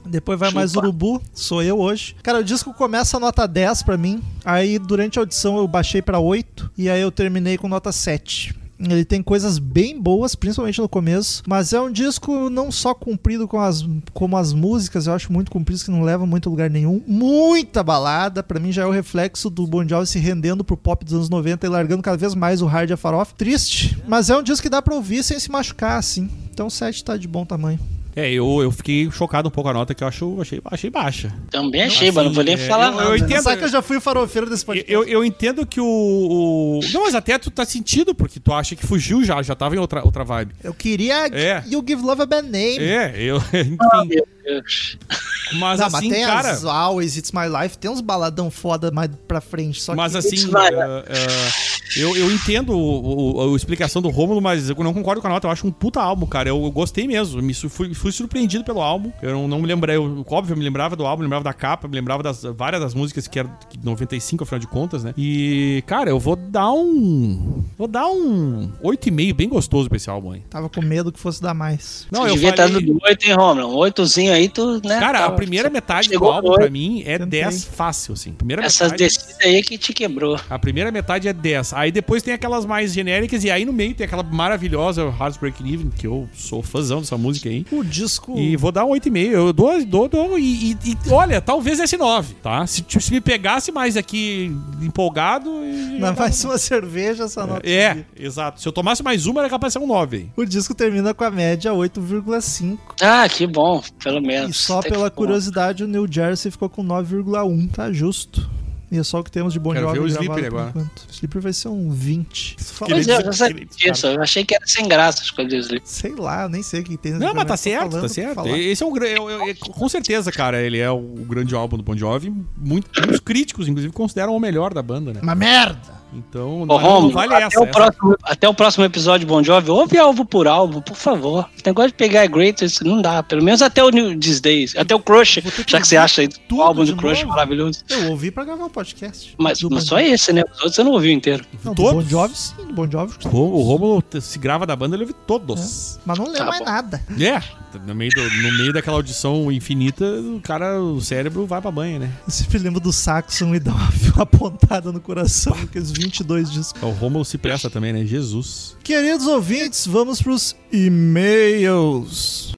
Depois 0.07 0.39
vai 0.39 0.49
Chupa. 0.49 0.61
mais 0.61 0.75
urubu, 0.75 1.23
sou 1.33 1.63
eu 1.63 1.79
hoje. 1.79 2.17
Cara, 2.23 2.41
o 2.41 2.45
disco 2.45 2.75
começa 2.75 3.17
a 3.17 3.21
nota 3.21 3.47
10 3.47 3.85
pra 3.85 3.97
mim. 3.97 4.21
Aí 4.45 4.79
durante 4.79 5.19
a 5.19 5.23
audição 5.23 5.57
eu 5.57 5.69
baixei 5.69 6.03
pra 6.03 6.19
8 6.19 6.73
e 6.77 6.91
aí 6.91 7.01
eu 7.01 7.13
terminei 7.13 7.57
com 7.57 7.69
nota 7.69 7.93
7. 7.93 8.55
Ele 8.81 9.05
tem 9.05 9.23
coisas 9.23 9.59
bem 9.59 10.01
boas, 10.01 10.35
principalmente 10.35 10.81
no 10.81 10.89
começo, 10.89 11.43
mas 11.47 11.73
é 11.73 11.81
um 11.81 11.93
disco 11.93 12.49
não 12.49 12.73
só 12.73 12.95
comprido 12.95 13.47
com 13.47 13.61
as, 13.61 13.85
como 14.15 14.37
as 14.37 14.53
músicas, 14.53 15.07
eu 15.07 15.13
acho 15.13 15.33
muito 15.33 15.51
comprido, 15.51 15.85
que 15.85 15.91
não 15.91 16.03
leva 16.03 16.25
muito 16.25 16.49
lugar 16.49 16.71
nenhum. 16.71 17.03
Muita 17.07 17.83
balada, 17.83 18.43
pra 18.43 18.59
mim 18.59 18.73
já 18.73 18.83
é 18.83 18.87
o 18.87 18.91
reflexo 18.91 19.51
do 19.51 19.67
Bon 19.67 19.87
Jovi 19.87 20.07
se 20.07 20.19
rendendo 20.19 20.65
pro 20.65 20.77
pop 20.77 21.05
dos 21.05 21.15
anos 21.15 21.29
90 21.29 21.67
e 21.67 21.69
largando 21.69 22.03
cada 22.03 22.17
vez 22.17 22.35
mais 22.35 22.63
o 22.63 22.67
hard 22.67 22.91
e 22.91 22.93
a 22.95 22.97
farofa. 22.97 23.35
Triste, 23.37 24.03
mas 24.09 24.31
é 24.31 24.37
um 24.37 24.43
disco 24.43 24.63
que 24.63 24.71
dá 24.71 24.81
pra 24.81 24.95
ouvir 24.95 25.23
sem 25.23 25.39
se 25.39 25.51
machucar, 25.51 25.99
assim. 25.99 26.31
Então 26.51 26.71
7 26.71 27.05
tá 27.05 27.17
de 27.17 27.29
bom 27.29 27.45
tamanho. 27.45 27.79
É, 28.17 28.31
eu, 28.33 28.61
eu 28.63 28.71
fiquei 28.73 29.11
chocado 29.11 29.49
um 29.49 29.51
pouco 29.51 29.71
a 29.71 29.73
nota 29.73 29.95
que 29.95 30.03
eu 30.03 30.09
acho, 30.09 30.41
achei, 30.41 30.61
achei 30.65 30.91
baixa. 30.91 31.33
Também 31.51 31.83
achei, 31.83 32.11
mas 32.11 32.25
não 32.25 32.33
vou 32.33 32.43
nem 32.45 32.55
é, 32.55 32.57
falar 32.57 32.87
eu- 32.87 32.93
nada. 32.93 33.09
eu 33.11 33.17
entendo. 33.17 33.43
Sabe 33.43 33.59
que 33.59 33.65
eu 33.65 33.69
já 33.69 33.81
fui 33.83 33.97
o 33.97 34.01
farofeiro 34.01 34.51
desse 34.51 34.65
podcast. 34.65 34.93
Eu, 34.93 35.05
eu 35.05 35.25
entendo 35.25 35.65
que 35.67 35.81
o, 35.81 35.87
o- 35.87 36.81
Não, 36.93 37.03
mas 37.03 37.15
até 37.15 37.39
tu 37.39 37.51
tá 37.51 37.65
sentido, 37.65 38.15
porque 38.15 38.41
tu 38.41 38.53
acha 38.53 38.75
que 38.75 38.87
fugiu 38.87 39.23
já, 39.25 39.41
já 39.43 39.55
tava 39.55 39.77
em 39.77 39.79
outra, 39.79 40.05
outra 40.05 40.25
vibe. 40.25 40.53
Eu 40.63 40.75
queria 40.75 41.27
É. 41.33 41.63
You 41.69 41.85
Give 41.87 42.03
Love 42.03 42.23
a 42.23 42.27
Bad 42.27 42.49
Name. 42.49 42.79
É, 42.79 43.15
eu. 43.17 43.39
Ah, 43.93 44.05
Enfim. 44.05 44.21
Mas 45.59 45.81
Não, 45.81 45.87
assim, 45.89 46.09
mas 46.09 46.09
tem 46.17 46.25
cara. 46.25 46.51
as 46.53 46.65
Always 46.65 47.17
It's 47.17 47.33
My 47.33 47.49
Life, 47.63 47.77
tem 47.77 47.91
uns 47.91 48.01
baladão 48.01 48.53
foda 48.53 48.93
mais 48.93 49.11
pra 49.27 49.41
frente. 49.41 49.83
Só 49.83 49.97
Mas 49.97 50.13
que 50.13 50.19
assim, 50.19 50.49
ah, 50.55 51.03
ah, 51.09 51.51
eu, 51.97 52.17
eu 52.17 52.31
entendo 52.31 52.73
o- 52.73 53.35
o- 53.49 53.53
a 53.53 53.57
explicação 53.57 54.01
do 54.01 54.09
Rômulo, 54.11 54.41
mas 54.41 54.71
eu 54.71 54.77
não 54.77 54.95
concordo 54.95 55.21
com 55.21 55.27
a 55.27 55.31
nota. 55.31 55.49
Eu 55.49 55.51
acho 55.51 55.67
um 55.67 55.73
puta 55.73 56.01
álbum, 56.01 56.25
cara. 56.25 56.49
Eu, 56.49 56.63
eu 56.63 56.71
gostei 56.71 57.05
mesmo. 57.09 57.43
Me 57.43 57.53
fui, 57.53 57.93
fui 57.95 58.13
surpreendido 58.13 58.63
pelo 58.63 58.81
álbum. 58.81 59.11
Eu 59.21 59.33
não, 59.33 59.49
não 59.49 59.59
me 59.61 59.67
lembrei. 59.67 59.97
Eu, 59.97 60.25
óbvio, 60.31 60.53
eu 60.53 60.57
me 60.57 60.63
lembrava 60.63 60.95
do 60.95 61.05
álbum, 61.05 61.23
me 61.23 61.27
lembrava 61.27 61.43
da 61.43 61.53
capa, 61.53 61.89
me 61.89 61.97
lembrava 61.97 62.23
das 62.23 62.45
várias 62.45 62.81
das 62.81 62.95
músicas 62.95 63.27
que 63.27 63.37
eram 63.41 63.51
de 63.77 63.85
95, 63.85 64.45
afinal 64.45 64.61
de 64.61 64.69
contas, 64.69 65.03
né? 65.03 65.13
E, 65.19 65.83
cara, 65.85 66.11
eu 66.11 66.21
vou 66.21 66.37
dar 66.37 66.71
um. 66.71 67.65
Vou 67.77 67.89
dar 67.89 68.07
um 68.07 68.71
8,5 68.85 69.35
bem 69.35 69.49
gostoso 69.49 69.89
pra 69.89 69.97
esse 69.97 70.09
álbum 70.09 70.31
aí. 70.31 70.43
tava 70.49 70.69
com 70.69 70.81
medo 70.81 71.11
que 71.11 71.19
fosse 71.19 71.43
dar 71.43 71.55
mais. 71.55 72.07
Não, 72.13 72.23
Você 72.23 72.29
eu 72.31 72.35
devia 72.35 72.51
estar 72.51 72.69
falei... 72.69 72.87
do 72.87 72.99
8, 73.03 73.25
hein, 73.27 73.35
Romulo? 73.35 73.69
Um 73.75 73.77
oitozinho 73.79 74.33
aí, 74.33 74.40
tu, 74.49 74.81
né? 74.87 74.99
Cara, 74.99 75.25
a 75.25 75.31
primeira 75.33 75.69
metade 75.71 76.09
do 76.09 76.25
álbum 76.25 76.55
pra 76.55 76.71
mim 76.71 77.03
é 77.07 77.19
Tentei. 77.19 77.43
10 77.43 77.65
fácil, 77.65 78.15
assim. 78.15 78.33
Primeira 78.33 78.65
Essas 78.65 78.93
metade... 78.93 79.05
descidas 79.05 79.37
aí 79.41 79.63
que 79.63 79.77
te 79.79 79.93
quebrou. 79.93 80.39
A 80.49 80.59
primeira 80.59 80.91
metade 80.91 81.29
é 81.29 81.33
10. 81.33 81.73
Aí 81.75 81.91
depois 81.93 82.23
tem 82.23 82.35
aquelas 82.35 82.65
mais 82.67 82.93
genéricas 82.93 83.45
e 83.45 83.51
aí 83.51 83.65
no 83.65 83.73
meio 83.73 83.95
tem 83.95 84.05
aquela 84.05 84.23
maravilhosa 84.23 85.03
Heartbreak 85.21 85.63
Even, 85.63 85.91
que 85.91 86.07
eu 86.07 86.29
sou 86.35 86.63
fãzão 86.63 87.01
dessa 87.01 87.17
música 87.17 87.49
aí. 87.49 87.65
O 87.71 87.83
disco. 87.85 88.39
E 88.39 88.57
vou 88.57 88.73
dar 88.73 88.85
um 88.85 88.91
8,5. 88.91 89.31
Eu 89.31 89.53
dou, 89.53 89.85
dou, 89.85 90.09
dou 90.09 90.39
e, 90.39 90.73
e- 90.73 90.77
e, 90.85 90.97
olha, 91.11 91.41
talvez 91.41 91.79
esse 91.81 91.97
9, 91.97 92.35
tá? 92.43 92.67
Se, 92.67 92.85
se 92.89 93.13
me 93.13 93.21
pegasse 93.21 93.71
mais 93.73 93.97
aqui 93.97 94.51
empolgado... 94.81 95.51
Não, 95.51 96.15
mais 96.15 96.43
uma 96.45 96.59
cerveja, 96.59 97.25
essa 97.25 97.47
nota. 97.47 97.69
É, 97.69 98.05
exato. 98.19 98.61
Se 98.61 98.67
eu 98.69 98.73
tomasse 98.73 99.03
mais 99.03 99.27
uma, 99.27 99.41
era 99.41 99.51
capaz 99.51 99.73
de 99.73 99.79
ser 99.79 99.85
um 99.85 99.89
9 99.89 100.17
aí. 100.17 100.29
O 100.37 100.45
disco 100.45 100.75
termina 100.75 101.13
com 101.15 101.25
a 101.25 101.31
média 101.31 101.73
8,5. 101.73 102.79
Ah, 103.01 103.29
que 103.29 103.47
bom, 103.47 103.83
pelo 104.03 104.20
menos. 104.23 104.57
E 104.57 104.59
só 104.59 104.81
pela 104.81 105.11
curiosidade, 105.11 105.85
o 105.85 105.89
New 105.89 106.07
Jersey 106.11 106.51
ficou 106.51 106.69
com 106.69 106.85
9,1. 106.85 107.71
Tá 107.71 107.93
justo. 107.93 108.49
E 108.93 108.99
é 108.99 109.05
só 109.05 109.21
o 109.21 109.25
que 109.25 109.31
temos 109.31 109.53
de 109.53 109.61
Bon 109.61 109.73
Quero 109.73 109.87
Jovi 109.95 110.13
ver 110.13 110.19
o 110.31 110.35
por 110.35 110.45
agora. 110.45 110.69
enquanto. 110.71 111.07
O 111.09 111.13
Slipper 111.13 111.41
vai 111.41 111.53
ser 111.53 111.69
um 111.69 111.91
20. 111.93 112.57
Fala- 112.59 112.91
Pois 112.91 113.07
é, 113.07 113.25
eu 113.25 113.33
sabia 113.33 113.65
disso. 113.65 114.07
Eu 114.09 114.21
achei 114.21 114.45
que 114.45 114.53
era 114.53 114.67
sem 114.67 114.89
graça 114.89 115.23
as 115.23 115.31
coisas 115.31 115.71
ali. 115.71 115.81
Sei 115.85 116.13
lá, 116.17 116.49
nem 116.49 116.61
sei 116.61 116.81
o 116.81 116.83
que 116.85 116.97
tem. 116.97 117.13
Não, 117.13 117.33
mas 117.33 117.45
tá 117.45 117.57
certo, 117.57 117.83
falando 117.93 118.03
tá 118.03 118.09
certo. 118.09 118.49
Esse 118.49 118.83
é 118.83 118.87
um 118.87 118.93
grande. 118.93 119.15
Com 119.61 119.89
certeza, 119.89 120.33
cara, 120.33 120.61
ele 120.61 120.79
é 120.79 120.91
o, 120.91 120.97
o 120.97 121.25
grande 121.25 121.55
álbum 121.55 121.77
do 121.77 121.85
Bon 121.85 121.97
Jovi. 121.97 122.31
Muito, 122.57 122.91
muitos 123.01 123.21
críticos, 123.21 123.69
inclusive, 123.69 123.93
consideram 123.93 124.35
o 124.35 124.41
melhor 124.41 124.75
da 124.75 124.83
banda, 124.83 125.13
né? 125.13 125.21
Uma 125.23 125.37
merda! 125.37 126.00
Então, 126.13 126.63
Ô, 126.63 126.67
não, 126.67 126.77
Romulo, 126.77 127.01
não 127.03 127.11
vale 127.11 127.35
até, 127.35 127.45
essa. 127.45 127.61
o 127.61 127.63
essa- 127.65 127.73
próximo, 127.73 128.17
até 128.23 128.49
o 128.49 128.55
próximo 128.55 128.85
episódio 128.85 129.21
de 129.21 129.27
Bon 129.27 129.43
Jovi, 129.43 129.71
ouve 129.71 129.97
álbum 129.99 130.25
por 130.25 130.49
álbum, 130.49 130.81
por 130.81 130.97
favor. 130.97 131.49
Esse 131.55 131.65
negócio 131.67 131.91
de 131.91 131.97
pegar 131.97 132.27
Greatest 132.27 132.81
não 132.83 133.01
dá. 133.01 133.23
Pelo 133.23 133.43
menos 133.43 133.63
até 133.63 133.83
o 133.85 133.91
New 133.91 134.19
These 134.19 134.41
Days. 134.43 134.77
Até 134.77 134.95
o 134.95 134.99
Crush, 135.01 135.41
que 135.41 135.71
já 135.71 135.81
que 135.81 135.87
você 135.87 135.97
acha 135.97 136.29
o 136.51 136.63
álbum 136.63 136.85
do 136.85 136.97
Crush 136.97 137.21
novo. 137.21 137.29
maravilhoso. 137.31 137.81
Eu 137.89 138.11
ouvi 138.11 138.31
pra 138.31 138.45
gravar 138.45 138.65
o 138.65 138.71
podcast. 138.71 139.35
Mas, 139.39 139.61
mas 139.63 139.85
só 139.85 139.99
esse, 140.01 140.33
né? 140.33 140.43
Os 140.51 140.57
outros 140.59 140.75
você 140.75 140.83
não 140.83 140.93
ouviu 140.93 141.13
inteiro. 141.13 141.45
Não, 141.65 141.75
do 141.75 141.83
Todos? 141.83 142.05
Bon 142.05 142.09
Jovi 142.11 142.35
sim, 142.37 142.55
Bon 142.73 142.91
Jovi. 142.91 143.15
O 143.33 143.61
o 143.61 143.63
Romulo 143.63 144.03
se 144.21 144.39
grava 144.39 144.67
da 144.67 144.75
banda, 144.75 144.97
ele 144.97 145.05
ouve 145.05 145.15
todos. 145.27 145.99
Mas 146.05 146.19
não 146.19 146.25
lembro 146.27 146.39
Tá 146.39 146.45
mais 146.47 146.59
bom. 146.59 146.65
nada. 146.65 147.03
É. 147.21 147.41
No 147.87 147.95
meio, 147.95 148.11
do- 148.11 148.23
no 148.43 148.57
meio 148.59 148.73
daquela 148.73 148.97
audição 148.97 149.51
infinita, 149.53 150.05
o 150.05 150.41
cara, 150.43 150.81
o 150.83 151.01
cérebro 151.01 151.47
vai 151.47 151.61
pra 151.61 151.71
banha, 151.71 152.01
né? 152.01 152.11
Eu 152.27 152.33
sempre 152.33 152.59
lembro 152.59 152.81
do 152.81 152.93
Saxon 152.93 153.55
e 153.55 153.61
dá 153.61 153.71
uma, 153.73 153.89
uma 154.17 154.27
pontada 154.27 154.91
no 154.91 155.01
coração, 155.01 155.53
aqueles 155.63 155.93
22 156.01 156.51
discos. 156.51 156.83
O 156.83 156.91
Romulo 156.91 157.25
se 157.25 157.37
presta 157.37 157.69
também, 157.69 157.93
né? 157.93 158.05
Jesus. 158.07 158.77
Queridos 158.83 159.27
ouvintes, 159.27 159.87
vamos 159.87 160.23
pros 160.23 160.57
e-mails. 160.73 162.55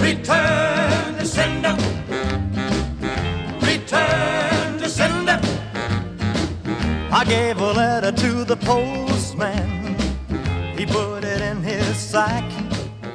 Return 0.00 1.14
to 1.18 1.26
sender. 1.26 1.76
Return 3.60 4.78
to 4.82 4.88
sender. 4.88 5.38
I 7.12 7.24
gave 7.24 7.60
a 7.60 7.72
letter 7.72 8.12
to 8.12 8.44
the 8.44 8.56
postman. 8.56 9.96
He 10.76 10.84
put 10.86 11.24
it 11.24 11.40
in 11.40 11.62
his 11.62 11.96
sack. 11.96 12.44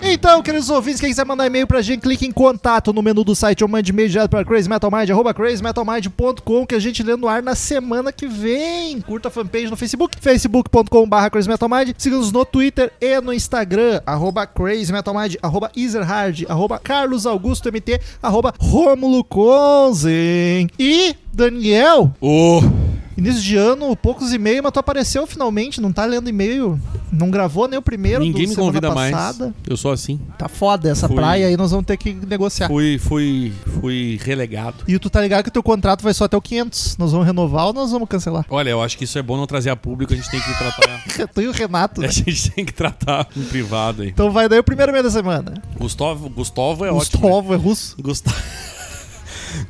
Então, 0.05 0.43
queridos 0.43 0.69
ouvintes, 0.69 0.99
quem 0.99 1.09
quiser 1.09 1.25
mandar 1.25 1.47
e-mail 1.47 1.65
pra 1.65 1.81
gente, 1.81 2.01
clique 2.01 2.25
em 2.25 2.31
contato 2.31 2.91
no 2.91 3.01
menu 3.01 3.23
do 3.23 3.33
site 3.33 3.63
ou 3.63 3.69
mande 3.69 3.91
e-mail 3.91 4.09
direto 4.09 4.35
crazymetalmind, 4.45 5.09
arroba 5.09 5.33
crazymetalmind.com, 5.33 6.65
que 6.65 6.75
a 6.75 6.79
gente 6.79 7.01
lê 7.01 7.15
no 7.15 7.25
ar 7.25 7.41
na 7.41 7.55
semana 7.55 8.11
que 8.11 8.27
vem. 8.27 8.99
Curta 8.99 9.29
a 9.29 9.31
fanpage 9.31 9.69
no 9.69 9.77
Facebook, 9.77 10.17
facebook.com.br 10.19 11.29
crazymetalmind. 11.31 11.93
Siga-nos 11.97 12.33
no 12.33 12.43
Twitter 12.43 12.91
e 12.99 13.21
no 13.21 13.33
Instagram, 13.33 14.01
arroba 14.05 14.45
crazymetalmind, 14.45 15.37
arroba 15.41 15.71
ezerhard, 15.73 16.45
arroba 16.49 16.79
carlosaugustomt, 16.79 17.97
arroba 18.21 18.53
romulo 18.59 19.23
Konzen. 19.23 20.67
E, 20.77 21.15
Daniel, 21.33 22.11
Ô! 22.19 22.92
Início 23.17 23.41
de 23.41 23.55
ano, 23.55 23.95
poucos 23.95 24.33
e-mails, 24.33 24.61
mas 24.63 24.71
tu 24.71 24.79
apareceu 24.79 25.25
finalmente, 25.27 25.79
não 25.81 25.91
tá 25.91 26.05
lendo 26.05 26.29
e-mail, 26.29 26.79
não 27.11 27.29
gravou 27.29 27.67
nem 27.67 27.77
o 27.77 27.81
primeiro 27.81 28.23
Ninguém 28.23 28.45
do 28.45 28.49
me 28.49 28.55
convida 28.55 28.93
passada. 28.93 29.45
mais. 29.45 29.55
Eu 29.67 29.77
sou 29.77 29.91
assim. 29.91 30.19
Tá 30.37 30.47
foda 30.47 30.89
essa 30.89 31.07
Fui. 31.07 31.15
praia 31.15 31.47
aí, 31.47 31.57
nós 31.57 31.71
vamos 31.71 31.85
ter 31.85 31.97
que 31.97 32.13
negociar. 32.13 32.67
Fui, 32.67 32.97
fui, 32.97 33.53
fui 33.79 34.19
relegado. 34.23 34.83
E 34.87 34.97
tu 34.99 35.09
tá 35.09 35.21
ligado 35.21 35.43
que 35.43 35.49
o 35.49 35.53
teu 35.53 35.63
contrato 35.63 36.01
vai 36.03 36.13
só 36.13 36.25
até 36.25 36.35
o 36.37 36.41
500. 36.41 36.97
Nós 36.97 37.11
vamos 37.11 37.25
renovar 37.25 37.67
ou 37.67 37.73
nós 37.73 37.91
vamos 37.91 38.07
cancelar? 38.09 38.45
Olha, 38.49 38.69
eu 38.69 38.81
acho 38.81 38.97
que 38.97 39.03
isso 39.03 39.17
é 39.17 39.21
bom 39.21 39.37
não 39.37 39.45
trazer 39.47 39.69
a 39.69 39.75
público, 39.75 40.13
a 40.13 40.15
gente 40.15 40.29
tem 40.29 40.39
que 40.41 40.57
tratar. 40.57 41.03
Tu 41.33 41.41
e 41.41 41.47
o 41.47 41.51
Renato, 41.51 42.01
né? 42.01 42.07
a 42.07 42.11
gente 42.11 42.51
tem 42.51 42.65
que 42.65 42.73
tratar 42.73 43.27
em 43.35 43.43
privado 43.43 44.01
aí. 44.01 44.09
Então 44.09 44.31
vai 44.31 44.47
daí 44.49 44.59
o 44.59 44.63
primeiro 44.63 44.91
e-mail 44.91 45.03
da 45.03 45.09
semana. 45.11 45.53
Gustavo, 45.77 46.29
Gustavo 46.29 46.85
é 46.85 46.91
ótimo. 46.91 47.23
né? 47.23 47.29
Gustavo 47.29 47.53
é 47.53 47.57
russo. 47.57 47.95
Gustavo. 48.01 48.35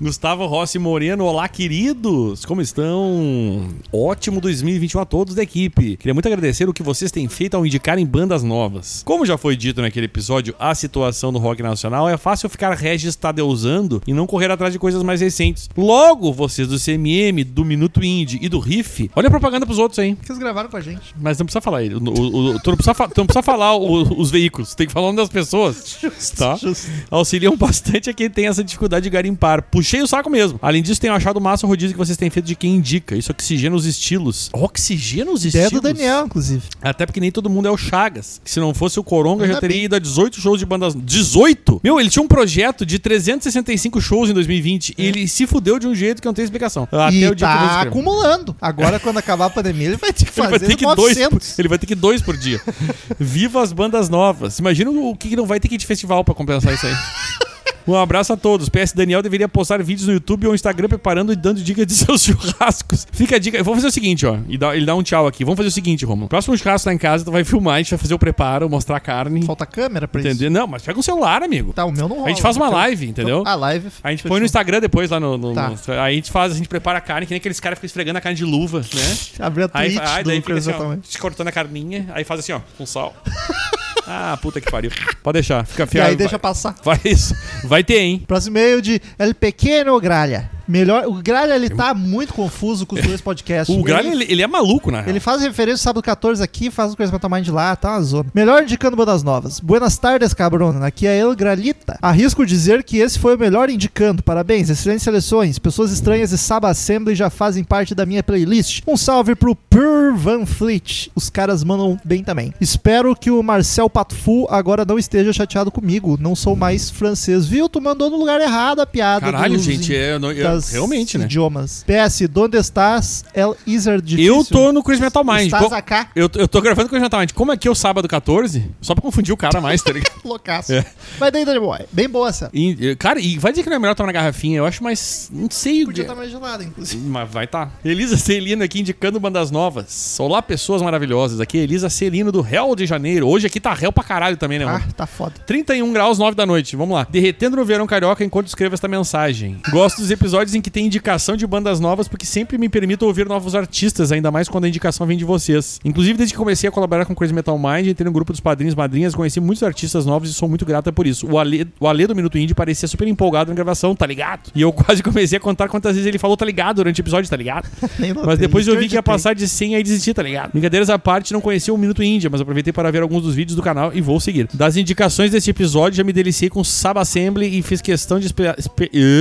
Gustavo 0.02 0.46
Rossi 0.46 0.80
Moreno, 0.80 1.26
olá 1.26 1.48
queridos, 1.48 2.46
como 2.46 2.62
estão? 2.62 3.68
Ótimo 3.92 4.40
2021 4.42 5.00
a 5.02 5.06
todos 5.06 5.36
da 5.36 5.44
equipe. 5.44 5.98
Queria 5.98 6.14
muito 6.14 6.26
agradecer 6.28 6.68
o 6.68 6.74
que 6.74 6.84
vocês 6.84 7.12
têm 7.12 7.28
feito 7.28 7.56
ao 7.56 7.66
indicarem 7.66 8.06
bandas 8.06 8.44
novas. 8.44 9.02
Como 9.06 9.26
já 9.26 9.38
foi 9.38 9.56
dito 9.56 9.82
naquele 9.82 10.06
episódio, 10.06 10.56
a 10.60 10.74
situação 10.76 11.32
do 11.32 11.40
rock 11.40 11.62
nacional 11.62 12.08
é 12.10 12.18
fácil 12.18 12.50
ficar 12.50 12.74
registadeusando 12.74 14.02
e 14.08 14.14
não 14.14 14.26
correr 14.28 14.52
atrás 14.52 14.74
de 14.74 14.80
coisas 14.80 15.02
mais 15.04 15.22
recentes. 15.22 15.70
Logo, 15.78 16.32
vocês 16.34 16.68
do 16.68 16.80
CMM, 16.80 17.44
do 17.44 17.64
Minuto 17.66 18.04
Indie 18.04 18.40
e 18.42 18.50
do 18.50 18.60
Riff, 18.60 19.10
olha 19.16 19.28
a 19.28 19.32
propaganda 19.32 19.66
pros 19.66 19.80
outros 19.80 20.00
aí. 20.00 20.16
Que 20.16 20.32
eles 20.32 20.40
gravaram 20.40 20.70
com 20.70 20.78
a 20.78 20.82
gente. 20.82 21.14
Mas 21.20 21.38
não 21.38 21.46
precisa 21.46 21.62
falar 21.62 21.84
ele. 21.84 21.96
O, 21.96 22.00
o- 22.00 22.56
o- 22.56 22.60
tu, 22.60 22.70
não 22.70 22.78
precisa, 22.78 22.94
fa- 22.94 23.08
tu 23.08 23.18
não 23.20 23.26
precisa 23.26 23.44
falar 23.44 23.76
o- 23.76 24.20
os 24.20 24.32
veículos, 24.32 24.74
tem 24.76 24.88
que 24.88 24.94
falar 24.94 25.08
o 25.08 25.10
nome 25.10 25.18
das 25.18 25.30
pessoas. 25.30 25.98
Tá? 26.38 26.56
Justo. 26.56 26.90
Auxiliam 27.12 27.56
bastante 27.56 28.10
a 28.10 28.14
quem 28.14 28.30
tem 28.30 28.48
essa 28.48 28.64
dificuldade 28.64 29.04
de 29.04 29.10
garimpar. 29.10 29.62
Puxei 29.74 30.04
o 30.04 30.08
saco 30.08 30.30
mesmo. 30.30 30.60
Além 30.62 30.84
disso, 30.84 31.02
tenho 31.02 31.14
achado 31.16 31.42
massa 31.42 31.66
o 31.66 31.70
rodízio 31.70 31.94
que 31.96 31.98
vocês 31.98 32.16
têm 32.16 32.30
feito 32.30 32.46
de 32.46 32.56
quem 32.56 32.76
indica. 32.76 33.16
Isso 33.16 33.32
oxigena 33.32 33.76
os 33.76 33.86
estilos. 33.88 34.52
Oxigena 34.54 35.32
os 35.32 35.44
Ideia 35.44 35.64
estilos? 35.64 35.82
do 35.82 35.92
Daniel, 35.94 36.28
inclusive. 36.28 36.62
Até 36.80 37.08
porque 37.08 37.20
nem 37.20 37.32
todo 37.32 37.50
mundo 37.50 37.68
é 37.68 37.72
o 37.72 37.76
Chagas. 37.78 38.40
Que 38.44 38.52
se 38.52 38.60
não 38.60 38.72
fosse 38.72 39.00
o 39.00 39.04
Coronga, 39.04 39.46
Ainda 39.46 39.56
já 39.56 39.60
teria 39.60 39.78
bem. 39.78 39.86
ido 39.86 39.96
a 39.96 40.00
18 40.00 40.40
shows 40.40 40.60
de 40.60 40.66
bandas. 40.68 40.94
18? 40.96 41.82
Meu, 41.84 42.00
ele 42.00 42.12
tinha 42.12 42.22
um 42.22 42.28
projeto 42.28 42.86
de 42.86 43.00
365 43.00 44.00
shows 44.00 44.30
em 44.30 44.34
2020. 44.34 44.94
E 44.96 45.06
ele 45.08 45.28
se 45.28 45.48
fudeu 45.48 45.80
de 45.80 45.88
um 45.88 45.96
jeito 45.96 46.22
que 46.22 46.28
não 46.28 46.36
tem 46.36 46.44
explicação. 46.46 46.84
Até 46.92 47.12
e 47.16 47.28
o 47.28 47.34
dia 47.34 47.48
que 47.48 47.54
tá 47.54 47.66
escrever. 47.66 47.88
acumulando. 47.88 48.56
Agora, 48.62 49.00
quando 49.00 49.18
acabar 49.18 49.46
a 49.46 49.50
pandemia, 49.50 49.88
ele 49.88 49.98
vai 49.98 50.14
ter 50.14 50.26
que 50.26 50.32
Ele 50.40 50.50
vai, 50.50 50.60
fazer 50.60 50.68
ter 50.68 50.76
que 50.76 50.86
dois, 50.86 51.18
900. 51.18 51.30
por- 51.54 51.62
ele 51.62 51.68
vai 51.68 51.80
ter 51.80 51.86
que 51.88 51.96
dois 51.96 52.22
por 52.22 52.38
dia. 52.38 52.62
Viva 53.20 53.62
as 53.64 53.74
bandas 53.74 54.08
novas. 54.08 54.60
Imagina 54.60 54.92
o 54.92 55.16
que 55.16 55.30
que 55.30 55.36
não 55.36 55.48
vai 55.48 55.60
ter 55.60 55.68
que 55.68 55.76
ir 55.76 55.80
de 55.80 55.88
festival 55.88 56.24
pra 56.24 56.36
compensar 56.36 56.72
isso 56.74 56.86
aí. 56.86 56.94
Um 57.88 57.96
abraço 57.96 58.32
a 58.34 58.38
todos. 58.38 58.70
PS 58.70 58.94
Daniel 58.94 59.22
deveria 59.22 59.48
postar 59.50 59.82
vídeos 59.84 60.08
no 60.08 60.14
YouTube 60.14 60.48
ou 60.48 60.56
Instagram 60.56 60.88
preparando 60.88 61.34
e 61.34 61.36
dando 61.36 61.62
dicas 61.62 61.86
de 61.86 61.94
seus 61.96 62.24
churrascos. 62.24 63.06
Fica 63.12 63.36
a 63.36 63.40
dica. 63.40 63.62
Vamos 63.64 63.80
fazer 63.80 63.88
o 63.88 63.92
seguinte, 63.92 64.26
ó. 64.26 64.38
Ele 64.74 64.86
dá 64.86 64.96
um 64.96 65.04
tchau 65.04 65.28
aqui. 65.28 65.44
Vamos 65.44 65.58
fazer 65.58 65.70
o 65.70 65.72
seguinte, 65.72 66.06
Romulo. 66.06 66.28
Próximo 66.30 66.58
churrasco 66.58 66.88
lá 66.90 66.94
em 66.94 66.98
casa, 66.98 67.26
tu 67.26 67.32
vai 67.32 67.44
filmar, 67.44 67.76
a 67.76 67.78
gente 67.80 67.90
vai 67.92 68.00
fazer 68.00 68.14
o 68.14 68.20
preparo, 68.20 68.70
mostrar 68.70 68.98
a 68.98 69.00
carne. 69.00 69.46
Falta 69.46 69.66
câmera 69.66 70.08
pra 70.08 70.22
Entender? 70.22 70.50
Não, 70.50 70.66
mas 70.68 70.82
pega 70.84 70.98
um 70.98 71.02
celular, 71.04 71.44
amigo. 71.44 71.68
isso. 71.70 71.74
Tá, 71.74 71.86
o 71.86 71.92
meu 71.92 72.08
não 72.08 72.16
rola. 72.16 72.28
A 72.28 72.30
gente 72.30 72.42
faz 72.42 72.56
uma 72.56 72.68
Então- 72.68 72.78
live, 72.78 73.08
entendeu? 73.08 73.44
A 73.46 73.56
live. 73.56 73.90
A 74.04 74.12
gente 74.12 74.24
põe 74.28 74.40
no 74.40 74.46
Instagram 74.46 74.80
depois 74.80 75.10
lá 75.10 75.20
no. 75.20 75.38
no- 75.38 75.54
Tá. 75.54 75.70
no- 75.70 75.94
aí 76.02 76.14
a 76.14 76.16
gente 76.16 76.32
faz, 76.32 76.54
a 76.54 76.56
gente 76.56 76.70
prepara 76.70 76.98
a 77.00 77.02
carne, 77.02 77.26
que 77.26 77.32
nem 77.34 77.38
aqueles 77.38 77.60
caras 77.60 77.78
ficam 77.78 77.88
esfregando 77.88 78.18
a 78.18 78.22
carne 78.22 78.38
de 78.38 78.46
luva, 78.46 78.80
né? 78.80 79.18
Abre 79.40 79.64
a 79.64 79.70
Aí, 79.74 79.90
Twitch 79.96 80.08
aí 80.10 80.24
do 80.24 80.28
daí 80.30 80.42
fica 80.42 80.54
assim, 80.58 80.72
ó, 80.72 81.20
cortando 81.20 81.48
a 81.50 81.52
carninha, 81.52 82.08
aí 82.14 82.24
faz 82.24 82.40
assim, 82.40 82.54
ó, 82.54 82.62
com 82.78 82.86
sal. 82.86 83.14
ah, 84.08 84.38
puta 84.42 84.60
que 84.62 84.70
pariu. 84.72 84.92
Pode 85.22 85.34
deixar, 85.34 85.66
fica 85.66 85.84
E 85.84 85.88
fiado. 85.88 86.10
aí 86.10 86.16
deixa 86.16 86.32
vai, 86.38 86.40
passar. 86.40 86.76
vai 86.84 87.00
isso. 87.06 87.36
Vai 87.66 87.84
ter, 87.84 88.00
hein? 88.00 88.24
Próximo 88.28 88.58
e-mail 88.58 88.82
de 88.82 89.02
El 89.18 89.34
Pequeno 89.34 90.00
Gralha. 90.00 90.50
Melhor. 90.68 91.06
O 91.08 91.14
Gralha, 91.22 91.56
ele 91.56 91.70
tá 91.70 91.94
muito 91.94 92.34
confuso 92.34 92.86
com 92.86 92.96
os 92.96 93.02
dois 93.02 93.22
podcasts. 93.22 93.76
O 93.76 93.82
Gralha, 93.84 94.08
Ele- 94.10 94.26
ele, 94.30 94.42
é 94.42 94.48
maluco, 94.48 94.90
real. 94.90 95.04
Ele 95.08 95.20
faz 95.20 95.42
referência 95.42 95.74
ao 95.82 95.84
sábado 95.84 96.04
14 96.04 96.42
aqui, 96.44 96.70
faz 96.72 96.94
o 96.94 96.98
Metal 97.00 97.30
Mind 97.30 97.48
lá, 97.50 97.76
tá 97.76 97.92
uma 97.92 98.02
zona. 98.02 98.30
Melhor 98.34 98.64
indicando 98.64 98.96
bandas 98.96 99.24
novas. 99.24 99.60
Buenas 99.60 99.98
tardes, 99.98 100.34
cabrona. 100.34 100.86
Aqui 100.86 101.06
é 101.08 101.18
El 101.18 101.36
Gralita. 101.36 101.98
Arrisco 102.02 102.46
dizer 102.46 102.84
que 102.84 102.98
esse 102.98 103.20
foi 103.20 103.36
o 103.36 103.40
melhor 103.40 103.70
indicando. 103.70 104.24
Parabéns, 104.24 104.70
excelentes 104.70 105.04
seleções. 105.04 105.60
Pessoas 105.60 105.92
estranhas 105.92 106.32
e 106.32 106.38
Saba 106.38 106.70
Assembly 106.70 107.16
já 107.16 107.30
fazem 107.30 107.64
parte 107.64 107.94
da 107.96 108.06
minha 108.06 108.24
playlist. 108.24 108.82
Um 108.88 108.98
salve 108.98 109.36
pro 109.36 109.56
Pur 109.56 110.16
Van 110.16 110.46
Fleet. 110.46 111.10
Os 111.16 111.30
caras 111.30 111.64
mandam 111.64 112.00
bem 112.04 112.24
também. 112.24 112.54
Espero 112.62 113.16
que 113.16 113.30
o 113.32 113.42
Marcel 113.44 113.90
Patfu 113.90 114.48
agora 114.50 114.86
não 114.86 114.98
esteja 114.98 115.34
chateado 115.34 115.72
comigo. 115.72 116.18
Não 116.20 116.36
sou 116.36 116.56
mais 116.56 116.90
francês. 116.90 117.46
Viu? 117.46 117.68
Tu 117.70 117.82
mandou 117.82 118.10
no 118.10 118.18
lugar 118.18 118.40
errado 118.42 118.80
a 118.82 118.86
piada. 118.86 119.26
Caralho, 119.32 119.56
dos- 119.56 119.64
gente, 119.64 119.96
é, 119.96 120.14
eu 120.14 120.20
não- 120.20 120.32
eu- 120.32 120.44
das 120.56 120.72
realmente, 120.72 121.18
né? 121.18 121.26
idiomas. 121.26 121.84
PS, 121.86 122.28
donde 122.30 122.58
estás? 122.58 123.24
El 123.34 123.56
Iser 123.66 124.02
difícil. 124.02 124.36
Eu 124.36 124.44
tô 124.46 124.72
no 124.72 124.84
Crazy 124.84 125.02
Metal 125.02 125.24
Mind. 125.24 125.46
Estás 125.46 125.68
Co- 125.68 125.74
acá? 125.76 126.10
Eu, 126.16 126.30
eu 126.36 126.48
tô 126.48 126.62
gravando 126.62 126.88
com 126.90 126.96
o 126.96 127.00
Crazy 127.00 127.04
Metal 127.04 127.20
Mind. 127.20 127.32
Como 127.34 127.52
aqui 127.52 127.68
é 127.68 127.72
o 127.72 127.76
sábado 127.76 128.08
14, 128.08 128.70
só 128.82 128.94
pra 128.94 129.02
confundir 129.02 129.34
o 129.34 129.38
cara 129.38 129.60
mais, 129.62 129.82
tá 129.82 129.92
ligado? 129.92 130.14
Loucaço. 130.24 130.74
É. 130.74 130.86
Vai 131.20 131.32
daí, 131.32 131.46
Danny 131.46 131.60
Boy. 131.60 131.80
Bem 131.92 132.08
boa 132.10 132.30
essa. 132.30 132.50
E, 132.54 132.96
cara, 132.98 133.20
e 133.20 133.38
vai 133.38 133.52
dizer 133.52 133.64
que 133.64 133.70
não 133.70 133.78
é 133.78 133.80
melhor 133.80 133.96
tomar 133.96 134.08
na 134.08 134.14
garrafinha. 134.14 134.58
Eu 134.58 134.66
acho 134.66 134.84
mais. 134.84 135.30
Não 135.32 135.50
sei. 135.50 135.86
Podia 135.86 136.04
estar 136.04 136.16
mais 136.16 136.30
gelada, 136.32 136.64
inclusive. 136.64 137.02
Mas 137.08 137.30
vai 137.30 137.48
tá. 137.48 137.70
Elisa 137.84 138.18
Celino 138.18 138.64
aqui 138.64 138.80
indicando 138.80 139.20
bandas 139.20 139.52
novas. 139.52 140.18
Olá, 140.20 140.42
pessoas 140.42 140.82
maravilhosas. 140.82 141.40
Aqui 141.40 141.58
é 141.60 141.62
Elisa 141.62 141.90
Celino 141.90 142.32
do 142.32 142.42
Réu 142.42 142.76
de 142.76 142.86
Janeiro. 142.86 143.28
Hoje 143.28 143.48
aqui 143.48 143.60
tá 143.60 143.74
réu 143.74 143.92
pra 143.92 144.04
caralho 144.04 144.38
também, 144.38 144.60
né, 144.60 144.66
Ah, 144.66 144.74
mano? 144.80 144.94
tá 144.96 145.06
foda. 145.06 145.34
31 145.46 145.92
graus, 145.94 146.18
9 146.18 146.36
da 146.36 146.46
noite. 146.46 146.76
Vamos 146.76 146.96
lá. 146.96 147.08
Derretendo 147.10 147.56
no 147.58 147.66
verão 147.66 147.86
carioca 147.88 148.24
enquanto 148.24 148.48
escrevo 148.48 148.74
esta 148.74 148.88
mensagem. 148.88 149.58
Gosto 149.70 149.98
dos 150.02 150.12
episódios 150.12 150.43
em 150.54 150.62
que 150.62 150.72
tem 150.72 150.86
indicação 150.86 151.38
de 151.38 151.46
bandas 151.46 151.80
novas 151.80 152.08
porque 152.08 152.26
sempre 152.26 152.58
me 152.58 152.68
permito 152.68 153.06
ouvir 153.06 153.28
novos 153.28 153.56
artistas, 153.56 154.12
ainda 154.12 154.32
mais 154.32 154.50
quando 154.50 154.66
a 154.66 154.68
indicação 154.68 155.06
vem 155.06 155.18
de 155.18 155.26
vocês. 155.26 155.80
Inclusive, 155.86 156.18
desde 156.18 156.34
que 156.34 156.38
comecei 156.38 156.68
a 156.68 156.72
colaborar 156.72 157.06
com 157.06 157.16
Crazy 157.16 157.34
Metal 157.34 157.58
Mind, 157.58 157.88
entrei 157.88 158.06
no 158.06 158.12
grupo 158.12 158.32
dos 158.32 158.40
padrinhos 158.40 158.76
madrinhas, 158.76 159.16
conheci 159.16 159.40
muitos 159.40 159.64
artistas 159.64 160.06
novos 160.06 160.30
e 160.30 160.34
sou 160.34 160.50
muito 160.50 160.66
grata 160.66 160.92
por 160.92 161.06
isso. 161.06 161.28
O 161.28 161.38
Ale, 161.38 161.68
o 161.80 161.88
Ale 161.88 162.08
do 162.08 162.16
Minuto 162.16 162.38
Indie 162.38 162.54
parecia 162.54 162.88
super 162.88 163.08
empolgado 163.08 163.50
na 163.50 163.56
gravação, 163.56 163.96
tá 163.96 164.06
ligado? 164.06 164.52
E 164.56 164.62
eu 164.62 164.72
quase 164.74 165.04
comecei 165.04 165.38
a 165.38 165.40
contar 165.40 165.68
quantas 165.68 165.96
vezes 165.96 166.08
ele 166.08 166.18
falou, 166.18 166.36
tá 166.36 166.46
ligado, 166.46 166.78
durante 166.78 167.00
o 167.00 167.04
episódio, 167.04 167.30
tá 167.30 167.38
ligado? 167.38 167.70
Mas 168.26 168.40
depois 168.40 168.68
eu 168.68 168.78
vi 168.78 168.88
que 168.88 168.96
ia 168.96 169.04
passar 169.04 169.36
de 169.36 169.48
100 169.48 169.76
aí 169.76 169.84
desisti, 169.84 170.14
tá 170.14 170.24
ligado? 170.24 170.52
Brincadeiras 170.52 170.90
à 170.90 170.98
parte, 170.98 171.34
não 171.34 171.42
conhecia 171.42 171.74
o 171.74 171.78
Minuto 171.78 172.04
Índia, 172.04 172.30
mas 172.30 172.42
aproveitei 172.42 172.72
para 172.72 172.90
ver 172.92 173.02
alguns 173.02 173.24
dos 173.24 173.36
vídeos 173.36 173.56
do 173.56 173.62
canal 173.62 173.92
e 173.94 174.02
vou 174.02 174.20
seguir. 174.20 174.48
Das 174.54 174.78
indicações 174.78 175.32
deste 175.32 175.50
episódio, 175.50 175.98
já 175.98 176.04
me 176.04 176.14
deliciei 176.14 176.50
com 176.50 176.64
Saba 176.64 177.02
Assembly 177.02 177.58
e 177.58 177.62
fiz 177.62 177.82
questão 177.82 178.20
de 178.20 178.34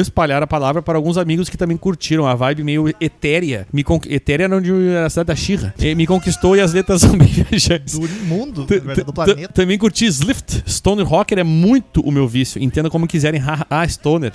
espalhar 0.00 0.42
a 0.42 0.46
palavra 0.46 0.82
para 0.82 0.96
alguns 0.96 1.11
amigos 1.18 1.48
que 1.48 1.56
também 1.56 1.76
curtiram 1.76 2.26
a 2.26 2.34
vibe 2.34 2.64
meio 2.64 2.88
etérea. 3.00 3.66
Me 3.72 3.82
con... 3.82 4.00
Etérea 4.08 4.48
não 4.48 4.60
de 4.60 4.72
a 4.96 5.08
cidade 5.08 5.26
da 5.28 5.36
Xirra. 5.36 5.74
Me 5.96 6.06
conquistou 6.06 6.56
e 6.56 6.60
as 6.60 6.72
letras 6.72 7.00
são 7.00 7.16
bem 7.16 7.28
viajantes. 7.50 7.98
Do 7.98 8.08
mundo, 8.24 8.66
do 8.66 9.12
planeta. 9.12 9.52
Também 9.52 9.78
curti 9.78 10.06
Slift. 10.06 10.62
Stoner 10.66 11.06
Rocker 11.06 11.38
é 11.38 11.44
muito 11.44 12.00
o 12.00 12.10
meu 12.10 12.26
vício. 12.26 12.62
Entenda 12.62 12.90
como 12.90 13.06
quiserem. 13.06 13.42
Ah, 13.70 13.86
Stoner. 13.88 14.32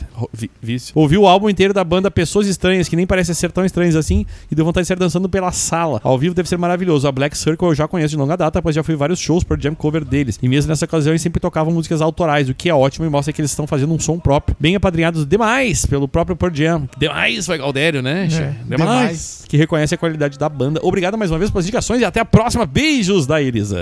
vício. 0.61 0.91
Ouvi 0.95 1.17
o 1.17 1.28
álbum 1.28 1.49
inteiro 1.49 1.73
da 1.73 1.84
banda 1.84 2.09
Pessoas 2.09 2.47
Estranhas, 2.47 2.88
que 2.89 2.95
nem 2.95 3.05
parecem 3.05 3.34
ser 3.36 3.51
tão 3.51 3.65
estranhas 3.65 3.95
assim, 3.95 4.25
e 4.51 4.55
deu 4.55 4.65
vontade 4.65 4.84
de 4.84 4.88
sair 4.88 4.99
dançando 4.99 5.30
pela 5.30 5.51
sala. 5.51 5.99
Ao 6.03 6.17
vivo 6.17 6.36
deve 6.36 6.47
ser 6.47 6.57
maravilhoso. 6.57 7.07
A 7.07 7.11
Black 7.11 7.38
Circle 7.38 7.67
eu 7.67 7.75
já 7.75 7.88
conheço 7.88 8.11
de 8.11 8.17
longa 8.17 8.36
data, 8.36 8.61
pois 8.61 8.75
já 8.75 8.84
fui 8.84 8.95
vários 8.95 9.19
shows 9.19 9.43
por 9.43 9.59
jam 9.59 9.75
cover 9.75 10.03
deles. 10.03 10.39
E 10.41 10.47
mesmo 10.47 10.69
nessa 10.69 10.86
ocasião 10.86 11.11
eles 11.11 11.21
sempre 11.21 11.39
tocavam 11.39 11.73
músicas 11.73 12.01
autorais, 12.01 12.49
o 12.49 12.53
que 12.53 12.69
é 12.69 12.73
ótimo 12.73 13.05
e 13.05 13.09
mostra 13.09 13.34
que 13.34 13.41
eles 13.41 13.51
estão 13.51 13.67
fazendo 13.67 13.93
um 13.93 13.99
som 13.99 14.19
próprio. 14.19 14.55
Bem 14.59 14.75
apadrinhados 14.75 15.25
demais 15.25 15.86
pelo 15.86 16.07
próprio 16.07 16.36
Pearl 16.36 16.53
Jam. 16.53 16.66
Demais, 16.97 17.45
foi 17.45 17.57
Galdério, 17.57 18.01
né? 18.01 18.28
che? 18.30 18.38
demais. 18.65 18.68
demais. 18.68 19.43
Que 19.47 19.57
reconhece 19.57 19.95
a 19.95 19.97
qualidade 19.97 20.38
da 20.38 20.49
banda. 20.49 20.80
Obrigado 20.84 21.18
mais 21.18 21.32
uma 21.32 21.39
vez 21.39 21.49
pelas 21.49 21.65
indicações 21.65 22.01
e 22.01 22.05
até 22.05 22.20
a 22.20 22.26
próxima. 22.26 22.65
Beijos 22.65 23.26
da 23.26 23.41
Elisa. 23.41 23.78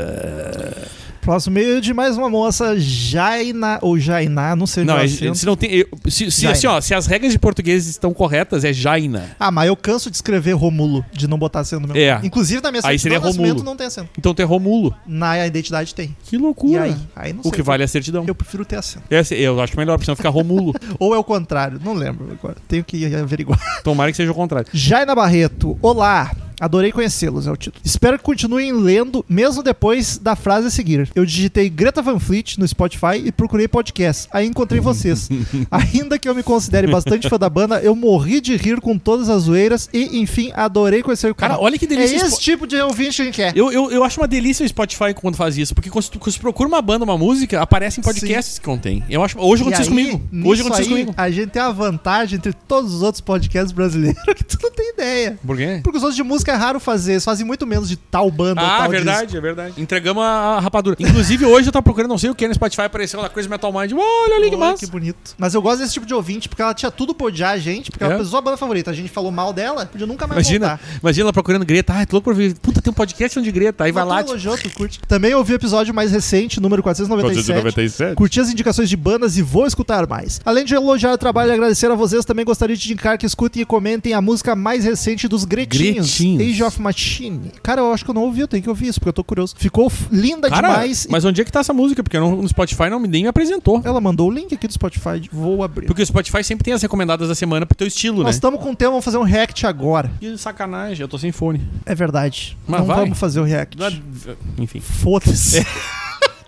Próximo 1.25 1.55
meio 1.55 1.81
de 1.81 1.91
mais 1.91 2.15
uma 2.17 2.29
moça, 2.29 2.75
Jaina, 2.77 3.79
ou 3.81 3.97
Jainá, 3.97 4.55
não 4.55 4.67
sei 4.67 4.83
Não, 4.83 4.93
é 4.95 5.01
o 5.01 5.05
é- 5.05 5.33
se 5.33 5.43
não 5.43 5.55
tem. 5.55 5.71
eu- 5.71 5.87
se, 6.07 6.29
se, 6.29 6.45
assim, 6.45 6.67
ó, 6.67 6.79
se 6.79 6.93
as 6.93 7.07
regras 7.07 7.31
de 7.31 7.39
português 7.39 7.87
estão 7.87 8.13
corretas, 8.13 8.63
é 8.63 8.71
Jaina. 8.71 9.35
Ah, 9.39 9.49
mas 9.49 9.67
eu 9.67 9.75
canso 9.75 10.11
de 10.11 10.17
escrever 10.17 10.53
Romulo, 10.53 11.03
de 11.11 11.27
não 11.27 11.39
botar 11.39 11.61
acento 11.61 11.81
no 11.81 11.87
meu 11.91 11.97
É. 11.99 12.19
Inclusive 12.23 12.61
na 12.61 12.69
minha 12.71 12.81
Aí 12.85 12.99
seria 12.99 13.17
Romulo. 13.17 13.63
não 13.63 13.75
tem 13.75 13.87
acento. 13.87 14.09
Então 14.19 14.35
tem 14.35 14.45
Romulo. 14.45 14.95
Na 15.07 15.47
identidade 15.47 15.95
tem. 15.95 16.15
Que 16.25 16.35
E 16.35 16.37
loucura. 16.39 16.83
aí? 16.83 16.95
Aí 17.15 17.33
não 17.33 17.39
o 17.39 17.43
sei. 17.45 17.51
que 17.53 17.61
vale 17.63 17.81
é 17.81 17.85
a 17.85 17.87
certidão. 17.87 18.23
Eu 18.27 18.35
prefiro 18.35 18.63
ter 18.63 18.75
acento. 18.75 19.05
Essa- 19.09 19.33
eu 19.33 19.59
acho 19.59 19.75
melhor, 19.75 19.93
porque 19.97 20.05
senão 20.05 20.15
fica 20.15 20.29
Romulo. 20.29 20.73
Ou 20.99 21.15
é 21.15 21.17
o 21.17 21.23
contrário, 21.23 21.81
não 21.83 21.93
lembro 21.93 22.27
agora. 22.31 22.57
Tenho 22.67 22.83
que 22.83 23.03
averiguar. 23.15 23.81
Tomara 23.83 24.11
que 24.11 24.17
seja 24.17 24.31
o 24.31 24.35
contrário. 24.35 24.67
Jaina 24.71 25.15
Barreto, 25.15 25.75
olá. 25.81 26.31
Adorei 26.59 26.91
conhecê-los, 26.91 27.47
é 27.47 27.51
o 27.51 27.57
título. 27.57 27.81
Espero 27.83 28.17
que 28.17 28.23
continuem 28.23 28.71
lendo, 28.73 29.25
mesmo 29.27 29.61
depois 29.61 30.17
da 30.17 30.35
frase 30.35 30.67
a 30.67 30.69
seguir. 30.69 31.09
Eu 31.15 31.25
digitei 31.25 31.69
Greta 31.69 32.01
Van 32.01 32.19
Fleet 32.19 32.57
no 32.57 32.67
Spotify 32.67 33.21
e 33.23 33.31
procurei 33.31 33.67
podcast. 33.67 34.27
Aí 34.31 34.45
encontrei 34.47 34.79
vocês. 34.79 35.29
Ainda 35.69 36.17
que 36.17 36.27
eu 36.27 36.35
me 36.35 36.43
considere 36.43 36.87
bastante 36.87 37.29
fã 37.29 37.37
da 37.37 37.49
banda, 37.49 37.79
eu 37.81 37.95
morri 37.95 38.39
de 38.39 38.55
rir 38.55 38.79
com 38.79 38.97
todas 38.97 39.29
as 39.29 39.43
zoeiras 39.43 39.89
e, 39.93 40.19
enfim, 40.19 40.51
adorei 40.53 41.01
conhecer 41.01 41.29
o 41.29 41.35
Cara, 41.35 41.53
canal. 41.53 41.65
olha 41.65 41.77
que 41.77 41.87
delícia. 41.87 42.15
É 42.15 42.27
esse 42.27 42.39
tipo 42.39 42.65
de 42.65 42.75
ouvinte 42.77 43.15
que 43.15 43.21
a 43.21 43.25
gente 43.25 43.35
quer. 43.35 43.57
Eu, 43.57 43.71
eu, 43.71 43.91
eu 43.91 44.03
acho 44.03 44.19
uma 44.19 44.27
delícia 44.27 44.65
o 44.65 44.67
Spotify 44.67 45.13
quando 45.13 45.35
faz 45.35 45.57
isso, 45.57 45.73
porque 45.75 45.89
quando 45.89 46.07
tu 46.09 46.19
procura 46.39 46.67
uma 46.67 46.81
banda, 46.81 47.03
uma 47.03 47.17
música, 47.17 47.61
aparecem 47.61 48.03
podcasts 48.03 48.59
que 48.59 48.65
contém. 48.65 49.03
Eu 49.09 49.23
acho, 49.23 49.37
hoje 49.39 49.61
aconteceu 49.61 49.81
isso 49.83 49.91
comigo. 49.91 50.47
Hoje 50.47 50.61
aconteceu 50.61 50.85
isso 50.85 50.93
aí, 50.93 51.01
comigo. 51.01 51.13
A 51.17 51.29
gente 51.29 51.49
tem 51.49 51.61
a 51.61 51.71
vantagem 51.71 52.37
entre 52.37 52.53
todos 52.53 52.93
os 52.93 53.01
outros 53.01 53.21
podcasts 53.21 53.71
brasileiros 53.71 54.21
que 54.35 54.43
tu 54.43 54.57
não 54.61 54.71
tem 54.71 54.89
ideia. 54.93 55.39
Por 55.45 55.57
quê? 55.57 55.79
Porque 55.83 55.97
os 55.97 56.03
outros 56.03 56.15
de 56.15 56.23
música 56.23 56.54
é 56.55 56.57
raro 56.57 56.79
fazer, 56.79 57.13
eles 57.13 57.23
fazem 57.23 57.45
muito 57.45 57.65
menos 57.67 57.87
de 57.89 57.95
tal 57.97 58.29
banda 58.31 58.61
ou 58.61 58.67
Ah, 58.67 58.77
tal 58.79 58.89
verdade, 58.89 59.21
disco. 59.23 59.37
é 59.37 59.41
verdade. 59.41 59.73
Entregamos 59.81 60.23
a, 60.23 60.59
rapadura. 60.59 60.95
Inclusive, 60.99 61.45
hoje 61.45 61.67
eu 61.69 61.71
tava 61.71 61.83
procurando, 61.83 62.09
não 62.09 62.17
sei 62.17 62.29
o 62.29 62.35
que, 62.35 62.47
no 62.47 62.53
Spotify 62.53 62.83
apareceu 62.83 63.19
lá 63.21 63.29
Crazy 63.29 63.49
Metal 63.49 63.71
Mind. 63.71 63.91
Olha 63.93 64.35
ali 64.37 64.49
que 64.49 64.55
massa. 64.55 64.85
que 64.85 64.91
bonito. 64.91 65.35
Mas 65.37 65.53
eu 65.53 65.61
gosto 65.61 65.79
desse 65.81 65.93
tipo 65.93 66.05
de 66.05 66.13
ouvinte, 66.13 66.47
porque 66.49 66.61
ela 66.61 66.73
tinha 66.73 66.89
tudo 66.91 67.13
pra 67.13 67.27
odiar 67.27 67.51
a 67.51 67.57
gente, 67.57 67.91
porque 67.91 68.03
ela 68.03 68.13
É. 68.15 68.17
pesou 68.17 68.39
a 68.39 68.41
banda 68.41 68.57
favorita. 68.57 68.91
A 68.91 68.93
gente 68.93 69.09
falou 69.09 69.31
mal 69.31 69.51
dela, 69.53 69.85
podia 69.85 70.07
nunca 70.07 70.25
mais 70.27 70.47
Imagina, 70.47 70.67
voltar. 70.69 70.83
imagina 71.01 71.25
ela 71.25 71.33
procurando 71.33 71.65
Greta. 71.65 71.93
Ai, 71.93 72.05
tô 72.05 72.15
louco 72.15 72.29
pra 72.29 72.33
ver. 72.37 72.55
Puta, 72.59 72.81
tem 72.81 72.91
um 72.91 72.93
podcast 72.93 73.33
falando 73.33 73.45
de 73.45 73.51
Greta. 73.51 73.83
Aí 73.83 73.91
vai 73.91 74.05
lá. 74.05 74.23
tu 74.23 74.29
elogiou, 74.31 74.57
tu 74.57 74.69
curte. 74.71 74.99
Também 75.07 75.33
ouvi 75.33 75.53
o 75.53 75.55
episódio 75.55 75.93
mais 75.93 76.11
recente, 76.11 76.59
número 76.61 76.81
497. 76.81 77.45
497. 77.61 78.15
Curti 78.15 78.39
as 78.39 78.49
indicações 78.49 78.89
de 78.89 78.95
bandas 78.97 79.37
e 79.37 79.41
vou 79.41 79.65
escutar 79.65 80.07
mais. 80.07 80.39
Além 80.45 80.63
de 80.65 80.73
elogiar 80.73 81.11
o 81.13 81.17
trabalho 81.17 81.51
e 81.51 81.53
agradecer 81.53 81.89
a 81.91 81.95
vocês, 81.95 82.23
também 82.25 82.45
gostaria 82.45 82.75
de 82.75 82.91
indicar 82.91 83.17
que 83.17 83.25
escutem 83.25 83.61
e 83.61 83.65
comentem 83.65 84.13
a 84.13 84.21
música 84.21 84.55
mais 84.55 84.85
recente 84.85 85.27
dos 85.27 85.43
Gretinhos, 85.45 86.07
Gretinhos. 86.07 86.34
Age 86.41 86.63
of 86.63 86.81
Machine. 86.81 87.51
Cara, 87.63 87.81
eu 87.81 87.93
acho 87.93 88.03
que 88.03 88.09
eu 88.09 88.13
não 88.15 88.23
ouvi, 88.23 88.41
eu 88.41 88.47
tenho 88.47 88.61
que 88.63 88.69
ouvir 88.69 88.87
isso, 88.87 88.99
porque 88.99 89.09
eu 89.09 89.13
tô 89.13 89.23
curioso. 89.23 89.55
Ficou 89.57 89.91
linda 90.11 90.49
Cara, 90.49 90.67
demais. 90.69 91.07
mas 91.09 91.23
onde 91.25 91.41
é 91.41 91.45
que 91.45 91.51
tá 91.51 91.59
essa 91.59 91.73
música? 91.73 92.03
Porque 92.03 92.19
não- 92.19 92.35
no 92.37 92.47
Spotify 92.47 92.89
não, 92.89 92.99
me- 92.99 93.07
nem 93.07 93.23
me 93.23 93.27
apresentou. 93.29 93.81
Ela 93.83 93.99
mandou 94.01 94.29
o 94.29 94.31
link 94.31 94.53
aqui 94.53 94.67
do 94.67 94.73
Spotify, 94.73 95.29
vou 95.31 95.63
abrir. 95.63 95.85
Porque 95.87 96.01
o 96.01 96.05
Spotify 96.05 96.43
sempre 96.43 96.63
tem 96.63 96.73
as 96.73 96.81
recomendadas 96.81 97.27
da 97.27 97.35
semana 97.35 97.65
pro 97.65 97.75
teu 97.77 97.87
estilo, 97.87 98.17
Nós 98.17 98.25
né? 98.25 98.31
estamos 98.31 98.59
com 98.61 98.71
o 98.71 98.75
tema, 98.75 98.91
vamos 98.91 99.05
fazer 99.05 99.17
um 99.17 99.23
react 99.23 99.65
agora. 99.65 100.11
Que 100.19 100.37
sacanagem, 100.37 101.01
eu 101.01 101.07
tô 101.07 101.17
sem 101.17 101.31
fone. 101.31 101.61
É 101.85 101.95
verdade. 101.95 102.57
Mas 102.67 102.79
não 102.81 102.87
vai. 102.87 102.97
vamos 102.97 103.17
fazer 103.17 103.39
o 103.39 103.43
react. 103.43 103.77
É- 103.81 104.35
Enfim. 104.61 104.79
Foda-se. 104.79 105.65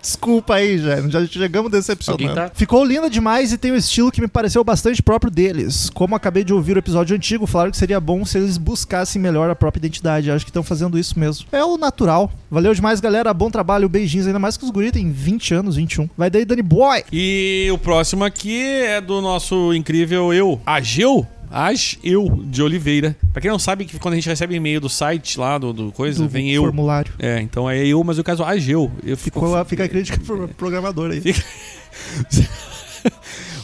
Desculpa 0.08 0.54
aí, 0.54 0.78
já. 0.78 1.06
Já 1.08 1.26
chegamos 1.26 1.70
decepcionando. 1.70 2.34
Tá- 2.34 2.50
Ficou 2.54 2.82
linda 2.82 3.10
demais 3.10 3.52
e 3.52 3.58
tem 3.58 3.72
um 3.72 3.76
estilo 3.76 4.10
que 4.10 4.22
me 4.22 4.26
pareceu 4.28 4.64
bastante 4.64 5.02
próprio 5.02 5.30
deles. 5.30 5.90
Como 5.90 6.16
acabei 6.16 6.42
de 6.44 6.54
ouvir 6.54 6.76
o 6.76 6.78
episódio 6.78 7.14
antigo, 7.14 7.46
falaram 7.46 7.70
que 7.70 7.76
seria 7.76 8.00
bom 8.00 8.24
se 8.24 8.38
eles 8.38 8.56
buscassem 8.56 9.20
melhor 9.20 9.50
a 9.50 9.54
própria 9.54 9.80
identidade. 9.80 10.30
Acho 10.30 10.46
que 10.46 10.50
estão 10.50 10.62
fazendo 10.62 10.98
isso 10.98 11.18
mesmo. 11.18 11.46
É 11.52 11.62
o 11.62 11.76
natural. 11.76 12.32
Valeu 12.50 12.72
demais, 12.72 13.00
galera. 13.00 13.34
Bom 13.34 13.50
trabalho, 13.50 13.86
beijinhos. 13.88 14.26
Ainda 14.26 14.38
mais 14.38 14.56
que 14.56 14.64
os 14.64 14.70
guri 14.70 14.90
têm 14.90 15.10
20 15.12 15.52
anos, 15.52 15.76
21. 15.76 16.08
Vai 16.16 16.30
daí, 16.30 16.46
Dani 16.46 16.62
Boy. 16.62 17.04
E 17.12 17.68
o 17.70 17.76
próximo 17.76 18.24
aqui 18.24 18.62
é 18.62 19.00
do 19.02 19.20
nosso 19.20 19.74
incrível 19.74 20.32
eu, 20.32 20.58
Ageu. 20.64 21.26
Ageu 21.50 22.40
de 22.44 22.62
Oliveira. 22.62 23.16
Pra 23.32 23.40
quem 23.40 23.50
não 23.50 23.58
sabe, 23.58 23.84
que 23.84 23.98
quando 23.98 24.14
a 24.14 24.16
gente 24.16 24.28
recebe 24.28 24.54
e-mail 24.54 24.80
do 24.80 24.88
site 24.88 25.38
lá, 25.38 25.58
do, 25.58 25.72
do 25.72 25.92
coisa, 25.92 26.22
Do 26.24 26.28
vem 26.28 26.50
eu. 26.50 26.62
formulário. 26.62 27.12
É, 27.18 27.40
então 27.40 27.68
é 27.68 27.78
eu, 27.86 28.02
mas 28.04 28.18
o 28.18 28.24
caso 28.24 28.44
Ageu. 28.44 28.90
Eu 29.04 29.16
fico. 29.16 29.40
Ficou, 29.40 29.64
fica 29.64 29.84
a 29.84 29.88
crítica 29.88 30.18
pro 30.24 30.48
programador 30.56 31.10
aí. 31.10 31.22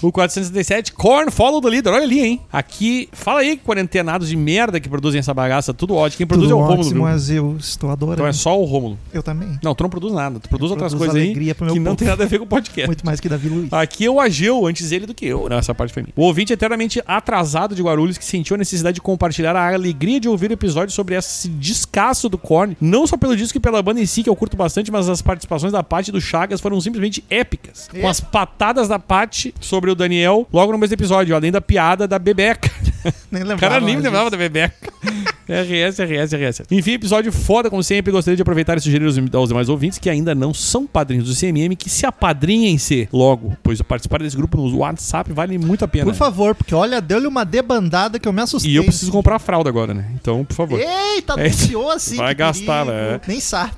O 0.05 0.12
467, 0.12 0.93
Corn 0.93 1.31
Follow 1.31 1.62
the 1.62 1.68
Leader. 1.70 1.90
Olha 1.90 2.02
ali, 2.02 2.20
hein? 2.20 2.40
Aqui, 2.52 3.09
fala 3.10 3.40
aí, 3.40 3.56
quarentenados 3.56 4.28
de 4.28 4.36
merda 4.36 4.78
que 4.78 4.86
produzem 4.86 5.18
essa 5.18 5.32
bagaça. 5.32 5.72
Tudo 5.72 5.94
ótimo. 5.94 6.18
Quem 6.18 6.26
produz 6.26 6.51
Tudo 6.51 6.59
é 6.59 6.62
o 6.62 6.66
Rômulo, 6.66 6.81
ótimo, 6.81 6.94
viu? 6.94 7.02
mas 7.05 7.31
eu 7.31 7.56
estou 7.59 7.89
adorando. 7.89 8.16
Então 8.16 8.26
é 8.26 8.32
só 8.35 8.60
o 8.60 8.66
Rômulo. 8.66 8.98
Eu 9.14 9.22
também. 9.22 9.59
Não, 9.62 9.74
tu 9.74 9.82
não 9.82 9.89
produz 9.89 10.12
nada. 10.12 10.39
Tu 10.39 10.47
produz 10.47 10.70
outras 10.70 10.93
produzo 10.93 11.10
coisas 11.10 11.26
aí 11.26 11.55
que 11.55 11.64
não 11.64 11.85
povo. 11.85 11.97
tem 11.97 12.09
nada 12.09 12.22
a 12.22 12.26
ver 12.26 12.39
com 12.39 12.44
o 12.44 12.47
podcast. 12.47 12.86
Muito 12.86 13.06
mais 13.06 13.18
que 13.18 13.31
Davi 13.31 13.48
Luiz. 13.48 13.72
Aqui 13.72 14.05
é 14.05 14.10
o 14.10 14.20
Ageu, 14.20 14.66
antes 14.66 14.93
ele 14.93 15.06
do 15.06 15.14
que 15.14 15.24
eu. 15.24 15.48
Não, 15.48 15.56
essa 15.56 15.74
parte 15.74 15.94
foi 15.94 16.02
minha. 16.02 16.12
O 16.14 16.22
ouvinte 16.24 16.52
eternamente 16.52 17.02
atrasado 17.06 17.74
de 17.74 17.82
Guarulhos 17.82 18.18
que 18.18 18.26
sentiu 18.26 18.56
a 18.56 18.59
necessidade 18.59 18.97
de 18.97 19.01
compartilhar 19.01 19.56
a 19.56 19.72
alegria 19.72 20.20
de 20.20 20.28
ouvir 20.28 20.52
episódios 20.52 20.93
sobre 20.93 21.14
esse 21.14 21.48
descasso 21.48 22.28
do 22.28 22.36
Korn. 22.36 22.76
Não 22.78 23.06
só 23.06 23.16
pelo 23.16 23.35
disco 23.35 23.56
e 23.56 23.60
pela 23.60 23.82
banda 23.82 24.02
em 24.02 24.06
si, 24.06 24.22
que 24.22 24.28
eu 24.28 24.36
curto 24.36 24.55
bastante, 24.55 24.93
mas 24.93 25.09
as 25.09 25.22
participações 25.22 25.72
da 25.72 25.82
Paty 25.82 26.10
e 26.10 26.12
do 26.12 26.20
Chagas 26.20 26.60
foram 26.60 26.78
simplesmente 26.78 27.24
épicas. 27.31 27.89
Com 27.89 28.06
as 28.06 28.20
patadas 28.20 28.86
da 28.86 28.98
Paty 28.98 29.55
sobre 29.60 29.94
o 29.95 29.97
Daniel 29.97 30.47
logo 30.53 30.73
no 30.73 30.79
mesmo 30.79 30.95
episódio, 30.95 31.35
além 31.35 31.51
da 31.51 31.61
piada 31.61 32.07
da 32.07 32.19
Bebeca. 32.19 32.71
Nem 33.31 33.43
O 33.45 33.47
lembrava. 33.47 33.75
cara 33.75 33.81
nem 33.85 33.97
lembrava 33.97 34.31
da 34.31 34.37
Bebeca. 34.37 34.93
RS, 35.49 35.99
RS, 36.01 36.33
RS. 36.35 36.62
Enfim, 36.71 36.93
episódio 36.93 37.31
foda, 37.33 37.69
como 37.71 37.83
sempre. 37.83 38.11
Gostaria 38.12 38.37
de 38.37 38.43
aproveitar 38.43 38.77
e 38.77 38.81
sugerir 38.81 39.07
aos, 39.35 39.49
demais 39.49 39.69
ouvintes 39.69 39.99
que 39.99 40.09
ainda 40.09 40.35
não 40.35 40.55
são 40.55 40.87
padrinhos 40.87 41.29
do 41.29 41.35
CMM 41.39 41.75
que 41.77 41.91
se 41.91 42.07
apadrinhem-se 42.07 43.09
logo, 43.12 43.57
pois 43.62 43.81
participar 43.83 44.21
desse 44.21 44.37
grupo 44.37 44.57
no 44.57 44.77
WhatsApp 44.79 45.33
vale 45.33 45.59
muito 45.59 45.85
a 45.85 45.89
pena. 45.89 46.05
Por 46.05 46.15
favor, 46.15 46.55
porque 46.55 46.75
olha, 46.75 47.01
deu-lhe 47.01 47.27
uma 47.27 47.45
debandada 47.45 48.19
que 48.19 48.27
eu 48.27 48.33
me 48.33 48.43
assustei. 48.43 48.73
E 48.73 48.77
eu 48.77 48.85
preciso 48.85 49.12
comprar 49.12 49.39
fralda 49.39 49.69
agora, 49.69 49.93
né? 49.93 50.07
Então, 50.15 50.45
por 50.45 50.55
favor. 50.55 50.81
Eita, 50.81 51.35
É, 51.35 51.47
anunciou 51.47 51.91
assim. 51.91 52.16
vai 52.16 52.35
gastar, 52.35 52.87
perigo. 52.87 53.03
né? 53.12 53.21
Nem 53.29 53.41
sabe. 53.41 53.75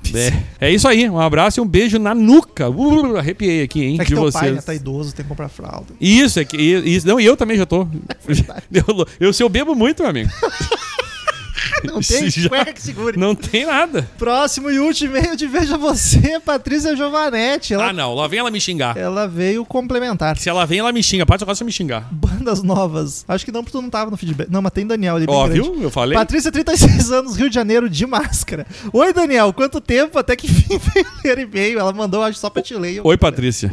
É. 0.61 0.67
É 0.69 0.71
isso 0.73 0.87
aí, 0.87 1.09
um 1.09 1.21
abraço 1.21 1.59
e 1.59 1.63
um 1.63 1.67
beijo 1.67 1.99
na 1.99 2.15
nuca. 2.15 2.69
Uh, 2.71 3.17
arrepiei 3.17 3.63
aqui, 3.63 3.83
hein, 3.83 3.97
É 4.01 4.05
que 4.05 4.11
de 4.11 4.15
teu 4.15 4.31
pai 4.33 4.43
vocês. 4.43 4.55
né, 4.57 4.63
tá 4.63 4.75
idoso, 4.75 5.15
tem 5.15 5.25
que 5.25 5.29
comprar 5.29 5.49
fralda. 5.49 5.95
Isso, 6.01 6.39
é 6.41 6.45
que. 6.45 6.57
Isso, 6.57 7.07
não, 7.07 7.21
e 7.21 7.25
eu 7.25 7.37
também 7.37 7.57
já 7.57 7.67
tô. 7.67 7.87
eu, 8.73 9.07
eu, 9.21 9.33
se 9.33 9.43
eu 9.43 9.49
bebo 9.49 9.75
muito, 9.75 10.03
meu 10.03 10.11
amigo. 10.11 10.31
Não 11.87 12.01
tem 12.03 12.31
Já- 12.31 12.49
cueca 12.49 12.73
que 12.73 12.83
segure. 12.83 13.19
Não 13.19 13.35
tem 13.35 13.67
nada. 13.67 14.09
Próximo 14.19 14.71
e 14.71 14.79
último 14.79 15.17
e-mail 15.17 15.37
de 15.37 15.47
Veja 15.47 15.77
Você, 15.79 16.41
Patrícia 16.41 16.95
Giovanetti. 16.97 17.75
Ela, 17.75 17.89
Ah, 17.89 17.93
não. 17.93 18.15
Lá 18.15 18.27
vem 18.29 18.39
ela 18.41 18.51
me 18.51 18.61
xingar. 18.61 18.97
ela 18.97 19.27
veio 19.27 19.65
complementar. 19.65 20.37
Se 20.39 20.49
ela 20.49 20.65
vem, 20.67 20.79
ela 20.81 20.93
me 20.93 21.03
xinga. 21.03 21.25
Pode 21.27 21.45
só 21.57 21.65
me 21.65 21.73
xingar. 21.73 22.09
Bandas 22.13 22.63
novas. 22.63 23.25
Acho 23.29 23.45
que 23.45 23.53
não, 23.53 23.63
porque 23.63 23.77
tu 23.77 23.83
não 23.83 23.91
tava 23.91 24.11
no 24.11 24.17
feedback. 24.17 24.51
Não, 24.51 24.61
mas 24.63 24.73
tem 24.73 24.87
Daniel 24.87 25.17
ali 25.17 25.27
Ó, 25.29 25.47
viu? 25.47 25.79
Eu 25.81 25.91
falei. 25.91 26.17
Patrícia, 26.17 26.51
36 26.53 27.11
anos, 27.11 27.37
Rio 27.37 27.49
de 27.49 27.55
Janeiro, 27.55 27.89
de 27.89 28.07
máscara. 28.07 28.67
Oi, 28.93 29.13
Daniel, 29.13 29.53
quanto 29.53 29.81
tempo 29.81 30.19
até 30.19 30.35
que 30.37 30.49
fim 30.49 30.79
veio 30.79 31.07
ler 31.25 31.39
e-mail? 31.39 31.79
Ela 31.79 31.93
mandou, 31.93 32.23
acho, 32.23 32.39
só 32.39 32.51
pra 32.51 32.63
te 32.63 32.75
ler. 32.75 33.01
Oi, 33.03 33.17
Patrícia. 33.17 33.71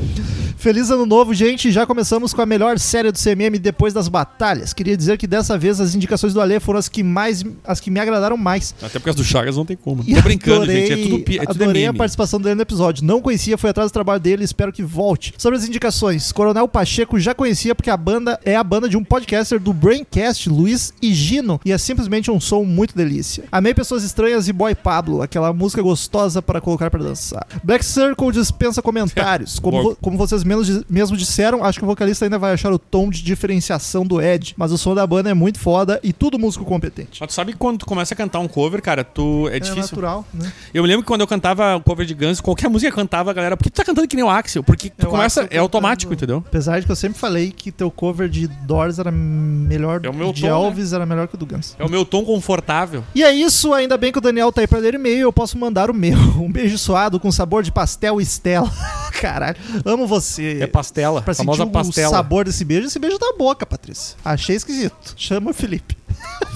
Feliz 0.63 0.89
ano 0.89 1.05
novo, 1.05 1.33
gente. 1.33 1.69
Já 1.73 1.85
começamos 1.85 2.33
com 2.33 2.41
a 2.41 2.45
melhor 2.45 2.79
série 2.79 3.11
do 3.11 3.19
CMM 3.19 3.59
depois 3.59 3.93
das 3.93 4.07
batalhas. 4.07 4.71
Queria 4.71 4.95
dizer 4.95 5.17
que 5.17 5.27
dessa 5.27 5.57
vez 5.57 5.81
as 5.81 5.93
indicações 5.93 6.33
do 6.33 6.39
Alê 6.39 6.57
foram 6.57 6.79
as 6.79 6.87
que 6.87 7.03
mais 7.03 7.43
as 7.65 7.81
que 7.81 7.91
me 7.91 7.99
agradaram 7.99 8.37
mais. 8.37 8.73
Até 8.81 8.97
por 8.97 9.03
causa 9.03 9.17
do 9.17 9.25
Chagas 9.25 9.57
não 9.57 9.65
tem 9.65 9.75
como. 9.75 10.05
E 10.07 10.15
Tô 10.15 10.21
brincando, 10.21 10.61
adorei, 10.61 10.87
gente. 10.87 11.01
É 11.01 11.03
tudo, 11.03 11.15
é 11.17 11.45
tudo 11.45 11.63
adorei 11.63 11.83
a 11.83 11.87
meme. 11.87 11.97
participação 11.97 12.39
dele 12.39 12.55
no 12.55 12.61
episódio. 12.61 13.03
Não 13.03 13.21
conhecia, 13.21 13.57
fui 13.57 13.69
atrás 13.69 13.91
do 13.91 13.93
trabalho 13.93 14.21
dele 14.21 14.45
espero 14.45 14.71
que 14.71 14.81
volte. 14.81 15.33
Sobre 15.37 15.59
as 15.59 15.67
indicações, 15.67 16.31
Coronel 16.31 16.65
Pacheco 16.69 17.19
já 17.19 17.35
conhecia 17.35 17.75
porque 17.75 17.89
a 17.89 17.97
banda 17.97 18.39
é 18.45 18.55
a 18.55 18.63
banda 18.63 18.87
de 18.87 18.95
um 18.95 19.03
podcaster 19.03 19.59
do 19.59 19.73
Braincast, 19.73 20.49
Luiz 20.49 20.93
e 21.01 21.13
Gino, 21.13 21.59
e 21.65 21.73
é 21.73 21.77
simplesmente 21.77 22.31
um 22.31 22.39
som 22.39 22.63
muito 22.63 22.95
delícia. 22.95 23.43
Amei 23.51 23.73
Pessoas 23.73 24.05
Estranhas 24.05 24.47
e 24.47 24.53
Boy 24.53 24.75
Pablo, 24.75 25.21
aquela 25.21 25.51
música 25.51 25.81
gostosa 25.81 26.41
para 26.41 26.61
colocar 26.61 26.89
para 26.89 27.03
dançar. 27.03 27.45
Black 27.61 27.83
Circle 27.83 28.31
dispensa 28.31 28.81
comentários. 28.81 29.59
Como, 29.63 29.97
como 29.97 30.17
vocês 30.17 30.41
mesmos, 30.43 30.52
mesmo 30.89 31.15
disseram, 31.17 31.63
acho 31.63 31.79
que 31.79 31.83
o 31.85 31.87
vocalista 31.87 32.25
ainda 32.25 32.37
vai 32.39 32.53
achar 32.53 32.71
o 32.71 32.79
tom 32.79 33.09
de 33.09 33.21
diferenciação 33.23 34.05
do 34.05 34.21
Ed, 34.21 34.53
mas 34.57 34.71
o 34.71 34.77
som 34.77 34.93
da 34.95 35.05
banda 35.05 35.29
é 35.29 35.33
muito 35.33 35.59
foda 35.59 35.99
e 36.03 36.11
tudo 36.13 36.37
músico 36.39 36.65
competente. 36.65 37.19
Mas 37.19 37.27
tu 37.27 37.33
sabe 37.33 37.53
que 37.53 37.57
quando 37.57 37.79
tu 37.79 37.85
começa 37.85 38.13
a 38.13 38.17
cantar 38.17 38.39
um 38.39 38.47
cover, 38.47 38.81
cara, 38.81 39.03
tu. 39.03 39.47
É 39.49 39.57
É 39.57 39.59
difícil. 39.59 39.81
natural, 39.81 40.25
né? 40.33 40.51
Eu 40.73 40.83
me 40.83 40.89
lembro 40.89 41.03
que 41.03 41.07
quando 41.07 41.21
eu 41.21 41.27
cantava 41.27 41.79
cover 41.81 42.05
de 42.05 42.13
Guns, 42.13 42.41
qualquer 42.41 42.69
música 42.69 42.91
que 42.91 42.99
eu 42.99 43.03
cantava, 43.03 43.31
a 43.31 43.33
galera, 43.33 43.55
por 43.57 43.63
que 43.63 43.69
tu 43.69 43.75
tá 43.75 43.83
cantando 43.85 44.07
que 44.07 44.15
nem 44.15 44.25
o 44.25 44.29
Axel? 44.29 44.63
Porque 44.63 44.89
tu 44.89 45.05
É 45.05 45.07
o 45.07 45.11
começa. 45.11 45.47
É 45.49 45.57
automático, 45.57 46.11
cantando. 46.11 46.33
entendeu? 46.33 46.45
Apesar 46.47 46.79
de 46.79 46.85
que 46.85 46.91
eu 46.91 46.95
sempre 46.95 47.17
falei 47.19 47.51
que 47.51 47.71
teu 47.71 47.89
cover 47.91 48.27
de 48.29 48.47
Doors 48.47 48.99
era 48.99 49.11
melhor 49.11 50.01
É 50.03 50.09
o 50.09 50.13
meu 50.13 50.31
de 50.33 50.41
tom, 50.41 50.47
Elvis 50.47 50.93
era 50.93 51.05
melhor 51.05 51.27
que 51.27 51.35
o 51.35 51.37
do 51.37 51.45
Guns. 51.45 51.75
É 51.79 51.83
o 51.85 51.89
meu 51.89 52.05
tom 52.05 52.23
confortável. 52.23 53.03
E 53.15 53.23
é 53.23 53.31
isso, 53.33 53.73
ainda 53.73 53.97
bem 53.97 54.11
que 54.11 54.17
o 54.17 54.21
Daniel 54.21 54.51
tá 54.51 54.61
aí 54.61 54.67
pra 54.67 54.79
ler 54.79 54.93
e-mail, 54.95 55.19
eu 55.21 55.33
posso 55.33 55.57
mandar 55.57 55.89
o 55.89 55.93
meu. 55.93 56.17
Um 56.43 56.51
beijo 56.51 56.77
suado 56.77 57.19
com 57.19 57.31
sabor 57.31 57.63
de 57.63 57.71
pastel 57.71 58.19
Estela. 58.19 58.69
Caralho, 59.21 59.55
amo 59.85 60.05
você. 60.07 60.42
É 60.61 60.67
pastela. 60.67 61.21
Pra 61.21 61.33
sentir 61.33 61.45
famosa 61.45 61.63
o 61.65 61.69
pastela. 61.71 62.09
sabor 62.09 62.45
desse 62.45 62.63
beijo, 62.63 62.87
esse 62.87 62.99
beijo 62.99 63.17
da 63.17 63.33
boca, 63.37 63.65
Patrícia. 63.65 64.15
Achei 64.23 64.55
esquisito. 64.55 65.13
Chama 65.17 65.51
o 65.51 65.53
Felipe. 65.53 65.97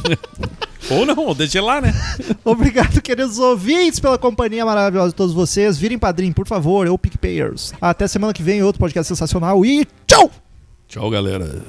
Ou 0.90 1.06
não, 1.06 1.18
ou 1.18 1.36
deixa 1.36 1.62
lá, 1.62 1.82
né? 1.82 1.94
Obrigado, 2.46 3.02
queridos 3.02 3.40
ouvintes, 3.40 4.00
pela 4.00 4.18
companhia 4.18 4.66
maravilhosa 4.66 5.10
de 5.10 5.16
todos 5.16 5.34
vocês. 5.34 5.78
Virem 5.78 6.00
padrinho, 6.00 6.34
por 6.34 6.48
favor, 6.48 6.88
ou 6.88 6.98
PicPayers. 6.98 7.74
Até 7.82 8.08
semana 8.08 8.32
que 8.32 8.42
vem, 8.42 8.64
outro 8.64 8.80
podcast 8.80 9.10
sensacional 9.10 9.66
e 9.66 9.86
tchau! 10.06 10.32
Tchau, 10.88 11.10
galera. 11.10 11.62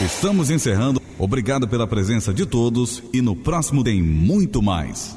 Estamos 0.00 0.50
encerrando. 0.50 1.00
Obrigado 1.16 1.68
pela 1.68 1.86
presença 1.86 2.34
de 2.34 2.44
todos 2.44 3.00
e 3.12 3.22
no 3.22 3.36
próximo 3.36 3.84
tem 3.84 4.02
muito 4.02 4.60
mais. 4.60 5.12